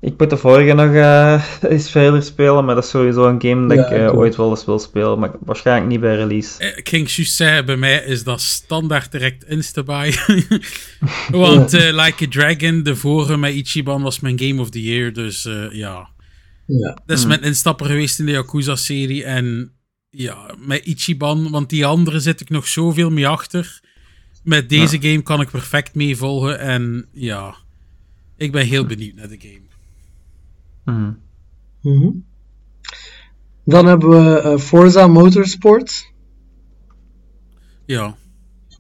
ik 0.02 0.14
moet 0.18 0.30
de 0.30 0.38
vorige 0.38 0.74
nog 0.74 0.94
eh, 0.94 1.44
eens 1.70 1.90
verder 1.92 2.24
spelen, 2.24 2.66
maar 2.66 2.76
dat 2.76 2.84
is 2.84 2.90
sowieso 2.90 3.28
een 3.28 3.42
game 3.42 3.68
dat 3.76 3.78
Ja, 3.90 3.96
ik 3.96 4.02
eh, 4.10 4.18
ooit 4.18 4.36
wel 4.36 4.50
eens 4.50 4.66
wil 4.66 4.80
spelen, 4.80 5.20
maar 5.20 5.32
waarschijnlijk 5.40 5.88
niet 5.92 6.00
bij 6.00 6.16
release. 6.16 6.60
Eh, 6.60 6.78
Ik 6.78 6.90
ging 6.90 7.10
juist 7.12 7.36
zeggen, 7.36 7.66
bij 7.66 7.76
mij 7.76 8.04
is 8.06 8.24
dat 8.24 8.42
standaard 8.42 9.12
direct 9.12 9.44
insta-buy. 9.48 10.14
Want 11.32 11.74
eh, 11.74 12.04
Like 12.04 12.24
a 12.26 12.28
Dragon, 12.30 12.84
de 12.84 12.96
vorige 12.96 13.38
met 13.38 13.54
Ichiban, 13.54 14.02
was 14.02 14.20
mijn 14.20 14.40
Game 14.40 14.62
of 14.62 14.70
the 14.70 14.82
Year. 14.82 15.14
Dus 15.14 15.46
eh, 15.46 15.72
ja, 15.72 16.08
Ja. 16.66 16.97
dat 17.05 17.18
is 17.18 17.26
mijn 17.26 17.41
instapper 17.41 17.86
geweest 17.86 18.20
in 18.20 18.26
de 18.26 18.32
Yakuza-serie. 18.32 19.24
En 19.24 19.72
ja, 20.09 20.55
met 20.57 20.86
Ichiban, 20.86 21.49
want 21.51 21.70
die 21.70 21.86
andere 21.86 22.20
zit 22.20 22.41
ik 22.41 22.49
nog 22.49 22.68
zoveel 22.68 23.09
mee 23.09 23.28
achter. 23.28 23.82
Met 24.43 24.70
deze 24.70 25.01
game 25.01 25.22
kan 25.22 25.41
ik 25.41 25.49
perfect 25.49 25.95
meevolgen. 25.95 26.59
En 26.59 27.07
ja, 27.11 27.55
ik 28.38 28.51
ben 28.51 28.66
heel 28.66 28.86
benieuwd 28.86 29.16
naar 29.16 29.28
de 29.28 29.39
game. 29.39 29.63
Mhm. 30.86 31.13
Mhm. 31.82 32.11
Dan 33.63 33.86
hebben 33.86 34.09
we 34.09 34.39
eh, 34.39 34.57
Forza 34.57 35.07
Motorsport. 35.07 36.11
Ja. 37.86 38.16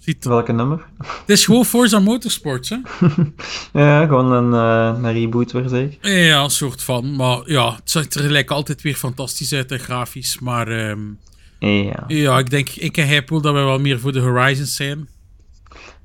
Ziet, 0.05 0.25
Welke 0.25 0.51
nummer? 0.51 0.85
het 0.97 1.29
is 1.29 1.45
gewoon 1.45 1.65
Forza 1.65 1.99
Motorsports, 1.99 2.69
hè? 2.69 2.77
Ja, 3.81 4.05
gewoon 4.05 4.31
een, 4.31 4.53
eh, 4.53 5.03
een 5.03 5.13
reboot 5.13 5.51
weer 5.51 5.69
zeker. 5.69 6.09
Ja, 6.11 6.43
een 6.43 6.49
soort 6.49 6.83
van. 6.83 7.15
Maar 7.15 7.41
ja, 7.45 7.71
het 7.75 7.91
ziet 7.91 8.15
er 8.15 8.21
gelijk 8.21 8.51
altijd 8.51 8.81
weer 8.81 8.95
fantastisch 8.95 9.53
uit 9.53 9.71
en 9.71 9.79
grafisch. 9.79 10.39
Maar 10.39 10.67
ehm, 10.67 10.99
Ja. 11.59 12.03
ja, 12.07 12.37
ik 12.37 12.49
denk, 12.49 12.69
ik 12.69 12.97
en 12.97 13.07
Hypel 13.07 13.41
dat 13.41 13.53
we 13.53 13.59
wel 13.59 13.79
meer 13.79 13.99
voor 13.99 14.11
de 14.11 14.19
Horizons 14.19 14.75
zijn. 14.75 15.07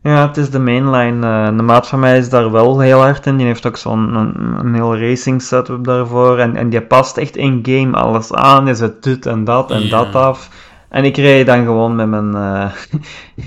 Ja, 0.03 0.27
het 0.29 0.37
is 0.37 0.51
de 0.51 0.59
mainline. 0.59 1.27
eh 1.27 1.57
de 1.57 1.63
maat 1.63 1.89
van 1.89 1.99
mij 2.01 2.19
is 2.19 2.29
daar 2.29 2.51
wel 2.51 2.81
heel 2.81 2.99
hard 3.01 3.27
in. 3.27 3.37
Die 3.37 3.47
heeft 3.47 3.67
ook 3.67 3.77
zo'n 3.77 4.15
een, 4.15 4.35
een 4.59 4.75
hele 4.75 4.99
racing 5.09 5.43
setup 5.43 5.85
daarvoor. 5.85 6.39
En, 6.39 6.57
en 6.57 6.71
die 6.71 6.81
past 6.83 7.17
echt 7.17 7.37
in 7.37 7.61
game 7.63 7.97
alles 7.97 8.33
aan. 8.33 8.69
Is 8.69 8.81
het 8.81 9.03
dit 9.03 9.27
en 9.27 9.45
dat 9.45 9.71
en 9.71 9.89
dat 9.89 10.15
af. 10.15 10.69
En 10.91 11.05
ik 11.05 11.17
reed 11.17 11.47
dan 11.47 11.65
gewoon 11.65 11.95
met 11.95 12.09
mijn, 12.09 12.35
eh, 12.45 12.73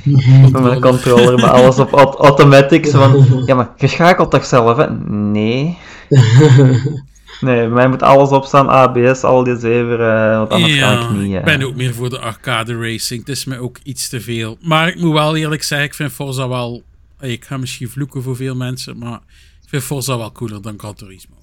met 0.51 0.61
mijn 0.61 0.81
controller, 0.81 1.35
met 1.35 1.49
alles 1.49 1.79
op 1.79 1.93
aut- 1.93 2.15
automatic. 2.15 2.85
Zo 2.85 2.99
van, 2.99 3.43
ja, 3.45 3.55
maar 3.55 3.69
je 3.77 3.87
schakelt 3.87 4.31
toch 4.31 4.45
zelf, 4.45 4.77
hè? 4.77 4.91
Nee. 5.09 5.77
Nee, 7.41 7.55
bij 7.55 7.69
mij 7.69 7.87
moet 7.87 8.01
alles 8.01 8.29
opstaan, 8.29 8.69
ABS, 8.69 9.23
al 9.23 9.43
die 9.43 9.59
zeven, 9.59 9.99
eh, 9.99 10.37
want 10.37 10.49
anders 10.49 10.79
kan 10.79 11.01
ik 11.01 11.09
niet. 11.09 11.33
ik 11.33 11.39
eh. 11.39 11.43
ben 11.43 11.63
ook 11.63 11.75
meer 11.75 11.93
voor 11.93 12.09
de 12.09 12.19
arcade 12.19 12.77
racing. 12.77 13.19
Het 13.19 13.29
is 13.29 13.45
me 13.45 13.59
ook 13.59 13.77
iets 13.83 14.09
te 14.09 14.21
veel. 14.21 14.57
Maar 14.61 14.87
ik 14.87 14.99
moet 14.99 15.13
wel 15.13 15.35
eerlijk 15.35 15.63
zeggen, 15.63 15.87
ik 15.87 15.93
vind 15.93 16.11
Forza 16.11 16.47
wel... 16.47 16.83
Ik 17.19 17.45
ga 17.45 17.57
misschien 17.57 17.89
vloeken 17.89 18.23
voor 18.23 18.35
veel 18.35 18.55
mensen, 18.55 18.97
maar 18.97 19.19
ik 19.61 19.69
vind 19.69 19.83
Forza 19.83 20.17
wel 20.17 20.31
cooler 20.31 20.61
dan 20.61 20.73
Gran 20.77 20.93
Turismo. 20.93 21.35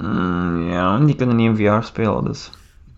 Mm, 0.00 0.70
ja, 0.70 0.98
die 0.98 1.14
kunnen 1.14 1.36
niet 1.36 1.58
in 1.58 1.66
VR 1.66 1.86
spelen, 1.86 2.24
dus. 2.24 2.50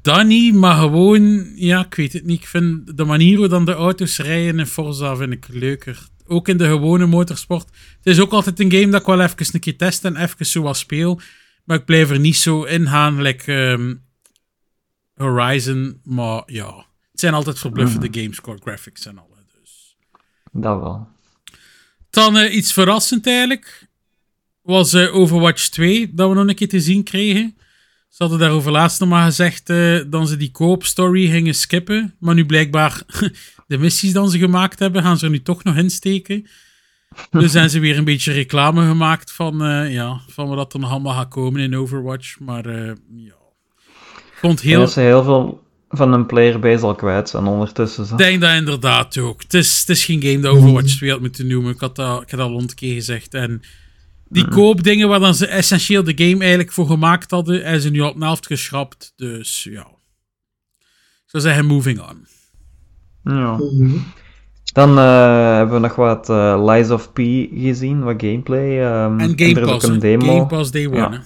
Dat 0.07 0.27
niet, 0.27 0.55
maar 0.55 0.77
gewoon, 0.77 1.53
ja, 1.55 1.85
ik 1.85 1.95
weet 1.95 2.13
het 2.13 2.25
niet. 2.25 2.41
Ik 2.41 2.47
vind 2.47 2.97
de 2.97 3.05
manier 3.05 3.37
hoe 3.37 3.49
dan 3.49 3.65
de 3.65 3.73
auto's 3.73 4.19
rijden 4.19 4.59
in 4.59 4.67
Forza 4.67 5.17
vind 5.17 5.33
ik 5.33 5.47
leuker. 5.49 6.09
Ook 6.27 6.49
in 6.49 6.57
de 6.57 6.67
gewone 6.67 7.07
motorsport. 7.07 7.69
Het 7.97 8.07
is 8.07 8.21
ook 8.21 8.33
altijd 8.33 8.61
een 8.61 8.71
game 8.73 8.89
dat 8.89 9.01
ik 9.01 9.07
wel 9.07 9.21
even 9.21 9.47
een 9.53 9.61
keer 9.61 9.77
test 9.77 10.05
en 10.05 10.17
even 10.17 10.47
zo 10.47 10.63
wat 10.63 10.77
speel. 10.77 11.21
Maar 11.65 11.77
ik 11.79 11.85
blijf 11.85 12.11
er 12.11 12.19
niet 12.19 12.37
zo 12.37 12.63
in 12.65 12.89
gaan, 12.89 13.23
like 13.23 13.53
ehm, 13.53 13.95
Horizon. 15.15 16.01
Maar 16.05 16.43
ja, 16.47 16.87
het 17.11 17.21
zijn 17.21 17.35
altijd 17.35 17.59
verbluffende 17.59 18.09
Mhm. 18.09 18.19
games 18.19 18.41
qua 18.41 18.57
graphics 18.61 19.07
en 19.07 19.19
alle. 19.19 19.37
Dus. 19.61 19.97
Dat 20.53 20.81
wel. 20.81 21.09
Dan 22.11 22.37
eh, 22.37 22.55
iets 22.57 22.73
verrassend 22.73 23.27
eigenlijk. 23.27 23.87
Was 24.63 24.93
eh, 24.93 25.15
Overwatch 25.15 25.69
2 25.69 26.15
dat 26.15 26.29
we 26.29 26.35
nog 26.35 26.49
een 26.49 26.55
keer 26.55 26.69
te 26.69 26.81
zien 26.81 27.03
kregen. 27.03 27.57
Ze 28.17 28.23
hadden 28.23 28.41
daarover 28.41 28.71
laatst 28.71 29.01
nog 29.01 29.09
maar 29.09 29.25
gezegd 29.25 29.71
eh 29.71 30.01
dat 30.07 30.29
ze 30.29 30.37
die 30.37 30.51
koop-story 30.51 31.27
gingen 31.27 31.55
skippen. 31.55 32.15
Maar 32.19 32.35
nu 32.35 32.47
blijkbaar 32.47 33.03
de 33.69 33.79
missies 33.79 34.13
die 34.13 34.31
ze 34.31 34.39
gemaakt 34.39 34.79
hebben, 34.79 35.03
gaan 35.03 35.19
ze 35.19 35.25
er 35.25 35.31
nu 35.31 35.43
toch 35.43 35.65
nog 35.65 35.77
insteken. 35.77 36.47
Dus 37.31 37.53
zijn 37.53 37.71
ze 37.71 37.79
weer 37.79 37.99
een 37.99 38.05
beetje 38.05 38.33
reclame 38.33 38.87
gemaakt 38.87 39.33
van, 39.33 39.65
eh, 39.65 39.93
ja, 39.93 40.21
van 40.29 40.49
wat 40.49 40.75
er 40.75 40.81
nog 40.81 40.91
allemaal 40.91 41.15
gaat 41.15 41.29
komen 41.29 41.61
in 41.61 41.77
Overwatch. 41.77 42.39
Maar 42.39 42.67
eh, 42.67 42.93
ja, 43.17 43.37
ik 44.07 44.37
vond 44.37 44.61
Heel... 44.61 44.87
ze 44.87 45.01
heel 45.01 45.25
veel 45.25 45.63
van 45.89 46.13
hun 46.13 46.27
playerbase 46.27 46.87
al 46.87 46.95
kwijt 46.95 47.29
zijn 47.29 47.47
ondertussen. 47.47 48.05
Ik 48.05 48.19
denk 48.19 48.41
dat 48.41 48.55
inderdaad 48.55 49.19
ook. 49.19 49.43
Het 49.43 49.55
is, 49.55 49.81
het 49.81 49.89
is 49.89 50.05
geen 50.05 50.23
game 50.23 50.39
dat 50.41 50.55
Overwatch 50.55 50.97
2 50.97 51.11
had 51.11 51.21
moeten 51.21 51.47
noemen. 51.47 51.73
Ik 51.73 51.81
had 51.81 51.97
dat, 51.97 52.23
ik 52.23 52.31
had 52.31 52.39
dat 52.39 52.49
al 52.49 52.55
honderd 52.55 52.75
keer 52.75 52.95
gezegd. 52.95 53.35
En 53.35 53.63
die 54.29 54.49
koopdingen 54.49 55.09
waar 55.09 55.21
dan 55.21 55.35
ze 55.35 55.47
essentieel 55.47 56.05
de 56.05 56.13
game 56.17 56.39
eigenlijk 56.41 56.73
voor 56.73 56.87
gemaakt 56.87 57.31
hadden, 57.31 57.63
hebben 57.63 57.81
ze 57.81 57.91
nu 57.91 58.01
al 58.01 58.11
op 58.11 58.19
de 58.19 58.25
helft 58.25 58.47
geschrapt. 58.47 59.13
Dus 59.17 59.65
ja. 59.71 59.87
Ik 61.25 61.33
zou 61.33 61.43
zeggen, 61.43 61.67
moving 61.67 62.01
on. 62.01 62.27
Ja. 63.35 63.57
Mhm. 63.57 63.97
Dan 64.73 64.99
eh, 64.99 65.57
hebben 65.57 65.75
we 65.75 65.81
nog 65.81 65.95
wat 65.95 66.29
eh, 66.31 66.65
Lies 66.67 66.91
of 66.91 67.13
P 67.13 67.19
gezien, 67.55 68.03
wat 68.03 68.15
gameplay. 68.19 68.83
ehm, 68.83 69.19
En 69.21 69.33
Game 69.39 69.61
Pass, 69.61 69.87
een 69.89 69.99
demo. 69.99 70.25
Game 70.27 70.47
Pass 70.47 70.71
Day 70.71 70.87
One. 70.87 70.97
Ja. 70.97 71.11
hè. 71.11 71.19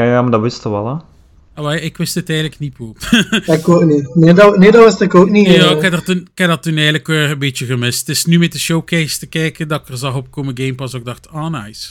Ja, 0.00 0.04
ja, 0.04 0.22
maar 0.22 0.30
dat 0.30 0.40
wisten 0.40 0.70
we 0.70 0.76
wel, 0.76 0.86
hè. 0.88 1.62
Maar 1.62 1.76
ik 1.76 1.96
wist 1.96 2.14
het 2.14 2.28
eigenlijk 2.28 2.60
niet, 2.60 2.72
Poep. 2.72 2.98
Ik 3.46 3.68
ook 3.68 3.84
niet. 3.84 4.14
Nee 4.14 4.34
dat, 4.34 4.58
nee, 4.58 4.70
dat 4.70 4.84
wist 4.84 5.00
ik 5.00 5.14
ook 5.14 5.30
niet. 5.30 5.46
ja, 5.46 5.52
eh. 5.64 5.70
ik 5.70 5.82
heb, 5.82 5.92
dat 5.92 6.04
toen, 6.04 6.16
ik 6.16 6.38
heb 6.38 6.48
dat 6.48 6.62
toen 6.62 6.74
eigenlijk 6.74 7.08
eh, 7.08 7.28
een 7.28 7.38
beetje 7.38 7.66
gemist. 7.66 7.98
Het 8.00 8.08
is 8.16 8.24
nu 8.24 8.38
met 8.38 8.52
de 8.52 8.58
showcase 8.58 9.18
te 9.18 9.26
kijken 9.26 9.68
dat 9.68 9.80
ik 9.80 9.88
er 9.88 9.96
zag 9.96 10.14
opkomen 10.14 10.56
Game 10.58 10.74
Pass. 10.74 10.94
ook 10.94 11.04
dacht, 11.04 11.28
ah, 11.28 11.64
nice. 11.64 11.88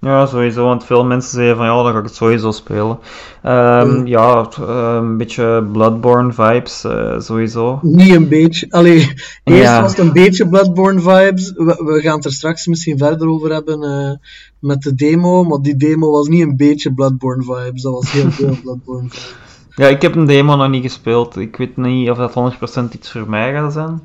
Ja, 0.00 0.26
sowieso, 0.26 0.64
want 0.64 0.84
veel 0.84 1.04
mensen 1.04 1.30
zeiden 1.30 1.56
van 1.56 1.66
ja, 1.66 1.82
dan 1.82 1.92
ga 1.92 1.98
ik 1.98 2.04
het 2.04 2.14
sowieso 2.14 2.50
spelen. 2.50 2.98
Ehm, 3.42 3.88
Mm. 3.88 4.06
Ja, 4.06 4.46
t- 4.46 4.56
eh, 4.56 4.94
een 5.00 5.16
beetje 5.16 5.68
Bloodborne 5.72 6.32
vibes, 6.32 6.84
eh, 6.84 7.20
sowieso. 7.20 7.78
Niet 7.82 8.14
een 8.14 8.28
beetje. 8.28 8.66
Allee, 8.70 8.98
eerst 9.44 9.62
Ja. 9.62 9.80
was 9.82 9.90
het 9.96 10.06
een 10.06 10.12
beetje 10.12 10.48
Bloodborne 10.48 11.00
vibes. 11.00 11.52
We, 11.56 11.64
we 11.84 12.00
gaan 12.00 12.16
het 12.16 12.24
er 12.24 12.32
straks 12.32 12.66
misschien 12.66 12.98
verder 12.98 13.28
over 13.28 13.52
hebben 13.52 13.82
eh, 13.82 14.10
met 14.58 14.82
de 14.82 14.94
demo. 14.94 15.44
Maar 15.44 15.58
die 15.58 15.76
demo 15.76 16.10
was 16.10 16.28
niet 16.28 16.42
een 16.42 16.56
beetje 16.56 16.94
Bloodborne 16.94 17.42
vibes. 17.42 17.82
Dat 17.82 17.92
was 17.92 18.12
heel 18.12 18.30
veel 18.30 18.56
Bloodborne 18.62 19.08
vibes. 19.08 19.34
Ja, 19.74 19.86
ik 19.86 20.02
heb 20.02 20.14
een 20.14 20.26
demo 20.26 20.56
nog 20.56 20.68
niet 20.68 20.82
gespeeld. 20.82 21.36
Ik 21.36 21.56
weet 21.56 21.76
niet 21.76 22.10
of 22.10 22.16
dat 22.18 22.34
100% 22.34 22.94
iets 22.94 23.10
voor 23.12 23.28
mij 23.30 23.52
gaat 23.52 23.72
zijn. 23.72 24.02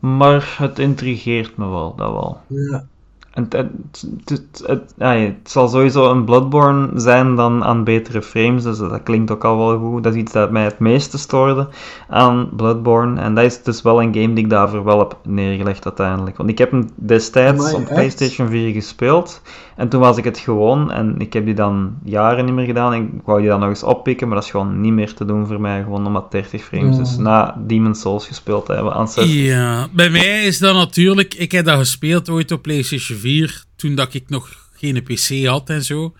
Maar 0.00 0.54
het 0.58 0.78
intrigeert 0.78 1.56
me 1.56 1.68
wel, 1.68 1.94
dat 1.96 2.10
wel. 2.12 2.38
Ja. 2.46 2.84
En 3.30 3.42
het, 3.48 3.52
het, 3.52 4.06
het, 4.24 4.62
het- 4.66 4.94
ja, 4.98 5.12
het 5.16 5.50
zal 5.50 5.68
sowieso 5.68 6.10
een 6.10 6.24
Bloodborne 6.24 6.88
zijn 6.94 7.34
dan 7.34 7.64
aan 7.64 7.84
betere 7.84 8.22
frames, 8.22 8.62
dus 8.62 8.78
dat 8.78 9.02
klinkt 9.02 9.30
ook 9.30 9.44
al 9.44 9.58
wel 9.58 9.78
goed. 9.78 10.02
Dat 10.04 10.14
is 10.14 10.20
iets 10.20 10.32
dat 10.32 10.50
mij 10.50 10.64
het 10.64 10.78
meeste 10.78 11.18
stoorde 11.18 11.68
aan 12.08 12.48
Bloodborne. 12.56 13.20
En 13.20 13.34
dat 13.34 13.44
is 13.44 13.62
dus 13.62 13.82
wel 13.82 14.02
een 14.02 14.14
game 14.14 14.32
die 14.32 14.44
ik 14.44 14.50
daarvoor 14.50 14.84
wel 14.84 14.98
heb 14.98 15.16
neergelegd 15.24 15.84
uiteindelijk. 15.84 16.36
Want 16.36 16.50
ik 16.50 16.58
heb 16.58 16.70
hem 16.70 16.88
destijds 16.94 17.58
Amai, 17.60 17.74
op 17.74 17.80
echt? 17.80 17.92
PlayStation 17.92 18.48
4 18.48 18.72
gespeeld. 18.72 19.42
En 19.76 19.88
toen 19.88 20.00
was 20.00 20.16
ik 20.16 20.24
het 20.24 20.38
gewoon. 20.38 20.90
En 20.90 21.14
ik 21.18 21.32
heb 21.32 21.44
die 21.44 21.54
dan 21.54 21.94
jaren 22.04 22.44
niet 22.44 22.54
meer 22.54 22.66
gedaan. 22.66 22.94
Ik 22.94 23.08
wou 23.24 23.40
die 23.40 23.48
dan 23.48 23.60
nog 23.60 23.68
eens 23.68 23.82
oppikken, 23.82 24.26
maar 24.26 24.36
dat 24.36 24.44
is 24.44 24.50
gewoon 24.50 24.80
niet 24.80 24.92
meer 24.92 25.14
te 25.14 25.24
doen 25.24 25.46
voor 25.46 25.60
mij. 25.60 25.82
Gewoon 25.82 26.06
omdat 26.06 26.30
30 26.30 26.62
frames 26.64 26.98
is. 26.98 27.16
Na 27.16 27.56
Demon's 27.66 28.00
Souls 28.00 28.26
gespeeld 28.26 28.66
te 28.66 28.72
hebben 28.72 28.92
aan 28.92 29.08
60. 29.08 29.34
Ja, 29.34 29.86
bij 29.92 30.10
mij 30.10 30.44
is 30.44 30.58
dat 30.58 30.74
natuurlijk... 30.74 31.34
Ik 31.34 31.52
heb 31.52 31.64
dat 31.64 31.78
gespeeld 31.78 32.30
ooit 32.30 32.52
op 32.52 32.62
PlayStation 32.62 33.18
4, 33.20 33.64
toen 33.76 33.94
dat 33.94 34.14
ik 34.14 34.28
nog 34.28 34.70
geen 34.72 35.02
PC 35.02 35.46
had 35.46 35.70
en 35.70 35.84
zo. 35.84 36.14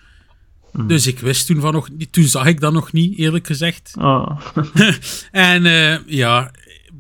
Dus 0.87 1.07
ik 1.07 1.19
wist 1.19 1.47
toen 1.47 1.61
van 1.61 1.73
nog 1.73 1.91
niet... 1.91 2.13
Toen 2.13 2.25
zag 2.25 2.47
ik 2.47 2.61
dat 2.61 2.73
nog 2.73 2.93
niet, 2.93 3.19
eerlijk 3.19 3.47
gezegd. 3.47 3.95
Oh. 3.99 4.41
En 5.31 5.67
eh, 5.67 5.99
ja, 6.07 6.51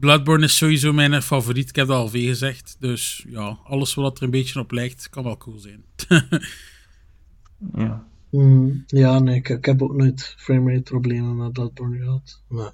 Bloodborne 0.01 0.45
is 0.45 0.57
sowieso 0.57 0.93
mijn 0.93 1.23
favoriet. 1.23 1.69
Ik 1.69 1.77
heb 1.77 1.87
dat 1.87 1.97
al 1.97 2.09
veel 2.09 2.27
gezegd. 2.27 2.77
Dus 2.79 3.25
ja, 3.29 3.59
alles 3.65 3.95
wat 3.95 4.17
er 4.17 4.23
een 4.23 4.31
beetje 4.31 4.61
op 4.61 4.71
lijkt, 4.71 5.09
kan 5.09 5.25
wel 5.25 5.37
cool 5.37 5.59
zijn. 5.59 5.85
ja. 7.85 8.07
Mhm. 8.31 8.71
Ja, 8.87 9.19
nee, 9.19 9.37
ik, 9.37 9.49
ik 9.49 9.65
heb 9.65 9.83
ook 9.83 9.97
nooit 9.97 10.35
framerate 10.39 10.83
problemen 10.83 11.37
met 11.37 11.53
Bloodborne 11.53 11.99
gehad. 11.99 12.43
Maar, 12.49 12.73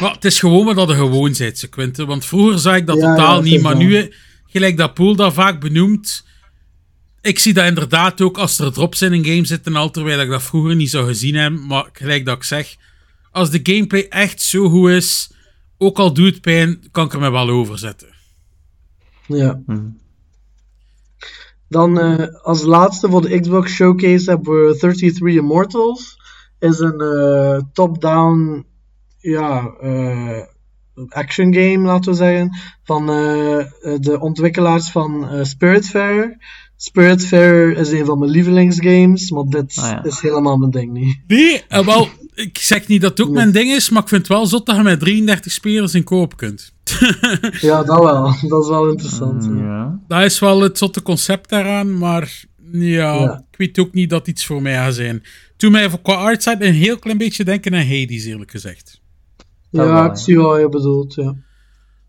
Maar 0.00 0.12
het 0.12 0.24
is 0.24 0.38
gewoon 0.38 0.64
wat 0.64 0.76
dat 0.76 0.88
er 0.90 0.96
gewoon 0.96 1.34
bent, 1.38 1.68
Quinten. 1.68 2.06
Want 2.06 2.24
vroeger 2.24 2.58
zag 2.58 2.76
ik 2.76 2.86
dat 2.86 2.96
Ja, 2.96 3.14
totaal 3.14 3.36
ja, 3.36 3.50
niet. 3.50 3.62
Maar 3.62 3.76
nu, 3.76 4.12
gelijk 4.46 4.76
dat 4.76 4.94
Poel 4.94 5.16
dat 5.16 5.32
vaak 5.32 5.60
benoemt... 5.60 6.24
Ik 7.20 7.38
zie 7.38 7.54
dat 7.54 7.66
inderdaad 7.66 8.20
ook 8.20 8.38
als 8.38 8.58
er 8.58 8.72
drops 8.72 9.02
in 9.02 9.12
een 9.12 9.24
game 9.24 9.44
zitten, 9.44 9.76
al 9.76 9.90
terwijl 9.90 10.20
ik 10.20 10.28
dat 10.28 10.42
vroeger 10.42 10.76
niet 10.76 10.90
zou 10.90 11.06
gezien 11.06 11.34
hebben. 11.34 11.66
Maar 11.66 11.88
gelijk 11.92 12.24
dat 12.24 12.36
ik 12.36 12.42
zeg, 12.42 12.76
als 13.30 13.50
de 13.50 13.60
gameplay 13.62 14.06
echt 14.08 14.42
zo 14.42 14.68
goed 14.68 14.90
is, 14.90 15.30
ook 15.78 15.98
al 15.98 16.12
doet 16.12 16.32
het 16.32 16.40
pijn, 16.40 16.88
kan 16.90 17.06
ik 17.06 17.12
er 17.12 17.20
me 17.20 17.30
wel 17.30 17.48
over 17.48 17.78
zetten. 17.78 18.08
ja. 19.26 19.62
Mhm. 19.66 19.86
Dan 21.68 22.00
eh, 22.00 22.42
als 22.42 22.62
laatste 22.62 23.08
voor 23.08 23.22
de 23.22 23.40
Xbox 23.40 23.72
Showcase 23.72 24.30
hebben 24.30 24.66
we 24.66 24.76
33 24.76 25.34
Immortals. 25.34 26.16
Is 26.58 26.78
een 26.78 27.00
eh, 27.00 27.60
top-down 27.72 28.66
ja, 29.18 29.74
eh, 29.80 30.42
action 31.08 31.54
game, 31.54 31.78
laten 31.86 32.10
we 32.10 32.16
zeggen. 32.16 32.56
Van 32.84 33.10
eh, 33.10 33.58
eh, 33.58 33.66
de 34.00 34.20
ontwikkelaars 34.20 34.90
van 34.90 35.28
eh, 35.28 35.44
Spiritfarer. 35.44 36.36
Spiritfarer 36.76 37.76
is 37.78 37.90
een 37.90 38.04
van 38.06 38.18
mijn 38.18 38.30
lievelingsgames, 38.30 39.30
maar 39.30 39.44
dit 39.44 39.76
Ah, 39.78 39.90
ja. 39.90 40.04
is 40.04 40.20
helemaal 40.20 40.56
mijn 40.56 40.70
ding 40.70 40.92
niet. 40.92 41.18
Nee, 41.26 41.62
wel, 41.68 42.08
ik 42.34 42.58
zeg 42.58 42.86
niet 42.86 43.00
dat 43.00 43.18
het 43.18 43.26
ook 43.26 43.34
mijn 43.34 43.52
ding 43.52 43.70
is, 43.70 43.90
maar 43.90 44.02
ik 44.02 44.08
vind 44.08 44.20
het 44.20 44.30
wel 44.30 44.46
zot 44.46 44.66
dat 44.66 44.76
je 44.76 44.82
met 44.82 45.00
33 45.00 45.52
spelers 45.52 45.94
in 45.94 46.04
koop 46.04 46.36
kunt. 46.36 46.72
Ja, 47.60 47.82
dat 47.84 47.98
wel. 47.98 48.34
Dat 48.48 48.62
is 48.62 48.68
wel 48.68 48.88
interessant. 48.90 49.44
ja. 49.44 49.50
ja. 49.64 50.00
Dat 50.08 50.22
is 50.22 50.38
wel 50.38 50.60
het 50.60 50.78
zotte 50.78 51.02
concept 51.02 51.48
daaraan, 51.48 51.98
maar 51.98 52.44
ja, 52.72 53.14
Ja. 53.14 53.44
ik 53.50 53.58
weet 53.58 53.78
ook 53.78 53.92
niet 53.92 54.10
dat 54.10 54.28
iets 54.28 54.46
voor 54.46 54.62
mij 54.62 54.74
gaat 54.74 54.94
zijn. 54.94 55.22
Toen 55.56 55.72
mij 55.72 55.90
voor- 55.90 56.02
qua 56.02 56.14
artside 56.14 56.66
een 56.66 56.74
heel 56.74 56.98
klein 56.98 57.18
beetje 57.18 57.44
denken 57.44 57.74
aan 57.74 57.86
Hades, 57.86 58.24
eerlijk 58.24 58.50
gezegd. 58.50 59.00
Ja, 59.70 60.10
ik 60.10 60.16
zie 60.16 60.38
wat 60.38 60.60
je 60.60 60.68
bedoelt, 60.68 61.14
ja. 61.14 61.34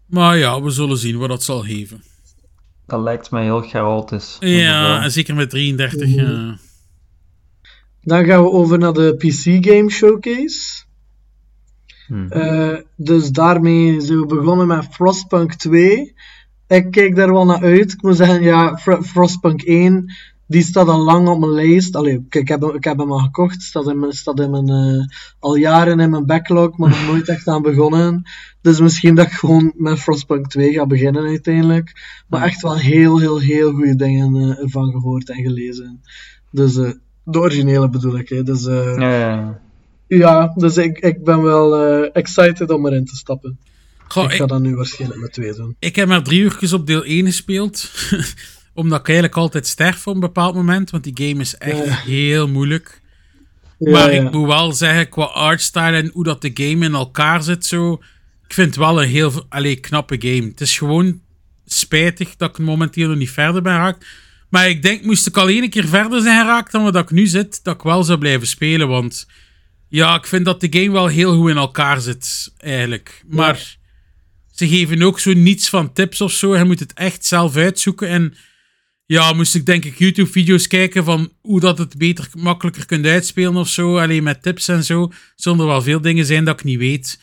Maar 0.06 0.38
ja, 0.38 0.62
we 0.62 0.70
zullen 0.70 0.98
zien 0.98 1.18
wat 1.18 1.30
dat 1.30 1.44
zal 1.44 1.62
geven. 1.62 2.04
Dat 2.86 3.02
lijkt 3.02 3.32
mij 3.32 3.44
heel 3.44 3.62
chaotisch. 3.62 4.38
Ja, 4.40 5.04
en 5.04 5.12
zeker 5.12 5.36
met 5.36 5.50
33. 5.50 6.16
ja. 6.16 6.58
Dan 8.02 8.26
gaan 8.26 8.44
we 8.44 8.52
over 8.52 8.78
naar 8.78 8.94
de 8.94 9.16
PC 9.18 9.66
Game 9.68 9.90
Showcase. 9.90 10.84
Hmm. 12.08 12.28
Eh, 12.30 12.76
dus 12.96 13.30
daarmee 13.30 14.02
zijn 14.02 14.20
we 14.20 14.26
begonnen 14.26 14.68
met 14.68 14.88
Frostpunk 14.92 15.54
2. 15.54 16.14
Ik 16.68 16.92
kijk 16.92 17.16
daar 17.16 17.32
wel 17.32 17.46
naar 17.46 17.62
uit. 17.62 17.92
Ik 17.92 18.02
moet 18.02 18.16
zeggen, 18.16 18.42
ja, 18.42 18.78
Fr- 18.78 19.02
Frostpunk 19.02 19.62
1, 19.62 20.14
die 20.48 20.62
staat 20.64 20.88
al 20.88 21.04
lang 21.04 21.28
op 21.28 21.40
mijn 21.40 21.52
lijst. 21.52 21.96
Allee, 21.96 22.14
ik, 22.14 22.36
ik, 22.36 22.48
heb, 22.48 22.62
hem- 22.62 22.76
ik 22.76 22.84
heb 22.84 22.98
hem 22.98 23.12
al 23.12 23.18
gekocht. 23.20 23.62
Staat 23.62 23.88
in 23.88 24.00
mijn, 24.00 24.12
staat 24.14 24.40
in 24.40 24.50
mijn, 24.50 24.70
eh, 24.70 25.06
al 25.40 25.56
jaren 25.56 26.00
in 26.00 26.10
mijn 26.10 26.26
backlog, 26.26 26.78
maar 26.78 26.90
nog 26.90 27.06
nooit 27.08 27.28
echt 27.30 27.48
aan 27.48 27.62
begonnen. 27.62 28.22
Dus 28.62 28.80
misschien 28.80 29.16
dat 29.16 29.26
ik 29.26 29.32
gewoon 29.32 29.74
met 29.76 30.00
Frostpunk 30.00 30.48
2 30.48 30.74
ga 30.74 30.86
beginnen 30.86 31.26
uiteindelijk. 31.26 31.92
Maar 32.28 32.44
echt 32.44 32.62
wel 32.62 32.78
heel, 32.78 33.20
heel, 33.20 33.40
heel 33.40 33.72
goede 33.72 33.96
dingen 33.96 34.36
eh, 34.36 34.64
ervan 34.64 34.92
gehoord 34.92 35.30
en 35.30 35.44
gelezen. 35.44 36.02
Dus 36.52 36.78
eh, 36.78 36.90
de 37.24 37.40
originele 37.40 37.90
bedoel 37.90 38.18
ik. 38.18 38.30
Hè. 38.30 38.44
Dus, 38.44 38.66
eh, 38.66 38.96
Ja, 38.98 39.12
ja, 39.12 39.30
ja. 39.30 39.60
ja, 40.08 40.54
dus 40.56 40.78
ik, 40.78 41.00
ik 41.00 41.24
ben 41.24 41.42
wel 41.42 41.76
eh, 41.76 42.10
excited 42.14 42.70
om 42.70 42.88
erin 42.88 43.06
te 43.06 43.16
stappen. 43.16 43.60
Goh, 44.08 44.24
ik 44.24 44.32
ik, 44.32 44.38
ga 44.38 44.46
dat 44.46 44.62
nu 44.62 44.76
waarschijnlijk 44.76 45.22
met 45.22 45.34
twee 45.34 45.54
doen. 45.54 45.76
ik 45.80 45.96
heb 45.96 46.08
maar 46.08 46.24
drie 46.24 46.40
uurtjes 46.42 46.74
op 46.74 46.88
deel 46.88 47.04
1 47.04 47.26
gespeeld. 47.26 47.92
Omdat 48.78 49.00
ik 49.00 49.06
eigenlijk 49.06 49.38
altijd 49.38 49.68
sterf 49.68 50.08
op 50.08 50.14
een 50.14 50.20
bepaald 50.20 50.56
moment. 50.56 50.90
Want 50.90 51.04
die 51.04 51.28
game 51.28 51.42
is 51.42 51.56
echt 51.58 51.86
Ja. 51.86 51.96
heel 51.96 52.48
moeilijk. 52.48 53.02
Ja, 53.80 53.92
maar 53.92 54.12
ik 54.14 54.32
moet 54.32 54.48
wel 54.48 54.72
zeggen, 54.74 55.10
qua 55.10 55.24
artstyle 55.24 55.98
en 55.98 56.10
hoe 56.14 56.24
dat 56.24 56.42
de 56.42 56.52
game 56.54 56.86
in 56.86 56.94
elkaar 56.94 57.44
zit 57.44 57.66
zo... 57.66 57.94
Ik 58.48 58.54
vind 58.54 58.68
het 58.68 58.76
wel 58.76 59.02
een 59.02 59.10
heel 59.10 59.46
allee, 59.50 59.76
knappe 59.76 60.16
game. 60.20 60.48
Het 60.48 60.62
is 60.62 60.78
gewoon 60.78 61.22
spijtig 61.66 62.36
dat 62.36 62.50
ik 62.50 62.66
momenteel 62.66 63.08
nog 63.08 63.18
niet 63.18 63.30
verder 63.30 63.62
ben 63.62 63.74
geraakt. 63.74 64.06
Maar 64.50 64.70
ik 64.70 64.82
denk, 64.82 65.04
moest 65.04 65.28
ik 65.28 65.38
al 65.38 65.48
één 65.48 65.70
keer 65.70 65.88
verder 65.88 66.22
zijn 66.22 66.40
geraakt 66.42 66.72
dan 66.72 66.84
wat 66.84 66.96
ik 66.96 67.12
nu 67.12 67.28
zit, 67.28 67.64
dat 67.64 67.76
ik 67.76 67.82
wel 67.82 68.04
zou 68.04 68.20
blijven 68.20 68.48
spelen. 68.48 68.88
Want 68.88 69.28
Ja, 69.90 70.16
ik 70.16 70.26
vind 70.26 70.46
dat 70.46 70.62
de 70.62 70.68
game 70.70 70.92
wel 70.92 71.08
heel 71.08 71.36
goed 71.36 71.50
in 71.50 71.58
elkaar 71.58 72.02
zit, 72.02 72.54
eigenlijk. 72.58 73.24
Maar 73.28 73.78
ze 74.52 74.68
geven 74.68 75.02
ook 75.02 75.20
zo 75.20 75.34
niets 75.34 75.70
van 75.70 75.94
tips 75.94 76.22
of 76.22 76.32
zo. 76.32 76.58
Je 76.58 76.64
moet 76.64 76.80
het 76.80 76.94
echt 76.94 77.26
zelf 77.26 77.56
uitzoeken. 77.56 78.08
En 78.08 78.34
ja, 79.08 79.34
moest 79.34 79.56
ik 79.56 79.66
denk 79.66 79.86
ik 79.86 79.98
YouTube-video's 80.00 80.68
kijken 80.68 81.04
van 81.04 81.32
hoe 81.42 81.60
dat 81.60 81.78
het 81.78 81.98
beter, 81.98 82.30
makkelijker 82.38 82.86
kunt 82.86 83.06
uitspelen 83.06 83.56
of 83.56 83.68
zo. 83.68 83.98
Alleen 83.98 84.24
met 84.24 84.42
tips 84.42 84.68
en 84.68 84.84
zo. 84.84 85.12
Zonder 85.36 85.66
wel 85.66 85.82
veel 85.82 86.02
dingen 86.02 86.26
zijn 86.26 86.46
dat 86.46 86.60
ik 86.60 86.66
niet 86.66 86.78
weet. 86.80 87.20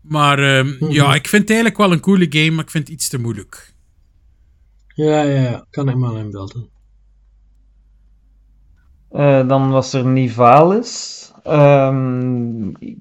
Maar 0.00 0.38
ehm, 0.38 0.66
Mhm. 0.66 0.90
ja, 0.90 1.14
ik 1.14 1.28
vind 1.28 1.42
het 1.42 1.50
eigenlijk 1.50 1.78
wel 1.80 1.92
een 1.92 2.00
coole 2.00 2.26
game, 2.28 2.50
maar 2.50 2.64
ik 2.64 2.70
vind 2.70 2.84
het 2.88 2.96
iets 2.96 3.08
te 3.08 3.18
moeilijk. 3.18 3.72
Ja, 4.94 5.22
ja, 5.22 5.40
ja. 5.42 5.66
Kan 5.70 5.88
ik 5.88 5.96
maar 5.96 6.16
inbeelden. 6.18 6.68
Eh, 9.10 9.48
dan 9.48 9.70
was 9.70 9.92
er 9.92 10.06
Nivalis. 10.06 11.30
Ehm, 11.42 12.68
ik- 12.68 12.98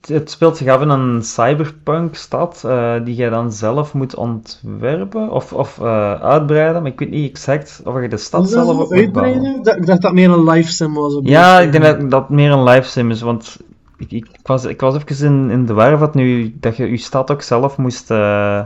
het 0.00 0.30
speelt 0.30 0.56
zich 0.56 0.68
af 0.68 0.80
in 0.82 0.88
een 0.88 1.22
cyberpunk-stad 1.22 2.62
eh, 2.66 2.94
die 3.04 3.14
jij 3.14 3.30
dan 3.30 3.52
zelf 3.52 3.94
moet 3.94 4.14
ontwerpen 4.14 5.30
of, 5.30 5.52
of 5.52 5.78
eh, 5.80 6.20
uitbreiden. 6.20 6.82
Maar 6.82 6.90
ik 6.92 6.98
weet 6.98 7.10
niet 7.10 7.30
exact 7.30 7.80
of 7.84 8.00
je 8.00 8.08
de 8.08 8.16
stad 8.16 8.40
dat 8.40 8.50
zelf 8.50 8.76
moet 8.76 8.92
uitbreiden? 8.92 9.62
Dacht- 9.62 9.78
Ik 9.78 9.86
dacht 9.86 10.02
dat 10.02 10.12
meer 10.12 10.30
een 10.30 10.48
live 10.48 10.72
sim 10.72 10.94
was. 10.94 11.18
Ja, 11.22 11.60
ik 11.60 11.72
denk 11.72 11.84
dat 11.84 12.10
dat 12.10 12.20
het 12.20 12.30
meer 12.30 12.50
een 12.50 12.64
live 12.64 12.88
sim 12.88 13.10
is, 13.10 13.20
want 13.20 13.60
ik, 13.98 14.12
ik, 14.12 14.26
ik 14.32 14.46
was, 14.46 14.64
ik 14.64 14.80
was 14.80 14.94
even 14.96 15.26
in, 15.26 15.50
in 15.50 15.66
de 15.66 15.72
war 15.74 15.98
wat 15.98 16.14
nu 16.14 16.54
dat 16.60 16.76
je 16.76 16.90
je 16.90 16.96
stad 16.96 17.30
ook 17.30 17.42
zelf 17.42 17.76
moest 17.76 18.10
eh, 18.10 18.60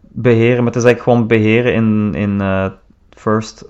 beheren, 0.00 0.56
maar 0.64 0.72
het 0.72 0.76
is 0.76 0.84
eigenlijk 0.84 1.02
gewoon 1.02 1.26
beheren 1.26 1.74
in, 1.74 2.14
in 2.14 2.40
first 3.10 3.64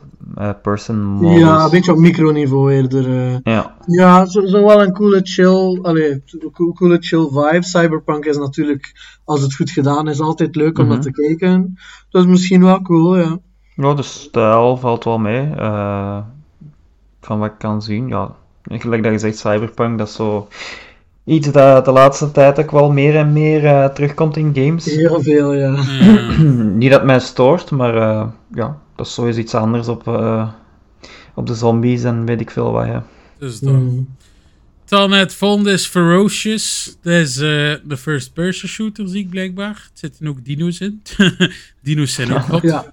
person 0.63 1.03
modus. 1.05 1.39
Ja, 1.39 1.65
een 1.65 1.71
beetje 1.71 1.93
op 1.93 1.99
microniveau 1.99 2.73
eerder. 2.73 3.07
eh. 3.09 3.37
Ja. 3.43 3.75
Ja, 3.87 4.25
zo, 4.27 4.47
zo 4.47 4.65
wel 4.67 4.83
een 4.83 4.93
coole 4.93 5.21
chill, 5.23 5.79
allee, 5.83 6.23
co- 6.53 6.73
coole 6.73 6.97
chill 7.01 7.29
vibe. 7.31 7.63
Cyberpunk 7.65 8.25
is 8.25 8.37
natuurlijk, 8.39 8.93
als 9.25 9.41
het 9.43 9.55
goed 9.55 9.71
gedaan 9.71 10.09
is, 10.09 10.21
altijd 10.21 10.55
leuk 10.57 10.79
om 10.79 10.85
Mhm. 10.85 10.95
dat 10.95 11.03
te 11.03 11.11
kijken. 11.13 11.79
Dat 12.11 12.23
is 12.23 12.29
misschien 12.29 12.63
wel 12.65 12.83
cool, 12.83 13.17
ja. 13.19 13.39
Ja, 13.77 13.95
de 13.95 14.03
stijl 14.03 14.77
valt 14.77 15.05
wel 15.05 15.19
mee. 15.19 15.51
eh, 15.57 16.19
van 17.21 17.39
wat 17.39 17.51
ik 17.51 17.59
kan 17.59 17.83
zien. 17.83 18.09
Ja, 18.09 18.31
gelijk 18.63 19.03
dat 19.03 19.13
je 19.13 19.19
zegt, 19.19 19.39
Cyberpunk, 19.39 19.99
dat 19.99 20.09
is 20.09 20.15
zo 20.15 20.49
iets 21.25 21.51
dat 21.53 21.85
de 21.85 21.93
laatste 21.93 22.31
tijd 22.31 22.59
ook 22.61 22.71
wel 22.71 22.93
meer 22.93 23.17
en 23.17 23.33
meer 23.33 23.65
eh, 23.67 23.85
terugkomt 23.85 24.37
in 24.37 24.51
games. 24.55 24.85
Heel 24.85 25.21
veel, 25.23 25.53
ja. 25.55 25.75
Eh, 25.75 26.39
Niet 26.81 26.91
dat 26.91 27.05
mij 27.05 27.21
stoort, 27.21 27.71
maar 27.71 27.97
eh, 27.97 28.27
ja, 28.55 28.79
dat 28.97 29.07
is 29.07 29.15
sowieso 29.15 29.41
iets 29.41 29.55
anders 29.55 29.89
op, 29.89 30.09
eh, 30.09 30.49
op 31.35 31.47
de 31.47 31.55
zombies 31.55 32.03
en 32.05 32.25
weet 32.25 32.41
ik 32.41 32.51
veel 32.51 32.73
wat. 32.73 32.87
Ja. 32.87 33.07
dus. 33.39 33.61
Mm. 33.61 34.15
Dan 34.85 35.13
het 35.13 35.35
volgende 35.35 35.73
is 35.73 35.87
Ferocious. 35.87 36.97
Dat 37.03 37.13
is 37.13 37.37
eh, 37.37 37.75
de 37.85 37.97
first-person 37.99 38.69
shooter, 38.69 39.09
zie 39.09 39.21
ik 39.21 39.31
blijkbaar. 39.31 39.69
Er 39.71 39.91
zitten 39.93 40.27
ook 40.29 40.45
dino's 40.45 40.79
in. 40.81 41.03
dino's 41.83 42.15
zijn 42.15 42.33
ook 42.33 42.41
hot. 42.55 42.63
Ja. 42.63 42.93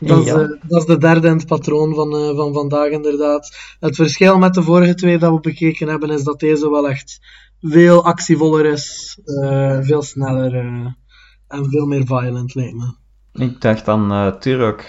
Dat 0.00 0.18
is, 0.20 0.24
Ja. 0.26 0.32
eh, 0.40 0.48
dat 0.62 0.80
is 0.80 0.86
de 0.86 0.98
derde 0.98 1.28
in 1.28 1.36
het 1.36 1.46
patroon 1.46 1.94
van, 1.94 2.14
eh, 2.16 2.36
van 2.36 2.52
vandaag, 2.52 2.90
inderdaad. 2.90 3.56
Het 3.80 3.96
verschil 3.96 4.38
met 4.38 4.54
de 4.54 4.62
vorige 4.62 4.94
twee 4.94 5.18
dat 5.18 5.32
we 5.32 5.40
bekeken 5.40 5.88
hebben, 5.88 6.10
is 6.10 6.22
dat 6.22 6.40
deze 6.40 6.70
wel 6.70 6.88
echt 6.88 7.20
veel 7.60 8.04
actievoller 8.04 8.64
is, 8.66 9.18
eh, 9.24 9.78
veel 9.80 10.02
sneller 10.02 10.54
eh, 10.54 10.86
en 11.48 11.70
veel 11.70 11.86
meer 11.86 12.06
violent, 12.06 12.54
lijkt 12.54 12.74
me. 12.74 12.94
Ik 13.44 13.60
dacht 13.60 13.88
aan 13.88 14.10
eh 14.12 14.26
Turok. 14.40 14.84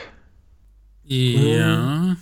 Ja. 1.15 2.15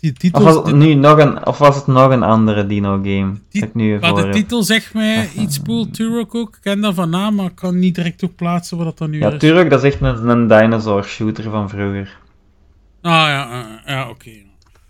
Die 0.00 0.34
Of 0.34 0.42
was, 0.42 0.54
het 0.54 0.74
nu 0.76 0.94
nog 0.94 1.18
een, 1.18 1.46
of 1.46 1.58
was 1.58 1.76
het 1.76 1.86
nog 1.86 2.10
een 2.10 2.22
andere 2.22 2.66
dino-game? 2.66 3.32
Dat 3.50 3.62
ik 3.62 3.74
nu 3.74 3.98
maar 3.98 4.14
de 4.14 4.28
titel 4.28 4.62
zegt 4.62 4.94
mij 4.94 5.30
iets 5.36 5.58
Pool 5.58 5.90
Turok 5.90 6.34
ook. 6.34 6.48
Ik 6.56 6.60
ken 6.62 6.80
dat 6.80 6.94
van 6.94 7.10
naam, 7.10 7.34
maar 7.34 7.46
ik 7.46 7.54
kan 7.54 7.78
niet 7.78 7.94
direct 7.94 8.24
ook 8.24 8.36
plaatsen 8.36 8.76
wat 8.76 8.86
dat 8.86 8.98
dan 8.98 9.10
nu 9.10 9.18
Ja, 9.18 9.30
is. 9.32 9.38
Turok, 9.40 9.70
dat 9.70 9.84
is 9.84 9.92
echt 9.92 10.02
een, 10.02 10.28
een 10.28 10.46
dinosaur 10.46 11.04
shooter 11.04 11.44
van 11.50 11.68
vroeger. 11.68 12.18
Ah 13.00 13.12
ja, 13.12 13.42
ah, 13.60 13.86
ja 13.86 14.08
oké. 14.08 14.30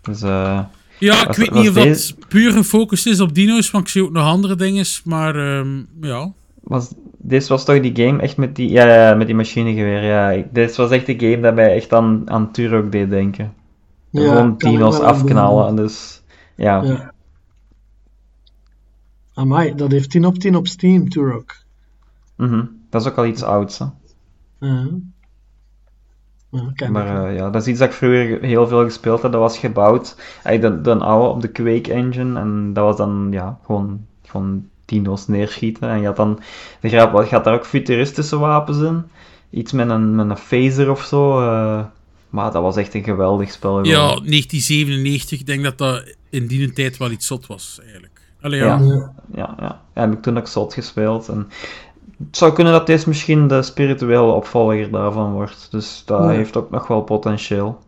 Dus 0.01 0.21
eh, 0.21 0.59
Ja, 0.99 1.21
ik 1.21 1.27
Was- 1.27 1.37
weet 1.37 1.53
niet 1.53 1.67
of 1.69 1.73
deze- 1.73 2.13
dat 2.15 2.27
puur 2.27 2.51
gefocust 2.51 3.05
is 3.05 3.19
op 3.19 3.35
dino's, 3.35 3.71
want 3.71 3.83
ik 3.83 3.89
zie 3.91 4.03
ook 4.03 4.11
nog 4.11 4.25
andere 4.25 4.55
dingen. 4.55 4.85
Maar 5.03 5.35
ehm, 5.35 5.77
ja. 6.01 6.31
was, 6.63 6.91
dit 7.25 7.47
was 7.47 7.65
toch 7.65 7.79
die 7.79 8.05
game 8.05 8.21
echt 8.21 8.37
met 8.37 8.55
die, 8.55 8.69
ja, 8.69 8.87
ja, 8.87 9.15
met 9.15 9.27
die 9.27 9.35
machinegeweer. 9.35 10.03
Ja, 10.03 10.29
ik, 10.29 10.53
dit 10.53 10.75
was 10.75 10.91
echt 10.91 11.05
de 11.05 11.19
game 11.19 11.39
dat 11.39 11.55
mij 11.55 11.75
echt 11.75 11.93
aan, 11.93 12.29
aan 12.29 12.51
Turok 12.51 12.91
deed 12.91 13.09
denken. 13.09 13.53
Gewoon 14.11 14.57
dino's 14.57 14.99
afknallen. 14.99 15.75
Dus 15.75 16.23
ja. 16.55 16.83
Ja. 16.83 17.13
Amai, 19.33 19.75
dat 19.75 19.91
heeft 19.91 20.09
10 20.09 20.25
op 20.25 20.37
10 20.37 20.55
op 20.55 20.67
Steam, 20.67 21.09
Turok. 21.09 21.55
mhm. 22.35 22.65
Dat 22.89 23.01
is 23.01 23.07
ook 23.07 23.17
al 23.17 23.25
iets 23.25 23.43
ouds. 23.43 23.79
Hè. 23.79 23.85
Maar 26.89 27.27
eh, 27.27 27.35
ja, 27.35 27.49
dat 27.49 27.61
is 27.61 27.67
iets 27.67 27.79
dat 27.79 27.87
ik 27.87 27.93
vroeger 27.93 28.41
heel 28.41 28.67
veel 28.67 28.83
gespeeld 28.83 29.21
heb. 29.21 29.31
Dat 29.31 29.41
was 29.41 29.57
gebouwd, 29.57 30.15
eigenlijk 30.43 30.83
de, 30.83 30.97
de 30.97 31.03
oude 31.03 31.27
op 31.27 31.41
de 31.41 31.47
Quake 31.47 31.93
engine. 31.93 32.39
En 32.39 32.73
dat 32.73 32.83
was 32.83 32.97
dan 32.97 33.27
ja, 33.31 33.59
gewoon, 33.65 34.05
gewoon 34.21 34.69
dino's 34.85 35.27
neerschieten. 35.27 35.89
En 35.89 35.99
je 35.99 36.05
had 36.05 36.15
dan, 36.15 36.39
de 36.81 36.89
grap, 36.89 37.23
je 37.23 37.35
had 37.35 37.43
daar 37.43 37.53
ook 37.53 37.65
futuristische 37.65 38.37
wapens 38.39 38.77
in. 38.79 39.03
Iets 39.49 39.71
met 39.71 39.89
een, 39.89 40.15
met 40.15 40.29
een 40.29 40.37
phaser 40.37 40.91
of 40.91 41.03
zo. 41.03 41.39
eh, 41.41 41.83
maar 42.29 42.51
dat 42.51 42.61
was 42.61 42.75
echt 42.77 42.93
een 42.93 43.03
geweldig 43.03 43.51
spel. 43.51 43.85
Ja, 43.85 43.93
gewoon. 43.93 44.07
1997, 44.07 45.39
ik 45.39 45.45
denk 45.45 45.63
dat 45.63 45.77
dat 45.77 46.15
in 46.29 46.47
die 46.47 46.71
tijd 46.73 46.97
wel 46.97 47.11
iets 47.11 47.27
zot 47.27 47.47
was, 47.47 47.79
eigenlijk. 47.83 48.21
Allee, 48.41 48.59
ja. 48.59 48.77
Ja. 48.77 49.11
Ja. 49.35 49.55
Ja, 49.59 49.81
heb 50.01 50.11
ik 50.13 50.21
toen 50.21 50.37
ook 50.37 50.47
zot 50.47 50.73
gespeeld. 50.73 51.27
En 51.27 51.49
het 52.27 52.37
zou 52.37 52.53
kunnen 52.53 52.73
dat 52.73 52.87
deze 52.87 53.07
misschien 53.07 53.47
de 53.47 53.61
spirituele 53.61 54.31
opvolger 54.31 54.91
daarvan 54.91 55.31
wordt. 55.31 55.67
Dus 55.71 56.01
dat 56.05 56.23
Ja. 56.23 56.29
heeft 56.29 56.57
ook 56.57 56.69
nog 56.71 56.87
wel 56.87 57.01
potentieel. 57.01 57.79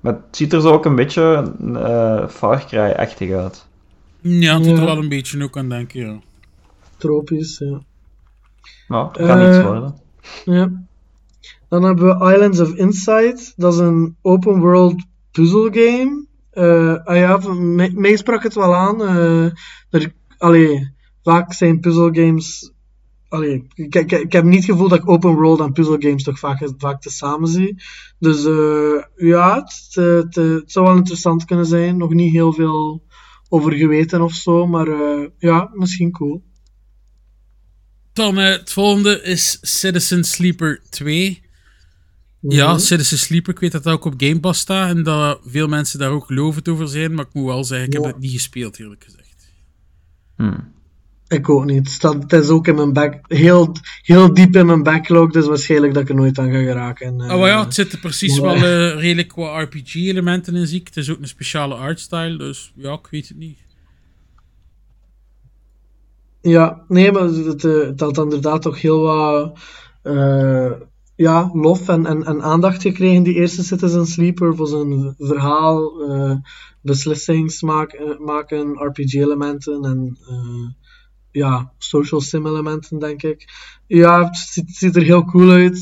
Maar 0.00 0.12
het 0.12 0.36
ziet 0.36 0.52
er 0.52 0.60
zo 0.60 0.72
ook 0.72 0.84
een 0.84 0.94
beetje 0.94 1.52
eh 1.74 2.28
Far 2.28 2.64
Cry-achtig 2.66 3.32
uit. 3.32 3.66
Ja, 4.20 4.54
het 4.54 4.64
doet 4.64 4.78
er 4.78 4.84
wel 4.84 4.98
een 4.98 5.08
beetje 5.08 5.42
ook 5.42 5.56
aan 5.56 5.68
denken, 5.68 6.00
ja. 6.00 6.18
Tropisch, 6.96 7.58
ja. 7.58 7.80
Nou, 8.88 9.06
het 9.06 9.16
kan 9.26 9.38
Eh, 9.38 9.48
iets 9.48 9.62
worden. 9.62 9.94
Ja. 10.44 10.86
Dan 11.68 11.82
hebben 11.82 12.18
we 12.18 12.32
Islands 12.34 12.60
of 12.60 12.74
Insight. 12.74 13.52
Dat 13.56 13.72
is 13.72 13.78
een 13.78 14.16
open 14.22 14.60
world 14.60 15.04
puzzle 15.30 15.68
game. 15.72 16.26
Eh, 16.50 17.04
ah 17.04 17.16
ja, 17.16 17.40
van- 17.40 17.74
mij, 17.74 17.90
mij 17.94 18.16
sprak 18.16 18.42
het 18.42 18.54
wel 18.54 18.74
aan. 18.74 19.02
eh, 19.02 19.44
er, 19.90 20.12
allee, 20.38 20.92
vaak 21.22 21.52
zijn 21.52 21.80
puzzle 21.80 22.14
games. 22.24 22.72
Allee, 23.28 23.66
ik, 23.74 23.94
ik, 23.94 24.12
ik 24.12 24.32
heb 24.32 24.44
niet 24.44 24.54
het 24.56 24.64
gevoel 24.70 24.88
dat 24.88 24.98
ik 24.98 25.08
open 25.08 25.34
world 25.34 25.60
en 25.60 25.72
puzzle 25.72 25.96
games 25.98 26.22
toch 26.22 26.38
vaak, 26.38 26.68
vaak 26.78 27.00
te 27.00 27.10
samen 27.10 27.48
zie. 27.48 27.82
Dus 28.18 28.44
eh, 28.44 29.02
ja, 29.28 29.54
het, 29.54 29.88
het, 29.94 30.34
het 30.34 30.72
zou 30.72 30.86
wel 30.86 30.96
interessant 30.96 31.44
kunnen 31.44 31.66
zijn. 31.66 31.96
Nog 31.96 32.12
niet 32.12 32.32
heel 32.32 32.52
veel 32.52 33.02
over 33.48 33.72
geweten 33.72 34.20
of 34.22 34.32
zo, 34.34 34.66
maar 34.66 34.86
eh, 34.88 35.26
ja, 35.38 35.70
misschien 35.72 36.10
cool. 36.12 36.42
Dan 38.12 38.38
eh, 38.38 38.44
het 38.50 38.72
volgende 38.72 39.22
is 39.22 39.58
Citizen 39.60 40.24
Sleeper 40.24 40.80
2. 40.90 41.42
Ja, 42.40 42.70
Mhm. 42.70 42.78
Citizen 42.80 43.18
Sleeper, 43.18 43.52
ik 43.54 43.60
weet 43.60 43.72
dat 43.72 43.82
dat 43.82 43.92
ook 43.92 44.04
op 44.04 44.14
Game 44.16 44.40
Pass 44.40 44.60
staat 44.60 44.96
en 44.96 45.02
dat 45.02 45.40
veel 45.44 45.68
mensen 45.68 45.98
daar 45.98 46.10
ook 46.10 46.30
lovend 46.30 46.68
over 46.68 46.88
zijn, 46.88 47.14
maar 47.14 47.24
ik 47.24 47.32
moet 47.34 47.44
wel 47.44 47.64
zeggen, 47.64 47.86
ik 47.86 47.92
heb 47.92 48.04
het 48.04 48.18
niet 48.18 48.32
gespeeld, 48.32 48.78
eerlijk 48.78 49.04
gezegd. 49.04 49.52
Hm. 50.36 50.58
Ik 51.28 51.48
ook 51.48 51.64
niet. 51.64 51.78
Het, 51.78 51.88
staat, 51.88 52.14
het 52.14 52.32
is 52.32 52.48
ook 52.48 52.66
in 52.66 52.74
mijn 52.74 52.92
back, 52.92 53.14
heel, 53.26 53.72
heel 54.02 54.34
diep 54.34 54.56
in 54.56 54.66
mijn 54.66 54.82
backlog, 54.82 55.32
dus 55.32 55.46
waarschijnlijk 55.46 55.94
dat 55.94 56.02
ik 56.02 56.08
er 56.08 56.14
nooit 56.14 56.38
aan 56.38 56.50
ga 56.50 56.58
geraken. 56.58 57.06
En, 57.06 57.20
eh, 57.20 57.36
Oh 57.36 57.46
ja, 57.46 57.64
het 57.64 57.74
zitten 57.74 58.00
precies 58.00 58.36
ja. 58.36 58.42
wel 58.42 58.54
eh, 58.54 59.00
redelijk 59.00 59.28
qua 59.28 59.60
RPG-elementen 59.60 60.56
in, 60.56 60.66
zie 60.66 60.80
ik. 60.80 60.86
Het 60.86 60.96
is 60.96 61.10
ook 61.10 61.20
een 61.20 61.28
speciale 61.28 61.74
artstyle, 61.74 62.38
dus 62.38 62.72
ja, 62.76 62.92
ik 62.92 63.06
weet 63.10 63.28
het 63.28 63.36
niet. 63.36 63.58
Ja, 66.40 66.84
nee, 66.88 67.12
maar 67.12 67.22
het, 67.22 67.64
eh, 67.64 67.80
het 67.80 68.00
had 68.00 68.18
inderdaad 68.18 68.62
toch 68.62 68.80
heel 68.80 69.00
wat 69.00 69.58
eh, 70.02 70.72
ja, 71.16 71.50
lof 71.52 71.88
en, 71.88 72.06
en, 72.06 72.24
en 72.24 72.42
aandacht 72.42 72.82
gekregen, 72.82 73.22
die 73.22 73.34
eerste 73.34 73.62
Citizen 73.62 74.06
Sleeper, 74.06 74.56
voor 74.56 74.66
zijn 74.66 75.14
verhaal, 75.18 76.02
eh 76.02 76.36
beslissingsmaken, 76.80 78.24
maken, 78.24 78.72
RPG-elementen 78.72 79.84
en 79.84 80.18
eh, 80.28 80.68
ja, 81.38 81.72
social 81.78 82.20
sim-elementen, 82.20 82.98
denk 82.98 83.22
ik. 83.22 83.48
Ja, 83.86 84.24
het 84.24 84.36
ziet, 84.36 84.96
er 84.96 85.02
heel 85.02 85.24
cool 85.24 85.50
uit. 85.50 85.76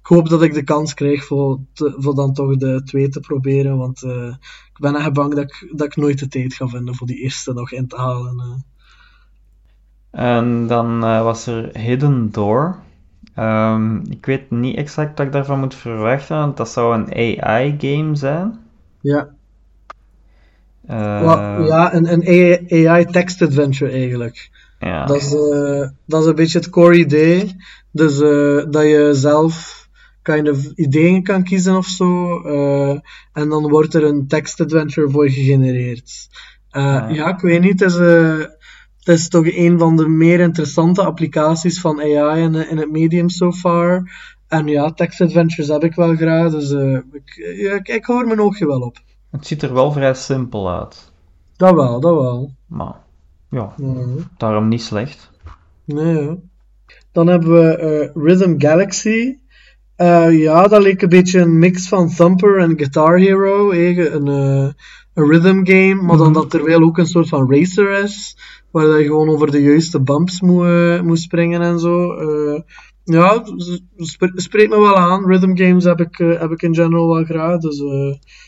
Ik 0.00 0.06
hoop 0.06 0.28
dat 0.28 0.42
ik 0.42 0.54
de 0.54 0.64
kans 0.64 0.94
krijg 0.94 1.24
voor, 1.24 1.58
te- 1.72 1.94
voor 1.98 2.14
dan 2.14 2.32
toch 2.34 2.56
de 2.56 2.82
twee 2.84 3.08
te 3.08 3.20
proberen, 3.20 3.76
want 3.76 4.02
eh, 4.02 4.34
ik 4.72 4.78
ben 4.80 4.94
echt 4.96 5.12
bang 5.12 5.34
dat 5.34 5.44
ik, 5.44 5.72
dat 5.76 5.86
ik 5.86 5.96
nooit 5.96 6.18
de 6.18 6.28
tijd 6.28 6.54
ga 6.54 6.66
vinden 6.68 6.94
voor 6.94 7.06
die 7.06 7.22
eerste 7.22 7.52
nog 7.52 7.72
in 7.72 7.86
te 7.88 7.96
halen. 7.96 8.38
eh. 8.40 8.60
En 10.10 10.66
dan 10.66 11.04
eh, 11.04 11.22
was 11.22 11.46
er 11.46 11.78
Hidden 11.78 12.30
Door. 12.32 12.78
Ehm, 13.34 13.96
ik 13.96 14.26
weet 14.26 14.50
niet 14.50 14.76
exact 14.76 15.18
wat 15.18 15.26
ik 15.26 15.32
daarvan 15.32 15.60
moet 15.60 15.74
verwachten, 15.74 16.36
want 16.36 16.56
dat 16.56 16.68
zou 16.68 16.94
een 16.94 17.40
AI-game 17.42 18.16
zijn. 18.16 18.58
Ja, 19.00 19.36
Uh, 20.90 21.66
ja, 21.66 21.94
een, 21.94 22.12
een 22.12 22.88
AI-text 22.88 23.42
adventure 23.42 23.90
eigenlijk. 23.90 24.50
Ja. 24.80 25.06
Dat, 25.06 25.16
is, 25.16 25.32
uh, 25.32 25.88
dat 26.06 26.22
is 26.22 26.26
een 26.26 26.34
beetje 26.34 26.58
het 26.58 26.70
core 26.70 26.98
idee. 26.98 27.56
Dus 27.92 28.20
uh, 28.20 28.64
dat 28.70 28.82
je 28.82 29.10
zelf 29.12 29.78
kind 30.22 30.48
of 30.48 30.64
ideeën 30.74 31.22
kan 31.22 31.44
kiezen 31.44 31.76
of 31.76 31.86
zo. 31.86 32.40
en 33.32 33.48
dan 33.48 33.68
wordt 33.68 33.94
er 33.94 34.04
een 34.04 34.26
text 34.26 34.60
adventure 34.60 35.10
voor 35.10 35.30
gegenereerd. 35.30 36.28
Ja. 36.68 37.08
ja. 37.08 37.28
ik 37.28 37.40
weet 37.40 37.60
niet. 37.60 37.80
Het 37.80 37.90
is, 37.90 37.96
het 38.98 39.08
is 39.08 39.28
toch 39.28 39.46
een 39.46 39.78
van 39.78 39.96
de 39.96 40.08
meer 40.08 40.40
interessante 40.40 41.02
applicaties 41.02 41.80
van 41.80 42.00
AI 42.00 42.42
in, 42.42 42.54
in 42.54 42.78
het 42.78 42.90
medium 42.90 43.28
so 43.28 43.52
far. 43.52 44.10
En 44.48 44.66
ja, 44.66 44.92
text 44.92 45.20
adventures 45.20 45.68
heb 45.68 45.84
ik 45.84 45.94
wel 45.94 46.16
graag. 46.16 46.50
Dus 46.50 46.70
ik, 47.12 47.36
ik, 47.74 47.88
ik 47.88 48.04
hou 48.04 48.20
er 48.20 48.26
mijn 48.26 48.40
oogje 48.40 48.66
wel 48.66 48.80
op. 48.80 48.98
Het 49.30 49.46
ziet 49.46 49.62
er 49.62 49.74
wel 49.74 49.92
vrij 49.92 50.14
simpel 50.14 50.70
uit. 50.70 51.12
Dat 51.56 51.74
wel, 51.74 52.00
dat 52.00 52.14
wel. 52.14 52.54
Maar 52.66 52.96
ja, 53.50 53.74
daarom 54.36 54.68
niet 54.68 54.82
slecht. 54.82 55.30
Nee, 55.84 56.40
Dan 57.12 57.26
hebben 57.26 57.50
we 57.50 58.10
uh, 58.14 58.24
Rhythm 58.24 58.54
Galaxy. 58.58 59.36
Uh, 59.96 60.40
ja, 60.40 60.66
dat 60.68 60.82
leek 60.82 61.02
een 61.02 61.08
beetje 61.08 61.40
een 61.40 61.58
mix 61.58 61.88
van 61.88 62.08
Thumper 62.08 62.58
en 62.58 62.78
Guitar 62.78 63.18
Hero. 63.18 63.70
Eh, 63.70 64.12
een, 64.12 64.26
uh, 64.26 64.68
een 65.14 65.30
rhythm 65.30 65.64
game, 65.64 66.02
maar 66.02 66.16
dan 66.16 66.30
mhm. 66.30 66.40
dat 66.40 66.52
er 66.52 66.64
wel 66.64 66.82
ook 66.82 66.98
een 66.98 67.06
soort 67.06 67.28
van 67.28 67.52
racer 67.52 68.02
is. 68.02 68.36
Waar 68.70 68.98
je 68.98 69.04
gewoon 69.04 69.28
over 69.28 69.50
de 69.50 69.62
juiste 69.62 70.00
bumps 70.00 70.40
moet, 70.40 71.02
moet 71.02 71.20
springen 71.20 71.62
en 71.62 71.78
zo. 71.78 72.14
ja, 73.04 73.42
spreekt 74.34 74.70
me 74.70 74.80
wel 74.80 74.96
aan. 74.96 75.26
Rhythm 75.26 75.56
games 75.56 75.84
heb 75.84 76.00
ik, 76.00 76.16
heb 76.16 76.50
ik 76.50 76.62
in 76.62 76.74
general 76.74 77.14
wel 77.14 77.24
graag. 77.24 77.60
Dus 77.60 77.82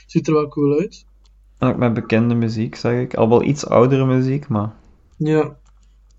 ziet 0.07 0.27
er 0.27 0.35
wel 0.35 0.49
cool 0.49 0.79
uit. 0.79 1.05
Ook 1.59 1.77
met 1.77 1.95
bekende 1.95 2.35
muziek, 2.35 2.75
zeg 2.75 3.01
ik. 3.01 3.15
Al 3.15 3.29
wel 3.29 3.43
iets 3.43 3.67
oudere 3.67 4.07
muziek, 4.07 4.49
maar... 4.49 4.71
Ja. 5.23 5.57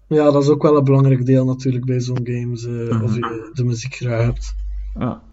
Ja, 0.07 0.31
dat 0.31 0.43
is 0.43 0.49
ook 0.49 0.61
wel 0.61 0.77
een 0.77 0.83
belangrijk 0.83 1.25
deel 1.25 1.45
natuurlijk 1.45 1.85
bij 1.85 1.99
zo'n 1.99 2.19
games, 2.23 2.63
uh, 2.63 3.03
of 3.03 3.15
je 3.15 3.49
de 3.53 3.63
muziek 3.63 3.95
graag 3.95 4.23
hebt. 4.23 4.53
Ja. 4.99 5.23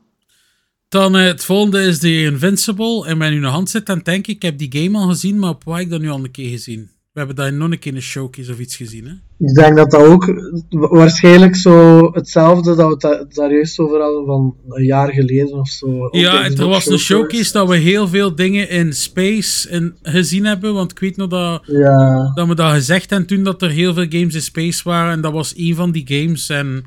Dan 0.89 1.17
uh, 1.17 1.25
het 1.25 1.45
volgende 1.45 1.83
is 1.83 1.99
The 1.99 2.23
Invincible. 2.23 3.07
En 3.07 3.19
mijn 3.19 3.33
nu 3.33 3.39
naar 3.39 3.51
hand 3.51 3.71
zit 3.71 3.87
dan 3.87 4.01
denk 4.03 4.27
ik, 4.27 4.35
ik 4.35 4.43
heb 4.43 4.59
die 4.59 4.83
game 4.83 4.99
al 4.99 5.09
gezien, 5.09 5.39
maar 5.39 5.51
op 5.51 5.65
waar 5.65 5.77
heb 5.77 5.85
ik 5.85 5.91
dat 5.91 6.01
nu 6.01 6.09
al 6.09 6.25
een 6.25 6.31
keer 6.31 6.51
gezien? 6.51 6.91
We 7.13 7.19
hebben 7.19 7.37
daar 7.37 7.53
nog 7.53 7.71
een 7.71 7.79
keer 7.79 7.95
een 7.95 8.03
showcase 8.03 8.53
of 8.53 8.59
iets 8.59 8.77
gezien, 8.77 9.07
hè? 9.07 9.13
Ik 9.47 9.55
denk 9.55 9.77
dat 9.77 9.91
dat 9.91 10.01
ook 10.01 10.33
waarschijnlijk 10.69 11.57
zo 11.57 12.05
hetzelfde 12.13 12.77
dat 12.77 13.03
we 13.03 13.09
het 13.09 13.35
daar 13.35 13.53
juist 13.53 13.79
over 13.79 14.01
hadden 14.01 14.27
van 14.27 14.57
een 14.69 14.85
jaar 14.85 15.13
geleden 15.13 15.59
of 15.59 15.69
zo. 15.69 16.09
Ja, 16.11 16.45
er 16.45 16.69
was 16.69 16.87
een 16.87 16.99
showcase 16.99 17.53
dat 17.53 17.69
we 17.69 17.77
heel 17.77 18.09
veel 18.09 18.35
dingen 18.35 18.69
in 18.69 18.93
space 18.93 19.71
in, 19.71 19.95
gezien 20.03 20.45
hebben, 20.45 20.75
want 20.75 20.91
ik 20.91 20.99
weet 20.99 21.17
nog 21.17 21.29
dat, 21.29 21.63
ja. 21.67 22.33
dat 22.35 22.49
we 22.49 22.55
dat 22.55 22.73
gezegd 22.73 23.11
hebben 23.11 23.29
toen 23.29 23.45
dat 23.45 23.63
er 23.63 23.71
heel 23.71 23.95
veel 23.95 24.07
games 24.09 24.35
in 24.35 24.43
space 24.43 24.83
waren 24.85 25.13
en 25.13 25.21
dat 25.21 25.33
was 25.33 25.55
een 25.57 25.75
van 25.75 25.93
die 25.93 26.07
games 26.07 26.49
en 26.49 26.85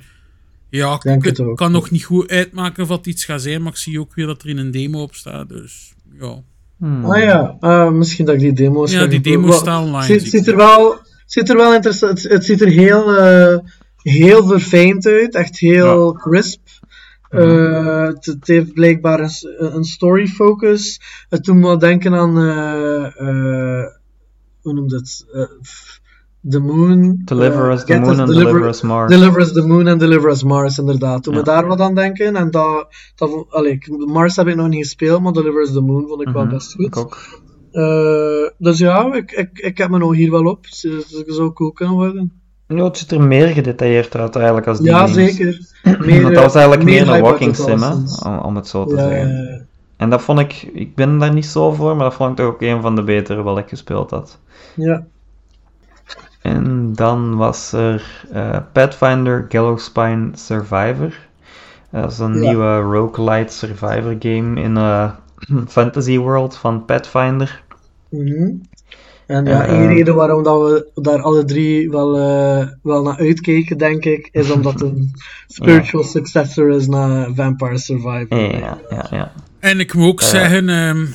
ja, 0.69 0.99
ik, 1.03 1.51
kan 1.55 1.71
nog 1.71 1.91
niet 1.91 2.03
goed 2.03 2.29
uitmaken 2.29 2.83
of 2.83 2.89
het 2.89 3.05
iets 3.05 3.25
gaat 3.25 3.41
zijn, 3.41 3.61
maar 3.61 3.71
ik 3.71 3.77
zie 3.77 3.99
ook 3.99 4.15
weer 4.15 4.25
dat 4.25 4.41
er 4.43 4.49
in 4.49 4.57
een 4.57 4.71
demo 4.71 5.01
op 5.01 5.15
staat, 5.15 5.49
dus 5.49 5.93
ja. 6.19 6.43
Hmm. 6.83 7.05
Ah 7.05 7.23
ja, 7.23 7.57
uh, 7.61 7.91
misschien 7.91 8.25
dat 8.25 8.35
ik 8.35 8.41
die 8.41 8.53
demo's 8.53 8.91
Ja, 8.91 9.05
die 9.05 9.21
demo's 9.21 9.57
staan 9.57 9.83
online. 9.83 10.03
Ziet, 10.03 10.29
ziet, 10.29 10.47
er 10.47 10.55
wel, 10.55 10.95
ziet 11.25 11.49
er 11.49 11.55
wel 11.55 11.73
interessant 11.73 12.21
het, 12.21 12.31
het 12.31 12.45
ziet 12.45 12.61
er 12.61 12.67
heel, 12.67 13.17
uh, 13.19 13.57
heel 13.95 14.47
verfijnd 14.47 15.05
uit, 15.05 15.35
echt 15.35 15.59
heel 15.59 16.13
ja. 16.13 16.19
crisp. 16.19 16.59
Uh, 17.29 18.05
het, 18.05 18.25
het, 18.25 18.47
heeft 18.47 18.73
blijkbaar 18.73 19.19
een, 19.19 19.75
een 19.75 19.83
story 19.83 20.27
focus. 20.27 21.01
Het 21.29 21.43
doet 21.43 21.55
me 21.55 21.61
wel 21.61 21.77
denken 21.77 22.13
aan. 22.13 22.35
hoe 24.61 24.73
noemt 24.73 24.91
het? 24.91 25.25
The 26.49 26.59
Moon. 26.59 27.21
Deliver 27.25 27.71
us 27.71 27.83
the 27.85 27.99
Moon 27.99 28.19
and 28.19 28.27
deliver, 28.27 28.67
us 28.67 28.81
Mars. 28.81 29.11
Deliver 29.11 29.41
us 29.41 29.53
the 29.53 29.67
Moon 29.67 29.87
and 29.87 29.99
Deliver 29.99 30.29
us 30.29 30.43
Mars, 30.43 30.77
inderdaad. 30.77 31.23
Toen 31.23 31.33
ja. 31.33 31.39
we 31.39 31.45
daar 31.45 31.67
wat 31.67 31.79
aan 31.79 31.95
denken. 31.95 32.35
En 32.35 32.51
dat, 32.51 32.87
dat, 33.15 33.45
allee, 33.49 33.79
Mars 34.05 34.35
heb 34.35 34.47
ik 34.47 34.55
nog 34.55 34.67
niet 34.67 34.83
gespeeld, 34.83 35.21
maar 35.21 35.33
Deliver 35.33 35.61
us 35.61 35.71
the 35.71 35.81
Moon 35.81 36.07
vond 36.07 36.21
ik 36.21 36.27
mm 36.27 36.33
-hmm. 36.33 36.43
wel 36.43 36.53
best 36.53 36.73
goed. 36.73 36.85
Ik 36.85 36.97
ook. 36.97 37.17
Uh, 37.71 38.49
dus 38.57 38.77
ja, 38.77 39.13
ik, 39.13 39.31
ik, 39.31 39.49
ik 39.53 39.77
heb 39.77 39.89
me 39.89 39.97
nog 39.97 40.15
hier 40.15 40.31
wel 40.31 40.45
op. 40.45 40.65
Het 40.65 41.25
zou 41.27 41.53
cool 41.53 41.71
kunnen 41.71 41.95
worden. 41.95 42.31
Ja, 42.67 42.83
het 42.83 42.97
ziet 42.97 43.11
er 43.11 43.21
meer 43.21 43.47
gedetailleerd 43.47 44.15
uit 44.15 44.35
eigenlijk 44.35 44.67
als 44.67 44.77
die 44.77 44.87
Ja, 44.87 44.97
games. 44.97 45.13
zeker. 45.13 45.59
Meer, 46.05 46.21
dat 46.21 46.43
was 46.43 46.55
eigenlijk 46.55 46.83
meer, 46.83 47.05
meer 47.05 47.15
een 47.15 47.21
walking 47.21 47.55
sim, 47.55 47.81
hè, 47.81 47.93
om, 48.29 48.37
om, 48.37 48.55
het 48.55 48.67
zo 48.67 48.85
te 48.85 48.95
ja, 48.95 49.01
zeggen. 49.01 49.27
Ja, 49.27 49.65
en 49.97 50.09
dat 50.09 50.21
vond 50.21 50.39
ik, 50.39 50.69
ik 50.73 50.95
ben 50.95 51.19
daar 51.19 51.33
niet 51.33 51.45
zo 51.45 51.71
voor, 51.71 51.95
maar 51.95 52.09
dat 52.09 52.13
vond 52.13 52.29
ik 52.29 52.35
toch 52.35 52.45
ook 52.45 52.61
een 52.61 52.81
van 52.81 52.95
de 52.95 53.03
betere 53.03 53.41
wat 53.41 53.57
ik 53.57 53.69
gespeeld 53.69 54.11
had. 54.11 54.39
Ja. 54.75 55.05
En 56.43 56.93
dan 56.93 57.35
was 57.35 57.71
er 57.71 58.25
uh, 58.33 58.57
Pathfinder 58.71 59.45
Gallowspine 59.49 60.29
Survivor. 60.33 61.13
Dat 61.91 62.11
is 62.11 62.19
een 62.19 62.33
ja. 62.33 62.39
nieuwe 62.39 62.77
roguelite 62.77 63.53
survivor 63.53 64.15
game 64.19 64.61
in 64.61 64.75
een 64.75 65.11
fantasy 65.67 66.17
world 66.17 66.57
van 66.57 66.85
Pathfinder. 66.85 67.63
Mm 68.09 68.27
-hmm. 68.27 68.61
En 69.25 69.45
ja, 69.45 69.65
één 69.65 69.81
uh, 69.81 69.95
reden 69.95 70.15
waarom 70.15 70.43
dat 70.43 70.61
we 70.61 71.01
daar 71.01 71.21
alle 71.21 71.45
drie 71.45 71.89
wel, 71.89 72.19
uh, 72.19 72.67
wel 72.81 73.03
naar 73.03 73.17
uitkeken, 73.17 73.77
denk 73.77 74.05
ik, 74.05 74.29
is 74.31 74.51
omdat 74.55 74.73
het 74.73 74.81
een 74.81 75.11
spiritual 75.47 76.03
ja. 76.03 76.09
successor 76.09 76.69
is 76.69 76.87
naar 76.87 77.33
Vampire 77.33 77.77
Survivor. 77.77 78.39
Ja, 78.39 78.77
ja, 78.89 79.07
ja. 79.09 79.31
En 79.59 79.79
ik 79.79 79.93
moet 79.93 80.07
ook 80.07 80.21
zeggen, 80.21 80.69
um, 80.69 81.13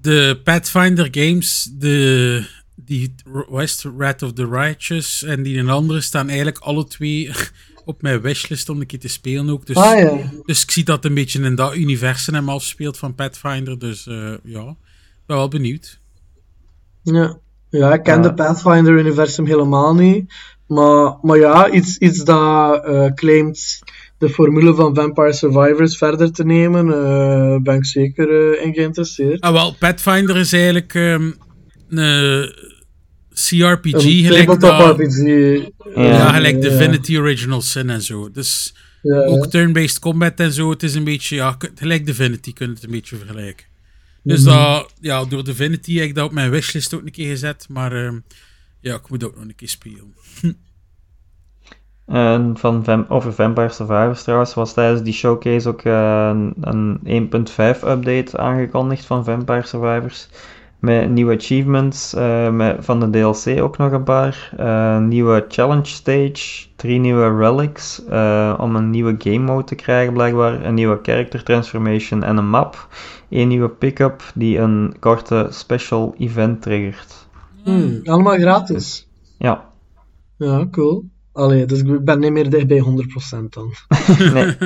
de 0.00 0.40
Pathfinder 0.44 1.08
games, 1.10 1.70
de 1.78 2.46
die 2.88 3.14
West 3.48 3.84
Rat 3.98 4.22
of 4.22 4.32
the 4.32 4.48
Righteous 4.48 5.22
en 5.22 5.42
die 5.42 5.58
een 5.58 5.68
andere 5.68 6.00
staan 6.00 6.28
eigenlijk 6.28 6.58
alle 6.58 6.86
twee 6.86 7.30
op 7.84 8.02
mijn 8.02 8.20
wishlist 8.20 8.68
om 8.68 8.80
een 8.80 8.86
keer 8.86 8.98
te 8.98 9.08
spelen 9.08 9.50
ook. 9.50 9.66
Dus, 9.66 9.76
ah, 9.76 9.98
ja. 9.98 10.18
dus 10.44 10.62
ik 10.62 10.70
zie 10.70 10.84
dat 10.84 11.04
een 11.04 11.14
beetje 11.14 11.42
in 11.42 11.54
dat 11.54 11.76
universum 11.76 12.34
hem 12.34 12.48
afspeelt 12.48 12.98
van 12.98 13.14
Pathfinder. 13.14 13.78
Dus 13.78 14.06
uh, 14.06 14.34
ja, 14.44 14.76
ben 15.26 15.36
wel 15.36 15.48
benieuwd. 15.48 16.00
Ja, 17.02 17.38
ja 17.70 17.92
ik 17.92 18.02
ken 18.02 18.16
uh, 18.16 18.22
de 18.22 18.34
Pathfinder-universum 18.34 19.46
helemaal 19.46 19.94
niet. 19.94 20.34
Maar, 20.66 21.16
maar 21.22 21.38
ja, 21.38 21.70
iets, 21.70 21.98
iets 21.98 22.24
dat 22.24 22.86
uh, 22.86 23.12
claimt 23.14 23.78
de 24.18 24.28
formule 24.28 24.74
van 24.74 24.94
Vampire 24.94 25.32
Survivors 25.32 25.96
verder 25.96 26.32
te 26.32 26.44
nemen, 26.44 26.86
ben 27.62 27.74
ik 27.74 27.86
zeker 27.86 28.60
in 28.60 28.74
geïnteresseerd. 28.74 29.40
Ah, 29.40 29.52
wel, 29.52 29.74
Pathfinder 29.78 30.36
is 30.36 30.52
eigenlijk 30.52 30.94
um, 30.94 31.34
een 31.88 32.52
CRPG, 33.46 34.02
gelijk 34.02 34.50
RPG. 34.50 35.26
Ja, 35.94 36.02
ja 36.02 36.32
gelijk 36.32 36.62
ja. 36.62 36.68
Divinity 36.68 37.16
Original 37.16 37.60
Sin 37.60 37.90
en 37.90 38.02
zo. 38.02 38.30
Dus 38.30 38.74
ja, 39.02 39.24
ook 39.24 39.46
turn-based 39.46 39.98
combat 39.98 40.40
en 40.40 40.52
zo. 40.52 40.70
Het 40.70 40.82
is 40.82 40.94
een 40.94 41.04
beetje, 41.04 41.36
ja, 41.36 41.56
gelijk 41.74 42.06
Divinity 42.06 42.52
kun 42.52 42.66
je 42.66 42.72
het 42.72 42.84
een 42.84 42.90
beetje 42.90 43.16
vergelijken. 43.16 43.66
Dus 44.22 44.44
mm 44.44 44.48
-hmm. 44.48 44.56
dat, 44.56 44.92
ja, 45.00 45.24
door 45.24 45.44
Divinity 45.44 45.94
heb 45.94 46.08
ik 46.08 46.14
dat 46.14 46.24
op 46.24 46.32
mijn 46.32 46.50
wishlist 46.50 46.94
ook 46.94 47.02
een 47.04 47.10
keer 47.10 47.30
gezet. 47.30 47.66
Maar 47.68 47.92
um, 47.92 48.24
ja, 48.80 48.94
ik 48.94 49.08
moet 49.08 49.24
ook 49.24 49.34
nog 49.34 49.44
een 49.44 49.54
keer 49.54 49.68
spelen. 49.68 50.14
En 52.08 52.56
van 52.58 53.08
over 53.08 53.32
Vampire 53.32 53.68
Survivors 53.68 54.22
trouwens 54.22 54.54
was 54.54 54.72
tijdens 54.72 55.02
die 55.02 55.12
showcase 55.12 55.68
ook 55.68 55.84
uh, 55.84 56.30
een 56.60 57.00
1.5 57.04 57.56
update 57.56 58.38
aangekondigd 58.38 59.04
van 59.04 59.24
Vampire 59.24 59.66
Survivors. 59.66 60.28
Met 60.78 61.10
nieuwe 61.10 61.36
achievements, 61.36 62.14
uh, 62.14 62.50
met 62.50 62.76
van 62.80 63.00
de 63.00 63.10
DLC 63.10 63.60
ook 63.62 63.76
nog 63.76 63.92
een 63.92 64.02
paar. 64.02 64.52
Uh, 64.60 64.98
nieuwe 64.98 65.44
challenge 65.48 65.86
stage, 65.86 66.66
drie 66.76 66.98
nieuwe 66.98 67.36
relics 67.36 68.02
uh, 68.10 68.54
om 68.60 68.76
een 68.76 68.90
nieuwe 68.90 69.14
game 69.18 69.38
mode 69.38 69.64
te 69.64 69.74
krijgen 69.74 70.12
blijkbaar. 70.12 70.64
Een 70.64 70.74
nieuwe 70.74 70.98
character 71.02 71.42
transformation 71.42 72.22
en 72.22 72.36
een 72.36 72.48
map. 72.48 72.88
Een 73.30 73.48
nieuwe 73.48 73.68
pick-up 73.68 74.22
die 74.34 74.58
een 74.58 74.96
korte 75.00 75.46
special 75.50 76.14
event 76.18 76.62
triggert. 76.62 77.26
Hmm, 77.64 78.00
allemaal 78.04 78.38
gratis? 78.38 79.08
Ja. 79.38 79.64
Ja, 80.36 80.68
cool. 80.70 81.04
Allee, 81.32 81.66
dus 81.66 81.82
ik 81.82 82.04
ben 82.04 82.20
niet 82.20 82.32
meer 82.32 82.50
dicht 82.50 82.66
bij 82.66 82.82
100% 83.40 83.48
dan. 83.48 83.72
nee. 84.34 84.56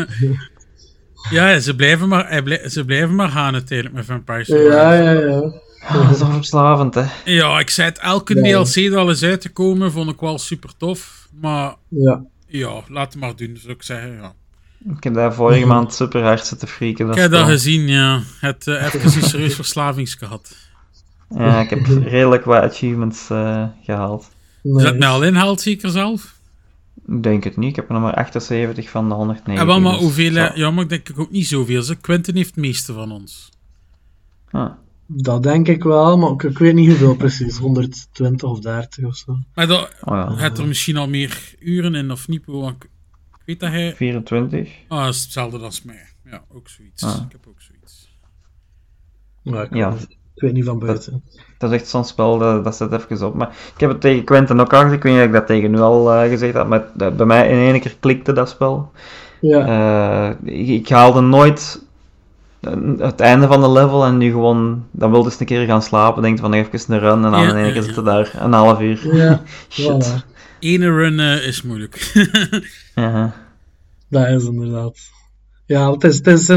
ja, 1.31 1.59
ze 1.59 1.77
blijven, 1.77 2.09
maar, 2.09 2.43
ze 2.67 2.85
blijven 2.85 3.15
maar 3.15 3.29
gaan 3.29 3.53
natuurlijk 3.53 3.95
met 3.95 4.05
Vampire 4.05 4.45
Survivors. 4.45 4.75
Ja, 4.75 4.93
ja, 4.95 5.13
ja. 5.13 5.53
Dat 5.91 6.11
is 6.11 6.21
al 6.21 6.31
verslavend, 6.31 6.95
hè? 6.95 7.05
Ja, 7.25 7.59
ik 7.59 7.71
zei 7.71 7.89
het, 7.89 7.99
elke. 7.99 8.35
DLC 8.35 8.91
dat 8.91 8.99
al 8.99 9.11
is 9.11 9.23
uit 9.23 9.41
te 9.41 9.49
komen, 9.49 9.93
vond 9.93 10.11
ik 10.11 10.21
wel 10.21 10.39
super 10.39 10.71
tof. 10.77 11.29
Maar 11.41 11.75
ja, 11.89 12.25
ja 12.47 12.83
laat 12.89 13.13
het 13.13 13.23
maar 13.23 13.37
doen, 13.37 13.57
zou 13.57 13.73
ik 13.73 13.83
zeggen. 13.83 14.13
Ja. 14.13 14.35
Ik 14.97 15.05
heb 15.05 15.15
daar 15.15 15.35
vorige 15.35 15.67
maand 15.67 15.95
super 15.95 16.23
hard 16.23 16.47
zitten 16.47 16.69
freaken. 16.69 17.11
ik 17.11 17.15
heb 17.15 17.31
dat 17.31 17.47
gezien, 17.47 17.89
ja. 17.89 18.21
Het 18.41 18.67
uh, 18.67 18.85
even 18.85 19.05
een 19.05 19.23
serieus 19.29 19.55
verslavings 19.55 20.15
gehad. 20.15 20.57
Ja, 21.29 21.61
ik 21.61 21.71
heb 21.71 21.87
redelijk 21.87 22.45
wat 22.45 22.63
achievements 22.63 23.31
uh, 23.31 23.65
gehaald. 23.83 24.31
Nee. 24.63 24.77
Is 24.77 24.83
dat 24.83 24.99
mij 24.99 25.09
al 25.09 25.23
inhaald, 25.23 25.61
zeker 25.61 25.91
zelf? 25.91 26.35
Ik 27.07 27.23
denk 27.23 27.45
het 27.45 27.57
niet. 27.57 27.71
Ik 27.71 27.77
heb 27.77 27.89
er 27.89 27.93
nog 27.93 28.03
maar 28.03 28.15
78 28.15 28.91
van 28.91 29.09
de 29.09 29.15
190. 29.15 29.55
Ja, 29.55 29.67
wel, 29.67 29.81
maar 29.81 29.99
hoeveel... 29.99 30.33
Ja, 30.55 30.71
maar 30.71 30.83
ik 30.83 30.89
denk 30.89 31.09
ik 31.09 31.19
ook 31.19 31.31
niet 31.31 31.47
zoveel. 31.47 31.83
Quentin 32.01 32.37
heeft 32.37 32.49
het 32.55 32.65
meeste 32.65 32.93
van 32.93 33.13
ons. 33.13 33.51
Ah. 34.51 34.71
Dat 35.17 35.43
denk 35.43 35.69
ik 35.69 35.83
wel, 35.85 36.19
maar 36.19 36.31
ik, 36.31 36.43
ik 36.43 36.59
weet 36.59 36.75
niet 36.75 36.89
hoeveel 36.89 37.17
precies. 37.17 37.57
120 37.59 38.49
of 38.49 38.61
30 38.61 39.05
of 39.05 39.17
zo. 39.17 39.39
Maar 39.55 39.67
dat 39.67 39.81
Oh 40.05 40.15
ja. 40.17 40.35
had 40.35 40.59
er 40.59 40.67
misschien 40.67 40.97
al 40.97 41.09
meer 41.09 41.55
uren 41.59 41.95
in, 41.95 42.11
of 42.11 42.29
niet? 42.29 42.43
Want 42.47 42.75
ik 42.77 42.91
ik 43.33 43.43
weet 43.47 43.61
dat 43.61 43.71
hij... 43.71 43.95
24. 43.97 44.71
Ah, 44.89 45.05
dat 45.05 45.15
is 45.15 45.23
hetzelfde 45.23 45.59
als 45.59 45.83
mij. 45.83 46.07
Ja, 46.25 46.43
ook 46.55 46.69
zoiets. 46.69 47.03
Ah. 47.03 47.15
Ik 47.27 47.33
heb 47.33 47.47
ook 47.49 47.61
zoiets. 47.61 48.19
Maar 49.43 49.65
ik, 49.65 49.75
Ja. 49.75 49.93
ik 50.35 50.43
weet 50.43 50.53
niet 50.53 50.65
van 50.65 50.79
buiten. 50.79 51.23
Dat 51.59 51.73
is 51.73 51.81
echt 51.81 51.89
zo'n 51.89 52.05
spel, 52.05 52.39
dat, 52.39 52.65
dat 52.65 52.77
zet 52.77 52.93
even 52.93 53.27
op. 53.27 53.35
Maar 53.35 53.49
ik 53.75 53.81
heb 53.81 53.91
het 53.91 54.01
tegen 54.01 54.25
Quentin 54.25 54.61
ook 54.61 54.73
al 54.73 54.81
gezegd, 54.83 54.97
ik 54.97 55.03
weet 55.03 55.13
niet 55.13 55.21
of 55.23 55.27
ik 55.29 55.33
dat 55.33 55.47
tegen 55.47 55.75
u 55.75 55.79
al 55.79 56.13
eh, 56.13 56.29
gezegd 56.29 56.55
had, 56.55 56.69
maar 56.69 56.87
dat- 56.95 57.17
bij 57.17 57.27
mij 57.27 57.49
in 57.51 57.73
één 57.73 57.81
keer 57.81 57.97
klikte 58.01 58.33
dat 58.33 58.49
spel. 58.49 58.93
Ja, 59.41 59.67
Eh, 60.41 60.55
ik, 60.59 60.69
ik 60.69 60.89
haalde 60.89 61.21
nooit 61.21 61.85
het 62.99 63.21
einde 63.21 63.47
van 63.47 63.61
de 63.61 63.71
level 63.71 64.05
en 64.05 64.17
nu 64.19 64.31
gewoon, 64.31 64.87
dan 64.91 65.11
wilde 65.11 65.31
eens 65.31 65.41
een 65.41 65.47
keer 65.47 65.67
gaan 65.67 65.83
slapen, 65.83 66.23
denk 66.23 66.39
van 66.39 66.53
even 66.53 66.81
een 66.95 66.99
run 67.01 67.25
en 67.25 67.31
dan 67.31 67.43
Ja, 67.43 67.49
in 67.49 67.57
één 67.57 67.67
ja, 67.67 67.73
keer 67.73 67.83
zitten 67.83 68.05
daar 68.05 68.31
een 68.39 68.53
half 68.53 68.81
uur. 68.81 69.17
ja 69.17 69.43
Shit. 69.69 69.91
voilà. 70.13 70.31
Ene 70.61 70.87
run 70.91 71.21
eh, 71.21 71.47
is 71.47 71.63
moeilijk. 71.63 72.13
Ja. 72.95 73.35
Dat 74.09 74.29
is 74.29 74.45
inderdaad. 74.45 74.99
Ja, 75.67 75.91
het 75.93 76.05
is, 76.05 76.17
het 76.17 76.27
is 76.27 76.49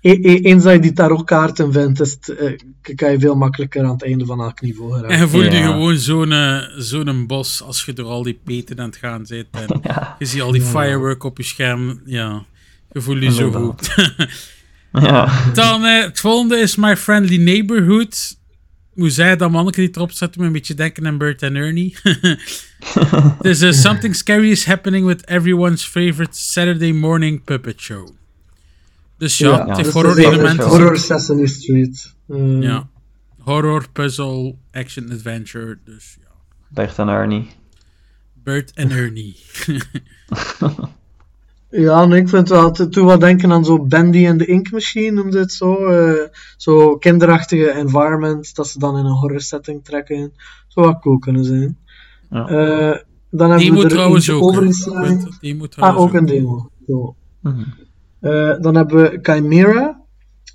e- 0.00 0.10
e- 0.10 0.40
eens 0.40 0.62
dat 0.62 0.72
je 0.72 0.78
die 0.80 0.92
tarotkaarten 0.92 1.72
vindt, 1.72 2.00
is 2.00 2.10
het, 2.20 2.28
eh, 2.36 2.58
kan 2.94 3.10
je 3.12 3.18
veel 3.18 3.34
makkelijker 3.34 3.84
aan 3.84 3.90
het 3.90 4.04
einde 4.04 4.26
van 4.26 4.40
elk 4.40 4.60
niveau 4.60 4.92
en 4.92 4.98
geraken. 4.98 5.18
je 5.18 5.28
voelt 5.28 5.44
je 5.44 5.50
Ja. 5.58 5.66
gewoon 5.66 5.96
zo'n 5.96 6.32
eh, 6.32 6.58
zo'n 6.76 7.26
bos 7.26 7.62
als 7.62 7.84
je 7.84 7.92
door 7.92 8.06
al 8.06 8.22
die 8.22 8.40
peten 8.44 8.78
aan 8.80 8.86
het 8.86 8.96
gaan 8.96 9.26
zit. 9.26 9.46
En 9.50 9.80
Ja. 9.82 10.16
je 10.18 10.24
ziet 10.24 10.40
al 10.42 10.52
die 10.52 10.62
firework 10.62 11.24
op 11.24 11.36
je 11.36 11.42
scherm. 11.44 12.00
Ja, 12.04 12.44
je 12.92 13.00
voelt 13.00 13.22
je 13.22 13.32
zo 13.32 13.50
goed. 13.52 13.94
Ja. 14.92 15.50
Dan 15.52 15.84
eh, 15.84 16.02
het 16.02 16.20
volgende 16.20 16.56
is 16.56 16.76
My 16.76 16.96
Friendly 16.96 17.36
Neighborhood. 17.42 18.38
Hoe 18.90 19.10
zij 19.10 19.36
dat 19.36 19.50
manneke 19.50 19.80
die 19.80 19.90
erop 19.92 20.12
zet, 20.12 20.36
me 20.36 20.46
een 20.46 20.52
beetje 20.52 20.74
denken 20.74 21.06
aan 21.06 21.18
Bert 21.18 21.42
en 21.42 21.56
Ernie. 21.56 21.96
Dus 23.40 23.62
uh, 23.62 23.72
Something 23.72 24.14
Scary 24.16 24.50
is 24.50 24.64
Happening 24.64 25.06
with 25.06 25.26
Everyone's 25.26 25.84
Favorite 25.84 26.28
Saturday 26.38 26.92
Morning 26.92 27.44
Puppet 27.44 27.80
Show. 27.80 28.08
Dus 29.18 29.38
ja, 29.38 29.48
Ja, 29.48 29.66
het 29.66 29.84
dus 29.84 29.92
horror 29.92 30.18
is 30.18 30.24
elementen. 30.24 30.66
Horror 30.68 30.98
Sesame 30.98 31.46
Street. 31.46 32.14
Eh, 32.28 32.60
Ja. 32.60 32.88
Horror, 33.38 33.88
puzzle, 33.92 34.54
action, 34.72 35.12
adventure. 35.12 35.78
Dus 35.84 36.16
ja. 36.20 36.30
Bert 36.68 36.98
en 36.98 37.08
Ernie. 37.08 37.46
Bert 38.34 38.72
en 38.74 38.90
Ernie. 38.90 39.36
Ja, 41.70 42.04
nee, 42.06 42.20
ik 42.20 42.28
vind 42.28 42.48
wel, 42.48 42.70
te- 42.70 42.88
toen 42.88 43.04
wat 43.06 43.20
denken 43.20 43.52
aan 43.52 43.64
zo 43.64 43.84
Bandy 43.86 44.28
and 44.28 44.38
the 44.38 44.46
Ink 44.46 44.70
Machine, 44.70 45.10
noemde 45.10 45.38
het 45.38 45.52
zo. 45.52 45.86
eh, 45.86 46.26
zo 46.56 46.96
kinderachtige 46.96 47.70
environment, 47.70 48.54
dat 48.54 48.68
ze 48.68 48.78
dan 48.78 48.98
in 48.98 49.04
een 49.04 49.12
horror 49.12 49.40
setting 49.40 49.84
trekken. 49.84 50.32
Zou 50.68 50.86
wel 50.86 50.98
cool 50.98 51.18
kunnen 51.18 51.44
zijn. 51.44 51.78
Ja. 52.30 52.46
Eh, 52.48 52.98
dan 53.30 53.48
hebben 53.50 53.58
Die 53.58 53.68
we 53.68 53.74
moet 53.74 53.84
er 53.84 53.90
trouwens 53.90 54.30
ook. 54.30 54.40
Die 55.40 55.54
moet 55.56 55.66
Ah, 55.66 55.70
trouwens 55.72 56.02
ook 56.04 56.14
een 56.14 56.26
demo. 56.26 56.70
Zo. 56.86 57.14
Mhm. 57.40 57.62
Eh, 58.20 58.54
dan 58.60 58.74
hebben 58.74 58.96
we 58.96 59.18
Chimera. 59.22 59.98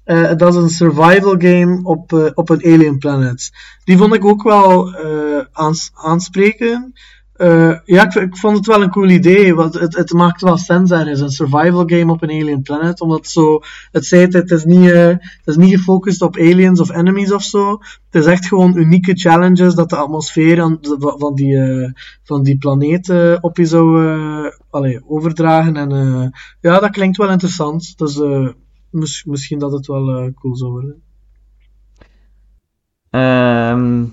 Eh, 0.03 0.35
dat 0.37 0.55
is 0.55 0.61
een 0.61 0.69
survival 0.69 1.35
game 1.37 1.79
op, 1.83 2.13
eh, 2.13 2.25
op 2.33 2.49
een 2.49 2.63
alien 2.65 2.97
planet. 2.97 3.51
Die 3.83 3.97
vond 3.97 4.13
ik 4.13 4.25
ook 4.25 4.43
wel 4.43 4.93
eh, 4.93 5.45
aans- 5.51 5.91
aanspreken. 5.93 6.93
Eh, 7.35 7.79
ja, 7.85 8.15
ik, 8.19 8.37
vond 8.37 8.57
het 8.57 8.65
wel 8.65 8.81
een 8.81 8.89
cool 8.89 9.09
idee, 9.09 9.55
want 9.55 9.73
het, 9.73 9.95
het 9.95 10.13
maakt 10.13 10.41
wel 10.41 10.57
sens 10.57 10.91
ergens. 10.91 11.19
Een 11.19 11.29
survival 11.29 11.83
game 11.85 12.11
op 12.11 12.21
een 12.23 12.29
alien 12.29 12.61
planet, 12.61 13.01
omdat 13.01 13.27
zo, 13.27 13.59
het 13.91 14.05
zei 14.05 14.27
het, 14.27 14.51
is 14.51 14.65
niet, 14.65 14.91
eh, 14.91 15.07
het 15.07 15.41
is 15.43 15.55
niet 15.55 15.75
gefocust 15.77 16.21
op 16.21 16.37
aliens 16.37 16.79
of 16.79 16.91
enemies 16.91 17.33
of 17.33 17.43
zo. 17.43 17.71
Het 18.09 18.23
is 18.23 18.25
echt 18.25 18.45
gewoon 18.45 18.77
unieke 18.77 19.13
challenges 19.13 19.75
dat 19.75 19.89
de 19.89 19.95
atmosfeer 19.95 20.77
van, 20.99 21.35
die, 21.35 21.57
eh, 21.57 21.91
van 22.23 22.43
die 22.43 22.57
planeet 22.57 23.13
op 23.41 23.57
je 23.57 23.65
zou 23.65 24.09
allee, 24.69 25.09
overdragen. 25.09 25.75
En 25.75 26.31
ja, 26.61 26.79
dat 26.79 26.89
klinkt 26.89 27.17
wel 27.17 27.29
interessant. 27.29 27.97
Dus 27.97 28.21
mis- 28.89 29.23
misschien 29.23 29.59
dat 29.59 29.71
het 29.71 29.87
wel 29.87 30.31
cool 30.33 30.55
zou 30.55 30.71
worden. 30.71 31.01
Ehm, 33.09 34.03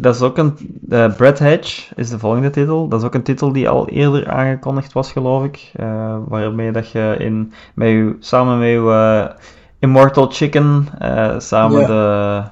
dat 0.00 0.14
is 0.14 0.20
ook 0.20 0.38
een. 0.38 0.54
eh 0.90 1.14
Brad 1.16 1.38
Hedge 1.38 1.94
is 1.96 2.10
de 2.10 2.18
volgende 2.18 2.50
titel. 2.50 2.88
Dat 2.88 3.00
is 3.00 3.06
ook 3.06 3.14
een 3.14 3.22
titel 3.22 3.52
die 3.52 3.68
al 3.68 3.88
eerder 3.88 4.28
aangekondigd 4.30 4.92
was, 4.92 5.12
geloof 5.12 5.44
ik. 5.44 5.70
eh, 5.74 6.16
waarmee 6.28 6.72
dat 6.72 6.90
je 6.90 7.14
in, 7.18 7.52
met 7.74 7.88
uw, 7.88 8.16
samen 8.20 8.58
met 8.58 8.68
uw 8.68 8.92
eh, 8.92 9.24
Immortal 9.78 10.26
Chicken 10.30 10.88
samen 11.38 11.86
de, 11.86 12.42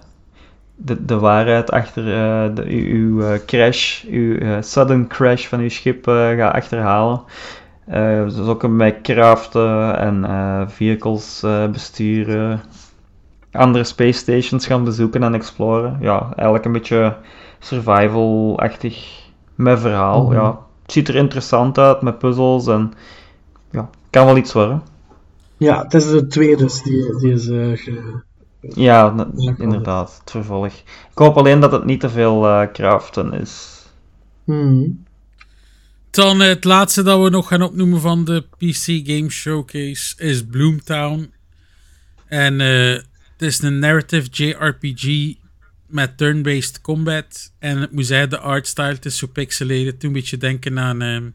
de, 0.76 1.04
de 1.04 1.18
waarheid 1.18 1.70
achter 1.70 2.04
de, 2.54 2.64
uw, 2.66 3.22
crash, 3.46 4.04
uw 4.04 4.38
sudden 4.62 5.06
crash 5.06 5.46
van 5.46 5.60
uw 5.60 5.68
schip 5.68 6.04
gaat 6.08 6.52
achterhalen. 6.54 7.22
Dus 8.24 8.38
ook 8.38 8.68
met 8.68 8.98
craften 9.02 9.98
en 9.98 10.24
eh, 10.24 10.62
vehicles 10.68 11.42
eh, 11.42 11.66
besturen 11.68 12.60
andere 13.52 13.84
space 13.84 14.18
stations 14.18 14.66
gaan 14.66 14.84
bezoeken 14.84 15.22
en 15.22 15.34
exploren. 15.34 15.98
Ja, 16.00 16.22
eigenlijk 16.34 16.64
een 16.64 16.72
beetje 16.72 17.16
survival-achtig 17.58 19.20
met 19.54 19.80
verhaal. 19.80 20.24
Mhm. 20.24 20.32
Ja, 20.34 20.58
het 20.82 20.92
ziet 20.92 21.08
er 21.08 21.14
interessant 21.16 21.78
uit 21.78 22.02
met 22.02 22.18
puzzels 22.18 22.66
en 22.66 22.92
ja, 23.70 23.90
kan 24.10 24.26
wel 24.26 24.36
iets 24.36 24.52
worden. 24.52 24.82
Ja, 25.56 25.82
het 25.82 25.94
is 25.94 26.10
de 26.10 26.26
tweede 26.26 26.56
dus 26.64 26.82
die, 26.82 27.18
die 27.18 27.32
is 27.32 27.48
eh, 27.48 27.70
ge- 27.76 28.20
Ja, 28.60 29.14
n- 29.16 29.54
inderdaad, 29.58 30.18
het 30.20 30.30
vervolg. 30.30 30.72
Ik 30.74 30.82
hoop 31.18 31.36
alleen 31.36 31.60
dat 31.60 31.72
het 31.72 31.84
niet 31.84 32.00
te 32.00 32.08
veel 32.10 32.46
eh, 32.46 32.72
craften 32.72 33.32
is. 33.32 33.80
Hmm. 34.44 35.04
Dan 36.10 36.40
eh, 36.42 36.48
het 36.48 36.64
laatste 36.64 37.02
dat 37.02 37.22
we 37.22 37.30
nog 37.30 37.48
gaan 37.48 37.62
opnoemen 37.62 38.00
van 38.00 38.24
de 38.24 38.40
PC 38.56 39.06
Game 39.08 39.30
Showcase 39.30 40.14
is 40.16 40.46
Bloomtown. 40.46 41.32
En 42.26 42.60
eh, 42.60 42.98
het 43.42 43.52
is 43.52 43.62
een 43.62 43.78
narrative 43.78 44.28
JRPG 44.30 45.34
met 45.86 46.16
turn-based 46.16 46.80
combat. 46.80 47.52
En 47.58 47.80
het 47.80 47.92
moet 47.92 48.06
zijn, 48.06 48.28
de 48.28 48.38
artstyle, 48.38 48.86
het 48.86 49.04
is 49.04 49.18
zo 49.18 49.26
pixelated. 49.26 50.00
Toen 50.00 50.08
een 50.08 50.14
beetje 50.14 50.36
denken 50.36 50.78
aan, 50.78 51.02
ehm, 51.02 51.22
hoe 51.22 51.30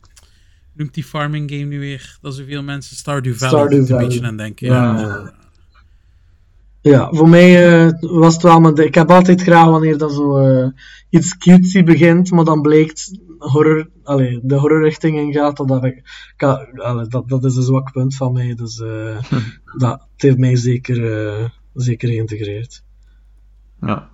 noemt 0.73 0.93
die 0.93 1.03
farming 1.03 1.49
game 1.51 1.63
nu 1.63 1.79
weer? 1.79 2.17
Dat 2.21 2.35
zoveel 2.35 2.63
mensen, 2.63 2.95
Stardew 2.95 3.33
Valley, 3.33 3.49
Stardew 3.49 3.79
moet 3.79 3.89
een 3.89 3.95
Valley. 3.95 4.07
beetje 4.07 4.25
aan 4.25 4.37
denken. 4.37 4.67
Ja. 4.67 4.99
Ja. 4.99 5.33
Ja, 6.81 7.09
voor 7.11 7.29
mij 7.29 7.81
eh, 7.85 7.91
was 7.99 8.33
het 8.33 8.43
wel, 8.43 8.59
maar 8.59 8.79
ik 8.79 8.95
heb 8.95 9.11
altijd 9.11 9.41
graag 9.41 9.65
wanneer 9.65 9.97
dat 9.97 10.13
zo 10.13 10.37
eh, 10.37 10.67
iets 11.09 11.37
cutesy 11.37 11.83
begint, 11.83 12.31
maar 12.31 12.45
dan 12.45 12.61
blijkt 12.61 13.19
horror, 13.37 13.89
allee, 14.03 14.39
de 14.43 14.55
horrorrichting 14.55 15.17
ingaat, 15.17 15.57
dat, 15.57 15.67
dat, 15.67 15.83
ik, 15.83 16.03
allee, 16.75 17.07
dat, 17.07 17.29
dat 17.29 17.45
is 17.45 17.55
een 17.55 17.63
zwak 17.63 17.91
punt 17.91 18.15
van 18.15 18.33
mij, 18.33 18.55
dus 18.55 18.79
eh, 18.79 19.17
dat 19.77 20.07
het 20.11 20.21
heeft 20.21 20.37
mij 20.37 20.55
zeker, 20.55 21.13
eh, 21.13 21.45
zeker 21.83 22.09
geïntegreerd. 22.09 22.83
Ja. 23.81 24.09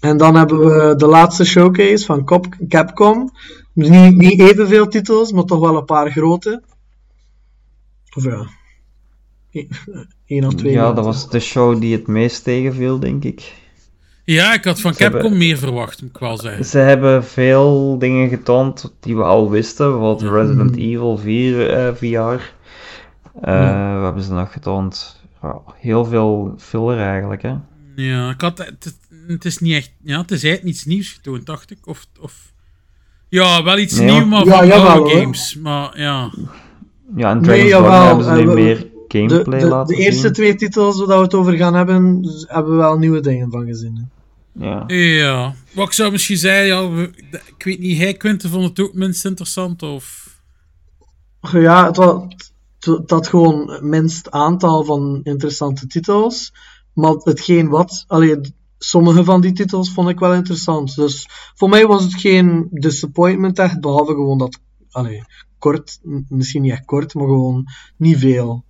En 0.00 0.16
dan 0.16 0.34
hebben 0.34 0.58
we 0.58 0.94
de 0.96 1.06
laatste 1.06 1.44
showcase 1.44 2.04
van 2.04 2.24
Capcom. 2.68 3.30
Niet, 3.72 4.16
niet 4.16 4.40
evenveel 4.40 4.88
titels, 4.88 5.32
maar 5.32 5.44
toch 5.44 5.60
wel 5.60 5.76
een 5.76 5.84
paar 5.84 6.10
grote. 6.10 6.62
Of 8.16 8.24
ja, 8.24 8.46
één 10.26 10.44
of 10.44 10.54
twee. 10.54 10.72
ja, 10.72 10.78
grote. 10.80 10.94
dat 10.94 11.04
was 11.04 11.30
de 11.30 11.40
show 11.40 11.80
die 11.80 11.96
het 11.96 12.06
meest 12.06 12.44
tegenviel, 12.44 12.98
denk 12.98 13.24
ik. 13.24 13.54
ja, 14.24 14.54
ik 14.54 14.64
had 14.64 14.80
van 14.80 14.94
Ze 14.94 15.02
hebben- 15.02 15.20
Capcom 15.20 15.38
meer 15.38 15.56
verwacht, 15.58 16.00
moet 16.02 16.10
ik 16.10 16.18
wel 16.18 16.38
zeggen. 16.38 16.64
Ze 16.64 16.78
hebben 16.78 17.24
veel 17.24 17.98
dingen 17.98 18.28
getoond 18.28 18.94
die 19.00 19.16
we 19.16 19.22
al 19.22 19.50
wisten, 19.50 19.90
bijvoorbeeld 19.90 20.32
Resident 20.32 20.76
Evil 20.76 21.18
4 21.18 21.70
eh, 21.70 21.94
VR. 21.94 22.54
Eh, 23.42 23.94
Wat 23.94 24.02
hebben 24.02 24.22
ze 24.22 24.32
nog 24.32 24.52
getoond? 24.52 25.20
Ja, 25.42 25.60
heel 25.74 26.04
veel 26.04 26.54
filler 26.58 26.98
eigenlijk, 27.00 27.42
hè. 27.42 27.54
Ja, 27.96 28.30
ik 28.30 28.40
had, 28.40 28.58
het, 29.28 29.44
is 29.44 29.58
niet 29.58 29.74
echt, 29.74 29.92
ja, 30.02 30.20
het 30.20 30.30
is 30.30 30.42
eigenlijk 30.44 30.64
niets 30.74 30.84
nieuws 30.84 31.12
getoond, 31.12 31.46
dacht 31.46 31.70
ik. 31.70 31.78
Of, 31.86 32.06
of, 32.20 32.52
ja, 33.28 33.62
wel 33.62 33.78
iets 33.78 33.98
nieuws, 33.98 34.24
maar 34.24 34.44
Ja, 34.44 34.56
van 34.56 34.66
jawel, 34.66 34.88
oude 34.88 35.10
hoor. 35.10 35.20
games. 35.20 35.56
Maar 35.62 35.98
ja, 36.00 36.30
Ja, 37.16 37.30
en 37.30 37.40
Nee, 37.40 37.68
Dragon's 37.68 37.70
Dogma 37.70 38.06
hebben 38.06 38.24
ze 38.24 38.30
eh, 38.30 38.36
nu 38.36 38.46
we- 38.46 38.54
meer 38.54 38.86
gameplay 39.08 39.60
de, 39.60 39.66
laten 39.66 39.96
de 39.96 40.02
eerste 40.02 40.20
zien. 40.20 40.32
twee 40.32 40.54
titels 40.54 41.04
waar 41.04 41.16
we 41.18 41.22
het 41.24 41.34
over 41.34 41.52
gaan 41.56 41.74
hebben, 41.74 42.20
hebben 42.46 42.72
we 42.72 42.78
wel 42.78 42.98
nieuwe 42.98 43.20
dingen 43.20 43.50
van 43.50 43.66
gezien. 43.66 43.96
hè. 43.96 44.66
Ja. 44.66 44.84
ja. 44.86 45.54
Wat 45.74 45.86
ik 45.86 45.92
zou 45.92 46.10
misschien 46.10 46.36
zeggen, 46.36 46.66
ja, 46.66 46.90
we- 46.90 47.10
ik 47.56 47.64
weet 47.64 47.78
niet, 47.78 47.98
hij 47.98 48.14
Quinten 48.14 48.50
vond 48.50 48.68
het 48.68 48.80
ook 48.80 48.94
minst 48.94 49.24
interessant, 49.24 49.82
of... 49.82 50.24
Ja, 51.52 51.86
het, 51.86 51.96
wa- 51.96 52.28
het, 52.86 52.98
het 52.98 53.10
had 53.10 53.28
gewoon 53.28 53.70
het 53.70 53.82
minst 53.82 54.30
aantal 54.30 54.84
van 54.84 55.20
interessante 55.22 55.86
titels. 55.86 56.52
Maar 56.92 57.12
hetgeen 57.12 57.68
wat, 57.68 58.04
allee, 58.06 58.40
sommige 58.78 59.24
van 59.24 59.40
die 59.40 59.52
titels 59.52 59.92
vond 59.92 60.08
ik 60.08 60.18
wel 60.18 60.34
interessant. 60.34 60.94
Dus 60.94 61.28
voor 61.54 61.68
mij 61.68 61.86
was 61.86 62.02
het 62.02 62.14
geen 62.14 62.68
disappointment 62.70 63.58
echt, 63.58 63.80
behalve 63.80 64.12
gewoon 64.12 64.38
dat, 64.38 64.60
allee, 64.90 65.24
kort, 65.58 66.00
misschien 66.28 66.62
niet 66.62 66.72
echt 66.72 66.84
kort, 66.84 67.14
maar 67.14 67.26
gewoon 67.26 67.64
niet 67.96 68.18
veel. 68.18 68.64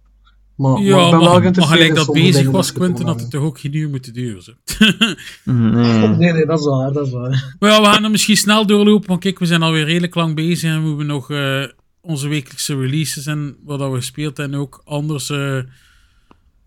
Maar, 0.56 0.80
ja, 0.80 0.96
maar 0.96 1.04
ik 1.04 1.10
ben 1.10 1.20
wel 1.20 1.40
maar, 1.40 1.52
maar 1.52 1.64
gelijk 1.64 1.94
dat 1.94 2.12
bezig 2.12 2.50
was, 2.50 2.66
dat 2.66 2.76
Quentin, 2.76 3.06
had 3.06 3.20
het 3.20 3.30
toch 3.30 3.42
ook 3.42 3.58
geen 3.60 3.76
uur 3.76 3.88
moeten 3.88 4.12
duren. 4.12 4.58
Nee. 5.44 6.08
Nee, 6.08 6.32
nee, 6.32 6.46
dat 6.46 6.58
is 6.58 6.64
waar, 6.64 6.92
dat 6.92 7.06
is 7.06 7.12
waar. 7.12 7.56
Maar 7.58 7.70
ja, 7.70 7.80
we 7.80 7.86
gaan 7.86 8.04
er 8.04 8.10
misschien 8.10 8.36
snel 8.36 8.66
doorlopen, 8.66 9.08
want 9.08 9.20
kijk, 9.20 9.38
we 9.38 9.46
zijn 9.46 9.62
alweer 9.62 9.84
redelijk 9.84 10.14
lang 10.14 10.34
bezig 10.34 10.70
en 10.70 10.82
we 10.82 10.88
hebben 10.88 11.06
nog 11.06 11.30
eh, 11.30 11.64
onze 12.06 12.28
wekelijkse 12.28 12.76
releases 12.76 13.26
en 13.26 13.56
wat 13.64 13.78
dat 13.78 13.90
we 13.90 13.96
gespeeld 13.96 14.38
en 14.38 14.54
ook 14.54 14.80
anders. 14.84 15.30
eh, 15.30 15.58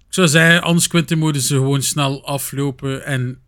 ik 0.07 0.15
zou 0.15 0.27
zeggen, 0.27 0.61
anders 0.61 0.87
Quentin 0.87 1.17
moeten 1.17 1.41
ze 1.41 1.53
gewoon 1.55 1.81
snel 1.81 2.25
aflopen 2.25 3.05
en 3.05 3.41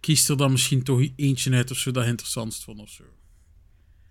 kies 0.00 0.28
er 0.28 0.36
dan 0.36 0.50
misschien 0.50 0.82
toch 0.82 1.00
eentje 1.16 1.54
uit 1.54 1.70
of 1.70 1.76
zo 1.76 1.90
dat 1.90 2.06
interessantst 2.06 2.64
vond 2.64 2.80
of 2.80 2.90
zo. 2.90 3.04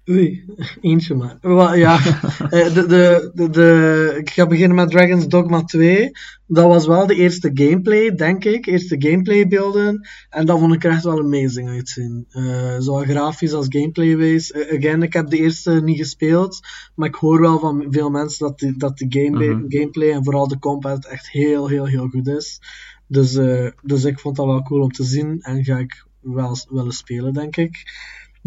Oei, 0.10 0.46
eentje 0.82 1.16
maar. 1.16 1.38
Wel, 1.42 1.76
ja, 1.76 1.98
eh, 2.50 2.74
de, 2.74 2.86
de, 2.88 3.32
de, 3.34 3.50
de, 3.50 4.16
ik 4.20 4.30
ga 4.30 4.48
beginnen 4.48 4.76
met 4.76 4.90
Dragon's 4.90 5.28
Dogma 5.28 5.64
2. 5.64 6.12
Dat 6.48 6.68
was 6.68 6.88
wel 6.88 7.08
de 7.08 7.16
eerste 7.16 7.52
gameplay, 7.54 8.16
denk 8.16 8.44
ik. 8.46 8.66
Eerste 8.66 8.96
gameplaybeelden. 9.00 10.08
En 10.30 10.46
dat 10.46 10.60
vond 10.60 10.74
ik 10.74 10.84
echt 10.84 11.04
wel 11.04 11.20
amazing 11.20 11.70
uitzien. 11.70 12.26
Eh 12.30 12.76
zowel 12.80 13.04
grafisch 13.04 13.54
als 13.54 13.66
gameplay-wise. 13.70 14.54
Eh, 14.54 14.78
again, 14.78 15.04
ik 15.04 15.14
heb 15.14 15.28
de 15.30 15.38
eerste 15.38 15.72
niet 15.84 15.98
gespeeld. 15.98 16.60
Maar 16.96 17.08
ik 17.08 17.16
hoor 17.16 17.42
wel 17.42 17.60
van 17.60 17.86
veel 17.90 18.10
mensen 18.10 18.48
dat 18.48 18.60
de, 18.60 18.78
dat 18.78 18.98
de 18.98 19.06
game, 19.10 19.46
Mhm. 19.54 19.64
gameplay 19.68 20.12
en 20.12 20.24
vooral 20.24 20.48
de 20.48 20.60
combat 20.60 21.06
echt 21.06 21.30
heel, 21.32 21.68
heel, 21.68 21.86
heel 21.86 22.08
goed 22.08 22.28
is. 22.28 22.60
Dus, 23.08 23.40
dus 23.82 24.04
ik 24.04 24.20
vond 24.20 24.36
dat 24.36 24.46
wel 24.46 24.62
cool 24.64 24.82
om 24.82 24.92
te 24.92 25.04
zien. 25.04 25.40
En 25.42 25.64
ga 25.64 25.78
ik 25.78 26.06
wel 26.22 26.58
willen 26.70 26.92
spelen, 26.94 27.34
denk 27.34 27.56
ik. 27.56 27.84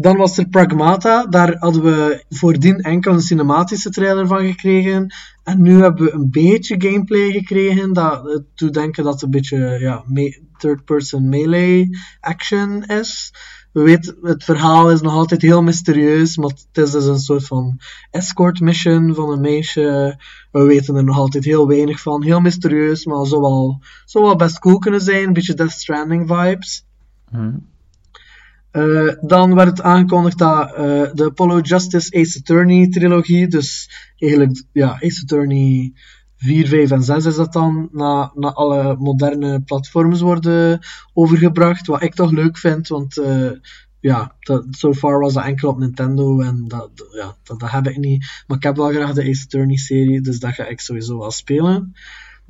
Dan 0.01 0.17
was 0.17 0.37
er 0.37 0.47
Pragmata. 0.47 1.25
Daar 1.25 1.55
hadden 1.57 1.83
we 1.83 2.23
voordien 2.29 2.77
enkel 2.77 3.13
een 3.13 3.21
cinematische 3.21 3.89
trailer 3.89 4.27
van 4.27 4.45
gekregen. 4.45 5.13
En 5.43 5.61
nu 5.61 5.81
hebben 5.81 6.05
we 6.05 6.11
een 6.11 6.29
beetje 6.31 6.81
gameplay 6.81 7.31
gekregen. 7.31 7.93
Dat 7.93 8.25
uh, 8.25 8.37
doet 8.55 8.73
denken 8.73 9.03
dat 9.03 9.13
het 9.13 9.21
een 9.21 9.29
beetje 9.29 9.77
ja, 9.79 10.03
third-person 10.57 11.29
melee 11.29 11.89
action 12.19 12.83
is. 12.83 13.33
We 13.71 13.81
weten, 13.81 14.17
het 14.21 14.43
verhaal 14.43 14.91
is 14.91 15.01
nog 15.01 15.13
altijd 15.13 15.41
heel 15.41 15.61
mysterieus, 15.61 16.37
maar 16.37 16.49
het 16.49 16.83
is 16.83 16.91
dus 16.91 17.05
een 17.05 17.19
soort 17.19 17.45
van 17.45 17.79
escort 18.11 18.59
mission 18.59 19.15
van 19.15 19.29
een 19.29 19.41
meisje. 19.41 20.19
We 20.51 20.63
weten 20.63 20.95
er 20.95 21.03
nog 21.03 21.17
altijd 21.17 21.45
heel 21.45 21.67
weinig 21.67 22.01
van. 22.01 22.23
Heel 22.23 22.39
mysterieus, 22.39 23.05
maar 23.05 23.25
zou 23.25 23.41
wel, 23.41 23.81
zou 24.05 24.25
wel 24.25 24.35
best 24.35 24.59
cool 24.59 24.77
kunnen 24.77 25.01
zijn. 25.01 25.27
Een 25.27 25.33
beetje 25.33 25.53
Death 25.53 25.71
Stranding 25.71 26.27
vibes. 26.27 26.85
Hm. 27.29 27.51
Uh, 28.71 29.13
dan 29.21 29.55
werd 29.55 29.69
het 29.69 29.81
aangekondigd 29.81 30.37
dat 30.37 30.69
uh, 30.69 30.77
de 31.13 31.25
Apollo 31.25 31.59
Justice 31.59 32.19
Ace 32.19 32.39
Attorney 32.39 32.89
trilogie, 32.89 33.47
dus 33.47 33.89
eigenlijk 34.17 34.63
ja, 34.71 34.93
Ace 34.93 35.21
Attorney 35.21 35.93
4, 36.37 36.67
5 36.67 36.91
en 36.91 37.03
6 37.03 37.25
is 37.25 37.35
dat 37.35 37.53
dan, 37.53 37.89
naar 37.91 38.31
na 38.33 38.51
alle 38.51 38.95
moderne 38.95 39.61
platforms 39.61 40.21
worden 40.21 40.79
overgebracht. 41.13 41.87
Wat 41.87 42.01
ik 42.01 42.13
toch 42.13 42.31
leuk 42.31 42.57
vind, 42.57 42.87
want 42.87 43.17
uh, 43.17 43.51
ja, 43.99 44.35
so 44.69 44.93
far 44.93 45.19
was 45.19 45.33
dat 45.33 45.45
enkel 45.45 45.69
op 45.69 45.79
Nintendo 45.79 46.39
en 46.41 46.67
dat, 46.67 46.89
ja, 47.11 47.35
dat, 47.43 47.59
dat 47.59 47.71
heb 47.71 47.87
ik 47.87 47.97
niet. 47.97 48.43
Maar 48.47 48.57
ik 48.57 48.63
heb 48.63 48.75
wel 48.75 48.89
graag 48.89 49.13
de 49.13 49.29
Ace 49.29 49.43
Attorney 49.43 49.77
serie, 49.77 50.21
dus 50.21 50.39
dat 50.39 50.53
ga 50.53 50.65
ik 50.65 50.79
sowieso 50.79 51.19
wel 51.19 51.31
spelen. 51.31 51.93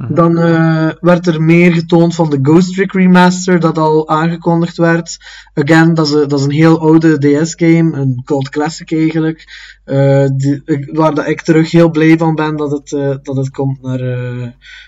Dan 0.08 0.38
uh, 0.38 0.90
werd 1.00 1.28
er 1.28 1.42
meer 1.42 1.74
getoond 1.74 2.16
van 2.16 2.30
de 2.30 2.40
Ghost 2.42 2.74
Trick 2.74 2.92
Remaster, 2.92 3.60
dat 3.60 3.78
al 3.78 4.08
aangekondigd 4.08 4.78
werd. 4.78 5.18
Again, 5.54 5.94
dat 5.94 6.08
is, 6.08 6.14
een, 6.14 6.28
dat 6.28 6.40
is 6.40 6.46
een 6.46 6.52
heel 6.52 6.80
oude 6.80 7.18
DS-game, 7.18 7.98
een 7.98 8.22
cult 8.26 8.50
classic 8.50 8.92
eigenlijk. 8.92 9.44
Uh, 9.86 10.28
die, 10.36 10.62
waar 10.92 11.14
dat 11.14 11.28
ik 11.28 11.42
terug 11.42 11.72
heel 11.72 11.90
blij 11.90 12.18
van 12.18 12.36
ben 12.36 12.56
dat 12.56 12.72
het, 12.72 12.92
uh, 12.92 13.16
dat 13.22 13.36
het 13.36 13.50
komt 13.50 13.82
naar, 13.82 14.00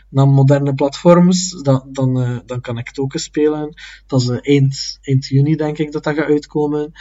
naar 0.10 0.28
moderne 0.28 0.74
platforms. 0.74 1.62
Dat, 1.62 1.86
dan, 1.92 2.42
dan 2.46 2.62
kan 2.62 2.78
ik 2.78 2.88
het 2.88 3.00
ook 3.00 3.14
eens 3.14 3.24
spelen. 3.24 3.74
Dat 4.08 4.22
is 4.22 4.30
eind, 4.30 5.00
eind 5.02 5.28
juni, 5.28 5.56
denk 5.56 5.78
ik, 5.78 5.92
dat 5.92 6.04
dat 6.04 6.16
gaat 6.16 6.28
uitkomen. 6.28 6.92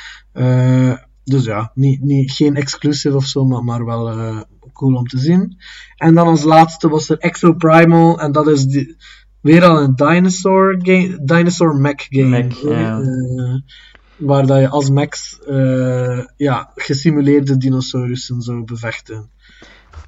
Dus 1.30 1.44
ja, 1.44 1.70
niet, 1.74 2.00
niet, 2.00 2.32
geen 2.32 2.56
exclusive 2.56 3.16
of 3.16 3.24
zo, 3.24 3.44
maar, 3.44 3.64
maar 3.64 3.84
wel 3.84 4.44
cool 4.72 4.94
om 4.94 5.06
te 5.06 5.18
zien. 5.18 5.56
En 5.96 6.14
dan 6.14 6.26
als 6.26 6.42
laatste 6.42 6.88
was 6.88 7.08
er 7.08 7.18
Exo 7.18 7.52
Primal, 7.52 8.20
en 8.20 8.32
dat 8.32 8.48
is 8.48 8.64
die, 8.64 8.96
weer 9.40 9.64
al 9.64 9.80
een 9.80 9.94
dinosaur, 9.94 10.78
game, 10.82 11.18
dinosaur 11.24 11.74
mech 11.74 12.06
game. 12.08 12.28
Mech, 12.28 12.60
ja. 12.60 12.98
uh, 12.98 13.54
waar 14.16 14.46
dat 14.46 14.60
je 14.60 14.68
als 14.68 14.90
mechs 14.90 15.38
uh, 15.48 16.24
ja, 16.36 16.70
gesimuleerde 16.74 17.56
dinosaurussen 17.56 18.40
zou 18.40 18.64
bevechten. 18.64 19.30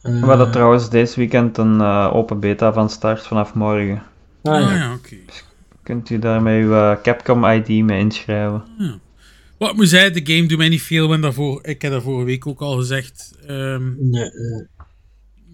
Uh, 0.02 0.20
We 0.20 0.26
hadden 0.26 0.50
trouwens 0.50 0.90
deze 0.90 1.16
weekend 1.16 1.58
een 1.58 1.74
uh, 1.74 2.10
open 2.12 2.40
beta 2.40 2.72
van 2.72 2.90
start 2.90 3.26
vanaf 3.26 3.54
morgen. 3.54 4.02
Ah, 4.42 4.60
ja, 4.60 4.74
ja 4.74 4.92
oké. 4.92 5.06
Okay. 5.06 5.24
Kunt 5.82 6.10
u 6.10 6.18
daarmee 6.18 6.62
uw 6.62 6.96
Capcom 7.02 7.44
ID 7.44 7.68
mee 7.68 7.98
inschrijven? 8.00 8.62
Ja. 8.78 8.98
Wat 9.62 9.76
moet 9.76 9.88
zij, 9.88 10.10
de 10.10 10.34
game 10.34 10.46
doet 10.46 10.58
mij 10.58 10.68
niet 10.68 10.82
veel, 10.82 11.12
en 11.12 11.20
daarvoor, 11.20 11.66
ik 11.66 11.82
heb 11.82 11.92
dat 11.92 12.02
vorige 12.02 12.24
week 12.24 12.46
ook 12.46 12.60
al 12.60 12.76
gezegd. 12.76 13.32
Um, 13.48 13.96
nee, 13.98 14.30
nee. 14.30 14.66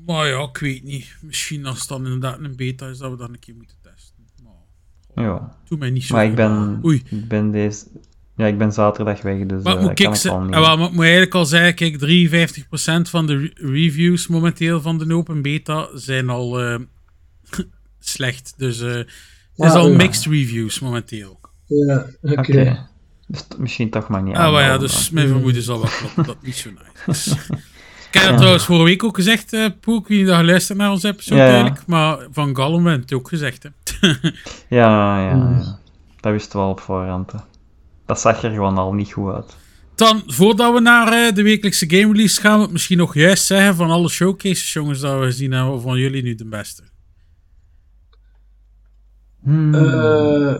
Maar 0.06 0.28
ja, 0.28 0.42
ik 0.42 0.58
weet 0.58 0.84
niet. 0.84 1.16
Misschien 1.20 1.66
als 1.66 1.78
het 1.78 1.88
dan 1.88 2.04
inderdaad 2.04 2.38
een 2.40 2.56
beta 2.56 2.86
is, 2.86 2.98
dat 2.98 3.10
we 3.10 3.16
dan 3.16 3.32
een 3.32 3.38
keer 3.38 3.54
moeten 3.54 3.76
testen. 3.82 4.24
Maar, 4.44 5.24
ja. 5.24 5.56
Doe 5.68 5.78
mij 5.78 5.90
niet 5.90 6.04
zo 6.04 6.14
Maar 6.14 6.24
ik 6.24 6.34
ben. 6.34 6.80
Oei. 6.84 7.02
ik 7.10 7.28
ben 7.28 7.50
deze... 7.50 7.86
Ja, 8.36 8.46
ik 8.46 8.58
ben 8.58 8.72
zaterdag 8.72 9.22
weg, 9.22 9.46
dus 9.46 9.62
maar 9.62 9.76
uh, 9.76 9.80
moet 9.82 10.00
kan 10.00 10.14
ik 10.14 10.24
ik 10.24 10.30
al 10.30 10.40
niet. 10.40 10.54
En 10.54 10.60
wat 10.60 10.78
moet 10.92 11.00
eigenlijk 11.00 11.34
al 11.34 11.46
zeggen, 11.46 11.74
kijk, 11.74 13.06
53% 13.06 13.10
van 13.10 13.26
de 13.26 13.36
re 13.36 13.50
reviews 13.54 14.26
momenteel 14.26 14.80
van 14.80 14.98
de 14.98 15.14
open 15.14 15.42
beta 15.42 15.88
zijn 15.94 16.28
al 16.28 16.64
uh, 16.64 16.78
slecht. 17.98 18.54
Dus 18.56 18.80
uh, 18.80 18.94
het 18.94 19.06
is 19.56 19.70
al 19.70 19.88
ja. 19.88 19.96
mixed 19.96 20.24
reviews 20.32 20.80
momenteel. 20.80 21.40
Ja, 21.66 22.06
oké. 22.22 22.40
Okay. 22.40 22.86
Dus 23.30 23.44
misschien 23.58 23.90
toch 23.90 24.08
maar 24.08 24.22
niet 24.22 24.36
Ah, 24.36 24.52
maar 24.52 24.62
ja, 24.62 24.78
dus 24.78 25.10
mijn 25.10 25.28
vermoeden 25.28 25.62
zal 25.62 25.80
wel 25.80 25.90
kloppen 25.90 26.24
dat 26.24 26.36
niet 26.42 26.56
zo 26.56 26.70
nice 26.70 27.10
is. 27.10 27.34
Ik 28.08 28.14
heb 28.14 28.28
dat 28.28 28.36
trouwens 28.36 28.64
vorige 28.64 28.84
week 28.84 29.04
ook 29.04 29.14
gezegd, 29.16 29.52
weet 30.08 30.18
niet 30.18 30.26
dat 30.26 30.38
je 30.38 30.44
luistert 30.44 30.78
naar 30.78 30.90
onze 30.90 31.08
episode 31.08 31.40
Ja, 31.40 31.46
ja. 31.46 31.52
eigenlijk. 31.52 31.86
Maar 31.86 32.18
van 32.30 32.52
hebben 32.56 32.82
we 32.84 32.90
het 32.90 33.12
ook 33.12 33.28
gezegd. 33.28 33.62
Hè. 33.62 33.70
Ja, 34.68 35.20
ja, 35.20 35.32
Hmm. 35.32 35.58
ja. 35.58 35.78
Dat 36.20 36.32
wisten 36.32 36.58
we 36.58 36.64
al 36.64 36.70
op 36.70 36.80
voorhand. 36.80 37.32
hè. 37.32 37.38
Dat 38.06 38.20
zag 38.20 38.42
er 38.42 38.50
gewoon 38.50 38.78
al 38.78 38.92
niet 38.92 39.12
goed 39.12 39.32
uit. 39.34 39.56
Dan, 39.94 40.22
voordat 40.26 40.74
we 40.74 40.80
naar 40.80 41.12
eh, 41.12 41.34
de 41.34 41.42
wekelijkse 41.42 41.90
game 41.90 42.12
release 42.12 42.40
gaan, 42.40 42.56
we 42.56 42.62
het 42.62 42.72
misschien 42.72 42.98
nog 42.98 43.14
juist 43.14 43.44
zeggen 43.44 43.74
van 43.74 43.90
alle 43.90 44.08
showcases, 44.08 44.72
jongens, 44.72 45.00
dat 45.00 45.18
we 45.18 45.24
gezien 45.24 45.52
hebben, 45.52 45.80
van 45.80 45.98
jullie 45.98 46.22
nu 46.22 46.34
de 46.34 46.48
beste. 46.48 46.82
Hmm. 49.42 49.74
Eh, 49.74 50.54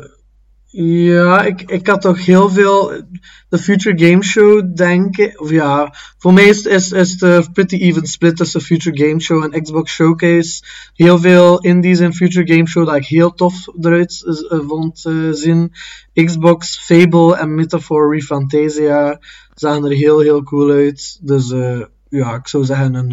ja, 0.85 1.45
ik, 1.45 1.63
ik 1.63 1.87
had 1.87 2.01
toch 2.01 2.25
heel 2.25 2.49
veel. 2.51 3.03
De 3.49 3.59
Future 3.59 4.07
Game 4.07 4.23
Show, 4.23 4.77
denk 4.77 5.17
ik. 5.17 5.41
Of 5.41 5.51
ja, 5.51 5.95
voor 6.19 6.33
mij 6.33 6.45
is, 6.45 6.65
is, 6.65 6.93
is 6.93 7.17
de 7.17 7.47
pretty 7.53 7.77
even 7.77 8.07
split 8.07 8.37
tussen 8.37 8.61
Future 8.61 9.07
Game 9.07 9.21
Show 9.21 9.45
en 9.45 9.63
Xbox 9.63 9.93
Showcase. 9.93 10.63
Heel 10.95 11.19
veel 11.19 11.61
indies 11.61 12.01
in 12.01 12.15
Future 12.15 12.55
Game 12.55 12.69
Show 12.69 12.87
dat 12.87 12.97
ik 12.97 13.05
heel 13.05 13.35
tof 13.35 13.67
eruit 13.81 14.23
uh, 14.51 14.61
vond 14.69 15.05
uh, 15.09 15.33
zien. 15.33 15.73
Xbox, 16.15 16.79
Fable 16.85 17.37
en 17.37 17.55
Metaphor 17.55 18.15
Refantasia 18.15 19.21
zagen 19.55 19.85
er 19.85 19.97
heel, 19.97 20.21
heel 20.21 20.43
cool 20.43 20.71
uit. 20.71 21.19
Dus 21.23 21.51
uh, 21.51 21.85
ja, 22.09 22.35
ik 22.35 22.49
zou 22.49 22.65
zeggen 22.65 22.95
een, 22.95 23.13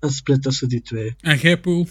een 0.00 0.10
split 0.10 0.42
tussen 0.42 0.68
die 0.68 0.82
twee. 0.82 1.14
En 1.20 1.36
jij, 1.36 1.60
Poel? 1.60 1.86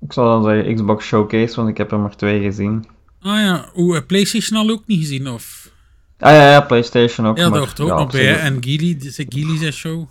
Ik 0.00 0.12
zou 0.12 0.26
dan 0.26 0.44
zeggen 0.44 0.74
Xbox 0.74 1.06
Showcase, 1.06 1.56
want 1.56 1.68
ik 1.68 1.76
heb 1.76 1.92
er 1.92 1.98
maar 1.98 2.16
twee 2.16 2.42
gezien. 2.42 2.94
Ah 3.20 3.40
ja, 3.40 3.68
hoe 3.72 4.02
PlayStation 4.02 4.58
al 4.58 4.70
ook 4.70 4.82
niet 4.86 4.98
gezien, 5.00 5.28
of? 5.28 5.70
Ah 6.18 6.30
ja, 6.32 6.50
ja 6.50 6.60
PlayStation 6.60 7.26
ook. 7.26 7.36
Ja, 7.36 7.48
dat 7.48 7.58
hoort 7.58 7.80
ook 7.80 7.88
ja, 7.88 7.94
nog 7.98 8.10
bij. 8.12 8.24
hè. 8.24 8.34
En 8.34 8.56
Gili, 8.60 8.96
Gili 9.28 9.56
zijn 9.58 9.72
show. 9.72 10.04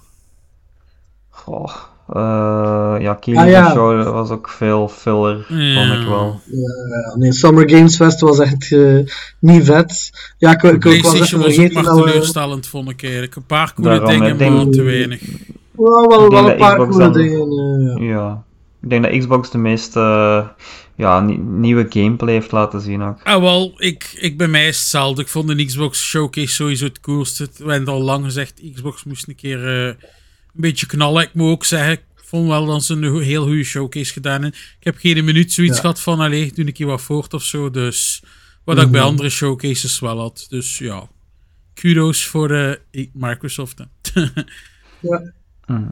Goh. 1.30 1.76
eh, 2.14 2.96
ja, 3.00 3.14
Kili 3.14 3.38
Ah, 3.38 3.50
ja. 3.50 3.72
Show 3.72 4.04
was 4.14 4.30
ook 4.30 4.50
veel 4.50 4.88
filler, 4.88 5.46
Ja. 5.50 5.88
vond 5.88 6.02
ik 6.02 6.08
wel. 6.08 6.42
Ja, 6.46 7.16
nee, 7.18 7.34
Summer 7.34 7.70
Games 7.70 7.96
Fest 7.96 8.20
was 8.20 8.40
echt 8.40 8.72
eh, 8.72 8.98
niet 9.40 9.66
vet. 9.66 10.12
Ja, 10.38 10.52
ik, 10.52 10.64
ik, 10.64 10.72
ik 10.74 10.84
was 10.84 10.94
echt 10.94 11.02
PlayStation 11.02 11.42
was 11.42 11.50
ook 11.50 11.54
vergeten 11.56 11.74
maar 11.84 11.84
dat 11.96 12.06
teleurstellend, 12.06 12.68
vond 12.68 12.90
ik 12.90 13.04
eigenlijk. 13.04 13.36
Een 13.36 13.46
paar 13.46 13.74
coole 13.74 13.90
Daarom, 13.90 14.10
dingen, 14.10 14.38
denk- 14.38 14.56
maar 14.56 14.66
te 14.70 14.82
weinig. 14.84 15.22
Wel, 15.72 16.08
wel, 16.08 16.30
wel 16.30 16.50
een 16.52 16.58
paar 16.58 16.72
Xbox 16.72 16.90
coole 16.90 17.04
dan- 17.04 17.14
dingen. 17.14 17.98
eh, 18.00 18.08
ja. 18.08 18.14
Ja. 18.14 18.44
Ik 18.82 18.90
denk 18.90 19.04
dat 19.04 19.18
Xbox 19.18 19.50
de 19.52 19.58
meeste 19.58 20.00
eh, 20.00 20.48
ja, 20.96 21.20
nie- 21.20 21.38
nieuwe 21.38 21.86
gameplay 21.90 22.34
heeft 22.34 22.52
laten 22.52 22.82
zien 22.82 23.02
ook. 23.02 23.20
Ah, 23.24 23.42
wel, 23.42 23.74
ik, 23.78 24.16
ik 24.20 24.38
bij 24.38 24.48
mij 24.48 24.68
is 24.68 24.80
hetzelfde. 24.80 25.22
Ik 25.22 25.28
vond 25.28 25.48
de 25.48 25.66
Xbox 25.66 26.04
Showcase 26.04 26.54
sowieso 26.54 26.86
het 26.86 27.00
coolste. 27.00 27.50
We 27.58 27.72
hebben 27.72 27.94
al 27.94 28.02
lang 28.02 28.24
gezegd, 28.26 28.62
Xbox 28.74 29.04
moest 29.04 29.28
een 29.28 29.36
keer 29.36 29.68
eh, 29.68 29.86
een 29.88 29.98
beetje 30.54 30.86
knallen. 30.86 31.24
Ik 31.24 31.34
moet 31.34 31.50
ook 31.52 31.66
zeggen, 31.66 31.94
ik 31.94 32.04
vond 32.16 32.48
wel 32.48 32.66
dat 32.66 32.84
ze 32.84 32.94
een 32.94 33.22
heel 33.22 33.44
goede 33.44 33.64
showcase 33.64 34.14
gedaan 34.14 34.42
hebben. 34.42 34.60
Ik 34.80 34.86
heb 34.86 34.98
geen 34.98 35.26
minuut 35.26 35.54
zoiets 35.54 35.76
Ja. 35.76 35.82
gehad 35.82 36.02
van, 36.02 36.20
allee, 36.20 36.52
doe 36.54 36.66
een 36.66 36.74
keer 36.74 36.86
wat 36.86 37.02
voort 37.02 37.34
of 37.34 37.44
zo. 37.44 37.70
Dus, 37.72 38.24
wat 38.64 38.82
ik 38.82 38.92
bij 38.92 39.00
Mhm. 39.00 39.10
andere 39.10 39.30
showcases 39.30 40.00
wel 40.00 40.20
had. 40.20 40.46
Dus 40.50 40.78
ja, 40.78 41.08
kudos 41.74 42.26
voor 42.26 42.52
eh, 42.52 43.06
Microsoft. 43.14 43.80
Ja. 45.02 45.32
Mhm. 45.66 45.84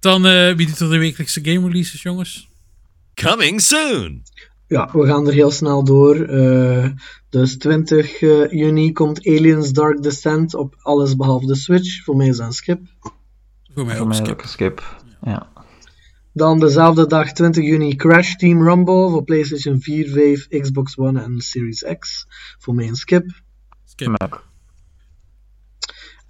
Dan, 0.00 0.26
eh 0.26 0.52
wie 0.54 0.66
doet 0.66 0.78
er 0.80 0.90
de 0.90 0.98
wekelijkse 0.98 1.40
game 1.44 1.66
releases, 1.66 2.02
jongens? 2.02 2.48
Coming 3.20 3.60
soon! 3.60 4.22
Ja, 4.66 4.88
we 4.92 5.06
gaan 5.06 5.26
er 5.26 5.32
heel 5.32 5.50
snel 5.50 5.84
door. 5.84 6.16
Uh, 6.16 6.86
dus 7.28 7.58
20 7.58 8.20
uh, 8.20 8.50
juni 8.50 8.92
komt 8.92 9.26
Aliens 9.26 9.72
Dark 9.72 10.02
Descent 10.02 10.54
op 10.54 10.74
alles 10.78 11.16
behalve 11.16 11.46
de 11.46 11.54
Switch. 11.54 12.04
Voor 12.04 12.16
mij 12.16 12.28
is 12.28 12.36
dat 12.36 12.46
een 12.46 12.52
skip. 12.52 12.80
Voor 13.74 13.86
mij 13.86 14.14
skip. 14.14 14.28
ook 14.30 14.42
een 14.42 14.48
skip. 14.48 15.02
Ja. 15.22 15.52
Dan 16.32 16.58
dezelfde 16.58 17.06
dag, 17.06 17.32
20 17.32 17.64
juni, 17.64 17.96
Crash 17.96 18.34
Team 18.34 18.62
Rumble 18.62 19.10
voor 19.10 19.24
PlayStation 19.24 19.80
4, 19.80 20.08
5, 20.08 20.48
Xbox 20.48 20.98
One 20.98 21.22
en 21.22 21.40
Series 21.40 21.84
X. 21.98 22.26
Voor 22.58 22.74
mij 22.74 22.88
een 22.88 22.96
skip. 22.96 23.30
skip. 23.84 24.48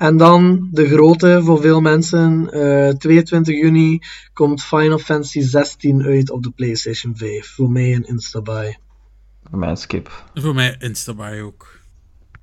En 0.01 0.17
dan 0.17 0.69
de 0.73 0.87
grote 0.89 1.41
voor 1.45 1.61
veel 1.61 1.81
mensen. 1.81 2.51
eh 2.53 2.89
22 2.95 3.55
juni 3.55 3.99
komt 4.33 4.63
Final 4.63 4.99
Fantasy 4.99 5.41
16 5.41 6.03
uit 6.03 6.31
op 6.31 6.43
de 6.43 6.51
PlayStation 6.51 7.17
5. 7.17 7.47
Voor 7.55 7.71
mij 7.71 7.95
een 7.95 8.05
Instabuy. 8.07 8.79
Voor 9.51 9.59
mij 9.59 9.69
een 9.69 9.77
skip. 9.77 10.25
Voor 10.35 10.55
mij 10.55 10.77
Instabuy 10.79 11.41
ook. 11.41 11.79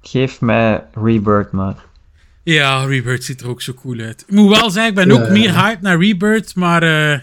Geef 0.01 0.41
mij 0.41 0.85
Rebirth 0.93 1.51
maar. 1.51 1.85
Ja, 2.43 2.83
Rebirth 2.85 3.23
ziet 3.23 3.41
er 3.41 3.47
ook 3.49 3.61
zo 3.61 3.73
cool 3.73 3.99
uit. 3.99 4.23
Ik 4.27 4.33
moet 4.35 4.59
wel 4.59 4.69
zeggen, 4.69 4.89
ik 4.91 5.07
ben 5.07 5.11
ook 5.19 5.25
Ja. 5.25 5.31
meer 5.31 5.53
hyped 5.63 5.81
naar 5.81 5.99
Rebirth, 5.99 6.55
maar 6.55 6.83
eh, 6.83 7.19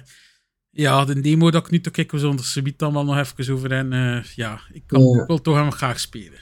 ja, 0.70 1.04
de 1.04 1.20
demo 1.20 1.50
dat 1.50 1.64
ik 1.64 1.70
nu 1.70 1.80
toch 1.80 1.92
kijk, 1.92 2.10
we 2.12 2.18
zullen 2.18 2.38
er 2.54 2.72
dan 2.76 2.92
wel 2.92 3.04
nog 3.04 3.18
even 3.18 3.54
over 3.54 3.72
en 3.72 3.92
eh, 3.92 4.22
ja, 4.34 4.60
ik, 4.72 4.82
kan, 4.86 5.00
Ja. 5.00 5.20
ik 5.22 5.26
wil 5.26 5.40
toch 5.40 5.54
hem 5.56 5.72
graag 5.72 6.00
spelen. 6.00 6.38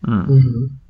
Hmm. 0.00 0.82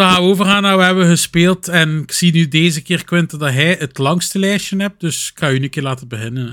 Mhm. 0.00 0.08
Dan 0.08 0.16
gaan 0.16 0.22
we 0.24 0.30
overgaan 0.30 0.62
naar 0.62 0.76
wat 0.76 0.84
hebben 0.86 1.04
we 1.04 1.10
gespeeld 1.10 1.68
en 1.68 1.98
ik 2.02 2.12
zie 2.12 2.32
nu 2.32 2.48
deze 2.48 2.82
keer, 2.82 3.04
Quinten, 3.04 3.38
dat 3.38 3.52
hij 3.52 3.76
het 3.78 3.98
langste 3.98 4.38
lijstje 4.38 4.76
hebt, 4.76 5.00
dus 5.00 5.30
ik 5.34 5.38
ga 5.38 5.46
je 5.48 5.62
een 5.62 5.70
keer 5.70 5.82
laten 5.82 6.08
beginnen. 6.08 6.46
hè. 6.46 6.52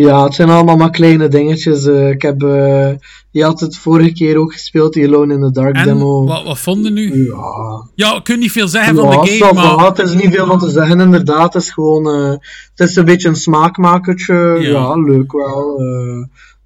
Ja, 0.00 0.24
het 0.24 0.34
zijn 0.34 0.48
allemaal 0.48 0.76
maar 0.76 0.90
kleine 0.90 1.28
dingetjes. 1.28 1.86
eh, 1.86 2.08
ik 2.10 2.22
heb, 2.22 2.42
eh, 2.42 2.90
je 3.30 3.44
had 3.44 3.60
het 3.60 3.76
vorige 3.76 4.12
keer 4.12 4.36
ook 4.36 4.52
gespeeld, 4.52 4.92
die 4.92 5.06
Alone 5.06 5.34
in 5.34 5.40
the 5.40 5.50
Dark 5.50 5.76
En 5.76 5.84
demo. 5.84 6.26
wat, 6.26 6.44
wat 6.44 6.58
vonden 6.58 6.92
nu? 6.92 7.26
Ja, 7.26 7.88
Ja, 7.94 8.16
ik 8.16 8.24
kan 8.24 8.38
niet 8.38 8.52
veel 8.52 8.68
zeggen 8.68 8.94
van 8.94 9.04
ja, 9.10 9.20
de 9.22 9.28
game, 9.30 9.52
maar 9.76 9.86
het 9.86 9.98
is 9.98 10.14
niet 10.14 10.34
veel 10.34 10.46
van 10.46 10.58
te 10.58 10.70
zeggen, 10.70 11.00
inderdaad. 11.00 11.52
Het 11.54 11.62
is 11.62 11.70
gewoon, 11.70 12.08
eh, 12.08 12.30
het 12.74 12.88
is 12.88 12.96
een 12.96 13.04
beetje 13.04 13.28
een 13.28 13.36
smaakmakertje. 13.36 14.34
Ja. 14.34 14.58
Ja, 14.60 14.94
leuk 14.96 15.32
wel. 15.32 15.80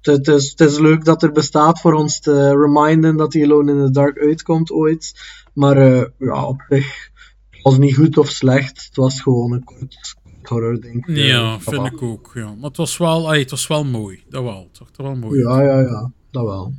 Het, 0.01 0.27
is, 0.27 0.49
het 0.49 0.59
is 0.59 0.79
leuk 0.79 1.05
dat 1.05 1.23
er 1.23 1.31
bestaat 1.31 1.81
voor 1.81 1.93
ons 1.93 2.19
te 2.19 2.49
reminden 2.49 3.17
dat 3.17 3.31
die 3.31 3.43
Alone 3.43 3.71
in 3.71 3.85
the 3.85 3.91
Dark 3.91 4.17
uitkomt 4.17 4.71
ooit. 4.71 5.13
Maar 5.53 5.77
eh, 5.77 6.05
ja, 6.17 6.45
op 6.45 6.61
zich, 6.69 7.09
het 7.49 7.61
was 7.61 7.77
niet 7.77 7.95
goed 7.95 8.17
of 8.17 8.29
slecht. 8.29 8.85
Het 8.85 8.95
was 8.95 9.21
gewoon 9.21 9.51
een 9.51 9.63
kort 9.63 10.17
horror 10.49 10.79
ding. 10.81 11.03
ja, 11.07 11.53
Eh, 11.53 11.59
vind 11.59 11.85
ik 11.85 12.01
ook. 12.01 12.31
Ja. 12.33 12.53
Maar 12.55 12.67
het 12.69 12.77
was 12.77 12.97
wel, 12.97 13.29
het 13.33 13.51
was 13.51 13.67
wel 13.67 13.85
mooi, 13.85 14.23
dat 14.29 14.43
wel. 14.43 14.67
Het 14.67 14.77
zag 14.77 14.87
er 14.95 15.03
wel 15.03 15.15
mooi. 15.15 15.39
Ja, 15.39 15.61
ja, 15.61 15.79
ja, 15.79 16.11
dat 16.31 16.43
wel. 16.43 16.73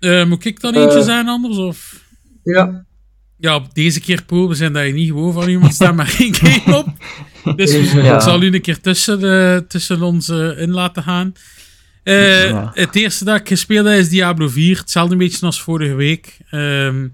Eh, 0.00 0.26
moet 0.26 0.44
ik 0.44 0.60
dan 0.60 0.74
eentje 0.74 1.02
zijn 1.02 1.28
anders, 1.28 1.56
of... 1.56 2.06
Ja, 2.42 2.86
Ja, 3.36 3.62
deze 3.72 4.00
keer 4.00 4.24
we 4.26 4.54
zijn 4.54 4.72
dat 4.72 4.86
je 4.86 4.92
niet 4.92 5.08
gewoon 5.08 5.32
van 5.32 5.48
iemand 5.48 5.74
staan 5.74 5.94
maar 5.94 6.16
één 6.18 6.34
game 6.34 6.76
op. 6.78 6.88
Dus 7.56 7.92
Ja. 7.92 8.14
ik 8.14 8.20
zal 8.20 8.42
u 8.42 8.54
een 8.54 8.60
keer 8.60 8.80
tussen, 8.80 9.20
de, 9.20 9.64
tussen 9.68 10.02
ons 10.02 10.28
eh, 10.28 10.60
in 10.60 10.70
laten 10.70 11.02
gaan. 11.02 11.32
Eh, 12.02 12.48
Ja. 12.48 12.70
Het 12.74 12.94
eerste 12.96 13.24
dat 13.24 13.40
ik 13.40 13.48
gespeeld 13.48 13.86
heb 13.86 13.98
is 13.98 14.08
Diablo 14.08 14.48
4. 14.48 14.78
Hetzelfde 14.78 15.16
beetje 15.16 15.46
als 15.46 15.62
vorige 15.62 15.94
week. 15.94 16.36
Ehm, 16.50 17.04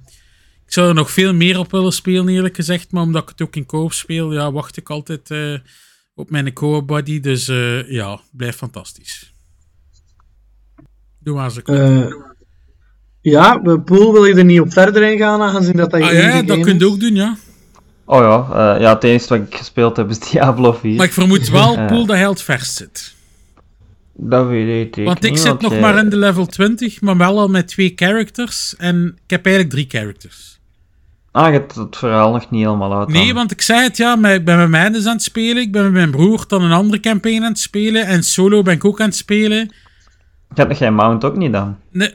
ik 0.67 0.73
zou 0.73 0.89
er 0.89 0.95
nog 0.95 1.11
veel 1.11 1.35
meer 1.35 1.59
op 1.59 1.71
willen 1.71 1.93
spelen, 1.93 2.29
eerlijk 2.29 2.57
gezegd. 2.57 2.93
Maar 2.93 3.03
omdat 3.03 3.23
ik 3.23 3.29
het 3.29 3.43
ook 3.43 3.57
in 3.57 3.67
co-op 3.67 3.93
speel, 3.93 4.33
ja, 4.33 4.53
wacht 4.53 4.77
ik 4.77 4.91
altijd 4.91 5.31
eh, 5.31 5.55
op 6.15 6.31
mijn 6.31 6.53
co-op 6.53 6.87
buddy. 6.87 7.21
Dus 7.21 7.49
eh, 7.49 7.91
ja, 7.91 8.21
blijft 8.33 8.59
fantastisch. 8.59 9.33
Doe 11.21 11.35
maar 11.35 11.45
eens 11.45 11.61
een 11.65 12.07
eh 12.07 12.13
ja, 13.21 13.59
Poel 13.85 14.13
wil 14.13 14.25
je 14.25 14.35
er 14.35 14.45
niet 14.45 14.61
op 14.61 14.73
verder 14.73 15.13
ingaan, 15.13 15.41
aangezien 15.43 15.77
dat 15.77 15.91
dat 15.91 16.01
je 16.01 16.07
Ah 16.07 16.13
ja, 16.13 16.43
dat 16.43 16.57
game 16.57 16.63
kun 16.63 16.79
je 16.79 16.87
ook 16.87 17.01
doen, 17.01 17.15
ja. 17.15 17.37
Oh 18.05 18.21
ja, 18.21 18.75
eh, 18.75 18.81
ja, 18.81 18.95
het 18.95 19.05
enige 19.05 19.29
wat 19.29 19.47
ik 19.49 19.55
gespeeld 19.57 19.97
heb 19.97 20.11
is 20.11 20.19
Diablo 20.31 20.73
4. 20.73 20.97
Maar 20.97 21.07
ik 21.07 21.13
vermoed 21.13 21.49
wel. 21.51 21.75
Poel, 21.87 22.07
dat 22.07 22.17
hij 22.17 22.29
het 22.29 22.43
verst 22.43 22.75
zit. 22.77 23.15
Dat 24.17 24.47
weet 24.47 24.97
ik 24.97 25.05
Want 25.05 25.25
ik 25.25 25.39
zit 25.39 25.61
nog 25.61 25.73
jij- 25.73 25.81
maar 25.81 25.99
in 25.99 26.09
de 26.09 26.17
level 26.17 26.47
20, 26.47 27.01
maar 27.01 27.17
wel 27.17 27.39
al 27.39 27.49
met 27.49 27.69
twee 27.69 27.93
characters. 27.97 28.77
En 28.77 29.07
ik 29.25 29.31
heb 29.31 29.47
eigenlijk 29.47 29.75
drie 29.75 30.01
characters. 30.01 30.59
Ah, 31.31 31.47
je 31.47 31.53
hebt 31.53 31.75
het 31.75 31.97
verhaal 31.97 32.33
nog 32.33 32.51
niet 32.51 32.65
helemaal 32.65 32.99
uit. 32.99 33.09
Nee, 33.09 33.27
dan. 33.27 33.35
want 33.35 33.51
ik 33.51 33.61
zei 33.63 33.83
het 33.83 33.97
ja, 33.97 34.29
ik 34.29 34.45
ben 34.45 34.59
met 34.59 34.69
mij 34.69 34.91
dus 34.91 35.07
aan 35.07 35.13
het 35.13 35.23
spelen. 35.23 35.63
Ik 35.63 35.73
ben 35.73 35.83
met 35.83 35.93
mijn 35.93 36.11
broer 36.11 36.45
dan 36.49 36.63
een 36.63 36.73
andere 36.73 37.01
campaign 37.01 37.43
aan 37.43 37.49
het 37.51 37.59
spelen. 37.59 38.07
En 38.07 38.23
solo 38.23 38.63
ben 38.63 38.75
ik 38.75 38.85
ook 38.85 39.01
aan 39.01 39.07
het 39.07 39.17
spelen. 39.17 39.59
Je 40.49 40.55
hebt 40.55 40.69
nog 40.69 40.79
geen 40.79 40.95
mount 40.95 41.25
ook 41.25 41.37
niet 41.37 41.53
dan? 41.53 41.77
Nee, 41.91 42.15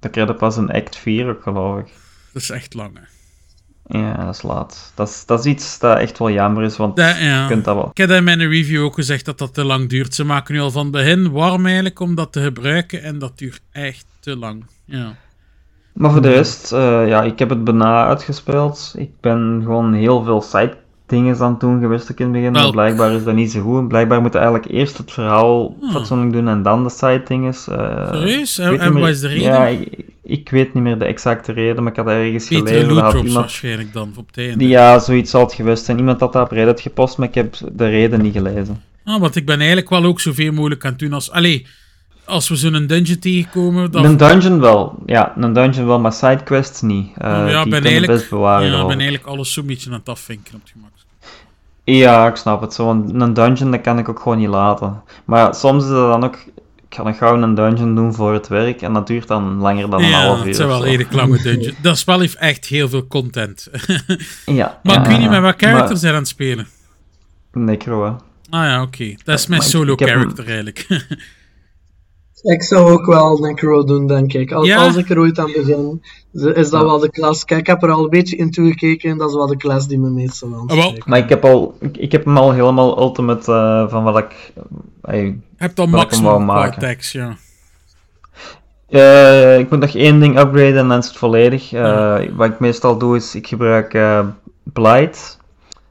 Dan 0.00 0.10
krijg 0.10 0.28
je 0.28 0.34
pas 0.34 0.56
een 0.56 0.70
act 0.70 0.96
4 0.96 1.28
ook, 1.28 1.42
geloof 1.42 1.78
ik. 1.78 1.86
dat 2.32 2.42
is 2.42 2.50
echt 2.50 2.74
lang. 2.74 2.94
hè. 2.94 3.02
Ja, 3.88 4.24
dat 4.24 4.34
is 4.34 4.42
laat. 4.42 4.92
Dat 4.94 5.08
is, 5.08 5.26
dat 5.26 5.38
is 5.38 5.44
iets 5.44 5.78
dat 5.78 5.98
echt 5.98 6.18
wel 6.18 6.30
jammer 6.30 6.62
is, 6.62 6.76
want 6.76 6.96
Dat, 6.96 7.18
ja. 7.18 7.42
je 7.42 7.48
kunt 7.48 7.64
dat 7.64 7.74
wel. 7.74 7.90
Ik 7.90 7.96
heb 7.96 8.10
in 8.10 8.24
mijn 8.24 8.48
review 8.48 8.84
ook 8.84 8.94
gezegd 8.94 9.24
dat 9.24 9.38
dat 9.38 9.54
te 9.54 9.64
lang 9.64 9.88
duurt. 9.88 10.14
Ze 10.14 10.24
maken 10.24 10.54
nu 10.54 10.60
al 10.60 10.70
van 10.70 10.90
begin 10.90 11.30
warm 11.30 11.64
eigenlijk 11.66 12.00
om 12.00 12.14
dat 12.14 12.32
te 12.32 12.42
gebruiken. 12.42 13.02
En 13.02 13.18
dat 13.18 13.38
duurt 13.38 13.60
echt 13.72 14.06
te 14.20 14.36
lang. 14.36 14.64
Ja. 14.84 15.14
Maar 15.92 16.10
voor 16.10 16.22
de 16.22 16.32
rest, 16.32 16.72
eh, 16.72 17.08
ja, 17.08 17.22
ik 17.22 17.38
heb 17.38 17.48
het 17.48 17.64
bijna 17.64 18.06
uitgespeeld. 18.06 18.94
Ik 18.96 19.10
ben 19.20 19.60
gewoon 19.64 19.92
heel 19.92 20.22
veel 20.22 20.42
side 20.42 20.76
dingen 21.06 21.38
aan 21.38 21.50
het 21.50 21.60
doen 21.60 21.80
geweest 21.80 22.10
ook 22.12 22.18
in 22.18 22.24
het 22.24 22.34
begin. 22.34 22.52
Maar 22.52 22.70
blijkbaar 22.70 23.12
is 23.12 23.24
dat 23.24 23.34
niet 23.34 23.50
zo 23.50 23.60
goed. 23.60 23.88
Blijkbaar 23.88 24.20
moeten 24.20 24.40
we 24.40 24.46
eigenlijk 24.46 24.76
eerst 24.76 24.98
het 24.98 25.12
verhaal 25.12 25.76
Hmm. 25.80 25.90
fatsoenlijk 25.90 26.32
doen 26.32 26.48
en 26.48 26.62
dan 26.62 26.82
de 26.84 26.90
side 26.90 27.22
dingen. 27.28 27.52
eh, 27.52 28.12
Serieus? 28.12 28.58
ik 28.58 28.80
En- 28.80 28.92
wat 28.98 29.08
is 29.08 29.20
de 29.20 29.28
reden? 29.28 29.42
Ja, 29.42 29.66
ik, 29.66 29.88
ik 30.22 30.48
weet 30.50 30.74
niet 30.74 30.82
meer 30.82 30.98
de 30.98 31.04
exacte 31.04 31.52
reden, 31.52 31.82
maar 31.82 31.92
ik 31.92 31.98
had 31.98 32.06
ergens 32.08 32.48
Betere 32.48 32.66
gelezen. 32.66 32.88
Drops 32.88 33.14
iemand, 33.14 33.32
waarschijnlijk 33.34 33.92
dan 33.92 34.12
op 34.16 34.26
het 34.26 34.38
einde. 34.38 34.68
ja, 34.68 34.98
zoiets 34.98 35.30
zal 35.30 35.40
het 35.40 35.54
geweest 35.54 35.84
zijn. 35.84 35.98
Iemand 35.98 36.20
had 36.20 36.32
dat 36.32 36.44
op 36.44 36.50
Reddit 36.52 36.80
gepost, 36.80 37.18
maar 37.18 37.28
ik 37.28 37.34
heb 37.34 37.54
de 37.72 37.88
reden 37.88 38.22
niet 38.22 38.32
gelezen. 38.32 38.82
Ah, 39.04 39.20
want 39.20 39.36
ik 39.36 39.46
ben 39.46 39.56
eigenlijk 39.58 39.88
wel 39.90 40.04
ook 40.04 40.20
zoveel 40.20 40.52
mogelijk 40.52 40.84
aan 40.84 40.90
het 40.90 40.98
doen 41.00 41.12
als... 41.12 41.30
Allee, 41.30 41.66
als 42.26 42.48
we 42.48 42.56
zo'n 42.56 42.86
dungeon 42.86 43.18
tegenkomen... 43.18 43.90
Dan, 43.90 44.04
Een 44.04 44.16
dungeon 44.16 44.60
wel, 44.60 44.98
ja, 45.06 45.32
een 45.36 45.52
dungeon 45.52 45.86
wel, 45.86 46.00
maar 46.00 46.12
sidequests 46.12 46.80
niet. 46.80 47.08
Eh 47.18 47.50
ja, 47.50 47.62
die 47.62 47.70
ben 47.70 47.82
eigenlijk, 47.82 48.12
best 48.12 48.30
bewaren. 48.30 48.64
ja, 48.66 48.70
geloof 48.72 48.86
ben 48.88 48.96
ik. 48.96 49.02
eigenlijk 49.02 49.30
alles 49.30 49.52
zo'n 49.52 49.66
beetje 49.66 49.90
aan 49.90 49.98
het 49.98 50.08
afvinken 50.08 50.54
op 50.54 50.60
het 50.60 50.70
gemak. 50.70 50.90
Ja, 51.84 52.26
ik 52.28 52.36
snap 52.36 52.60
het. 52.60 52.74
Zo'n 52.74 53.20
een 53.20 53.34
dungeon, 53.34 53.70
dat 53.70 53.80
kan 53.80 53.98
ik 53.98 54.08
ook 54.08 54.20
gewoon 54.20 54.38
niet 54.38 54.48
laten. 54.48 55.02
Maar 55.24 55.38
ja, 55.40 55.52
soms 55.52 55.82
is 55.84 55.88
dat 55.90 56.10
dan 56.12 56.24
ook... 56.24 56.36
Ik 56.88 56.94
ga 56.94 57.02
nog 57.02 57.18
gauw 57.18 57.42
een 57.42 57.54
dungeon 57.54 57.94
doen 57.94 58.14
voor 58.14 58.32
het 58.32 58.48
werk 58.48 58.82
en 58.82 58.92
dat 58.92 59.06
duurt 59.06 59.28
dan 59.28 59.56
langer 59.58 59.90
dan 59.90 60.02
een 60.02 60.08
Ja, 60.08 60.24
half 60.26 60.38
uur. 60.40 60.46
het 60.46 60.56
zijn 60.56 60.68
wel 60.68 60.78
zo. 60.78 60.84
redelijk 60.84 61.12
lange 61.12 61.42
dungeons. 61.42 61.74
Dat 61.82 61.98
spel 61.98 62.20
heeft 62.20 62.34
echt 62.36 62.66
heel 62.66 62.88
veel 62.88 63.06
content. 63.06 63.68
Ja. 64.46 64.80
maar 64.82 64.94
ja, 64.94 65.00
ik 65.02 65.06
weet 65.06 65.18
niet 65.18 65.30
met 65.30 65.40
wat 65.40 65.54
characters 65.56 65.88
Maar- 65.90 65.98
zijn 65.98 66.12
aan 66.12 66.18
het 66.18 66.28
spelen. 66.28 66.66
Necro, 67.52 68.04
hè. 68.04 68.10
Ah 68.58 68.64
ja, 68.64 68.82
oké. 68.82 69.14
Dat 69.24 69.38
is 69.38 69.46
mijn 69.46 69.60
maar 69.60 69.68
ik- 69.68 69.74
solo 69.74 69.92
ik 69.92 69.98
heb 69.98 70.08
hem- 70.08 70.18
character 70.18 70.44
eigenlijk. 70.46 70.86
Ik 72.52 72.62
zou 72.62 72.90
ook 72.90 73.06
wel 73.06 73.38
Necro 73.38 73.84
doen, 73.84 74.06
denk 74.06 74.32
ik. 74.32 74.52
Als, 74.52 74.66
Ja? 74.66 74.76
als 74.84 74.96
ik 74.96 75.10
er 75.10 75.18
ooit 75.18 75.38
aan 75.38 75.52
begin, 75.56 76.02
is 76.32 76.70
dat 76.70 76.82
wel 76.82 76.98
de 76.98 77.10
klas. 77.10 77.44
Kijk, 77.44 77.60
ik 77.60 77.66
heb 77.66 77.82
er 77.82 77.90
al 77.90 78.04
een 78.04 78.10
beetje 78.10 78.36
in 78.36 78.50
toegekeken. 78.50 79.18
Dat 79.18 79.28
is 79.28 79.34
wel 79.34 79.46
de 79.46 79.56
klas 79.56 79.88
die 79.88 79.98
me 79.98 80.08
meestal 80.10 80.64
Ah. 80.66 80.92
Maar 81.04 81.18
ik 81.18 81.28
heb, 81.28 81.44
al, 81.44 81.74
ik, 81.92 82.12
heb 82.12 82.24
hem 82.24 82.36
al 82.36 82.52
helemaal 82.52 83.00
ultimate 83.00 83.52
eh, 83.52 83.88
van 83.90 84.04
wat 84.04 84.18
ik... 84.18 84.52
eh, 85.02 85.22
Je 85.22 85.36
hebt 85.56 85.76
dan 85.76 85.90
maximum 85.90 86.50
attacks, 86.50 87.12
ja. 87.12 87.36
Eh, 88.88 89.58
ik 89.58 89.70
moet 89.70 89.80
nog 89.80 89.94
één 89.94 90.20
ding 90.20 90.38
upgraden 90.38 90.76
en 90.76 90.88
dan 90.88 90.98
is 90.98 91.06
het 91.06 91.16
volledig. 91.16 91.72
Eh, 91.72 92.18
Wat 92.36 92.48
ik 92.50 92.60
meestal 92.60 92.98
doe 92.98 93.16
is, 93.16 93.34
ik 93.34 93.46
gebruik 93.46 93.94
eh 93.94 94.26
Blight. 94.72 95.38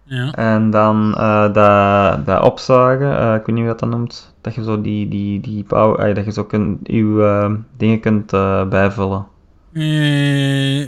Ja. 0.05 0.31
En 0.31 0.69
dan 0.69 1.13
eh 1.17 1.53
dat, 1.53 2.25
dat 2.25 2.43
opzagen, 2.43 3.19
eh, 3.19 3.33
ik 3.33 3.45
weet 3.45 3.55
niet 3.55 3.57
hoe 3.57 3.67
dat 3.67 3.79
dat 3.79 3.89
noemt. 3.89 4.35
Dat 4.41 4.55
je 4.55 4.63
zo 4.63 4.81
die, 4.81 5.07
die, 5.07 5.39
die 5.39 5.63
power, 5.63 5.99
eh, 5.99 6.15
dat 6.15 6.25
je 6.25 6.31
zo 6.31 6.43
kunt, 6.43 6.79
je 6.83 7.57
dingen 7.77 7.99
kunt 7.99 8.31
bijvullen. 8.69 9.25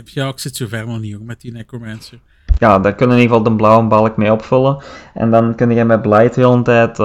Ja, 0.04 0.28
ik 0.28 0.38
zit 0.38 0.56
zo 0.56 0.66
ver 0.66 0.86
nog 0.86 1.00
niet 1.00 1.14
hoor, 1.14 1.24
met 1.24 1.40
die 1.40 1.52
Necromancer. 1.52 2.18
Ja, 2.58 2.78
daar 2.78 2.94
kun 2.94 3.06
je 3.06 3.14
in 3.14 3.20
ieder 3.20 3.36
geval 3.36 3.50
de 3.50 3.56
blauwe 3.56 3.86
balk 3.86 4.16
mee 4.16 4.32
opvullen. 4.32 4.82
En 5.14 5.30
dan 5.30 5.54
kun 5.54 5.70
je 5.70 5.84
met 5.84 6.02
Blight 6.02 6.34
de 6.34 6.40
hele 6.40 6.62
tijd, 6.62 6.96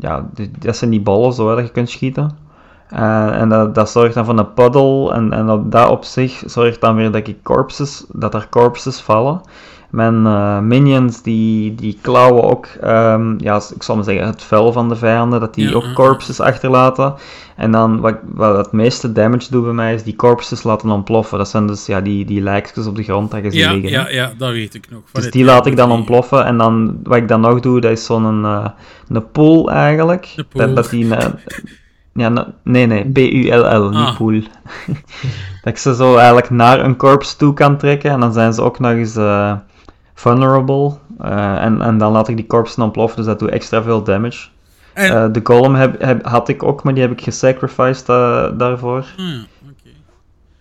ja, 0.00 0.30
dat 0.58 0.76
zijn 0.76 0.90
die 0.90 1.00
ballen 1.00 1.32
zo 1.32 1.48
hè, 1.48 1.54
dat 1.54 1.66
je 1.66 1.72
kunt 1.72 1.90
schieten. 1.90 2.36
En 2.88 3.48
dat, 3.48 3.74
dat 3.74 3.90
zorgt 3.90 4.14
dan 4.14 4.24
voor 4.24 4.38
een 4.38 4.52
puddle. 4.52 5.12
En, 5.12 5.32
en 5.32 5.50
op 5.50 5.72
dat 5.72 5.90
op 5.90 6.04
zich 6.04 6.42
zorgt 6.46 6.80
dan 6.80 6.96
weer 6.96 7.10
dat, 7.10 7.28
ik 7.28 7.42
corpses, 7.42 8.04
dat 8.08 8.34
er 8.34 8.46
corpses 8.50 9.00
vallen. 9.00 9.40
Mijn 9.94 10.26
eh, 10.26 10.58
minions 10.58 11.22
die, 11.22 11.74
die 11.74 11.98
klauwen 12.00 12.42
ook, 12.42 12.66
ehm, 12.80 13.34
ja, 13.38 13.60
ik 13.74 13.82
zal 13.82 13.94
maar 13.94 14.04
zeggen, 14.04 14.26
het 14.26 14.42
vuil 14.42 14.72
van 14.72 14.88
de 14.88 14.96
vijanden, 14.96 15.40
dat 15.40 15.54
die 15.54 15.68
Ja, 15.68 15.74
ook 15.74 15.92
corpses 15.94 16.40
achterlaten. 16.40 17.14
En 17.56 17.70
dan, 17.70 18.00
wat, 18.00 18.14
wat 18.24 18.56
het 18.56 18.72
meeste 18.72 19.12
damage 19.12 19.50
doet 19.50 19.64
bij 19.64 19.72
mij, 19.72 19.94
is 19.94 20.02
die 20.02 20.16
corpses 20.16 20.62
laten 20.62 20.90
ontploffen. 20.90 21.38
Dat 21.38 21.48
zijn 21.48 21.66
dus 21.66 21.86
ja, 21.86 22.00
die, 22.00 22.24
die 22.24 22.40
lijkjes 22.40 22.86
op 22.86 22.96
de 22.96 23.02
grond 23.02 23.30
dat 23.30 23.42
je 23.42 23.50
ziet 23.50 23.60
Ja, 23.60 23.72
liggen. 23.72 23.90
ja, 23.90 24.08
ja, 24.10 24.32
dat 24.38 24.50
weet 24.50 24.74
ik 24.74 24.86
nog. 24.90 25.00
Van 25.04 25.20
Dus 25.22 25.30
die 25.30 25.44
laat 25.44 25.66
ik 25.66 25.76
dan 25.76 25.90
ontploffen. 25.90 26.44
En 26.44 26.58
dan, 26.58 26.98
wat 27.02 27.16
ik 27.16 27.28
dan 27.28 27.40
nog 27.40 27.60
doe, 27.60 27.80
dat 27.80 27.90
is 27.90 28.04
zo'n 28.04 28.44
eh, 28.44 28.66
een 29.08 29.30
pool 29.30 29.70
eigenlijk. 29.70 30.34
Pool. 30.48 30.66
Dat, 30.66 30.76
dat 30.76 30.90
die... 30.90 31.14
eh, 31.14 31.28
ja, 32.14 32.28
ne- 32.28 32.46
nee, 32.64 32.86
nee, 32.86 33.04
B-U-L-L, 33.12 33.88
niet 33.88 33.98
Ah. 33.98 34.16
pool. 34.16 34.40
dat 35.62 35.72
ik 35.72 35.78
ze 35.78 35.94
zo 35.94 36.16
eigenlijk 36.16 36.50
naar 36.50 36.80
een 36.84 36.96
corpse 36.96 37.36
toe 37.36 37.54
kan 37.54 37.76
trekken. 37.76 38.10
En 38.10 38.20
dan 38.20 38.32
zijn 38.32 38.52
ze 38.52 38.62
ook 38.62 38.78
nog 38.78 38.90
eens 38.92 39.16
vulnerable. 40.14 40.92
Eh, 41.20 41.62
en, 41.64 41.80
en 41.82 41.98
dan 41.98 42.12
laat 42.12 42.28
ik 42.28 42.36
die 42.36 42.46
corpsen 42.46 42.82
ontploffen, 42.82 43.16
dus 43.16 43.26
dat 43.26 43.38
doet 43.38 43.50
extra 43.50 43.82
veel 43.82 44.02
damage. 44.02 44.48
En, 44.92 45.10
Eh, 45.24 45.32
de 45.32 45.40
golem 45.44 45.74
heb, 45.74 46.00
heb, 46.02 46.24
had 46.26 46.48
ik 46.48 46.62
ook, 46.62 46.82
maar 46.82 46.94
die 46.94 47.02
heb 47.02 47.12
ik 47.12 47.20
gesacrificed 47.20 48.08
eh, 48.08 48.46
daarvoor. 48.58 49.06
Ah, 49.18 49.24
oké. 49.62 49.90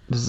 Dus 0.05 0.27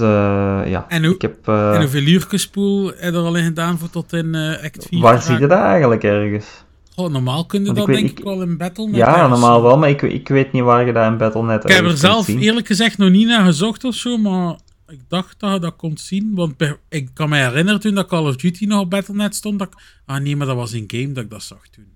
ja, 0.71 0.85
En 0.89 1.05
hoe- 1.05 1.15
ik 1.15 1.23
heb... 1.23 1.49
En 1.49 1.81
hoeveel 1.81 2.03
uurtjespoel 2.03 2.87
heb 2.87 3.13
je 3.13 3.19
er 3.19 3.25
al 3.25 3.35
in 3.37 3.45
gedaan 3.45 3.79
voor 3.79 3.91
tot 3.91 4.13
in 4.13 4.35
Act 4.65 4.87
4? 4.89 5.01
waar 5.01 5.23
zie 5.23 5.39
je 5.39 5.47
dat 5.47 5.59
eigenlijk 5.59 6.03
ergens? 6.05 6.63
Oh, 6.97 7.11
normaal 7.11 7.47
kun 7.47 7.61
je 7.61 7.65
Want 7.67 7.79
dat 7.79 7.89
ik 7.89 7.95
weet- 7.95 8.05
denk 8.07 8.19
ik, 8.19 8.25
wel 8.25 8.43
in 8.43 8.57
Battle.net 8.57 8.97
Ja, 8.97 9.27
normaal 9.27 9.63
wel, 9.63 9.79
maar 9.79 9.89
ik, 9.89 10.03
ik 10.03 10.29
weet 10.29 10.53
niet 10.53 10.63
waar 10.63 10.87
je 10.87 10.93
dat 10.93 11.07
in 11.07 11.17
Battle.net 11.17 11.65
Ik 11.65 11.71
heb 11.77 11.85
er 11.85 11.97
zelf 11.97 12.25
zien. 12.25 12.39
eerlijk 12.39 12.67
gezegd 12.67 12.99
nog 12.99 13.11
niet 13.11 13.27
naar 13.27 13.45
gezocht 13.45 13.85
of 13.85 13.95
zo, 13.95 14.17
maar 14.17 14.57
ik 14.95 15.09
dacht 15.09 15.41
dat 15.41 15.53
je 15.53 15.59
dat 15.59 15.77
kon 15.77 15.97
zien. 15.99 16.35
Want 16.35 16.55
ik 16.89 17.09
kan 17.15 17.29
me 17.29 17.37
herinneren 17.37 17.81
toen 17.81 17.95
dat 17.95 18.07
Call 18.07 18.27
of 18.27 18.37
Duty 18.37 18.65
nog 18.65 18.81
op 18.81 18.91
Battle.net 18.91 19.35
stond. 19.35 19.59
Dat 19.59 19.69
ik, 19.69 19.75
ah 20.07 20.21
nee, 20.23 20.37
maar 20.37 20.47
dat 20.47 20.57
was 20.57 20.73
in 20.73 20.85
game 20.87 21.13
dat 21.13 21.25
ik 21.25 21.31
dat 21.31 21.43
zag 21.43 21.69
toen. 21.69 21.93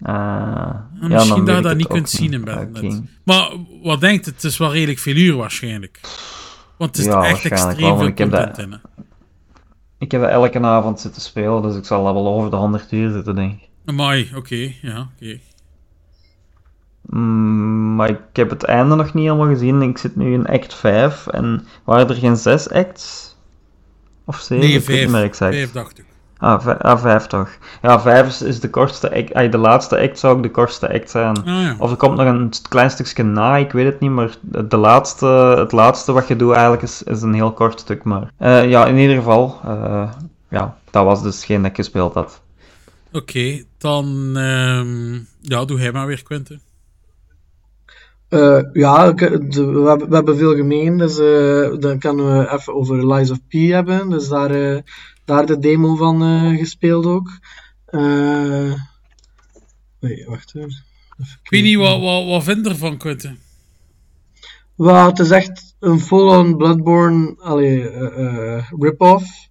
Ah, 0.00 0.14
ja, 1.00 1.08
misschien 1.08 1.44
dan 1.44 1.44
dat 1.44 1.56
je 1.56 1.62
dat 1.62 1.76
niet 1.76 1.86
kunt 1.86 2.10
zien 2.10 2.32
in 2.32 2.48
Ah, 2.48 2.54
Battle.net. 2.56 3.02
Maar 3.24 3.50
wat 3.82 4.00
denkt 4.00 4.26
het? 4.26 4.34
Het 4.34 4.44
is 4.44 4.58
wel 4.58 4.72
redelijk 4.72 4.98
veel 4.98 5.16
uur 5.16 5.36
waarschijnlijk. 5.36 6.00
Want 6.76 6.96
het 6.96 7.06
is 7.06 7.12
Ja, 7.12 7.24
echt 7.24 7.44
extreem 7.44 7.80
wel, 7.80 7.98
veel 7.98 8.06
ik 8.06 8.18
heb 8.18 8.30
dat- 8.30 8.58
in. 8.58 8.80
Ik 9.98 10.10
heb 10.10 10.20
dat 10.20 10.30
elke 10.30 10.60
avond 10.60 11.00
zitten 11.00 11.22
spelen, 11.22 11.62
dus 11.62 11.76
ik 11.76 11.84
zal 11.84 12.06
al 12.06 12.14
wel 12.14 12.26
over 12.28 12.50
de 12.50 12.56
100 12.56 12.92
uur 12.92 13.10
zitten, 13.12 13.34
denk 13.34 13.52
ik. 13.62 13.68
Amai, 13.84 14.30
oké, 14.34 14.72
ja, 14.82 15.08
oké. 15.14 15.38
Mm, 17.10 17.94
maar 17.94 18.08
ik 18.10 18.18
heb 18.32 18.50
het 18.50 18.64
einde 18.64 18.94
nog 18.94 19.14
niet 19.14 19.24
helemaal 19.24 19.48
gezien. 19.48 19.82
Ik 19.82 19.98
zit 19.98 20.16
nu 20.16 20.32
in 20.32 20.46
act 20.46 20.74
5 20.74 21.26
en 21.26 21.66
waren 21.84 22.08
er 22.08 22.14
geen 22.14 22.36
6 22.36 22.70
acts? 22.70 23.36
Of 24.24 24.38
7? 24.40 24.58
Nee, 24.66 24.74
ik 24.76 24.86
weet 24.86 24.88
niet 24.88 24.98
vijf. 24.98 25.10
meer 25.10 25.22
exact. 25.22 25.54
Vijf 25.54 25.72
dacht 25.72 25.98
ik. 25.98 26.04
Ah, 26.38 26.60
vijf, 26.62 26.78
ah, 26.78 27.00
vijf 27.00 27.26
toch. 27.26 27.50
Ja, 27.82 28.00
5 28.00 28.26
is, 28.26 28.42
is 28.42 28.60
de 28.60 28.70
kortste 28.70 29.14
act. 29.14 29.34
ah, 29.34 29.50
de 29.50 29.58
laatste 29.58 29.98
act 30.00 30.18
zou 30.18 30.36
ook 30.36 30.42
de 30.42 30.50
kortste 30.50 30.92
act 30.92 31.10
zijn. 31.10 31.36
Ah 31.36 31.44
ja. 31.46 31.76
Of 31.78 31.90
er 31.90 31.96
komt 31.96 32.16
nog 32.16 32.26
een 32.26 32.52
klein 32.68 32.90
stukje 32.90 33.22
na, 33.22 33.56
ik 33.56 33.72
weet 33.72 33.86
het 33.86 34.00
niet, 34.00 34.10
maar 34.10 34.30
de 34.40 34.76
laatste, 34.76 35.26
het 35.58 35.72
laatste 35.72 36.12
wat 36.12 36.28
je 36.28 36.36
doet 36.36 36.52
eigenlijk 36.52 36.82
is, 36.82 37.02
is 37.02 37.22
een 37.22 37.34
heel 37.34 37.52
kort 37.52 37.80
stuk. 37.80 38.04
Maar 38.04 38.30
Eh, 38.36 38.68
ja, 38.68 38.86
in 38.86 38.96
ieder 38.96 39.16
geval, 39.16 39.60
eh, 39.64 40.10
ja, 40.48 40.76
dat 40.90 41.04
was 41.04 41.22
dus 41.22 41.44
geen 41.44 41.62
dat 41.62 41.70
ik 41.70 41.76
gespeeld 41.76 42.14
had. 42.14 42.40
Oké, 43.12 43.62
dan 43.78 44.36
ehm, 44.36 45.12
ja, 45.40 45.64
doe 45.64 45.78
hij 45.80 45.92
maar 45.92 46.06
weer, 46.06 46.22
Quentin. 46.22 46.60
Eh, 48.28 48.60
ja, 48.72 49.14
we, 49.14 50.08
hebben, 50.10 50.36
veel 50.36 50.56
gemeen, 50.56 50.96
dus 50.96 51.18
eh, 51.18 51.78
dan 51.80 51.98
kunnen 51.98 52.38
we 52.38 52.52
even 52.52 52.74
over 52.74 53.14
Lies 53.14 53.30
of 53.30 53.38
P 53.48 53.52
hebben. 53.52 54.10
Dus 54.10 54.28
daar, 54.28 54.50
eh, 54.50 54.80
daar 55.24 55.46
de 55.46 55.58
demo 55.58 55.96
van 55.96 56.20
gespeeld 56.58 57.06
ook. 57.06 57.30
Nee, 60.00 60.24
wacht 60.26 60.54
even. 60.54 60.84
Ik 61.18 61.50
weet 61.50 61.62
niet, 61.62 61.76
wat, 61.76 62.00
wat, 62.00 62.26
wat 62.26 62.44
vind 62.44 62.64
je 62.64 62.70
ervan, 62.70 62.96
Quentin? 62.96 63.38
Wel, 64.76 65.06
het 65.06 65.18
is 65.18 65.30
echt 65.30 65.74
een 65.80 66.00
full-on 66.00 66.56
Bloodborne 66.56 67.34
allee, 67.38 67.82
rip-off. 68.78 69.48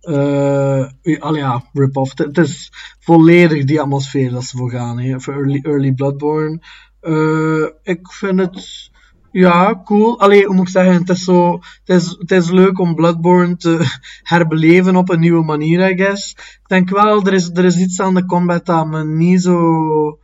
Ja, 0.00 0.92
allee, 1.18 1.40
ja, 1.40 1.64
rip-off. 1.72 2.10
Het- 2.18 2.26
Het 2.36 2.38
is 2.46 2.72
volledig 3.00 3.64
die 3.64 3.80
atmosfeer 3.80 4.30
dat 4.30 4.44
ze 4.44 4.56
voor 4.56 4.70
gaan, 4.70 4.98
hè, 5.00 5.20
voor 5.20 5.34
early, 5.34 5.60
early 5.62 5.92
Bloodborne. 5.92 6.60
Eh, 7.00 7.66
ik 7.82 8.12
vind 8.12 8.40
het 8.40 8.90
ja, 9.32 9.80
cool. 9.84 10.20
Allee, 10.20 10.44
hoe 10.44 10.54
moet 10.54 10.66
ik 10.66 10.72
zeggen, 10.72 10.94
het 10.94 11.08
is, 11.08 11.24
zo, 11.24 11.60
het, 11.84 12.02
is, 12.02 12.16
het 12.18 12.30
is 12.30 12.50
leuk 12.50 12.78
om 12.78 12.94
Bloodborne 12.94 13.56
te 13.56 13.98
herbeleven 14.22 14.96
op 14.96 15.08
een 15.08 15.20
nieuwe 15.20 15.44
manier, 15.44 15.90
I 15.90 15.96
guess. 15.96 16.32
Ik 16.32 16.66
denk 16.66 16.90
wel, 16.90 17.26
er 17.26 17.32
is, 17.32 17.50
er 17.50 17.64
is 17.64 17.76
iets 17.76 18.00
aan 18.00 18.14
de 18.14 18.26
combat 18.26 18.66
dat 18.66 18.86
me 18.86 19.04
niet 19.04 19.42
zo 19.42 20.18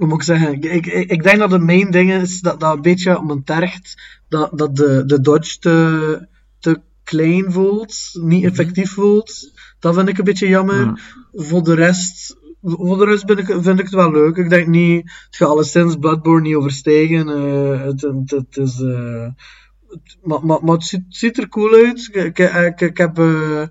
hoe 0.00 0.08
moet 0.08 0.18
ik 0.18 0.24
zeggen? 0.24 0.52
Ik, 0.52 0.86
ik, 0.86 0.86
ik 0.86 1.22
denk 1.22 1.38
dat 1.38 1.50
het 1.50 1.62
main 1.62 1.90
ding 1.90 2.12
is 2.12 2.40
dat 2.40 2.60
dat 2.60 2.74
een 2.74 2.82
beetje 2.82 3.18
op 3.18 3.24
me 3.24 3.42
tergt. 3.42 4.02
Dat, 4.28 4.58
dat 4.58 4.76
de, 4.76 5.04
de 5.06 5.20
dodge 5.20 5.58
te, 5.58 6.26
te 6.58 6.80
klein 7.04 7.52
voelt, 7.52 8.10
niet 8.12 8.44
effectief 8.44 8.92
voelt. 8.92 9.52
Dat 9.78 9.94
vind 9.94 10.08
ik 10.08 10.18
een 10.18 10.24
beetje 10.24 10.48
jammer. 10.48 11.00
Voor 11.32 11.62
de 11.62 11.74
rest, 11.74 12.36
voor 12.62 12.98
de 12.98 13.04
rest 13.04 13.30
ik, 13.30 13.46
vind 13.46 13.78
ik 13.78 13.84
het 13.84 13.94
wel 13.94 14.10
leuk. 14.10 14.36
Ik 14.36 14.50
denk 14.50 14.66
niet, 14.66 15.02
het 15.26 15.36
gaat 15.36 15.48
alleszins 15.48 15.96
Bloodborne 15.96 16.40
niet 16.48 16.56
overstijgen. 16.56 17.28
Eh, 17.28 17.80
het, 17.82 18.00
het, 18.26 18.56
is, 18.56 18.80
eh, 18.80 19.28
het- 19.88 20.18
maar, 20.22 20.46
maar, 20.46 20.64
maar 20.64 20.74
het 20.74 20.84
ziet, 20.84 21.04
ziet 21.08 21.38
er 21.38 21.48
cool 21.48 21.74
uit. 21.74 22.08
Ik, 22.12 22.38
ik, 22.38 22.80
ik, 22.80 22.96
heb 22.96 23.18
eh, 23.18 23.62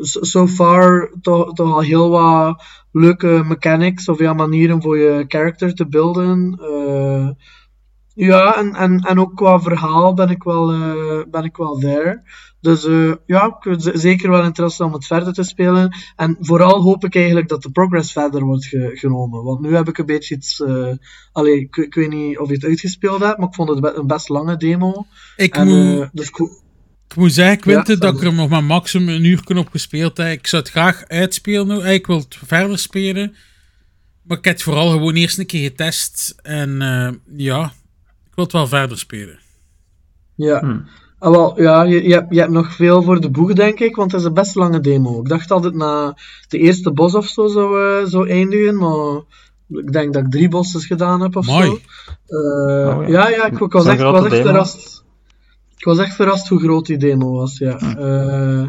so 0.00 0.46
far 0.46 1.12
toch, 1.20 1.52
toch 1.52 1.72
al 1.72 1.80
heel 1.80 2.10
wat 2.10 2.62
leuke 2.92 3.42
mechanics 3.46 4.08
of 4.08 4.18
ja, 4.18 4.32
manieren 4.32 4.82
voor 4.82 4.98
je 4.98 5.24
character 5.28 5.74
te 5.74 5.86
builden. 5.88 6.60
Ja, 8.14 8.56
en, 8.56 8.74
en, 8.74 9.00
en 9.00 9.20
ook 9.20 9.36
qua 9.36 9.60
verhaal 9.60 10.14
ben 10.14 10.28
ik 10.28 10.42
wel, 10.42 10.66
ben 11.30 11.44
ik 11.44 11.56
wel 11.56 11.78
there. 11.78 12.22
Dus 12.66 12.84
eh, 12.84 13.12
ja, 13.26 13.44
ik 13.46 13.54
heb 13.80 13.96
zeker 13.96 14.30
wel 14.30 14.44
interesse 14.44 14.84
om 14.84 14.92
het 14.92 15.06
verder 15.06 15.32
te 15.32 15.42
spelen. 15.42 15.96
En 16.16 16.36
vooral 16.40 16.82
hoop 16.82 17.04
ik 17.04 17.14
eigenlijk 17.14 17.48
dat 17.48 17.62
de 17.62 17.70
progress 17.70 18.12
verder 18.12 18.44
wordt 18.44 18.66
ge- 18.66 18.90
genomen. 18.94 19.42
Want 19.44 19.60
nu 19.60 19.74
heb 19.74 19.88
ik 19.88 19.98
een 19.98 20.06
beetje 20.06 20.34
iets... 20.34 20.60
eh 20.62 20.92
allee, 21.32 21.60
ik, 21.60 21.76
ik 21.76 21.94
weet 21.94 22.08
niet 22.08 22.38
of 22.38 22.48
je 22.48 22.54
het 22.54 22.64
uitgespeeld 22.64 23.20
hebt, 23.20 23.38
maar 23.38 23.48
ik 23.48 23.54
vond 23.54 23.68
het 23.68 23.96
een 23.96 24.06
best 24.06 24.28
lange 24.28 24.56
demo. 24.56 25.06
Ik, 25.36 25.56
En, 25.56 25.66
moet, 25.66 26.00
eh, 26.02 26.08
dus 26.12 26.28
ik 26.28 27.16
moet 27.16 27.32
zeggen, 27.32 27.60
Quentin, 27.60 27.94
Ja, 27.94 28.00
dat 28.00 28.14
ik 28.16 28.22
er 28.26 28.34
nog 28.34 28.48
maar 28.48 28.64
maximum 28.64 29.08
een 29.08 29.24
uur 29.24 29.56
op 29.56 29.68
gespeeld 29.70 30.16
heb. 30.16 30.38
Ik 30.38 30.46
zou 30.46 30.62
het 30.62 30.70
graag 30.70 31.04
uitspelen. 31.08 31.66
nu. 31.66 31.88
Ik 31.88 32.06
wil 32.06 32.18
het 32.18 32.38
verder 32.44 32.78
spelen. 32.78 33.34
Maar 34.22 34.38
ik 34.38 34.44
heb 34.44 34.54
het 34.54 34.62
vooral 34.62 34.90
gewoon 34.90 35.14
eerst 35.14 35.38
een 35.38 35.46
keer 35.46 35.62
getest. 35.68 36.34
En 36.42 36.82
eh, 36.82 37.12
ja, 37.36 37.64
ik 38.24 38.34
wil 38.34 38.44
het 38.44 38.52
wel 38.52 38.66
verder 38.68 38.98
spelen. 38.98 39.38
Ja. 40.34 40.58
Hmm. 40.60 40.86
Ah, 41.18 41.30
wel, 41.30 41.62
ja, 41.62 41.82
je, 41.82 42.08
je, 42.08 42.12
hebt, 42.14 42.34
je 42.34 42.40
hebt 42.40 42.52
nog 42.52 42.72
veel 42.72 43.02
voor 43.02 43.20
de 43.20 43.30
boeg, 43.30 43.52
denk 43.52 43.80
ik, 43.80 43.96
want 43.96 44.12
het 44.12 44.20
is 44.20 44.26
een 44.26 44.34
best 44.34 44.54
lange 44.54 44.80
demo. 44.80 45.20
Ik 45.20 45.28
dacht 45.28 45.48
dat 45.48 45.64
het 45.64 45.74
na 45.74 46.16
de 46.48 46.58
eerste 46.58 46.92
bos 46.92 47.14
of 47.14 47.26
zo 47.26 47.46
zou, 47.46 48.00
eh, 48.00 48.06
zou 48.06 48.28
eindigen, 48.28 48.76
maar 48.76 49.20
ik 49.68 49.92
denk 49.92 50.12
dat 50.12 50.22
ik 50.24 50.30
drie 50.30 50.48
bosses 50.48 50.86
gedaan 50.86 51.20
heb 51.20 51.36
of 51.36 51.46
Mooi. 51.46 51.66
zo. 51.66 51.74
Eh, 52.26 52.96
Oh, 52.98 53.08
ja. 53.08 53.28
ja, 53.28 53.28
ja, 53.28 53.44
ik, 53.46 53.60
ik 53.60 53.72
was 53.72 53.86
echt, 53.86 54.00
was 54.02 54.24
echt 54.24 54.42
verrast. 54.42 55.04
Ik 55.76 55.84
was 55.84 55.98
echt 55.98 56.14
verrast 56.14 56.48
hoe 56.48 56.60
groot 56.60 56.86
die 56.86 56.96
demo 56.96 57.32
was, 57.32 57.58
ja. 57.58 57.78
Eh, 57.78 58.66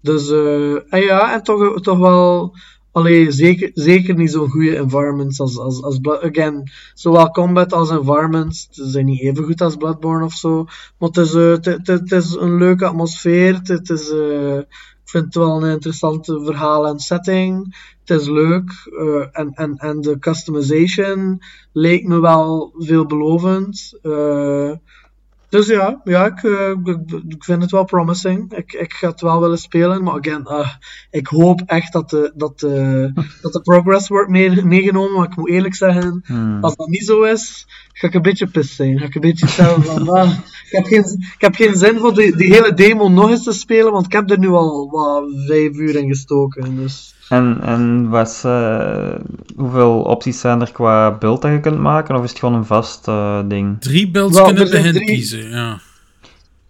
dus, 0.00 0.30
eh, 0.30 0.92
en 0.92 1.00
ja, 1.00 1.32
en 1.32 1.42
toch, 1.42 1.80
toch 1.80 1.98
wel, 1.98 2.56
allee, 2.92 3.30
zeker, 3.30 3.70
zeker 3.74 4.14
niet 4.14 4.30
zo'n 4.30 4.50
goede 4.50 4.76
environments 4.76 5.40
als, 5.40 5.58
als, 5.58 5.82
als 5.82 5.98
Again, 6.02 6.70
zowel 6.94 7.30
combat 7.30 7.72
als 7.72 7.90
environments 7.90 8.68
ze 8.70 8.90
zijn 8.90 9.04
niet 9.04 9.20
even 9.20 9.44
goed 9.44 9.60
als 9.60 9.76
Bloodborne 9.76 10.24
of 10.24 10.32
zo. 10.34 10.64
Maar 10.98 11.08
het 11.08 11.16
is, 11.16 11.34
eh, 11.34 11.50
het, 11.50 11.86
het, 11.86 12.12
is 12.12 12.34
een 12.34 12.56
leuke 12.58 12.86
atmosfeer. 12.86 13.60
Het, 13.62 13.90
is, 13.90 14.10
eh, 14.10 14.56
ik 14.58 15.08
vind 15.08 15.24
het 15.24 15.34
wel 15.34 15.62
een 15.62 15.70
interessante 15.70 16.44
verhaal 16.44 16.86
en 16.86 16.98
setting. 16.98 17.76
Het 18.04 18.20
is 18.20 18.28
leuk. 18.28 18.70
eh, 18.98 19.26
en, 19.32 19.52
en, 19.54 19.76
en 19.76 20.00
de 20.00 20.18
customization 20.18 21.42
leek 21.72 22.06
me 22.06 22.20
wel 22.20 22.74
veelbelovend. 22.78 23.98
Eh, 24.02 24.72
dus 25.52 25.66
ja, 25.66 26.00
ja 26.04 26.26
ik, 26.26 26.42
eh, 26.42 26.70
ik, 26.84 27.22
ik 27.28 27.44
vind 27.44 27.62
het 27.62 27.70
wel 27.70 27.84
promising. 27.84 28.52
Ik, 28.56 28.72
ik 28.72 28.92
ga 28.92 29.08
het 29.08 29.20
wel 29.20 29.40
willen 29.40 29.58
spelen. 29.58 30.02
Maar 30.02 30.14
again, 30.18 30.46
ah, 30.46 30.68
ik 31.10 31.26
hoop 31.26 31.62
echt 31.66 31.92
dat 31.92 32.10
de, 32.10 32.32
dat 32.34 32.60
de, 32.60 33.10
dat 33.42 33.52
de 33.52 33.60
progress 33.60 34.08
wordt 34.08 34.30
mee- 34.30 34.64
meegenomen. 34.64 35.16
Maar 35.16 35.28
ik 35.30 35.36
moet 35.36 35.48
eerlijk 35.48 35.74
zeggen, 35.74 36.22
Hmm. 36.24 36.64
als 36.64 36.76
dat 36.76 36.88
niet 36.88 37.04
zo 37.04 37.22
is, 37.22 37.66
ga 37.92 38.06
ik 38.06 38.14
een 38.14 38.22
beetje 38.22 38.46
pist 38.46 38.74
zijn. 38.74 38.98
Ga 38.98 39.04
ik 39.04 39.14
een 39.14 39.20
beetje 39.20 39.46
stellen 39.46 39.82
van, 39.82 40.08
ah, 40.18 40.30
ik, 40.30 40.70
heb 40.70 40.84
geen, 40.84 41.04
ik 41.34 41.40
heb 41.40 41.54
geen 41.54 41.74
zin 41.76 41.98
voor 41.98 42.14
die, 42.14 42.36
die 42.36 42.52
hele 42.54 42.74
demo 42.74 43.08
nog 43.08 43.30
eens 43.30 43.44
te 43.44 43.52
spelen, 43.52 43.92
want 43.92 44.06
ik 44.06 44.12
heb 44.12 44.30
er 44.30 44.38
nu 44.38 44.48
al 44.48 44.90
wat 44.90 45.24
vijf 45.46 45.76
uur 45.76 45.96
in 45.96 46.08
gestoken. 46.08 46.76
Dus. 46.76 47.14
En, 47.32 47.60
en 47.62 48.08
was, 48.08 48.44
eh, 48.44 49.14
hoeveel 49.56 50.02
opties 50.02 50.40
zijn 50.40 50.60
er 50.60 50.72
qua 50.72 51.18
beeld 51.18 51.42
dat 51.42 51.52
je 51.52 51.60
kunt 51.60 51.78
maken, 51.78 52.16
of 52.16 52.24
is 52.24 52.30
het 52.30 52.38
gewoon 52.38 52.54
een 52.54 52.64
vast 52.64 53.08
eh, 53.08 53.40
ding? 53.48 53.80
Drie 53.80 54.10
builds 54.10 54.42
kunnen 54.42 54.66
drie- 54.66 55.04
kiezen, 55.04 55.50
ja. 55.50 55.80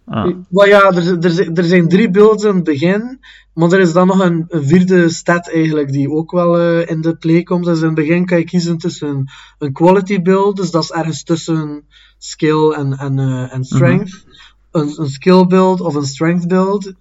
Ah. 0.05 0.35
Ja, 0.49 0.91
er, 0.91 1.17
er, 1.25 1.51
er 1.53 1.63
zijn 1.63 1.87
drie 1.87 2.09
builds 2.09 2.43
in 2.43 2.55
het 2.55 2.63
begin. 2.63 3.19
Maar 3.53 3.71
er 3.71 3.79
is 3.79 3.93
dan 3.93 4.07
nog 4.07 4.19
een, 4.19 4.45
een 4.47 4.63
vierde 4.63 5.09
stat 5.09 5.49
eigenlijk 5.49 5.91
die 5.91 6.09
ook 6.11 6.31
wel 6.31 6.59
eh, 6.59 6.89
in 6.89 7.01
de 7.01 7.15
play 7.15 7.43
komt. 7.43 7.65
Dus 7.65 7.79
in 7.79 7.85
het 7.85 7.95
begin 7.95 8.25
kan 8.25 8.37
je 8.37 8.43
kiezen 8.43 8.77
tussen 8.77 9.31
een 9.57 9.73
quality 9.73 10.21
build, 10.21 10.55
dus 10.55 10.71
dat 10.71 10.83
is 10.83 10.91
ergens 10.91 11.23
tussen 11.23 11.83
skill 12.17 12.69
en, 12.69 12.97
en, 12.97 13.19
eh, 13.19 13.53
en 13.53 13.63
strength. 13.63 14.25
een, 14.71 14.93
een 14.97 15.09
skill 15.09 15.45
build 15.45 15.81
of 15.81 15.95
een 15.95 16.05
strength 16.05 16.47
build. 16.47 16.93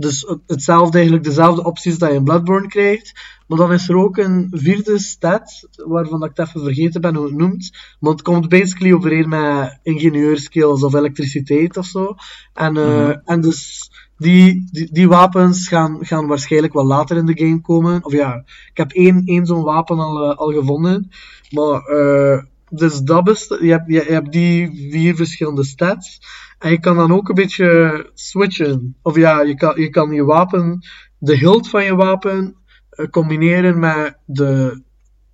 Dus 0.00 0.20
het- 0.28 0.40
hetzelfde 0.46 0.96
eigenlijk, 0.96 1.24
dezelfde 1.26 1.64
opties 1.64 1.98
dat 1.98 2.08
je 2.10 2.14
in 2.16 2.24
Bloodborne 2.24 2.68
krijgt. 2.68 3.12
Maar 3.46 3.58
dan 3.58 3.72
is 3.72 3.88
er 3.88 3.96
ook 3.96 4.16
een 4.16 4.48
vierde 4.50 4.98
stat, 4.98 5.68
waarvan 5.86 6.24
ik 6.24 6.30
het 6.34 6.48
even 6.48 6.60
vergeten 6.64 7.00
ben 7.00 7.14
hoe 7.14 7.26
het 7.26 7.36
noemt. 7.36 7.70
Maar 8.00 8.12
het 8.12 8.22
komt 8.22 8.48
basically 8.48 8.92
overeen 8.92 9.28
met 9.28 9.78
ingenieurskills 9.82 10.82
of 10.82 10.94
elektriciteit 10.94 11.76
of 11.76 11.86
zo. 11.86 12.14
En, 12.54 12.72
Mhm. 12.72 13.14
en 13.24 13.40
dus 13.40 13.90
die, 14.16 14.68
die, 14.72 14.88
die 14.92 15.08
wapens 15.08 15.68
gaan, 15.68 15.98
gaan 16.00 16.26
waarschijnlijk 16.26 16.72
wel 16.72 16.86
later 16.86 17.16
in 17.16 17.26
de 17.26 17.38
game 17.44 17.60
komen. 17.60 18.04
Of 18.04 18.12
ja, 18.12 18.44
ik 18.70 18.76
heb 18.76 18.90
één, 18.92 19.22
één 19.24 19.46
zo'n 19.46 19.62
wapen 19.62 19.98
al, 19.98 20.30
eh, 20.30 20.36
al 20.36 20.52
gevonden. 20.52 21.10
Maar, 21.50 21.80
eh, 21.82 22.42
dus 22.70 22.98
dat 23.00 23.24
best, 23.24 23.48
je, 23.60 23.70
hebt, 23.70 23.84
je, 23.86 24.04
je 24.06 24.12
hebt 24.12 24.32
die 24.32 24.88
vier 24.90 25.14
verschillende 25.16 25.64
stats. 25.64 26.20
En 26.60 26.70
je 26.70 26.80
kan 26.80 26.96
dan 26.96 27.12
ook 27.12 27.28
een 27.28 27.34
beetje 27.34 28.10
switchen. 28.14 28.96
Of 29.02 29.16
ja, 29.16 29.40
je 29.40 29.54
kan 29.54 29.80
je, 29.80 29.90
kan 29.90 30.12
je 30.12 30.24
wapen, 30.24 30.80
de 31.18 31.36
hilt 31.36 31.68
van 31.68 31.84
je 31.84 31.94
wapen, 31.94 32.56
eh, 32.90 33.06
combineren 33.06 33.78
met 33.78 34.18
de, 34.24 34.82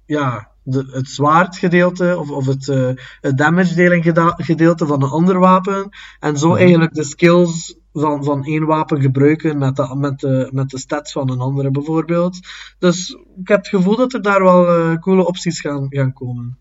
ja, 0.04 0.50
de, 0.62 0.88
het 0.90 1.08
zwaardgedeelte 1.08 2.16
of, 2.18 2.30
of 2.30 2.46
het, 2.46 2.68
eh, 2.68 2.90
het 3.20 3.38
damage 3.38 4.00
geda- 4.02 4.34
gedeelte 4.36 4.86
van 4.86 5.02
een 5.02 5.08
ander 5.08 5.38
wapen. 5.38 5.88
En 6.20 6.36
zo 6.36 6.54
eigenlijk 6.54 6.94
de 6.94 7.04
skills 7.04 7.78
van, 7.92 8.24
van 8.24 8.44
één 8.44 8.66
wapen 8.66 9.00
gebruiken 9.00 9.58
met 9.58 9.76
de, 9.76 9.96
met, 9.96 10.20
de, 10.20 10.48
met 10.52 10.68
de 10.68 10.78
stats 10.78 11.12
van 11.12 11.30
een 11.30 11.40
andere 11.40 11.70
bijvoorbeeld. 11.70 12.38
Dus 12.78 13.10
ik 13.40 13.48
heb 13.48 13.58
het 13.58 13.68
gevoel 13.68 13.96
dat 13.96 14.12
er 14.12 14.22
daar 14.22 14.42
wel 14.42 14.66
eh, 14.66 14.98
coole 14.98 15.26
opties 15.26 15.60
gaan, 15.60 15.86
gaan 15.88 16.12
komen. 16.12 16.58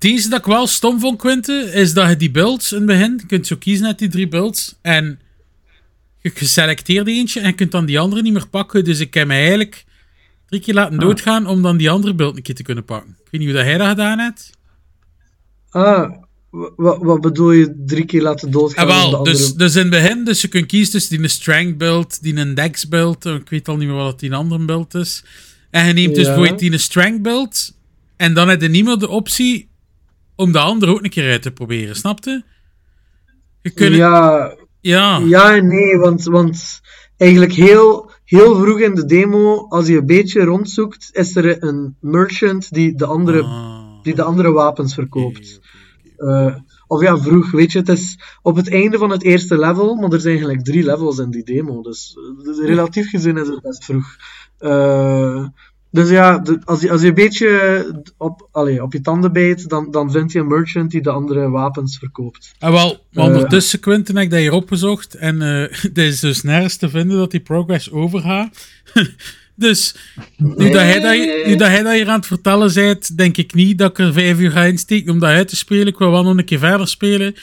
Het 0.00 0.10
enige 0.10 0.28
dat 0.28 0.38
ik 0.38 0.44
wel 0.44 0.66
stom 0.66 1.00
vond, 1.00 1.18
Quinte, 1.18 1.52
is 1.72 1.92
dat 1.92 2.08
je 2.08 2.16
die 2.16 2.30
builds 2.30 2.72
in 2.72 2.76
het 2.78 2.86
begin, 2.86 3.14
je 3.20 3.26
kunt 3.26 3.46
zo 3.46 3.56
kiezen 3.56 3.86
uit 3.86 3.98
die 3.98 4.08
drie 4.08 4.28
builds, 4.28 4.76
en 4.82 5.20
je 6.20 6.30
geselecteerd 6.34 7.06
eentje 7.06 7.40
en 7.40 7.46
je 7.46 7.52
kunt 7.54 7.70
dan 7.72 7.84
die 7.86 7.98
andere 7.98 8.22
niet 8.22 8.32
meer 8.32 8.48
pakken. 8.48 8.84
Dus 8.84 9.00
ik 9.00 9.14
heb 9.14 9.26
mij 9.26 9.38
eigenlijk 9.40 9.84
drie 10.48 10.60
keer 10.60 10.74
laten 10.74 10.98
doodgaan 10.98 11.46
om 11.46 11.62
dan 11.62 11.76
die 11.76 11.90
andere 11.90 12.14
build 12.14 12.36
een 12.36 12.42
keer 12.42 12.54
te 12.54 12.62
kunnen 12.62 12.84
pakken. 12.84 13.10
Ik 13.10 13.28
weet 13.30 13.40
niet 13.40 13.50
hoe 13.50 13.58
dat 13.58 13.66
hij 13.66 13.78
dat 13.78 13.88
gedaan 13.88 14.18
heeft. 14.18 14.50
Ah, 15.70 16.10
wa- 16.50 16.70
wa- 16.76 16.98
wat 16.98 17.20
bedoel 17.20 17.50
je 17.52 17.82
drie 17.86 18.04
keer 18.04 18.22
laten 18.22 18.50
doodgaan? 18.50 18.88
Ah, 18.88 18.96
wel, 18.96 19.16
andere- 19.16 19.36
dus, 19.36 19.52
dus 19.54 19.74
in 19.74 19.80
het 19.80 19.90
begin, 19.90 20.24
dus 20.24 20.40
je 20.40 20.48
kunt 20.48 20.66
kiezen 20.66 20.92
tussen 20.92 21.10
die 21.16 21.22
een 21.24 21.30
strength 21.30 21.78
build, 21.78 22.22
die 22.22 22.36
een 22.36 22.54
dex 22.54 22.88
build, 22.88 23.24
ik 23.24 23.48
weet 23.48 23.68
al 23.68 23.76
niet 23.76 23.88
meer 23.88 23.96
wat 23.96 24.20
die 24.20 24.30
een 24.30 24.36
andere 24.36 24.64
build 24.64 24.94
is. 24.94 25.24
En 25.70 25.86
je 25.86 25.92
neemt 25.92 26.14
dus 26.14 26.22
Ja. 26.26 26.28
bijvoorbeeld 26.30 26.58
die 26.60 26.72
een 26.72 26.80
strength 26.80 27.22
build, 27.22 27.74
en 28.16 28.34
dan 28.34 28.48
heb 28.48 28.60
je 28.62 28.68
niet 28.68 28.84
meer 28.84 28.98
de 28.98 29.08
optie 29.08 29.68
om 30.40 30.52
de 30.52 30.58
andere 30.58 30.92
ook 30.92 31.04
een 31.04 31.10
keer 31.10 31.30
uit 31.30 31.42
te 31.42 31.50
proberen, 31.50 31.96
snapte? 31.96 32.44
Je 33.62 33.70
kunt, 33.70 33.94
ja. 33.94 34.54
Ja, 34.80 35.18
ja. 35.18 35.56
en 35.56 35.66
nee, 35.66 35.96
want, 35.98 36.24
want 36.24 36.80
eigenlijk 37.16 37.52
heel, 37.52 38.10
heel 38.24 38.56
vroeg 38.56 38.80
in 38.80 38.94
de 38.94 39.04
demo, 39.04 39.66
als 39.68 39.86
je 39.86 39.96
een 39.96 40.06
beetje 40.06 40.44
rondzoekt, 40.44 41.08
is 41.12 41.36
er 41.36 41.62
een 41.62 41.96
merchant 42.00 42.72
die 42.72 42.94
de 42.94 43.06
andere, 43.06 43.42
Ah. 43.42 44.02
die 44.02 44.14
de 44.14 44.22
andere 44.22 44.52
wapens 44.52 44.94
verkoopt. 44.94 45.60
Eh, 46.16 46.54
of 46.86 47.02
ja, 47.02 47.18
vroeg, 47.18 47.50
weet 47.50 47.72
je, 47.72 47.78
het 47.78 47.88
is 47.88 48.18
op 48.42 48.56
het 48.56 48.70
einde 48.70 48.98
van 48.98 49.10
het 49.10 49.22
eerste 49.22 49.58
level, 49.58 49.94
maar 49.94 50.12
er 50.12 50.20
zijn 50.20 50.38
gelijk 50.38 50.64
drie 50.64 50.84
levels 50.84 51.18
in 51.18 51.30
die 51.30 51.44
demo, 51.44 51.82
dus 51.82 52.16
eh, 52.44 52.66
relatief 52.66 53.10
gezien 53.10 53.36
is 53.36 53.48
het 53.48 53.62
best 53.62 53.84
vroeg. 53.84 54.16
Eh, 54.58 55.46
dus 55.90 56.08
ja, 56.10 56.38
de- 56.38 56.58
als, 56.64 56.80
je, 56.80 56.90
als 56.90 57.00
je 57.00 57.06
een 57.08 57.14
beetje 57.14 58.02
op, 58.16 58.48
allee, 58.52 58.82
op 58.82 58.92
je 58.92 59.00
tanden 59.00 59.32
bijt, 59.32 59.68
dan, 59.68 59.90
dan 59.90 60.10
vind 60.10 60.32
je 60.32 60.38
een 60.38 60.46
merchant 60.46 60.90
die 60.90 61.02
de 61.02 61.10
andere 61.10 61.48
wapens 61.50 61.98
verkoopt. 61.98 62.52
Ah, 62.58 62.72
wel, 62.72 63.04
maar 63.12 63.26
Eh. 63.28 63.32
ondertussen, 63.34 63.80
Quentin, 63.80 64.14
heb 64.16 64.24
ik 64.24 64.30
dat 64.30 64.38
hier 64.40 64.52
opgezocht. 64.52 65.14
En 65.14 65.42
eh 65.42 65.76
het 65.82 65.98
is 65.98 66.20
dus 66.20 66.42
nergens 66.42 66.76
te 66.76 66.88
vinden 66.88 67.16
dat 67.18 67.30
die 67.30 67.40
progress 67.40 67.90
overgaat. 67.90 68.66
dus 69.54 69.94
nu, 70.36 70.70
dat 70.70 70.80
hij 70.82 71.00
dat, 71.00 71.12
hier- 71.12 71.46
nu 71.46 71.56
dat 71.56 71.68
hij 71.68 71.82
dat 71.82 71.92
hier 71.92 72.08
aan 72.08 72.16
het 72.18 72.26
vertellen 72.26 72.74
bent, 72.74 73.16
denk 73.16 73.36
ik 73.36 73.54
niet 73.54 73.78
dat 73.78 73.90
ik 73.90 73.98
er 73.98 74.12
vijf 74.12 74.38
uur 74.38 74.50
ga 74.50 74.64
insteken 74.64 75.12
om 75.12 75.18
dat 75.18 75.30
uit 75.30 75.48
te 75.48 75.56
spelen. 75.56 75.86
Ik 75.86 75.98
wil 75.98 76.10
wel 76.10 76.22
nog 76.22 76.36
een 76.36 76.44
keer 76.44 76.58
verder 76.58 76.88
spelen. 76.88 77.34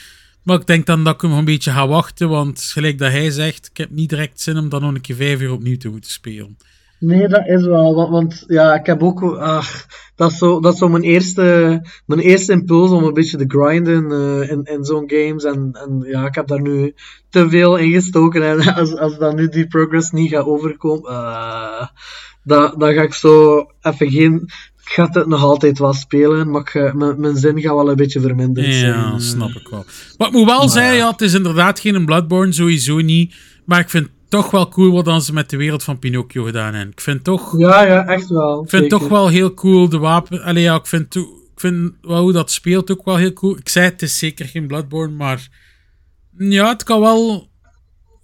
Maar 0.42 0.60
ik 0.60 0.66
denk 0.66 0.86
dan 0.86 1.04
dat 1.04 1.14
ik 1.14 1.20
hem 1.20 1.30
nog 1.30 1.38
een 1.38 1.44
beetje 1.44 1.70
ga 1.70 1.88
wachten. 1.88 2.28
Want 2.28 2.62
gelijk 2.62 2.98
dat 2.98 3.10
hij 3.10 3.30
zegt, 3.30 3.66
ik 3.70 3.76
heb 3.76 3.90
niet 3.90 4.08
direct 4.08 4.40
zin 4.40 4.56
om 4.58 4.68
dan 4.68 4.80
nog 4.82 4.94
een 4.94 5.00
keer 5.00 5.16
vijf 5.16 5.40
uur 5.40 5.52
opnieuw 5.52 5.76
te 5.76 5.88
moeten 5.88 6.10
spelen. 6.10 6.56
Nee, 7.00 7.28
dat 7.28 7.46
is 7.46 7.64
wel, 7.64 7.94
want, 7.94 8.10
want 8.10 8.44
ja, 8.46 8.74
ik 8.74 8.86
heb 8.86 9.02
ook, 9.02 9.36
ach, 9.36 9.86
dat 10.14 10.30
is 10.30 10.38
zo, 10.38 10.60
dat 10.60 10.72
is 10.72 10.78
zo 10.78 10.88
mijn 10.88 11.02
eerste, 11.02 11.42
mijn 12.06 12.20
eerste 12.20 12.52
impuls 12.52 12.90
om 12.90 13.04
een 13.04 13.12
beetje 13.12 13.36
te 13.36 13.44
grinden 13.48 14.12
eh, 14.12 14.50
in, 14.50 14.64
in 14.64 14.84
zo'n 14.84 15.10
games. 15.10 15.44
En, 15.44 15.70
en 15.72 16.04
ja, 16.10 16.26
ik 16.26 16.34
heb 16.34 16.46
daar 16.46 16.60
nu 16.60 16.94
te 17.30 17.48
veel 17.48 17.76
in 17.76 17.90
gestoken. 17.90 18.42
En 18.42 18.74
als, 18.74 18.96
als 18.96 19.18
dan 19.18 19.34
nu 19.34 19.48
die 19.48 19.66
progress 19.66 20.10
niet 20.10 20.30
gaat 20.30 20.44
overkomen, 20.44 21.10
eh, 21.10 21.86
dan, 22.42 22.74
dan 22.78 22.94
ga 22.94 23.02
ik 23.02 23.14
zo 23.14 23.66
even 23.80 24.10
geen, 24.10 24.34
ik 24.84 24.92
ga 24.92 25.08
het 25.12 25.26
nog 25.26 25.42
altijd 25.42 25.78
wel 25.78 25.92
spelen, 25.92 26.50
maar 26.50 26.60
ik 26.60 26.94
mijn, 26.94 27.20
mijn 27.20 27.36
zin 27.36 27.60
gaat 27.60 27.74
wel 27.74 27.90
een 27.90 27.96
beetje 27.96 28.20
verminderd 28.20 28.74
zijn. 28.74 28.86
Ja, 28.86 29.12
eh. 29.12 29.18
snap 29.18 29.50
ik 29.50 29.68
wel. 29.68 29.84
Wat 30.16 30.28
ik 30.28 30.34
moet 30.34 30.46
wel 30.46 30.68
zeggen, 30.68 30.96
ja, 30.96 31.10
het 31.10 31.20
is 31.20 31.34
inderdaad 31.34 31.80
geen 31.80 32.04
Bloodborne, 32.04 32.52
sowieso 32.52 32.96
niet. 33.00 33.34
Maar 33.64 33.80
ik 33.80 33.90
vind 33.90 34.08
toch 34.28 34.50
wel 34.50 34.68
cool 34.68 34.92
wat 34.92 35.04
dan 35.04 35.22
ze 35.22 35.32
met 35.32 35.50
de 35.50 35.56
wereld 35.56 35.82
van 35.82 35.98
Pinocchio 35.98 36.44
gedaan 36.44 36.74
hebben. 36.74 36.92
Ik 36.92 37.00
vind 37.00 37.24
toch... 37.24 37.58
Ja, 37.58 37.86
ja, 37.86 38.06
echt 38.06 38.28
wel. 38.28 38.62
Ik 38.62 38.68
vind 38.70 38.82
zeker. 38.82 38.98
toch 38.98 39.08
wel 39.08 39.28
heel 39.28 39.54
cool, 39.54 39.88
de 39.88 39.98
wapen... 39.98 40.42
Allee, 40.42 40.62
ja, 40.62 40.74
ik 40.74 40.86
vind, 40.86 41.14
ik 41.16 41.26
vind 41.56 41.92
wel 42.02 42.22
hoe 42.22 42.32
dat 42.32 42.50
speelt 42.50 42.90
ook 42.90 43.04
wel 43.04 43.16
heel 43.16 43.32
cool. 43.32 43.56
Ik 43.56 43.68
zei, 43.68 43.84
het 43.84 44.02
is 44.02 44.18
zeker 44.18 44.46
geen 44.46 44.66
Bloodborne, 44.66 45.14
maar... 45.14 45.48
Ja, 46.38 46.68
het 46.68 46.82
kan 46.82 47.00
wel 47.00 47.48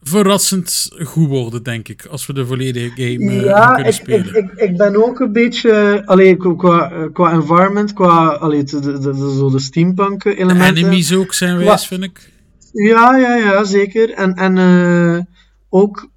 verrassend 0.02 0.89
goed 1.05 1.28
worden, 1.28 1.62
denk 1.62 1.89
ik. 1.89 2.06
Als 2.06 2.26
we 2.26 2.32
de 2.32 2.47
volledige 2.47 2.89
game 2.90 3.31
eh, 3.31 3.44
Ja, 3.44 3.66
kunnen 3.66 3.86
ik, 3.86 3.93
spelen. 3.93 4.26
ik, 4.26 4.35
ik, 4.35 4.51
ik 4.70 4.76
ben 4.76 5.05
ook 5.06 5.20
een 5.20 5.32
beetje, 5.32 6.02
allee, 6.05 6.36
qua- 6.36 6.55
qua, 6.55 7.09
qua 7.12 7.32
environment, 7.32 7.93
qua 7.93 8.26
allee, 8.28 8.62
de, 8.62 8.81
de, 8.81 8.93
de, 8.93 9.12
de- 9.12 9.35
zo 9.39 9.51
de 9.51 9.59
steampunk 9.59 10.22
de 10.22 10.36
elementen. 10.36 10.76
enemies 10.76 11.14
ook 11.14 11.35
zijn 11.35 11.56
wijs, 11.59 11.86
vind 11.86 12.02
ik. 12.02 12.32
Ja, 12.72 13.16
ja, 13.16 13.35
ja, 13.36 13.64
zeker. 13.64 14.10
En, 14.10 14.35
en 14.35 14.59
eh, 14.59 15.20
ook, 15.76 16.09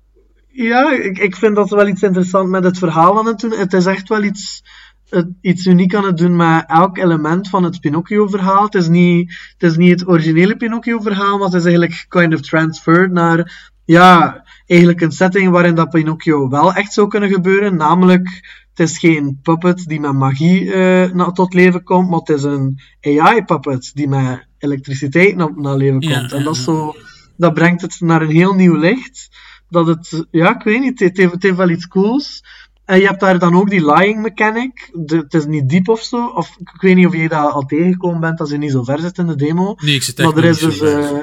ja, 0.48 0.92
ik, 0.94 1.18
ik 1.18 1.36
vind 1.36 1.56
dat 1.56 1.70
wel 1.70 1.88
iets 1.88 2.02
interessant 2.02 2.50
met 2.50 2.64
het 2.64 2.78
verhaal 2.78 3.18
aan 3.20 3.26
het 3.26 3.40
doen. 3.40 3.52
Het 3.52 3.74
is 3.74 3.86
echt 3.86 4.10
wel 4.10 4.24
iets, 4.24 4.64
het- 5.10 5.30
iets 5.42 5.66
uniek 5.66 5.96
aan 5.96 6.06
het 6.06 6.18
doen 6.18 6.36
met 6.36 6.64
elk 6.68 6.98
element 6.98 7.50
van 7.50 7.64
het 7.64 7.80
Pinocchio-verhaal. 7.80 8.64
Het 8.64 8.76
is 8.76 8.88
niet 8.88 9.32
het, 9.58 9.72
is 9.72 9.78
niet 9.78 10.00
het 10.00 10.08
originele 10.10 10.58
Pinocchio-verhaal, 10.58 11.38
maar 11.38 11.46
het 11.48 11.56
is 11.56 11.64
eigenlijk 11.66 12.06
kind 12.10 12.34
of 12.34 12.42
transferred 12.42 13.12
naar, 13.12 13.72
ja, 13.86 14.44
eigenlijk 14.66 15.02
een 15.02 15.12
setting 15.12 15.52
waarin 15.52 15.76
dat 15.76 15.90
Pinocchio 15.90 16.50
wel 16.50 16.74
echt 16.74 16.94
zou 16.94 17.08
kunnen 17.08 17.30
gebeuren. 17.30 17.76
Namelijk, 17.76 18.28
het 18.74 18.90
is 18.90 18.98
geen 18.98 19.40
puppet 19.44 19.86
die 19.86 20.00
met 20.00 20.14
magie 20.14 20.76
na- 21.14 21.32
tot 21.32 21.54
leven 21.54 21.84
komt, 21.84 22.10
maar 22.10 22.20
het 22.20 22.30
is 22.30 22.44
een 22.44 22.80
AI-puppet 23.02 23.92
die 23.94 24.08
met 24.08 24.48
elektriciteit 24.58 25.36
naar, 25.36 25.52
naar 25.56 25.76
leven 25.76 26.02
Ja, 26.02 26.20
komt. 26.20 26.32
en 26.34 26.44
dat, 26.44 26.56
is 26.56 26.64
zo, 26.64 26.96
dat 27.38 27.54
brengt 27.54 27.82
het 27.82 28.00
naar 28.00 28.22
een 28.22 28.32
heel 28.32 28.54
nieuw 28.54 28.76
licht. 28.76 29.30
Dat 29.70 29.88
het, 29.88 30.26
ja, 30.32 30.56
ik 30.56 30.64
weet 30.64 30.80
niet, 30.80 31.00
het 31.00 31.18
heeft, 31.18 31.32
het 31.32 31.44
heeft 31.44 31.56
wel 31.58 31.70
iets 31.70 31.88
cools. 31.88 32.44
En 32.86 33.00
je 33.00 33.06
hebt 33.08 33.20
daar 33.20 33.40
dan 33.40 33.56
ook 33.56 33.70
die 33.70 33.86
lying 33.96 34.22
mechanic. 34.22 34.90
De- 34.94 35.18
het 35.18 35.34
is 35.34 35.46
niet 35.46 35.70
diep 35.70 35.88
of 35.90 36.02
zo. 36.02 36.26
Of 36.28 36.56
ik 36.60 36.82
weet 36.82 36.96
niet 36.96 37.06
of 37.06 37.16
je 37.16 37.30
daar 37.30 37.50
al 37.50 37.66
tegengekomen 37.66 38.20
bent 38.20 38.40
als 38.40 38.50
je 38.50 38.58
niet 38.58 38.72
zo 38.72 38.84
ver 38.84 39.00
zit 39.00 39.18
in 39.18 39.28
de 39.28 39.36
demo. 39.36 39.76
Nee, 39.78 39.96
ik 39.96 40.04
zit 40.04 40.20
echt 40.20 40.34
Maar 40.34 40.44
er, 40.44 40.50
is 40.50 40.60
dus, 40.60 40.80
eh, 40.82 41.22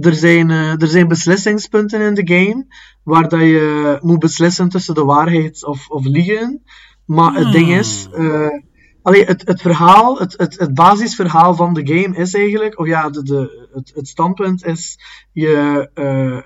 er, 0.00 0.14
zijn, 0.14 0.50
eh, 0.50 0.82
er 0.82 0.88
zijn 0.88 1.08
beslissingspunten 1.08 2.00
in 2.00 2.14
de 2.14 2.34
game 2.34 2.66
waar 3.02 3.28
dat 3.28 3.40
je 3.40 3.98
moet 4.02 4.18
beslissen 4.18 4.68
tussen 4.68 4.94
de 4.94 5.04
waarheid 5.04 5.64
of, 5.66 5.88
of 5.88 6.04
liegen. 6.04 6.62
Maar 7.06 7.34
het 7.34 7.52
ding 7.52 7.68
is, 7.70 8.08
eh, 8.12 8.46
allee, 9.06 9.24
het, 9.24 9.46
het 9.46 9.60
verhaal, 9.60 10.18
het, 10.18 10.34
het, 10.36 10.74
basisverhaal 10.74 11.54
van 11.54 11.74
de 11.74 11.86
game 11.86 12.16
is 12.16 12.34
eigenlijk, 12.34 12.78
of 12.78 12.86
ja, 12.86 13.10
de, 13.10 13.22
de, 13.22 13.68
het, 13.72 13.92
het 13.94 14.08
standpunt 14.08 14.64
is, 14.64 14.98
je, 15.32 15.88
eh, 15.94 16.38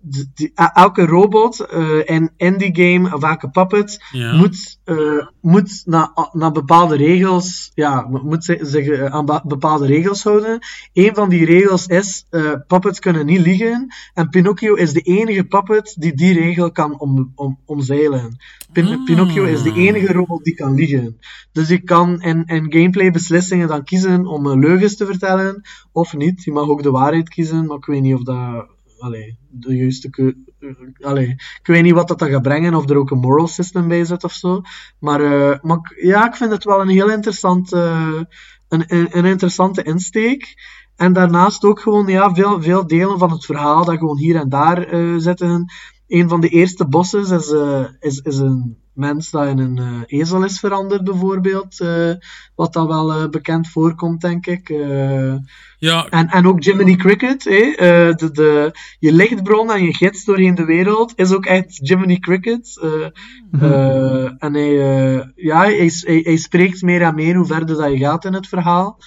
die, 0.00 0.52
elke 0.54 1.06
robot 1.06 1.66
uh, 1.74 2.00
in, 2.04 2.30
in 2.36 2.56
die 2.58 2.74
game, 2.74 3.14
of 3.14 3.22
elke 3.22 3.48
puppet, 3.50 4.04
Ja. 4.10 4.36
moet, 4.36 4.78
uh, 4.84 5.26
moet 5.40 5.82
naar 5.84 6.10
na 6.32 6.50
bepaalde 6.50 6.96
regels, 6.96 7.70
ja, 7.74 8.06
moet 8.22 8.56
zich 8.60 9.00
aan 9.10 9.42
bepaalde 9.44 9.86
regels 9.86 10.22
houden. 10.22 10.58
Een 10.92 11.14
van 11.14 11.28
die 11.28 11.44
regels 11.44 11.86
is, 11.86 12.26
uh, 12.30 12.52
puppets 12.66 12.98
kunnen 12.98 13.26
niet 13.26 13.40
liegen, 13.40 13.86
en 14.14 14.28
Pinocchio 14.28 14.74
is 14.74 14.92
de 14.92 15.00
enige 15.00 15.44
puppet 15.44 15.94
die 15.98 16.14
die 16.14 16.32
regel 16.34 16.72
kan 16.72 16.98
om, 17.00 17.32
om, 17.34 17.58
omzeilen. 17.64 18.36
Pin 18.72 18.86
Ah. 18.88 19.04
Pinocchio 19.04 19.44
is 19.44 19.62
de 19.62 19.72
enige 19.72 20.12
robot 20.12 20.44
die 20.44 20.54
kan 20.54 20.74
liegen. 20.74 21.18
Dus 21.52 21.68
je 21.68 21.78
kan 21.82 22.22
in, 22.22 22.44
in 22.46 22.72
gameplay 22.72 23.10
beslissingen 23.10 23.68
dan 23.68 23.84
kiezen 23.84 24.26
om 24.26 24.58
leugens 24.58 24.96
te 24.96 25.06
vertellen, 25.06 25.62
of 25.92 26.16
niet. 26.16 26.44
Je 26.44 26.52
mag 26.52 26.68
ook 26.68 26.82
de 26.82 26.90
waarheid 26.90 27.28
kiezen, 27.28 27.66
maar 27.66 27.76
ik 27.76 27.84
weet 27.84 28.02
niet 28.02 28.14
of 28.14 28.22
dat 28.22 28.66
allee, 28.98 29.38
de 29.50 29.76
juiste 29.76 30.34
allee, 31.00 31.28
ik 31.28 31.66
weet 31.66 31.82
niet 31.82 31.92
wat 31.92 32.08
dat, 32.08 32.22
gaat 32.22 32.42
brengen, 32.42 32.74
of 32.74 32.90
er 32.90 32.96
ook 32.96 33.10
een 33.10 33.18
moral 33.18 33.46
system 33.46 33.88
bij 33.88 34.04
zit 34.04 34.24
of 34.24 34.32
zo. 34.32 34.60
Maar, 34.98 35.20
maar 35.62 35.94
ja, 35.96 36.26
ik 36.26 36.36
vind 36.36 36.50
het 36.50 36.64
wel 36.64 36.80
een 36.80 36.88
heel 36.88 37.10
interessant, 37.10 37.72
uh, 37.72 38.20
een, 38.68 38.84
een, 38.86 39.08
een, 39.10 39.24
interessante 39.24 39.82
insteek. 39.82 40.54
En 40.96 41.12
daarnaast 41.12 41.64
ook 41.64 41.80
gewoon 41.80 42.06
ja, 42.06 42.34
veel, 42.34 42.62
veel 42.62 42.86
delen 42.86 43.18
van 43.18 43.30
het 43.30 43.44
verhaal 43.44 43.84
dat 43.84 43.98
gewoon 43.98 44.18
hier 44.18 44.36
en 44.36 44.48
daar 44.48 44.94
uh, 44.94 45.18
zitten. 45.18 45.72
Een 46.06 46.28
van 46.28 46.40
de 46.40 46.48
eerste 46.48 46.88
bosses 46.88 47.30
is, 47.30 47.52
is, 48.00 48.18
is 48.18 48.38
een 48.38 48.76
mens 48.98 49.30
dat 49.30 49.46
in 49.46 49.58
een 49.58 49.76
uh, 49.80 50.00
ezel 50.06 50.44
is 50.44 50.58
veranderd, 50.58 51.04
bijvoorbeeld. 51.04 51.80
Uh, 51.80 52.12
wat 52.54 52.72
dan 52.72 52.86
wel 52.86 53.22
uh, 53.22 53.28
bekend 53.28 53.68
voorkomt, 53.68 54.20
denk 54.20 54.46
ik. 54.46 54.68
ja. 55.78 56.06
en, 56.08 56.28
en 56.28 56.46
ook 56.46 56.62
Jiminy 56.62 56.96
Cricket. 56.96 57.46
Eh? 57.46 57.76
de, 58.16 58.30
de, 58.32 58.72
je 58.98 59.12
lichtbron 59.12 59.72
en 59.72 59.84
je 59.84 59.94
gids 59.94 60.24
doorheen 60.24 60.54
de 60.54 60.64
wereld 60.64 61.12
is 61.16 61.32
ook 61.32 61.46
echt 61.46 61.88
Jiminy 61.88 62.18
Cricket. 62.18 62.80
Mm-hmm. 63.50 64.36
En 64.38 64.54
hij, 64.54 64.72
ja, 65.34 65.58
hij, 65.58 65.90
hij, 66.04 66.20
hij, 66.24 66.36
spreekt 66.36 66.82
meer 66.82 67.02
en 67.02 67.14
meer 67.14 67.34
hoe 67.34 67.46
verder 67.46 67.76
dat 67.76 67.90
je 67.90 67.98
gaat 67.98 68.24
in 68.24 68.34
het 68.34 68.48
verhaal. 68.48 68.98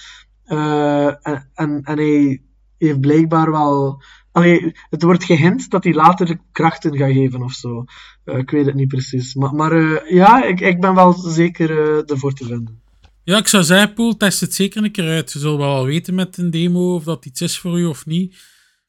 en, 0.44 1.48
en, 1.52 1.80
en 1.82 1.98
hij 1.98 2.42
heeft 2.78 3.00
blijkbaar 3.00 3.50
wel 3.50 4.02
Allee, 4.32 4.72
het 4.90 5.02
wordt 5.02 5.24
gehint 5.24 5.70
dat 5.70 5.84
hij 5.84 5.94
later 5.94 6.38
krachten 6.52 6.96
gaat 6.96 7.12
geven 7.12 7.42
of 7.42 7.52
zo. 7.52 7.84
Uh, 8.24 8.38
ik 8.38 8.50
weet 8.50 8.66
het 8.66 8.74
niet 8.74 8.88
precies. 8.88 9.34
Maar, 9.34 9.54
maar 9.54 9.72
uh, 9.72 10.10
ja, 10.10 10.44
ik, 10.44 10.60
ik 10.60 10.80
ben 10.80 10.94
wel 10.94 11.12
zeker 11.12 11.70
uh, 11.70 12.10
ervoor 12.10 12.32
te 12.32 12.44
vinden. 12.44 12.80
Ja, 13.24 13.38
ik 13.38 13.48
zou 13.48 13.62
zeggen, 13.62 13.94
Poel, 13.94 14.16
test 14.16 14.40
het 14.40 14.54
zeker 14.54 14.84
een 14.84 14.92
keer 14.92 15.08
uit. 15.08 15.32
Je 15.32 15.38
zult 15.38 15.58
wel 15.58 15.84
weten 15.84 16.14
met 16.14 16.36
een 16.36 16.50
demo 16.50 16.94
of 16.94 17.04
dat 17.04 17.26
iets 17.26 17.40
is 17.40 17.58
voor 17.58 17.78
u 17.78 17.84
of 17.84 18.06
niet. 18.06 18.36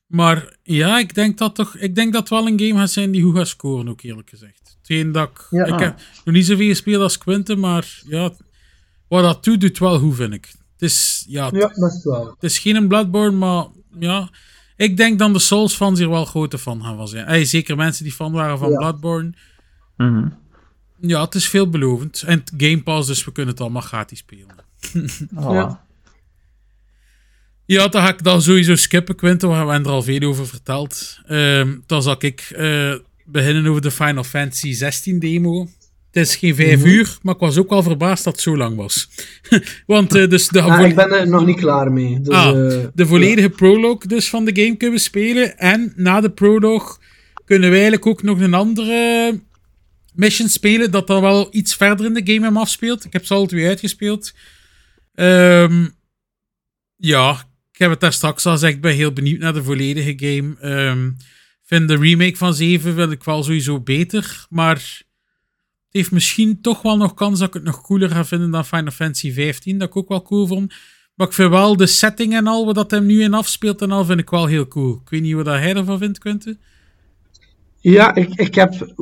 Maar 0.07 0.55
ja, 0.63 0.99
ik 0.99 1.15
denk 1.15 1.37
dat 1.37 1.55
toch, 1.55 1.75
ik 1.77 1.95
denk 1.95 2.13
dat 2.13 2.21
het 2.21 2.29
wel 2.29 2.47
een 2.47 2.59
game 2.59 2.79
gaat 2.79 2.91
zijn 2.91 3.11
die 3.11 3.23
goed 3.23 3.35
gaat 3.37 3.47
scoren, 3.47 3.89
ook 3.89 4.01
eerlijk 4.01 4.29
gezegd. 4.29 4.75
Hetgeen 4.77 5.11
dat 5.11 5.29
ik, 5.29 5.47
ja. 5.49 5.65
ik 5.65 5.79
heb 5.79 5.99
nog 6.25 6.35
niet 6.35 6.45
zoveel 6.45 6.67
gespeeld 6.67 7.01
als 7.01 7.17
Quinten, 7.17 7.59
maar 7.59 8.01
ja, 8.05 8.31
wat 9.07 9.23
dat 9.23 9.43
doet, 9.43 9.61
doet 9.61 9.79
wel 9.79 9.99
goed, 9.99 10.15
vind 10.15 10.33
ik. 10.33 10.45
Het 10.73 10.81
is, 10.81 11.25
ja, 11.27 11.49
ja 11.53 11.67
best 11.75 12.03
wel. 12.03 12.25
Het 12.25 12.43
is 12.43 12.59
geen 12.59 12.87
Bloodborne, 12.87 13.37
maar 13.37 13.65
ja, 13.99 14.29
ik 14.83 14.97
denk 14.97 15.19
dan 15.19 15.33
de 15.33 15.39
Souls-fans 15.39 15.99
hier 15.99 16.09
wel 16.09 16.25
grote 16.25 16.57
fan 16.57 16.83
gaan 16.83 16.97
van 16.97 17.07
zijn. 17.07 17.25
Hey, 17.25 17.45
zeker 17.45 17.75
mensen 17.75 18.03
die 18.03 18.13
fan 18.13 18.31
waren 18.31 18.57
van 18.57 18.69
Ja. 18.71 18.77
Bloodborne. 18.77 19.33
Mhm. 19.97 20.27
Ja, 20.99 21.21
het 21.23 21.35
is 21.35 21.47
veelbelovend. 21.49 22.23
En 22.25 22.39
het 22.39 22.51
Game 22.57 22.83
Pass, 22.83 23.07
dus 23.07 23.25
we 23.25 23.31
kunnen 23.31 23.51
het 23.53 23.61
allemaal 23.61 23.81
gratis 23.81 24.19
spelen. 24.19 24.55
Oh. 25.35 25.53
Ja. 25.53 25.81
Ja, 27.65 27.87
dan 27.87 28.01
ga 28.01 28.09
ik 28.09 28.23
dan 28.23 28.41
sowieso 28.41 28.75
skippen, 28.75 29.15
Quinten. 29.15 29.49
We 29.49 29.55
hebben 29.55 29.83
er 29.83 29.89
al 29.89 30.03
veel 30.03 30.21
over 30.21 30.47
verteld. 30.47 31.19
Ehm, 31.25 31.77
dan 31.85 32.03
zal 32.03 32.15
ik 32.19 32.41
eh, 32.55 32.93
beginnen 33.25 33.65
over 33.67 33.81
de 33.81 33.91
Final 33.91 34.23
Fantasy 34.23 34.73
16 34.73 35.19
demo. 35.19 35.67
Het 36.13 36.27
is 36.27 36.35
geen 36.35 36.55
vijf 36.55 36.79
Mhm. 36.79 36.87
uur, 36.87 37.17
maar 37.21 37.33
ik 37.33 37.39
was 37.39 37.57
ook 37.57 37.69
wel 37.69 37.83
verbaasd 37.83 38.23
dat 38.23 38.33
het 38.33 38.41
zo 38.41 38.57
lang 38.57 38.75
was. 38.75 39.09
Want 39.85 40.15
eh, 40.15 40.29
dus 40.29 40.47
de, 40.47 40.57
Ja, 40.59 40.77
vo- 40.77 40.83
ik 40.83 40.95
ben 40.95 41.11
er 41.11 41.27
nog 41.27 41.45
niet 41.45 41.59
klaar 41.59 41.91
mee. 41.91 42.21
Dus, 42.21 42.33
Ah, 42.33 42.49
eh, 42.73 42.83
de 42.93 43.05
volledige 43.05 43.49
prologue 43.49 44.07
dus 44.07 44.29
van 44.29 44.45
de 44.45 44.61
game 44.63 44.77
kunnen 44.77 44.97
we 44.97 45.03
spelen. 45.03 45.57
En 45.57 45.93
na 45.95 46.21
de 46.21 46.29
prologue 46.31 46.97
kunnen 47.45 47.69
wij 47.69 47.79
eigenlijk 47.79 48.07
ook 48.07 48.23
nog 48.23 48.39
een 48.39 48.53
andere 48.53 49.39
mission 50.13 50.49
spelen 50.49 50.91
dat 50.91 51.07
dan 51.07 51.21
wel 51.21 51.47
iets 51.51 51.75
verder 51.75 52.05
in 52.05 52.13
de 52.13 52.33
game 52.33 52.45
hem 52.45 52.57
afspeelt. 52.57 53.05
Ik 53.05 53.13
heb 53.13 53.25
ze 53.25 53.33
al 53.33 53.45
twee 53.45 53.67
uitgespeeld. 53.67 54.33
Ehm, 55.13 55.87
ja, 56.95 57.31
ik 57.71 57.79
heb 57.79 57.89
het 57.89 57.99
daar 57.99 58.13
straks 58.13 58.45
al 58.45 58.51
gezegd. 58.51 58.73
Ik 58.73 58.81
ben 58.81 58.93
heel 58.95 59.13
benieuwd 59.13 59.39
naar 59.39 59.53
de 59.53 59.63
volledige 59.63 60.13
game. 60.17 60.49
Ik 61.63 61.79
vind 61.79 61.87
de 61.87 61.97
remake 61.97 62.35
van 62.37 62.53
7 62.53 62.95
wil 62.95 63.11
ik 63.11 63.23
wel 63.23 63.43
sowieso 63.43 63.79
beter. 63.79 64.45
Maar 64.49 65.01
het 65.93 66.01
heeft 66.01 66.11
misschien 66.13 66.61
toch 66.61 66.81
wel 66.81 66.97
nog 66.97 67.13
kans 67.13 67.39
dat 67.39 67.47
ik 67.47 67.53
het 67.53 67.63
nog 67.63 67.81
cooler 67.81 68.09
ga 68.09 68.25
vinden 68.25 68.51
dan 68.51 68.65
Final 68.65 68.91
Fantasy 68.91 69.33
15. 69.33 69.77
Dat 69.77 69.87
ik 69.87 69.95
ook 69.95 70.09
wel 70.09 70.21
cool 70.21 70.47
vond. 70.47 70.73
Maar 71.15 71.27
ik 71.27 71.33
vind 71.33 71.49
wel 71.49 71.77
de 71.77 71.87
setting 71.87 72.33
en 72.33 72.47
al, 72.47 72.65
wat 72.65 72.75
dat 72.75 72.91
hem 72.91 73.05
nu 73.05 73.21
in 73.21 73.33
afspeelt 73.33 73.81
en 73.81 73.91
al, 73.91 74.05
vind 74.05 74.19
ik 74.19 74.29
wel 74.29 74.45
heel 74.45 74.67
cool. 74.67 74.93
Ik 75.03 75.09
weet 75.09 75.21
niet 75.21 75.33
wat 75.33 75.45
hij 75.45 75.75
ervan 75.75 75.97
vindt, 75.97 76.19
Quentin. 76.19 76.57
Ja, 77.79 78.15
ik, 78.15 78.33
ik 78.35 78.55
heb 78.55 78.93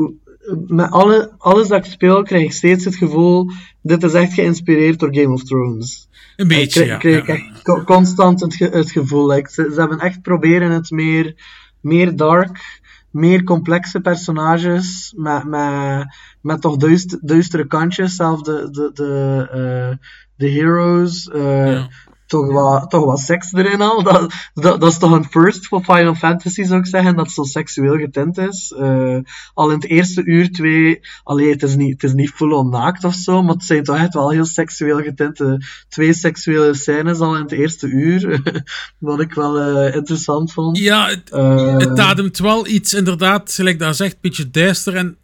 met 0.67 0.91
alle, 0.91 1.31
alles 1.37 1.67
dat 1.67 1.85
ik 1.85 1.91
speel, 1.91 2.23
krijg 2.23 2.43
ik 2.43 2.51
steeds 2.51 2.85
het 2.85 2.95
gevoel, 2.95 3.51
dit 3.81 4.03
is 4.03 4.13
echt 4.13 4.33
geïnspireerd 4.33 4.99
door 4.99 5.15
Game 5.15 5.33
of 5.33 5.43
Thrones. 5.43 6.09
Een 6.35 6.47
beetje, 6.47 6.81
ik 6.81 6.87
ja. 6.87 6.97
krijg, 6.97 7.27
ja. 7.27 7.33
ik 7.33 7.39
echt 7.39 7.61
co- 7.61 7.83
constant 7.83 8.41
het, 8.41 8.55
ge- 8.55 8.69
het 8.71 8.91
gevoel. 8.91 9.27
like, 9.27 9.51
ze, 9.51 9.71
ze 9.73 9.79
hebben 9.79 9.99
echt 9.99 10.21
proberen 10.21 10.71
het 10.71 10.91
meer, 10.91 11.35
meer 11.81 12.15
dark, 12.15 12.80
meer 13.11 13.43
complexe 13.43 14.01
personages, 14.01 15.13
met, 15.17 15.43
met, 15.43 16.05
met 16.41 16.61
toch 16.61 16.77
duist, 16.77 17.27
duistere 17.27 17.67
kantjes, 17.67 18.15
zelfs 18.15 18.43
de, 18.43 18.67
de, 18.71 18.91
de, 18.93 19.47
eh, 19.51 20.07
de 20.35 20.49
heroes. 20.49 21.29
eh. 21.29 21.83
Toch 22.31 22.51
wat, 22.51 22.89
toch 22.89 23.05
wat 23.05 23.19
seks 23.19 23.53
erin 23.53 23.81
al. 23.81 24.03
Dat, 24.03 24.33
dat, 24.53 24.81
dat 24.81 24.91
is 24.91 24.97
toch 24.97 25.11
een 25.11 25.25
first 25.29 25.67
voor 25.67 25.83
Final 25.83 26.15
Fantasy, 26.15 26.63
zou 26.63 26.79
ik 26.79 26.85
zeggen, 26.85 27.15
dat 27.15 27.25
het 27.25 27.35
zo 27.35 27.43
seksueel 27.43 27.97
getint 27.97 28.37
is. 28.37 28.73
Eh, 28.77 29.17
al 29.53 29.69
in 29.69 29.75
het 29.75 29.85
eerste 29.85 30.23
uur, 30.23 30.51
twee... 30.51 30.99
Allee, 31.23 31.49
het 31.49 31.63
is 31.63 31.75
niet, 31.75 31.91
het 31.91 32.03
is 32.03 32.13
niet 32.13 32.29
full-on 32.29 32.69
naakt 32.69 33.03
of 33.03 33.13
zo, 33.13 33.43
maar 33.43 33.53
het 33.53 33.63
zijn 33.63 33.83
toch 33.83 33.97
echt 33.97 34.13
wel 34.13 34.31
heel 34.31 34.45
seksueel 34.45 35.01
getinte... 35.01 35.61
Twee 35.89 36.13
seksuele 36.13 36.73
scènes 36.73 37.19
al 37.19 37.35
in 37.35 37.41
het 37.41 37.51
eerste 37.51 37.87
uur, 37.87 38.41
wat 38.99 39.19
ik 39.19 39.33
wel 39.33 39.59
eh, 39.59 39.95
interessant 39.95 40.53
vond. 40.53 40.77
Ja, 40.77 41.07
het, 41.07 41.31
Eh, 41.31 41.77
het 41.77 41.99
ademt 41.99 42.37
wel 42.37 42.67
iets, 42.67 42.93
inderdaad, 42.93 43.51
gelijk 43.53 43.79
dat 43.79 43.95
zegt, 43.95 44.13
een 44.13 44.17
beetje 44.21 44.49
duister. 44.49 44.95
En 44.95 45.17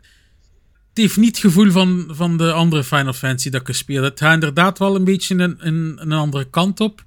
heeft 1.03 1.17
niet 1.17 1.27
het 1.35 1.45
gevoel 1.45 1.71
van, 1.71 2.05
van 2.09 2.37
de 2.37 2.51
andere 2.51 2.83
Final 2.83 3.13
Fantasy 3.13 3.49
dat 3.49 3.61
ik 3.61 3.67
gespeeld 3.67 4.03
heb. 4.03 4.11
Het 4.11 4.19
gaat 4.21 4.33
inderdaad 4.33 4.79
wel 4.79 4.95
een 4.95 5.03
beetje 5.03 5.35
een, 5.35 5.55
een, 5.59 5.97
een 5.99 6.11
andere 6.11 6.49
kant 6.49 6.79
op. 6.79 7.03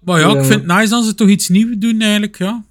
Maar 0.00 0.20
ja, 0.20 0.28
Ja. 0.28 0.38
ik 0.38 0.44
vind 0.44 0.60
het 0.66 0.76
nice 0.76 0.88
dat 0.90 1.04
ze 1.04 1.14
toch 1.14 1.28
iets 1.28 1.48
nieuws 1.48 1.74
doen, 1.78 2.00
eigenlijk, 2.00 2.38
ja. 2.38 2.64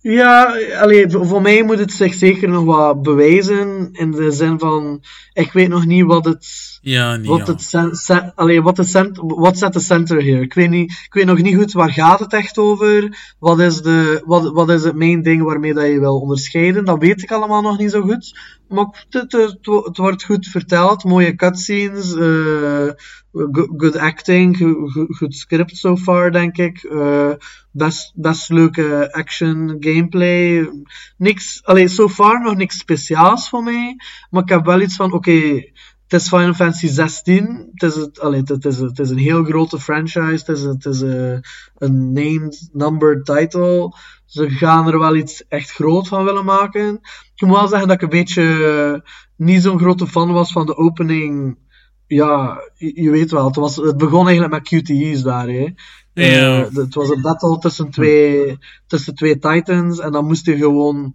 Ja, 0.00 0.56
allee, 0.80 1.10
voor, 1.10 1.42
mij 1.42 1.62
moet 1.62 1.78
het 1.78 1.92
zich 1.92 2.14
zeker 2.14 2.48
nog 2.48 2.64
wat 2.64 3.02
bewijzen, 3.02 3.88
in 3.92 4.10
de 4.10 4.30
zin 4.30 4.58
van, 4.58 5.02
ik 5.32 5.52
weet 5.52 5.68
nog 5.68 5.86
niet 5.86 6.04
wat 6.04 6.24
het... 6.24 6.46
Ja, 6.80 7.16
nee, 7.16 7.28
Wat, 7.28 7.46
ja. 7.46 7.52
het 7.52 7.62
cen- 7.62 7.94
cen- 7.94 8.32
allee, 8.34 8.62
wat, 8.62 8.76
het 8.76 8.88
cent, 8.88 9.18
wat 9.22 9.58
zet 9.58 9.72
de 9.72 9.80
center 9.80 10.22
hier? 10.22 10.40
Ik 10.40 10.54
weet, 10.54 10.70
niet, 10.70 10.90
ik 10.90 11.12
weet 11.14 11.24
nog 11.24 11.42
niet 11.42 11.56
goed 11.56 11.72
waar 11.72 11.92
gaat 11.92 12.18
het 12.18 12.32
echt 12.32 12.58
over. 12.58 13.18
Wat 13.38 13.60
is, 13.60 13.80
de, 13.82 14.22
wat, 14.24 14.52
wat 14.52 14.70
is 14.70 14.84
het 14.84 14.94
main 14.94 15.22
ding 15.22 15.42
waarmee 15.42 15.74
dat 15.74 15.86
je 15.86 16.00
wil 16.00 16.20
onderscheiden? 16.20 16.84
Dat 16.84 16.98
weet 16.98 17.22
ik 17.22 17.30
allemaal 17.32 17.62
nog 17.62 17.78
niet 17.78 17.90
zo 17.90 18.02
goed. 18.02 18.38
Maar 18.68 18.84
het, 19.08 19.22
het, 19.22 19.32
het, 19.32 19.66
wo- 19.66 19.84
het 19.84 19.96
wordt 19.96 20.24
goed 20.24 20.46
verteld. 20.46 21.04
Mooie 21.04 21.34
cutscenes. 21.36 22.14
eh, 22.14 22.88
go- 23.32 23.74
good 23.76 23.96
acting. 23.96 24.56
go- 24.56 24.86
go- 24.86 25.06
Goed 25.08 25.34
script 25.34 25.76
so 25.76 25.96
far, 25.96 26.32
denk 26.32 26.56
ik. 26.56 26.82
eh, 26.82 27.30
best, 27.72 28.12
best 28.14 28.50
leuke 28.50 29.12
action 29.12 29.76
gameplay. 29.80 30.70
Niks, 31.16 31.60
allee, 31.64 31.88
so 31.88 32.08
far 32.08 32.42
nog 32.42 32.56
niks 32.56 32.78
speciaals 32.78 33.48
voor 33.48 33.62
mij. 33.62 33.96
Maar 34.30 34.42
ik 34.42 34.48
heb 34.48 34.64
wel 34.64 34.80
iets 34.80 34.96
van, 34.96 35.12
oké, 35.12 35.62
het 36.08 36.20
is 36.20 36.28
Final 36.28 36.54
Fantasy 36.54 36.86
16. 36.86 37.70
Het 37.74 37.82
is, 37.82 37.94
het, 37.94 38.20
allee, 38.20 38.42
het, 38.44 38.64
is, 38.64 38.78
het 38.78 38.98
is 38.98 39.10
een 39.10 39.18
heel 39.18 39.44
grote 39.44 39.80
franchise. 39.80 40.44
Het 40.46 40.48
is, 40.48 40.62
het 40.62 40.84
is 40.84 41.02
eh, 41.02 41.38
een 41.76 42.12
named, 42.12 42.68
numbered 42.72 43.24
title. 43.24 43.92
Ze 44.24 44.50
gaan 44.50 44.86
er 44.86 44.98
wel 44.98 45.16
iets 45.16 45.48
echt 45.48 45.70
groot 45.70 46.08
van 46.08 46.24
willen 46.24 46.44
maken. 46.44 47.00
Ik 47.34 47.46
moet 47.46 47.56
wel 47.56 47.68
zeggen 47.68 47.88
dat 47.88 47.96
ik 47.96 48.02
een 48.02 48.18
beetje 48.18 48.42
eh, 48.42 49.10
niet 49.36 49.62
zo'n 49.62 49.78
grote 49.78 50.06
fan 50.06 50.32
was 50.32 50.52
van 50.52 50.66
de 50.66 50.76
opening. 50.76 51.58
Ja, 52.06 52.60
je, 52.74 53.02
je 53.02 53.10
weet 53.10 53.30
wel, 53.30 53.46
het, 53.46 53.56
was, 53.56 53.76
het 53.76 53.96
begon 53.96 54.28
eigenlijk 54.28 54.70
met 54.70 54.82
QTE's 54.82 55.22
daar. 55.22 55.48
Hè. 55.48 55.68
Eh, 56.12 56.74
het 56.74 56.94
was 56.94 57.08
een 57.08 57.22
battle 57.22 57.58
tussen 57.58 57.90
twee, 57.90 58.58
tussen 58.86 59.14
twee 59.14 59.38
titans. 59.38 59.98
En 59.98 60.12
dan 60.12 60.26
moest 60.26 60.46
je 60.46 60.56
gewoon 60.56 61.14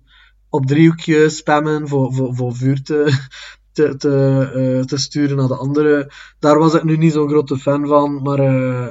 op 0.49 0.65
driehoekje 0.65 1.29
spammen 1.29 1.87
voor, 1.87 2.13
voor, 2.13 2.35
voor 2.35 2.55
vuur 2.55 2.83
te, 2.83 3.27
te, 3.73 3.95
te, 3.97 4.49
eh, 4.55 4.85
te 4.85 4.97
sturen 4.97 5.37
naar 5.37 5.47
de 5.47 5.57
andere. 5.57 6.11
Daar 6.39 6.59
was 6.59 6.73
ik 6.73 6.83
nu 6.83 6.97
niet 6.97 7.13
zo'n 7.13 7.29
grote 7.29 7.57
fan 7.57 7.87
van, 7.87 8.21
maar 8.21 8.39
eh, 8.39 8.87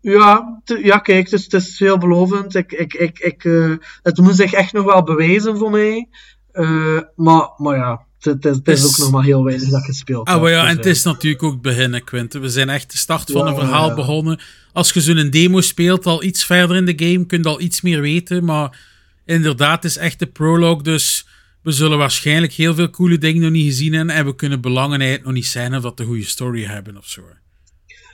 ja, 0.00 0.60
ja, 0.82 0.98
kijk, 0.98 1.24
het 1.24 1.32
is, 1.32 1.44
het 1.44 1.52
is 1.52 1.76
veelbelovend. 1.76 2.54
Ik, 2.54 2.72
ik, 2.72 2.94
ik, 2.94 3.18
ik, 3.18 3.44
uh, 3.44 3.76
het 4.02 4.18
moet 4.18 4.36
zich 4.36 4.52
echt 4.52 4.72
nog 4.72 4.84
wel 4.84 5.02
bewijzen 5.02 5.56
voor 5.58 5.70
mij. 5.70 6.08
Uh, 6.52 7.00
maar, 7.16 7.50
maar 7.56 7.76
ja, 7.76 8.06
het, 8.18 8.44
het, 8.44 8.56
het 8.56 8.68
is, 8.68 8.84
ook 8.84 8.98
nog 8.98 9.10
maar 9.10 9.24
heel 9.24 9.44
weinig 9.44 9.68
dat 9.68 9.80
ik 9.80 9.86
gespeeld 9.86 10.28
ah, 10.28 10.48
ja, 10.48 10.60
dus, 10.60 10.70
en 10.70 10.76
het 10.76 10.86
is 10.86 11.02
natuurlijk 11.02 11.42
ook 11.42 11.62
beginnen, 11.62 12.04
Quinten. 12.04 12.40
We 12.40 12.48
zijn 12.48 12.68
echt 12.68 12.92
de 12.92 12.98
start 12.98 13.30
van 13.30 13.46
een 13.46 13.54
verhaal 13.54 13.88
ja. 13.88 13.94
begonnen. 13.94 14.40
Als 14.72 14.92
je 14.92 15.00
zo'n 15.00 15.30
demo 15.30 15.60
speelt, 15.60 16.06
al 16.06 16.22
iets 16.22 16.44
verder 16.44 16.76
in 16.76 16.84
de 16.84 17.06
game, 17.06 17.26
kun 17.26 17.42
je 17.42 17.48
al 17.48 17.60
iets 17.60 17.80
meer 17.80 18.00
weten. 18.00 18.44
Maar 18.44 18.78
inderdaad, 19.24 19.82
het 19.82 19.90
is 19.90 19.96
echt 19.96 20.18
de 20.18 20.26
prologue, 20.26 20.82
dus 20.82 21.26
we 21.64 21.72
zullen 21.72 21.98
waarschijnlijk 21.98 22.52
heel 22.52 22.74
veel 22.74 22.90
coole 22.90 23.18
dingen 23.18 23.42
nog 23.42 23.50
niet 23.50 23.66
gezien 23.66 23.92
hebben. 23.92 24.14
En 24.14 24.24
we 24.24 24.34
kunnen 24.34 24.60
belangenheid 24.60 25.24
nog 25.24 25.32
niet 25.32 25.46
zijn 25.46 25.74
of 25.74 25.82
dat 25.82 25.96
de 25.96 26.04
goede 26.04 26.24
story 26.24 26.64
hebben 26.64 26.96
of 26.96 27.06
zo. 27.06 27.22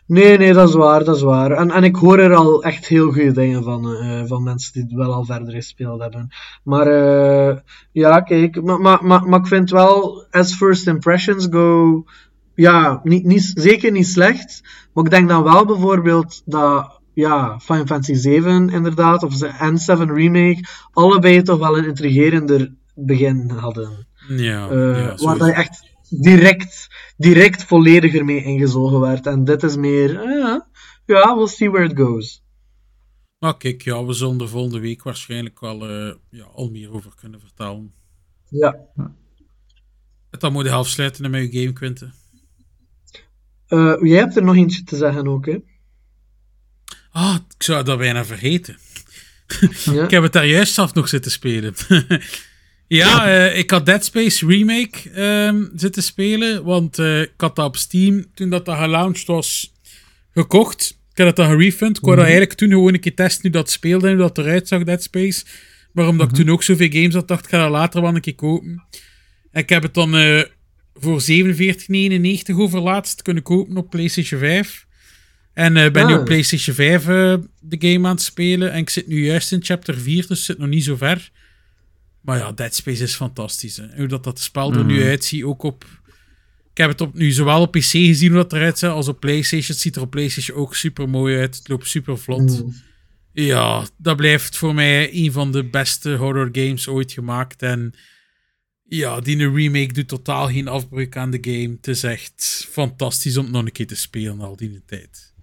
Nee, 0.06 0.38
nee, 0.38 0.52
dat 0.52 0.68
is 0.68 0.74
waar, 0.74 1.04
dat 1.04 1.16
is 1.16 1.22
waar. 1.22 1.50
En, 1.50 1.70
en 1.70 1.84
ik 1.84 1.96
hoor 1.96 2.18
er 2.18 2.34
al 2.34 2.62
echt 2.62 2.86
heel 2.86 3.12
goede 3.12 3.32
dingen 3.32 3.62
van, 3.62 3.92
uh, 3.92 4.22
van 4.24 4.42
mensen 4.42 4.72
die 4.72 4.82
het 4.82 4.92
wel 4.92 5.12
al 5.12 5.24
verder 5.24 5.54
gespeeld 5.54 6.00
hebben. 6.00 6.28
Maar 6.64 6.86
uh, 6.86 7.56
ja, 7.92 8.20
kijk, 8.20 8.62
maar, 8.62 8.80
maar, 8.80 9.04
maar, 9.04 9.28
maar 9.28 9.40
ik 9.40 9.46
vind 9.46 9.70
wel, 9.70 10.26
as 10.30 10.54
first 10.54 10.86
impressions 10.86 11.46
go, 11.50 12.04
ja, 12.54 13.00
niet, 13.02 13.24
niet, 13.24 13.52
zeker 13.54 13.92
niet 13.92 14.06
slecht. 14.06 14.62
Maar 14.92 15.04
ik 15.04 15.10
denk 15.10 15.28
dan 15.28 15.42
wel 15.42 15.64
bijvoorbeeld 15.64 16.42
dat 16.44 17.00
ja, 17.14 17.58
Final 17.58 17.86
Fantasy 17.86 18.14
7 18.14 18.68
inderdaad, 18.68 19.22
of 19.22 19.36
de 19.36 19.48
N7 19.48 20.12
Remake, 20.12 20.64
allebei 20.92 21.42
toch 21.42 21.58
wel 21.58 21.78
een 21.78 21.86
intrigerender 21.86 22.72
begin 23.06 23.50
hadden. 23.50 24.06
Ja, 24.28 24.70
uh, 24.70 24.98
ja 24.98 25.14
waar 25.14 25.38
dat 25.38 25.48
je 25.48 25.54
echt 25.54 25.90
direct, 26.08 26.88
direct 27.16 27.64
vollediger 27.64 28.24
mee 28.24 28.44
ingezogen 28.44 29.00
werd. 29.00 29.26
En 29.26 29.44
dit 29.44 29.62
is 29.62 29.76
meer, 29.76 30.10
uh, 30.10 30.60
ja, 31.06 31.36
we'll 31.36 31.46
see 31.46 31.70
where 31.70 31.84
it 31.84 31.96
goes. 31.96 32.42
Maar 33.38 33.56
kijk, 33.56 33.82
ja, 33.82 34.04
we 34.04 34.12
zullen 34.12 34.40
er 34.40 34.48
volgende 34.48 34.80
week 34.80 35.02
waarschijnlijk 35.02 35.60
wel 35.60 35.90
uh, 35.90 36.14
ja, 36.30 36.44
al 36.44 36.70
meer 36.70 36.92
over 36.92 37.14
kunnen 37.14 37.40
vertellen. 37.40 37.92
Ja. 38.48 38.76
Dan 40.30 40.52
moet 40.52 40.64
je 40.64 40.70
afsluiten 40.70 41.30
met 41.30 41.52
je 41.52 41.60
game, 41.60 41.72
Quinten. 41.72 42.12
Uh, 43.68 43.96
jij 44.00 44.18
hebt 44.18 44.36
er 44.36 44.42
nog 44.42 44.56
eentje 44.56 44.82
te 44.82 44.96
zeggen 44.96 45.28
ook, 45.28 45.46
hè? 45.46 45.58
Ah, 47.10 47.36
ik 47.56 47.62
zou 47.62 47.84
dat 47.84 47.98
bijna 47.98 48.24
vergeten. 48.24 48.76
Ja. 49.84 50.02
ik 50.04 50.10
heb 50.10 50.22
het 50.22 50.32
daar 50.32 50.46
juist 50.46 50.74
zelf 50.74 50.94
nog 50.94 51.08
zitten 51.08 51.30
spelen. 51.30 51.74
ja, 52.96 53.28
uh, 53.28 53.58
ik 53.58 53.70
had 53.70 53.86
Dead 53.86 54.04
Space 54.04 54.46
Remake 54.46 55.22
um, 55.46 55.70
zitten 55.74 56.02
spelen. 56.02 56.64
Want 56.64 56.98
uh, 56.98 57.20
ik 57.20 57.32
had 57.36 57.56
dat 57.56 57.66
op 57.66 57.76
Steam, 57.76 58.24
toen 58.34 58.50
dat, 58.50 58.64
dat 58.64 58.78
gelaunched 58.78 59.26
was, 59.26 59.72
gekocht. 60.34 60.98
Ik 61.12 61.18
had 61.18 61.26
het 61.26 61.36
dan 61.36 61.48
gerefund. 61.48 61.96
Ik 61.96 62.02
wou 62.02 62.16
dat 62.16 62.24
mhm. 62.24 62.32
eigenlijk 62.32 62.54
toen 62.54 62.68
gewoon 62.68 62.94
een 62.94 63.00
keer 63.00 63.14
testen 63.14 63.42
hoe 63.42 63.50
dat 63.50 63.70
speelde 63.70 64.08
en 64.08 64.12
hoe 64.16 64.22
dat 64.22 64.38
eruit 64.38 64.68
zag, 64.68 64.84
Dead 64.84 65.02
Space. 65.02 65.44
Maar 65.92 66.08
omdat 66.08 66.26
ik 66.26 66.32
mhm. 66.32 66.42
toen 66.42 66.52
ook 66.52 66.62
zoveel 66.62 66.90
games 66.90 67.14
had, 67.14 67.28
dacht 67.28 67.44
ik, 67.44 67.50
ga 67.50 67.58
dat 67.58 67.70
later 67.70 68.00
wel 68.00 68.14
een 68.14 68.20
keer 68.20 68.34
kopen. 68.34 68.84
En 69.50 69.62
ik 69.62 69.68
heb 69.68 69.82
het 69.82 69.94
dan 69.94 70.20
uh, 70.20 70.42
voor 70.94 71.22
47,99 71.30 72.54
overlaatst 72.56 73.22
kunnen 73.22 73.42
kopen 73.42 73.76
op 73.76 73.90
PlayStation 73.90 74.40
5. 74.40 74.86
En 75.52 75.76
uh, 75.76 75.90
ben 75.90 76.02
ah. 76.02 76.08
nu 76.08 76.14
op 76.14 76.24
PlayStation 76.24 76.74
5 76.74 77.08
uh, 77.08 77.34
de 77.60 77.88
game 77.88 78.08
aan 78.08 78.14
het 78.14 78.22
spelen. 78.22 78.72
En 78.72 78.78
ik 78.78 78.90
zit 78.90 79.06
nu 79.06 79.24
juist 79.24 79.52
in 79.52 79.64
chapter 79.64 79.98
4, 79.98 80.26
dus 80.26 80.44
zit 80.44 80.58
nog 80.58 80.68
niet 80.68 80.84
zo 80.84 80.96
ver. 80.96 81.30
Maar 82.20 82.38
ja, 82.38 82.52
Dead 82.52 82.74
Space 82.74 83.02
is 83.02 83.14
fantastisch. 83.14 83.76
Hè. 83.76 83.86
Hoe 83.96 84.06
dat, 84.06 84.24
dat 84.24 84.38
spel 84.40 84.72
er 84.72 84.84
nu 84.84 84.98
mhm. 84.98 85.08
uitziet, 85.08 85.42
ook 85.42 85.62
op... 85.62 85.84
Ik 86.70 86.76
heb 86.76 86.88
het 86.88 87.00
op, 87.00 87.14
nu 87.14 87.30
zowel 87.30 87.60
op 87.60 87.70
PC 87.70 87.82
gezien 87.82 88.30
hoe 88.30 88.42
dat 88.42 88.52
eruit 88.52 88.78
ziet, 88.78 88.90
als 88.90 89.08
op 89.08 89.20
PlayStation. 89.20 89.70
Het 89.70 89.78
ziet 89.78 89.96
er 89.96 90.02
op 90.02 90.10
PlayStation 90.10 90.58
ook 90.58 90.76
super 90.76 91.08
mooi 91.08 91.38
uit. 91.38 91.56
Het 91.56 91.68
loopt 91.68 91.88
super 91.88 92.18
vlot. 92.18 92.64
Mm. 92.64 92.74
Ja, 93.32 93.86
dat 93.96 94.16
blijft 94.16 94.56
voor 94.56 94.74
mij 94.74 95.14
een 95.14 95.32
van 95.32 95.52
de 95.52 95.64
beste 95.64 96.14
horror 96.14 96.48
games 96.52 96.88
ooit 96.88 97.12
gemaakt. 97.12 97.62
En 97.62 97.94
ja, 98.82 99.20
die 99.20 99.50
remake 99.50 99.92
doet 99.92 100.08
totaal 100.08 100.48
geen 100.48 100.68
afbreuk 100.68 101.16
aan 101.16 101.30
de 101.30 101.38
game. 101.40 101.74
Het 101.76 101.88
is 101.88 102.02
echt 102.02 102.66
fantastisch 102.70 103.36
om 103.36 103.50
nog 103.50 103.64
een 103.64 103.72
keer 103.72 103.86
te 103.86 103.96
spelen 103.96 104.40
al 104.40 104.56
die 104.56 104.82
tijd. 104.86 105.34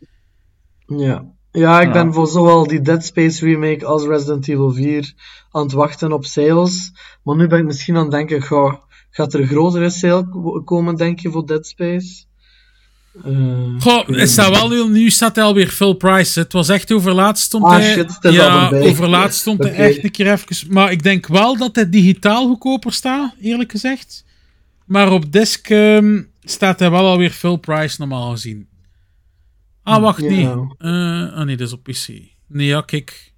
Ja. 0.87 1.35
Ja, 1.57 1.81
ik 1.81 1.91
ben 1.91 2.13
voor 2.13 2.27
zowel 2.27 2.67
die 2.67 2.81
Dead 2.81 3.05
Space 3.05 3.45
remake 3.45 3.85
als 3.85 4.03
Resident 4.03 4.47
Evil 4.47 4.71
4 4.71 5.13
aan 5.51 5.63
het 5.63 5.71
wachten 5.71 6.11
op 6.11 6.25
sales. 6.25 6.91
Maar 7.23 7.35
nu 7.35 7.47
ben 7.47 7.59
ik 7.59 7.65
misschien 7.65 7.95
aan 7.95 8.01
het 8.01 8.11
denken, 8.11 8.41
ga, 8.41 8.79
gaat 9.09 9.33
er 9.33 9.39
een 9.39 9.47
grotere 9.47 9.89
sale 9.89 10.27
komen, 10.63 10.95
denk 10.95 11.19
je, 11.19 11.31
voor 11.31 11.45
Dead 11.45 11.67
Space? 11.67 12.25
Uh, 13.25 13.81
Goh, 13.81 14.09
is 14.09 14.35
dat 14.35 14.49
wel, 14.49 14.87
nu 14.87 15.09
staat 15.09 15.35
hij 15.35 15.45
alweer 15.45 15.67
full 15.67 15.95
price. 15.95 16.39
Het 16.39 16.53
was 16.53 16.69
echt 16.69 16.91
overlaatst 16.91 17.43
stond 17.43 17.63
ah, 17.63 17.71
hij... 17.71 17.93
Shit, 17.93 18.17
ja, 18.21 18.69
overlaatst 18.71 19.39
stond 19.39 19.63
hij 19.63 19.73
echt 19.73 20.03
een 20.03 20.11
keer 20.11 20.31
even... 20.31 20.73
Maar 20.73 20.91
ik 20.91 21.03
denk 21.03 21.27
wel 21.27 21.57
dat 21.57 21.75
hij 21.75 21.89
digitaal 21.89 22.47
goedkoper 22.47 22.93
staat, 22.93 23.33
eerlijk 23.41 23.71
gezegd. 23.71 24.25
Maar 24.85 25.11
op 25.11 25.31
disc 25.31 25.69
um, 25.69 26.31
staat 26.41 26.79
hij 26.79 26.91
wel 26.91 27.05
alweer 27.05 27.31
full 27.31 27.57
price, 27.57 27.95
normaal 27.99 28.31
gezien. 28.31 28.67
Ah, 29.87 30.01
wacht, 30.01 30.21
ja. 30.21 30.29
nee. 30.29 30.45
Uh, 30.45 31.33
ah, 31.33 31.45
nee, 31.45 31.57
dat 31.57 31.67
is 31.67 31.73
op 31.73 31.83
PC. 31.83 32.07
Nee, 32.47 32.67
ja, 32.67 32.81
kijk. 32.81 33.33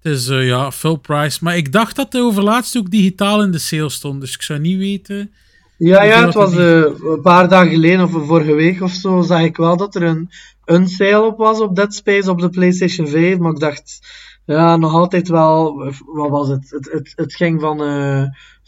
Het 0.00 0.12
is, 0.12 0.28
uh, 0.28 0.46
ja, 0.46 0.72
full 0.72 0.96
price. 0.96 1.38
Maar 1.42 1.56
ik 1.56 1.72
dacht 1.72 1.96
dat 1.96 2.12
hij 2.12 2.22
overlaatst 2.22 2.76
ook 2.76 2.90
digitaal 2.90 3.42
in 3.42 3.50
de 3.50 3.58
sale 3.58 3.88
stond. 3.88 4.20
Dus 4.20 4.34
ik 4.34 4.42
zou 4.42 4.58
niet 4.58 4.78
weten... 4.78 5.32
Ja, 5.76 6.02
ja, 6.02 6.24
het 6.24 6.34
was 6.34 6.54
uh, 6.54 6.80
een 6.80 7.20
paar 7.22 7.48
dagen 7.48 7.70
geleden 7.70 8.04
of 8.04 8.26
vorige 8.26 8.54
week 8.54 8.82
of 8.82 8.92
zo, 8.92 9.20
zag 9.20 9.40
ik 9.40 9.56
wel 9.56 9.76
dat 9.76 9.94
er 9.94 10.02
een, 10.02 10.30
een 10.64 10.88
sale 10.88 11.26
op 11.26 11.38
was 11.38 11.60
op 11.60 11.76
Dead 11.76 11.94
Space 11.94 12.30
op 12.30 12.40
de 12.40 12.48
PlayStation 12.48 13.08
5. 13.08 13.38
Maar 13.38 13.52
ik 13.52 13.58
dacht, 13.58 14.00
ja, 14.44 14.76
nog 14.76 14.92
altijd 14.92 15.28
wel, 15.28 15.84
wat 16.06 16.30
was 16.30 16.48
het? 16.48 16.70
Het, 16.70 16.92
het, 16.92 17.12
het 17.16 17.34
ging 17.34 17.60
van, 17.60 17.80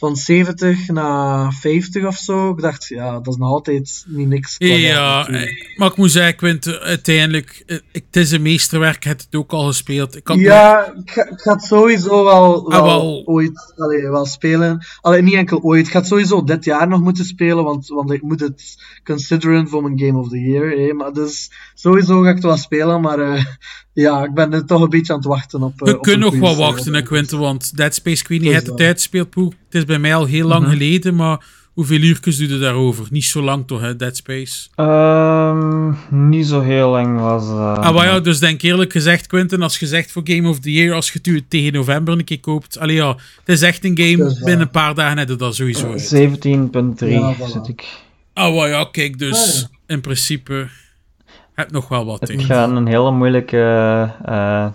van 0.01 0.17
70 0.17 0.89
naar 0.89 1.53
50 1.53 2.05
of 2.05 2.17
zo. 2.17 2.51
Ik 2.51 2.61
dacht, 2.61 2.87
ja, 2.87 3.13
dat 3.13 3.27
is 3.27 3.37
nog 3.37 3.49
altijd 3.49 4.05
niet 4.07 4.29
niks. 4.29 4.55
Ja, 4.59 5.29
maar 5.77 5.91
ik 5.91 5.97
moet 5.97 6.11
zeggen, 6.11 6.37
Quint, 6.37 6.79
uiteindelijk, 6.79 7.63
eh, 7.67 7.79
het 7.93 8.17
is 8.17 8.31
een 8.31 8.43
meesterwerk, 8.43 9.05
het 9.05 9.21
het 9.21 9.35
ook 9.35 9.53
al 9.53 9.67
gespeeld. 9.67 10.17
Ik 10.17 10.33
ja, 10.35 10.87
ik, 10.87 11.11
ga, 11.11 11.31
ik, 11.31 11.41
ga, 11.41 11.53
het 11.53 11.63
sowieso 11.63 12.25
wel, 12.25 12.73
ah, 12.73 12.83
wel, 12.83 13.23
ooit 13.27 13.75
allee, 13.77 14.11
wel 14.11 14.27
spelen. 14.27 14.87
Alleen 15.01 15.25
niet 15.25 15.35
enkel 15.35 15.61
ooit. 15.63 15.87
Ik 15.87 15.93
ga 15.93 15.99
het 15.99 16.09
sowieso 16.09 16.45
dit 16.45 16.65
jaar 16.65 16.89
nog 16.89 17.01
moeten 17.01 17.25
spelen, 17.25 17.65
want, 17.65 17.89
want 17.89 18.11
ik 18.11 18.23
moet 18.23 18.41
het 18.41 18.77
consideren 19.05 19.69
voor 19.69 19.83
mijn 19.83 19.99
Game 19.99 20.19
of 20.19 20.29
the 20.29 20.41
Year. 20.41 20.71
Hè. 20.71 20.93
Maar 20.93 21.13
dus 21.13 21.51
sowieso 21.75 22.23
ga 22.23 22.29
ik 22.29 22.35
het 22.35 22.45
wel 22.45 22.57
spelen, 22.57 23.01
maar 23.01 23.19
uh, 23.19 23.45
ja, 23.93 24.25
ik 24.25 24.35
ben 24.35 24.53
er 24.53 24.67
toch 24.67 24.83
een 24.83 24.91
beetje 24.91 25.13
aan 25.13 25.19
het 25.19 25.29
wachten 25.29 25.63
op. 25.63 25.73
We 25.77 26.01
kunnen 26.01 26.21
nog 26.21 26.39
wel 26.39 26.57
wachten, 26.57 26.95
hè, 26.95 27.03
Quinten, 27.03 27.39
want 27.39 27.77
Dead 27.77 27.95
Space, 27.95 28.25
weet 28.29 28.41
niet, 28.41 28.53
het 28.53 28.65
de 28.65 28.75
tijd 28.75 29.01
speelt, 29.01 29.29
Het 29.71 29.79
is 29.81 29.85
bij 29.85 29.99
mij 29.99 30.15
al 30.15 30.25
heel 30.25 30.47
lang 30.47 30.63
mhm. 30.63 30.71
geleden, 30.71 31.15
maar 31.15 31.45
hoeveel 31.73 32.01
uurtjes 32.01 32.37
doe 32.39 32.49
je 32.49 32.59
daarover? 32.59 33.07
Niet 33.11 33.25
zo 33.25 33.43
lang 33.43 33.67
toch, 33.67 33.81
hè, 33.81 33.97
Dead 33.97 34.17
Space? 34.17 34.69
Um, 34.77 35.97
niet 36.11 36.47
zo 36.47 36.61
heel 36.61 36.91
lang 36.91 37.21
was 37.21 37.45
uh, 37.45 37.79
Ah, 37.79 37.95
maar 37.95 38.07
ja, 38.07 38.21
dus 38.21 38.39
denk 38.39 38.63
eerlijk 38.63 38.93
gezegd, 38.93 39.27
Quinten, 39.27 39.63
als 39.63 39.79
je 39.79 39.87
zegt 39.87 40.13
voor 40.13 40.23
Game 40.25 40.49
of 40.49 40.59
the 40.59 40.73
Year, 40.73 40.95
als 40.95 41.13
je 41.13 41.19
het 41.23 41.51
tegen 41.51 41.73
november 41.73 42.15
een 42.15 42.25
keer 42.25 42.41
koopt, 42.41 42.79
allee 42.79 42.95
ja, 42.95 43.09
het 43.45 43.49
is 43.49 43.63
echt 43.63 43.85
een 43.85 43.99
game, 43.99 44.35
binnen 44.35 44.61
een 44.61 44.71
paar 44.71 44.95
dagen 44.95 45.19
heb 45.19 45.29
je 45.29 45.37
dat 45.37 45.55
sowieso 45.55 45.87
17.3 45.87 47.09
ja, 47.09 47.35
zit 47.47 47.69
ik. 47.69 47.85
Ah, 48.33 48.55
oh, 48.55 48.69
ja, 48.69 48.89
kijk, 48.93 49.19
dus 49.19 49.63
ah, 49.65 49.71
in 49.87 50.01
principe 50.01 50.69
heb 51.55 51.71
nog 51.71 51.89
wel 51.89 52.05
wat 52.05 52.21
Het 52.21 52.43
gaat 52.43 52.71
een 52.71 52.87
hele 52.87 53.11
moeilijke 53.11 53.57
uh, 54.29 54.67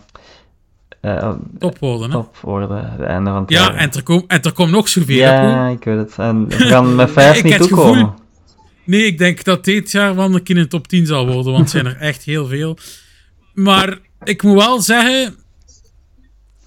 uh, 1.06 1.34
top 1.60 1.80
worden, 1.80 2.07
hè? 2.07 2.15
Top 2.15 2.38
worden, 2.41 2.91
het 2.91 3.49
Ja, 3.49 3.73
en 3.73 3.91
er, 3.91 4.03
komt 4.03 4.23
en 4.27 4.41
er 4.41 4.53
komt 4.53 4.72
nog 4.72 4.88
zoveel. 4.88 5.15
Ja, 5.15 5.68
ik 5.68 5.84
weet 5.84 5.98
het. 5.98 6.14
En 6.18 6.48
we 6.48 6.56
gaan 6.56 6.95
met 6.95 7.11
vijf 7.22 7.44
niet 7.44 7.57
toekomen. 7.57 8.14
Nee, 8.84 9.06
ik 9.06 9.18
denk 9.18 9.44
dat 9.44 9.65
dit 9.65 9.91
jaar 9.91 10.15
keer 10.15 10.56
in 10.56 10.61
de 10.61 10.68
top 10.68 10.88
10 10.88 11.06
zal 11.06 11.26
worden, 11.26 11.52
want 11.52 11.57
het 11.57 11.69
zijn 11.69 11.86
er 11.86 11.98
echt 12.10 12.23
heel 12.23 12.48
veel. 12.48 12.77
Maar 13.53 13.98
ik 14.23 14.44
moet 14.44 14.64
wel 14.64 14.82
zeggen, 14.82 15.36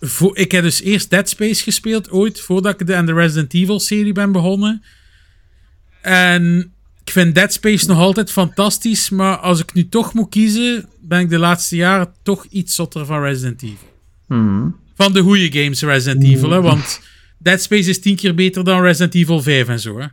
voor, 0.01 0.37
ik 0.37 0.53
heb 0.53 0.63
dus 0.63 0.83
eerst 0.83 1.11
Dead 1.11 1.29
Space 1.29 1.63
gespeeld 1.63 2.11
ooit, 2.11 2.41
voordat 2.41 2.81
ik 2.81 2.87
de, 2.87 2.95
aan 2.95 3.07
de 3.07 3.15
Resident 3.15 3.55
Evil 3.55 3.81
serie 3.81 4.13
ben 4.13 4.33
begonnen. 4.33 4.83
En 6.01 6.73
ik 7.05 7.13
vind 7.13 7.35
Dead 7.35 7.53
Space 7.53 7.87
nog 7.87 7.99
altijd 7.99 8.31
fantastisch, 8.31 9.11
maar 9.11 9.37
als 9.37 9.61
ik 9.61 9.73
nu 9.73 9.89
toch 9.89 10.15
moet 10.15 10.29
kiezen, 10.29 10.89
ben 11.01 11.21
ik 11.21 11.29
de 11.29 11.39
laatste 11.39 11.77
jaren 11.77 12.13
toch 12.23 12.45
iets 12.45 12.75
zotter 12.75 13.07
van 13.07 13.23
Resident 13.23 13.63
Evil. 13.63 13.77
Hmm. 14.29 14.77
Van 14.95 15.13
de 15.13 15.21
goede 15.21 15.53
games 15.53 15.83
Resident 15.83 16.25
Evil, 16.25 16.51
hè, 16.51 16.61
want 16.61 17.01
Dead 17.39 17.63
Space 17.63 17.89
is 17.89 18.01
tien 18.01 18.17
keer 18.17 18.35
beter 18.35 18.65
dan 18.65 18.83
Resident 18.83 19.15
Evil 19.15 19.43
5 19.43 19.69
en 19.69 19.81
zo. 19.81 19.99
Hè. 19.99 20.07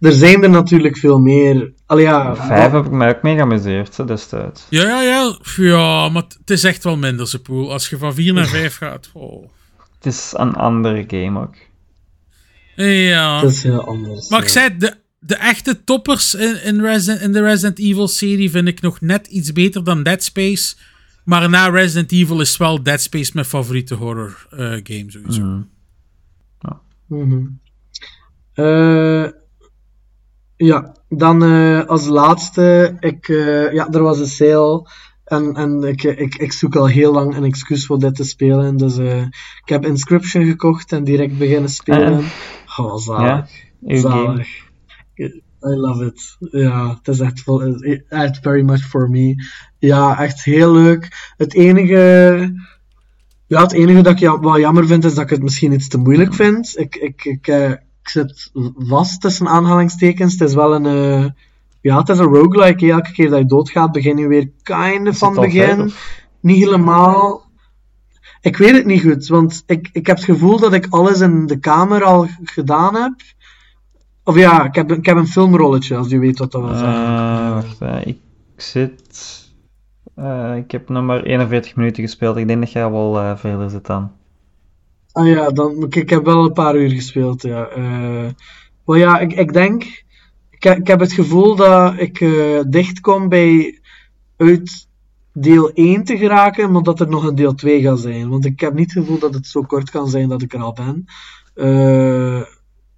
Er 0.00 0.12
zijn 0.12 0.42
er 0.42 0.50
natuurlijk 0.50 0.96
veel 0.96 1.18
meer. 1.18 1.72
Allee, 1.86 2.04
ja, 2.04 2.36
Vijf 2.36 2.72
heb 2.72 2.84
ik 2.84 2.90
mij 2.90 3.16
ook 3.16 3.22
mee 3.22 3.34
geamuseerd 3.34 4.06
destijds. 4.06 4.66
Ja, 4.68 4.82
ja, 4.82 5.02
ja. 5.02 5.38
Ja, 5.56 6.08
maar 6.08 6.22
het 6.22 6.50
is 6.50 6.64
echt 6.64 6.84
wel 6.84 6.96
minder, 6.96 7.28
ze 7.28 7.42
pool. 7.42 7.72
Als 7.72 7.88
je 7.88 7.98
van 7.98 8.14
4 8.14 8.32
naar 8.32 8.46
5 8.58 8.76
gaat. 8.76 9.10
Oh. 9.12 9.48
Het 9.94 10.12
is 10.12 10.32
een 10.36 10.54
andere 10.54 11.04
game 11.06 11.40
ook. 11.40 11.54
Ja. 12.76 13.40
Het 13.40 13.50
is 13.50 13.62
heel 13.62 13.86
anders. 13.86 14.28
Maar 14.28 14.42
ik 14.42 14.48
zei, 14.48 14.76
de, 14.78 14.94
de 15.18 15.36
echte 15.36 15.84
toppers 15.84 16.34
in, 16.34 16.62
in, 16.64 16.80
Resident, 16.80 17.20
in 17.20 17.32
de 17.32 17.42
Resident 17.42 17.78
Evil 17.78 18.08
serie 18.08 18.50
vind 18.50 18.68
ik 18.68 18.80
nog 18.80 19.00
net 19.00 19.26
iets 19.26 19.52
beter 19.52 19.84
dan 19.84 20.02
Dead 20.02 20.22
Space. 20.22 20.74
Maar 21.24 21.50
na 21.50 21.68
Resident 21.68 22.12
Evil 22.12 22.40
is 22.40 22.56
wel 22.56 22.82
Dead 22.82 23.00
Space 23.00 23.30
mijn 23.34 23.46
favoriete 23.46 23.94
horror 23.94 24.46
uh, 24.52 24.58
game 24.58 25.04
sowieso. 25.06 25.42
Mhm. 25.42 25.62
Mhm. 27.06 27.46
Eh, 28.52 29.28
ja, 30.56 30.96
dan 31.08 31.42
eh, 31.42 31.84
als 31.84 32.06
laatste, 32.06 32.96
ik, 33.00 33.28
eh, 33.28 33.72
ja, 33.72 33.88
er 33.90 34.02
was 34.02 34.18
een 34.18 34.26
sale 34.26 34.88
en, 35.24 35.54
en 35.54 35.82
ik, 35.82 36.02
ik, 36.02 36.34
ik 36.34 36.52
zoek 36.52 36.76
al 36.76 36.86
heel 36.86 37.12
lang 37.12 37.36
een 37.36 37.44
excuus 37.44 37.86
voor 37.86 37.98
dit 37.98 38.14
te 38.14 38.24
spelen. 38.24 38.76
Dus 38.76 38.98
eh, 38.98 39.20
ik 39.62 39.68
heb 39.68 39.84
Inscription 39.86 40.44
gekocht 40.44 40.92
en 40.92 41.04
direct 41.04 41.38
beginnen 41.38 41.70
spelen. 41.70 42.24
Oh, 42.76 42.96
zalig. 42.96 43.50
Ja, 43.80 44.00
game. 44.10 44.46
I 45.64 45.74
love 45.76 46.06
it. 46.06 46.36
Ja, 46.50 46.88
het 47.02 47.08
is 47.08 47.20
echt 48.08 48.38
very 48.42 48.62
much 48.62 48.88
for 48.88 49.10
me. 49.10 49.34
Ja, 49.82 50.18
echt 50.18 50.44
heel 50.44 50.72
leuk. 50.72 51.32
Het 51.36 51.54
enige, 51.54 51.94
ja, 53.46 53.62
het 53.62 53.72
enige 53.72 54.02
dat 54.02 54.12
ik 54.12 54.18
ja, 54.18 54.40
wel 54.40 54.58
jammer 54.58 54.86
vind, 54.86 55.04
is 55.04 55.14
dat 55.14 55.24
ik 55.24 55.30
het 55.30 55.42
misschien 55.42 55.72
iets 55.72 55.88
te 55.88 55.98
moeilijk 55.98 56.34
vind. 56.34 56.78
Ik, 56.78 56.96
ik, 56.96 57.24
ik, 57.24 57.46
eh, 57.46 57.70
ik 57.70 58.08
zit 58.08 58.50
vast 58.76 59.20
tussen 59.20 59.48
aanhalingstekens. 59.48 60.32
Het 60.32 60.48
is 60.48 60.54
wel 60.54 60.74
een, 60.74 60.86
eh, 60.86 61.30
ja, 61.80 61.98
het 61.98 62.08
is 62.08 62.18
een 62.18 62.34
roguelike. 62.34 62.84
hè. 62.86 62.92
Elke 62.92 63.12
keer 63.12 63.30
dat 63.30 63.38
je 63.38 63.46
doodgaat, 63.46 63.92
begin 63.92 64.16
je 64.16 64.26
weer 64.26 64.50
kind 64.62 65.08
of 65.08 65.18
van 65.18 65.34
begin. 65.34 65.92
Niet 66.40 66.64
helemaal. 66.64 67.50
Ik 68.40 68.56
weet 68.56 68.74
het 68.74 68.86
niet 68.86 69.02
goed, 69.02 69.26
want 69.26 69.62
ik, 69.66 69.88
ik 69.92 70.06
heb 70.06 70.16
het 70.16 70.24
gevoel 70.24 70.58
dat 70.58 70.72
ik 70.72 70.86
alles 70.90 71.20
in 71.20 71.46
de 71.46 71.58
kamer 71.58 72.04
al 72.04 72.28
gedaan 72.44 72.94
heb. 72.94 73.14
Of 74.24 74.36
ja, 74.36 74.64
ik 74.64 74.74
heb, 74.74 74.92
ik 74.92 75.06
heb 75.06 75.16
een 75.16 75.26
filmrolletje, 75.28 75.96
als 75.96 76.08
je 76.08 76.18
weet 76.18 76.38
wat 76.38 76.52
dat 76.52 76.62
wil 76.62 76.74
zeggen. 76.74 77.04
Eh, 77.04 77.52
wacht, 77.52 78.06
ik 78.06 78.18
zit. 78.56 79.41
Eh, 80.22 80.56
ik 80.56 80.70
heb 80.70 80.88
nog 80.88 81.04
maar 81.04 81.22
41 81.22 81.76
minuten 81.76 82.02
gespeeld. 82.02 82.36
Ik 82.36 82.46
denk 82.48 82.60
dat 82.60 82.72
jij 82.72 82.90
wel 82.90 83.18
eh, 83.18 83.36
verder 83.36 83.70
zit 83.70 83.86
dan. 83.86 84.12
Ah 85.12 85.26
ja, 85.26 85.50
dan, 85.50 85.82
ik, 85.82 85.96
ik 85.96 86.10
heb 86.10 86.24
wel 86.24 86.44
een 86.44 86.52
paar 86.52 86.76
uur 86.76 86.90
gespeeld, 86.90 87.42
ja. 87.42 87.66
Eh, 87.66 88.28
maar 88.84 88.98
ja, 88.98 89.18
ik, 89.18 89.32
ik 89.32 89.52
denk... 89.52 90.04
Ik, 90.50 90.64
ik 90.64 90.86
heb 90.86 91.00
het 91.00 91.12
gevoel 91.12 91.56
dat 91.56 91.94
ik 91.98 92.20
eh 92.20 92.60
dicht 92.68 93.00
kom 93.00 93.28
bij 93.28 93.80
uit 94.36 94.88
deel 95.32 95.70
1 95.72 96.04
te 96.04 96.16
geraken, 96.16 96.72
maar 96.72 96.82
dat 96.82 97.00
er 97.00 97.08
nog 97.08 97.24
een 97.24 97.34
deel 97.34 97.54
2 97.54 97.80
gaat 97.82 98.00
zijn. 98.00 98.28
Want 98.28 98.44
ik 98.44 98.60
heb 98.60 98.74
niet 98.74 98.94
het 98.94 99.04
gevoel 99.04 99.18
dat 99.18 99.34
het 99.34 99.46
zo 99.46 99.62
kort 99.62 99.90
kan 99.90 100.08
zijn 100.08 100.28
dat 100.28 100.42
ik 100.42 100.52
er 100.54 100.60
al 100.60 100.72
ben. 100.72 101.04
Eh, 101.54 102.42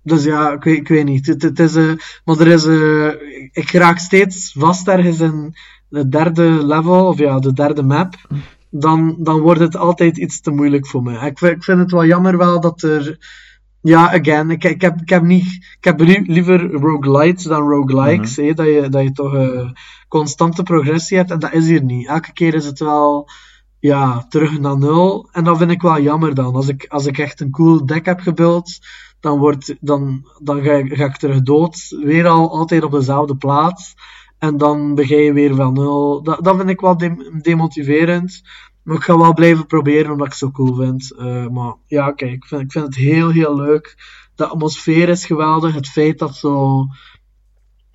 dus 0.03 0.25
ja, 0.25 0.53
ik 0.53 0.65
weet, 0.65 0.77
ik 0.77 0.89
weet 0.89 1.05
niet. 1.05 1.27
Het, 1.27 1.43
het 1.43 1.59
is, 1.59 1.75
eh, 1.75 1.93
maar 2.25 2.41
er 2.41 2.47
is... 2.47 2.65
eh, 2.67 3.09
ik 3.53 3.71
raak 3.71 3.99
steeds 3.99 4.53
vast 4.59 4.89
ergens 4.89 5.21
in 5.21 5.55
de 5.95 6.09
derde 6.09 6.67
level, 6.67 7.07
of 7.07 7.19
ja, 7.19 7.39
de 7.39 7.53
derde 7.53 7.83
map 7.83 8.15
dan, 8.71 9.17
dan 9.19 9.41
wordt 9.41 9.61
het 9.61 9.77
altijd 9.77 10.17
iets 10.19 10.41
te 10.41 10.51
moeilijk 10.51 10.87
voor 10.87 11.03
me. 11.03 11.27
Ik, 11.27 11.39
vind- 11.39 11.57
ik 11.57 11.65
vind 11.65 11.79
het 11.79 11.91
wel 11.91 12.05
jammer 12.05 12.39
wel 12.39 12.61
dat 12.61 12.83
er... 12.83 13.19
Ja, 13.81 14.13
again, 14.21 14.51
ik, 14.51 14.65
ik, 14.65 14.81
heb, 14.81 15.01
ik 15.01 15.09
heb, 15.09 15.23
niet, 15.23 15.45
ik 15.79 15.85
heb 15.85 16.01
lie- 16.01 16.25
liever 16.33 16.71
roguelites 16.73 17.45
dan 17.45 17.69
roguelikes. 17.69 18.37
hè, 18.37 18.53
dat, 18.55 18.67
je, 18.67 18.89
dat 18.89 19.03
je 19.03 19.13
toch 19.13 19.35
eh, 19.35 19.71
constante 20.09 20.63
progressie 20.63 21.17
hebt. 21.17 21.31
En 21.31 21.39
dat 21.39 21.53
is 21.53 21.67
hier 21.67 21.83
niet. 21.85 22.07
Elke 22.09 22.33
keer 22.33 22.55
is 22.55 22.65
het 22.67 22.79
wel 22.79 23.29
ja, 23.79 24.27
terug 24.29 24.59
naar 24.61 24.79
nul. 24.79 25.29
En 25.33 25.45
dat 25.45 25.59
vind 25.59 25.71
ik 25.71 25.83
wel 25.83 26.01
jammer 26.01 26.35
dan. 26.35 26.55
Als 26.55 26.69
ik, 26.69 26.87
als 26.89 27.07
ik 27.07 27.19
echt 27.19 27.41
een 27.41 27.51
cool 27.51 27.87
deck 27.87 28.05
heb 28.07 28.21
gebouwd, 28.21 28.79
dan, 29.21 29.39
wordt, 29.39 29.75
dan, 29.81 30.25
dan 30.43 30.63
ga, 30.63 30.73
ik- 30.73 30.95
ga 30.97 31.05
ik 31.05 31.17
terug 31.17 31.43
dood. 31.43 31.97
Weer 32.05 32.27
al 32.27 32.51
altijd 32.59 32.83
op 32.85 32.91
dezelfde 32.93 33.37
plaats. 33.37 33.95
En 34.45 34.57
dan 34.57 34.95
begin 34.95 35.23
je 35.23 35.33
weer 35.33 35.55
van 35.55 35.73
nul. 35.75 36.23
Dat, 36.23 36.45
dat 36.45 36.57
vind 36.57 36.69
ik 36.69 36.81
wel 36.81 36.97
dem- 36.97 37.41
demotiverend. 37.43 38.43
Maar 38.83 38.97
ik 38.97 39.03
ga 39.03 39.19
wel 39.19 39.35
blijven 39.35 39.67
proberen, 39.67 40.11
omdat 40.11 40.27
ik 40.27 40.33
het 40.33 40.41
zo 40.41 40.51
cool 40.51 40.75
vind. 40.75 41.15
Eh, 41.19 41.47
maar 41.49 41.75
ja, 41.87 42.13
kijk, 42.13 42.33
ik 42.33 42.45
vind, 42.45 42.61
ik 42.61 42.73
vind 42.73 42.85
het 42.85 42.95
heel, 42.95 43.31
heel 43.31 43.57
leuk. 43.57 43.95
De 44.35 44.47
atmosfeer 44.47 45.09
is 45.09 45.27
geweldig. 45.27 45.75
Het 45.75 45.89
feit 45.89 46.19
dat 46.19 46.37
zo 46.37 46.85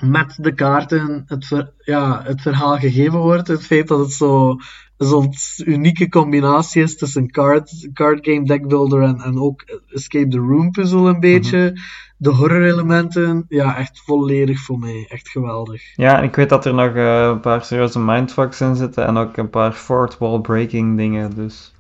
met 0.04 0.38
de 0.42 0.54
kaarten 0.54 1.24
het, 1.26 1.46
ver- 1.46 1.74
ja, 1.78 2.22
het 2.24 2.42
verhaal 2.42 2.78
gegeven 2.78 3.20
wordt. 3.20 3.48
Het 3.48 3.66
feit 3.66 3.88
dat 3.88 4.00
het 4.00 4.12
zo 4.12 4.56
zo'n 4.98 5.34
unieke 5.66 6.10
combinatie 6.10 6.84
is 6.84 6.98
tussen 6.98 7.32
card, 7.32 7.90
card 7.94 8.26
game 8.26 8.44
deck 8.46 8.68
builder 8.68 9.02
en, 9.02 9.20
en 9.20 9.40
ook 9.40 9.64
escape 9.88 10.28
the 10.28 10.38
room 10.38 10.72
puzzel 10.72 11.08
een 11.08 11.20
beetje. 11.20 11.74
De 12.22 12.30
horror 12.30 12.64
elementen, 12.64 13.46
ja, 13.50 13.78
echt 13.78 14.02
volledig 14.02 14.60
voor 14.60 14.80
mij. 14.80 15.06
Echt 15.10 15.30
geweldig. 15.30 15.96
Ja, 15.96 16.18
en 16.18 16.24
ik 16.24 16.36
weet 16.36 16.50
dat 16.50 16.66
er 16.66 16.74
nog 16.74 16.96
eh, 16.96 17.22
een 17.22 17.40
paar 17.40 17.64
serieuze 17.64 18.00
mindfucks 18.00 18.62
in 18.62 18.76
zitten 18.76 19.06
en 19.06 19.18
ook 19.18 19.38
een 19.38 19.50
paar 19.50 19.72
fourth 19.72 20.18
wall 20.18 20.40
breaking 20.40 20.98
dingen. 20.98 21.36
Dus 21.36 21.74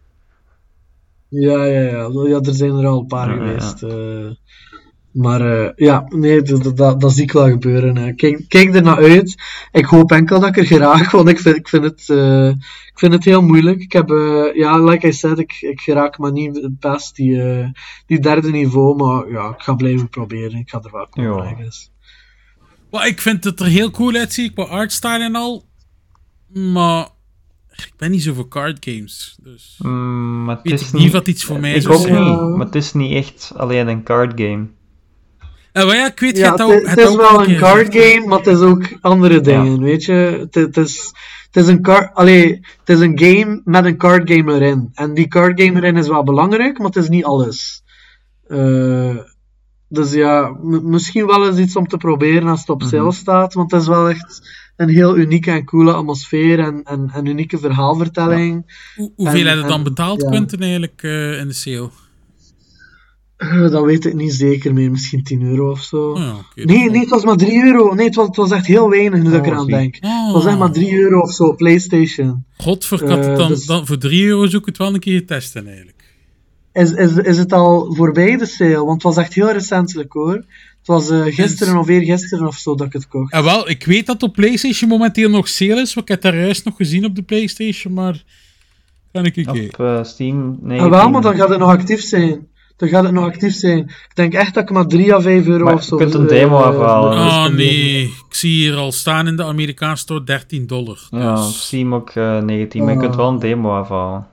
Ja, 1.28 1.64
ja, 1.66 1.82
ja. 1.82 2.10
ja 2.28 2.40
er 2.40 2.54
zijn 2.54 2.78
er 2.78 2.88
al 2.88 3.00
een 3.00 3.08
paar 3.08 3.30
Ja, 3.30 3.36
ja, 3.36 3.40
geweest. 3.42 3.84
Maar 5.12 5.42
eh, 5.42 5.70
ja, 5.76 6.06
nee, 6.10 6.42
dat, 6.42 6.64
dat- 6.64 6.78
dat, 6.78 7.02
dat 7.02 7.14
zie 7.14 7.24
ik 7.24 7.32
wel 7.32 7.50
gebeuren. 7.50 7.98
hè. 7.98 8.14
Kijk, 8.14 8.46
kijk 8.48 8.76
er 8.76 8.82
naar 8.82 8.98
uit. 8.98 9.36
Ik 9.72 9.86
hoop 9.86 10.12
enkel 10.12 10.40
dat 10.40 10.50
ik 10.50 10.58
er 10.58 10.66
geraak, 10.66 11.12
want 11.18 11.30
ik 11.30 11.40
vind, 11.40 11.56
ik 11.56 11.68
vind, 11.70 11.84
het, 11.84 12.10
eh, 12.10 12.48
ik 12.92 12.94
vind 13.00 13.14
het 13.14 13.24
heel 13.24 13.42
moeilijk. 13.42 13.82
Ik 13.82 13.92
heb, 13.92 14.10
eh, 14.12 14.56
ja, 14.56 14.84
like 14.84 15.08
I 15.08 15.14
said, 15.14 15.40
ik, 15.40 15.58
ik 15.62 15.80
geraak 15.82 16.18
maar 16.18 16.32
niet 16.32 16.70
past 16.80 17.16
die, 17.16 17.42
eh, 17.42 17.68
die 18.06 18.20
derde 18.20 18.50
niveau. 18.50 18.96
Maar 18.96 19.32
ja, 19.32 19.50
ik 19.50 19.62
ga 19.62 19.74
blijven 19.74 20.10
proberen. 20.10 20.60
Ik 20.60 20.70
ga 20.70 20.82
er 20.84 20.92
wel 20.92 21.08
komen, 21.10 21.58
Ja. 21.58 21.70
Well, 22.92 23.08
ik 23.08 23.22
vind 23.22 23.44
het 23.44 23.60
er 23.60 23.66
heel 23.66 23.92
cool 23.92 24.14
uitzien 24.14 24.54
qua 24.54 24.64
artstyle 24.64 25.24
en 25.24 25.36
al. 25.36 25.66
Maar 26.54 27.08
ik 27.76 27.92
ben 27.98 28.12
niet 28.12 28.24
zo 28.24 28.34
voor 28.34 28.48
card 28.48 28.78
games. 28.80 29.38
Dus 29.44 29.76
mm, 29.84 30.44
maar 30.44 30.60
het 30.64 30.72
is 30.82 30.82
ik 30.88 30.94
niet 31.00 31.12
wat 31.12 31.28
iets 31.28 31.44
voor 31.44 31.60
mij 31.60 31.74
Ik 31.74 31.82
zou 31.82 31.96
ook 31.96 32.02
zijn. 32.02 32.24
niet, 32.24 32.56
maar 32.58 32.66
het 32.66 32.76
is 32.76 32.94
niet 32.94 33.12
echt 33.14 33.52
alleen 33.56 33.88
een 33.88 34.04
card 34.04 34.42
game. 34.42 34.68
Wel 35.74 35.94
ja, 35.94 36.06
ik 36.08 36.20
weet, 36.20 36.36
je 36.38 36.44
Ja, 36.44 36.48
hebt 36.48 36.60
het, 36.60 36.68
ook- 36.68 36.82
is- 36.82 36.90
het 36.90 37.16
wel 37.16 37.48
een 37.48 37.58
card 37.58 37.96
game, 37.96 38.26
maar 38.28 38.38
het 38.38 38.48
is 38.48 38.60
ook 38.60 38.84
andere 39.02 39.42
dingen, 39.42 39.82
weet 39.82 40.04
je. 40.04 40.14
Het, 40.14 40.56
het 40.56 40.78
is, 40.78 41.14
het, 41.52 41.64
is 41.64 41.68
een 41.68 41.86
allee, 42.14 42.60
het 42.86 42.90
is 42.90 43.00
een 43.00 43.20
game 43.20 43.62
met 43.66 43.86
een 43.86 43.98
card 43.98 44.32
game 44.32 44.54
erin. 44.54 44.90
En 44.94 45.14
die 45.14 45.28
card 45.28 45.62
game 45.62 45.76
erin 45.80 45.98
is 45.98 46.08
wel 46.08 46.24
belangrijk, 46.24 46.78
maar 46.78 46.88
het 46.88 46.96
is 46.96 47.10
niet 47.10 47.24
alles. 47.24 47.84
Eh, 48.48 49.18
dus 49.88 50.14
ja, 50.14 50.58
misschien 50.84 51.26
wel 51.26 51.48
eens 51.48 51.58
iets 51.58 51.76
om 51.76 51.88
te 51.88 51.98
proberen 51.98 52.48
als 52.48 52.60
het 52.60 52.70
op 52.70 52.84
sale 52.84 53.12
staat, 53.12 53.54
want 53.54 53.72
het 53.72 53.82
is 53.82 53.88
wel 53.88 54.10
echt 54.10 54.42
een 54.76 54.90
heel 54.90 55.18
unieke 55.18 55.52
en 55.52 55.66
coole 55.66 55.94
atmosfeer 55.94 56.60
en, 56.60 56.82
en, 56.84 57.10
en 57.14 57.26
unieke 57.26 57.58
verhaalvertelling. 57.58 58.80
Hoe- 58.96 59.12
hoeveel 59.16 59.40
En- 59.42 59.48
heb 59.48 59.58
je 59.62 59.68
dan 59.68 59.84
betaald. 59.84 60.26
Quentin, 60.26 60.60
eigenlijk 60.62 61.04
eh, 61.04 61.40
in 61.40 61.48
de 61.48 61.54
sale? 61.54 61.90
Eh, 63.40 63.72
dat 63.72 63.84
weet 63.86 64.06
ik 64.06 64.14
niet 64.14 64.34
zeker 64.34 64.74
meer, 64.74 64.92
misschien 64.92 65.24
10 65.24 65.42
euro 65.42 65.72
of 65.72 65.82
zo. 65.84 66.18
Ja, 66.20 66.30
oké, 66.32 66.64
Nee, 66.64 66.90
nee, 66.90 67.00
het 67.00 67.10
was 67.10 67.24
maar 67.24 67.36
3 67.38 67.64
euro. 67.64 67.94
Nee, 67.94 68.06
het 68.06 68.16
was, 68.16 68.28
het 68.28 68.36
was 68.36 68.52
echt 68.52 68.66
heel 68.66 68.90
weinig 68.90 69.24
nu 69.24 69.30
dat 69.30 69.34
ik 69.34 69.40
Oh, 69.42 69.48
eraan 69.48 69.66
zie. 69.66 69.74
denk. 69.74 69.98
Oh. 70.02 70.24
Het 70.26 70.34
was 70.34 70.46
echt 70.46 70.58
maar 70.58 70.72
3 70.72 70.94
euro 71.00 71.20
of 71.20 71.32
zo, 71.32 71.54
PlayStation. 71.56 72.44
Godver, 72.58 73.02
ik 73.04 73.08
had 73.10 73.18
het 73.18 73.28
Eh, 73.28 73.38
dan, 73.38 73.48
dus- 73.48 73.66
dan 73.66 73.86
voor 73.86 73.98
3 73.98 74.26
euro 74.26 74.46
zoek 74.46 74.60
ik 74.62 74.66
het 74.66 74.78
wel 74.78 74.94
een 74.94 75.00
keer 75.00 75.26
testen 75.26 75.68
eigenlijk. 75.68 75.98
Is, 76.74 76.92
is, 76.92 77.16
is 77.16 77.38
het 77.38 77.54
al 77.54 77.94
voorbij 77.96 78.38
de 78.38 78.46
sale? 78.46 78.76
Want 78.86 78.92
het 78.94 79.04
was 79.04 79.18
echt 79.18 79.34
heel 79.34 79.52
recentelijk 79.52 80.14
hoor. 80.14 80.34
Het 80.34 80.88
was 80.88 81.10
eh, 81.10 81.22
gisteren 81.26 81.78
of 81.78 81.88
eergisteren 81.88 82.48
of 82.48 82.56
zo 82.56 82.76
dat 82.76 82.88
ik 82.88 82.94
het 82.94 83.08
kocht. 83.08 83.34
En 83.34 83.44
wel, 83.44 83.70
ik 83.70 83.86
weet 83.86 84.06
dat 84.06 84.24
op 84.24 84.34
PlayStation 84.34 84.90
momenteel 84.90 85.30
nog 85.30 85.48
sale 85.48 85.82
is, 85.82 85.94
want 85.94 86.10
ik 86.10 86.22
heb 86.22 86.22
daar 86.22 86.38
juist 86.42 86.66
nog 86.66 86.76
gezien 86.76 87.06
op 87.06 87.16
de 87.16 87.22
PlayStation, 87.24 87.94
maar 87.94 88.24
kan 89.12 89.26
ik. 89.26 89.48
Op 89.78 90.00
Steam, 90.06 90.58
nee. 90.62 90.80
Ah, 90.82 90.90
wel, 90.90 91.10
maar 91.10 91.22
dan 91.22 91.36
gaat 91.36 91.50
het 91.50 91.60
nog 91.60 91.70
actief 91.70 92.02
zijn. 92.02 92.48
Dan 92.80 92.90
gaat 92.90 93.04
het 93.04 93.14
nog 93.14 93.26
actief 93.26 93.54
zijn. 93.54 93.78
Ik 93.80 94.12
denk 94.14 94.34
echt 94.34 94.54
dat 94.54 94.64
ik 94.64 94.70
maar 94.70 94.86
3 94.88 95.14
à 95.14 95.20
5 95.22 95.48
euro 95.48 95.64
Maar 95.64 95.74
of 95.74 95.84
zo. 95.84 95.96
je 95.98 96.02
kunt 96.04 96.14
een 96.14 96.22
eh, 96.22 96.28
demo 96.28 96.58
afhalen. 96.58 97.18
eh, 97.18 97.26
Oh 97.26 97.48
nee, 97.48 98.04
ik 98.04 98.34
zie 98.36 98.52
hier 98.52 98.76
al 98.76 98.92
staan 98.92 99.28
in 99.28 99.36
de 99.36 99.44
Amerikaanse 99.44 100.02
store 100.04 100.24
13 100.24 100.68
dollar. 100.68 101.08
Ja, 101.12 101.32
op 101.32 101.36
Dus- 101.38 101.66
Steam 101.66 101.94
ook 101.94 102.10
eh, 102.10 102.40
19, 102.42 102.84
maar 102.84 102.94
je 102.94 103.00
kunt 103.00 103.12
Oh. 103.12 103.18
wel 103.18 103.30
een 103.30 103.40
demo 103.40 103.78
afhalen. 103.80 104.28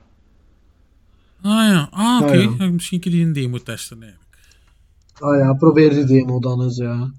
Ah 1.42 1.68
ja, 1.68 1.88
ah 1.90 2.20
oké. 2.22 2.32
Ah, 2.32 2.42
ja. 2.42 2.50
Ja, 2.58 2.70
Misschien 2.70 3.00
kun 3.00 3.10
je 3.10 3.16
die 3.16 3.26
een 3.26 3.32
demo 3.32 3.58
testen 3.58 4.02
eigenlijk. 4.02 4.36
Ah 5.18 5.38
ja, 5.38 5.52
probeer 5.52 5.90
die 5.90 6.04
demo 6.04 6.40
dan 6.40 6.62
eens, 6.62 6.76
ja. 6.76 7.10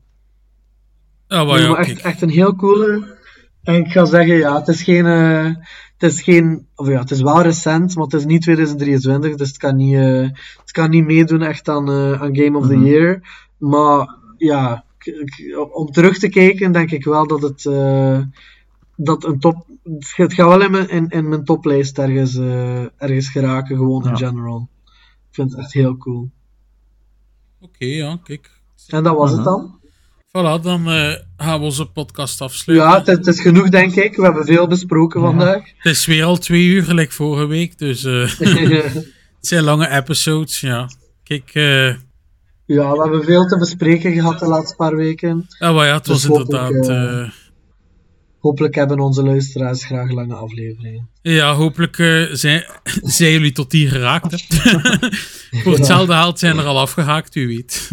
Ah, 1.28 1.46
wel 1.46 1.54
Nee, 1.56 1.64
ja, 1.64 1.76
echt, 1.78 2.02
echt 2.02 2.22
een 2.22 2.30
heel 2.30 2.56
coole. 2.56 3.16
En 3.64 3.76
ik 3.76 3.92
ga 3.92 4.06
zeggen, 4.06 4.36
ja, 4.36 4.56
het 4.56 4.68
is 4.68 4.84
geen. 4.84 5.06
eh, 5.06 5.46
het 5.98 6.12
is 6.12 6.22
geen. 6.22 6.68
Of 6.76 6.88
ja, 6.88 7.00
het 7.00 7.12
is 7.12 7.22
wel 7.22 7.42
recent, 7.42 7.96
maar 7.96 8.04
het 8.04 8.14
is 8.14 8.26
niet 8.26 8.42
2023, 8.42 9.36
dus 9.36 9.48
het 9.48 9.58
kan 9.58 9.76
niet, 9.76 9.94
eh, 9.96 10.30
het 10.62 10.72
kan 10.72 10.90
niet 10.90 11.06
meedoen 11.06 11.42
echt 11.42 11.70
aan, 11.70 11.90
eh, 11.90 12.22
aan 12.22 12.36
Game 12.36 12.58
of 12.58 12.68
the 12.68 12.76
Mhm. 12.76 12.86
Year. 12.86 13.22
Maar 13.58 14.16
ja, 14.38 14.86
om 15.74 15.92
terug 15.92 16.18
te 16.18 16.30
kijken, 16.30 16.72
denk 16.72 16.92
ik 16.92 17.04
wel 17.06 17.28
dat 17.28 17.42
het. 17.42 17.66
eh, 17.66 18.20
dat 18.96 19.24
een 19.24 19.40
top. 19.40 19.66
Het 19.84 20.34
gaat 20.34 20.36
wel 20.36 20.62
in 20.62 20.72
mijn, 20.72 20.90
in, 20.90 21.08
in 21.10 21.30
mijn 21.30 21.44
toplijst 21.44 21.98
ergens, 22.00 22.36
eh, 22.36 23.02
ergens 23.02 23.30
geraken, 23.30 23.78
gewoon 23.78 24.08
in 24.08 24.18
general. 24.18 24.70
Ik 25.30 25.36
vind 25.36 25.52
het 25.52 25.60
echt 25.60 25.74
heel 25.74 25.98
cool. 25.98 26.30
Oké, 27.62 27.86
ja, 27.86 28.20
kijk. 28.24 28.52
En 28.88 29.04
dat 29.04 29.16
was 29.18 29.30
Mhm. 29.30 29.36
het 29.40 29.46
dan? 29.46 29.77
Voilà, 30.38 30.62
dan 30.62 30.90
uh, 30.90 31.14
gaan 31.38 31.60
we 31.60 31.66
onze 31.66 31.86
podcast 31.86 32.42
afsluiten. 32.42 32.90
Ja, 32.90 33.18
het, 33.18 33.28
is 33.28 33.42
genoeg, 33.42 33.70
denk 33.70 33.96
ik. 33.96 34.16
We 34.16 34.24
hebben 34.24 34.46
veel 34.46 34.68
besproken 34.68 35.22
vandaag. 35.22 35.64
Het 35.78 35.96
is 35.96 36.06
weer 36.06 36.24
al 36.24 36.38
twee 36.38 36.64
uur, 36.64 36.84
gelijk 36.84 37.12
vorige 37.12 37.46
week. 37.46 37.78
Dus 37.78 38.04
uh, 38.04 38.22
het 38.40 39.08
zijn 39.40 39.64
lange 39.64 39.90
episodes, 39.90 40.60
ja. 40.60 40.90
Kijk... 41.24 41.52
Uh, 41.54 41.88
ja, 42.66 42.92
we 42.92 43.02
hebben 43.02 43.24
veel 43.24 43.46
te 43.46 43.58
bespreken 43.58 44.14
gehad 44.14 44.40
de 44.40 44.48
laatste 44.48 44.76
paar 44.76 44.96
weken. 44.96 45.48
Ja, 45.60 45.72
maar 45.72 45.88
ja, 45.88 45.94
het 45.94 46.08
was 46.08 46.22
dus 46.22 46.38
inderdaad... 46.38 47.32
Hopelijk 48.40 48.76
hebben 48.76 49.00
onze 49.00 49.24
luisteraars 49.24 49.86
graag 49.86 50.12
lange 50.12 50.34
afleveringen. 50.36 51.10
Ja, 51.22 51.54
hopelijk 51.54 51.96
zijn, 52.32 52.66
zijn 53.18 53.32
jullie 53.32 53.52
tot 53.52 53.72
die 53.72 53.88
geraakt. 53.88 54.46
voor 55.64 55.74
hetzelfde 55.74 56.14
haalt 56.14 56.40
zijn 56.40 56.58
er 56.58 56.66
al 56.66 56.80
afgehaakt, 56.80 57.36
u 57.36 57.48
weet. 57.48 57.90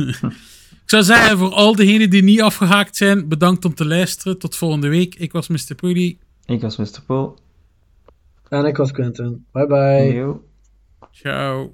Ik 0.85 0.91
zou 0.91 1.03
zeggen, 1.03 1.39
voor 1.39 1.53
al 1.53 1.77
diegenen 1.77 2.11
die 2.11 2.23
niet 2.23 2.43
afgehaakt 2.43 2.97
zijn, 2.97 3.29
bedankt 3.29 3.65
om 3.65 3.75
te 3.75 3.87
luisteren. 3.87 4.39
Tot 4.39 4.57
volgende 4.57 4.89
week. 4.89 5.15
Ik 5.15 5.33
was 5.33 5.49
Mr. 5.49 5.75
Prudy. 5.77 6.19
Ik 6.45 6.61
was 6.61 6.77
Mr. 6.77 7.03
Paul. 7.07 7.39
En 8.49 8.65
ik 8.65 8.77
was 8.77 8.93
Quentin. 8.93 9.45
Bye 9.53 9.67
bye. 9.67 10.35
Ciao. 11.11 11.71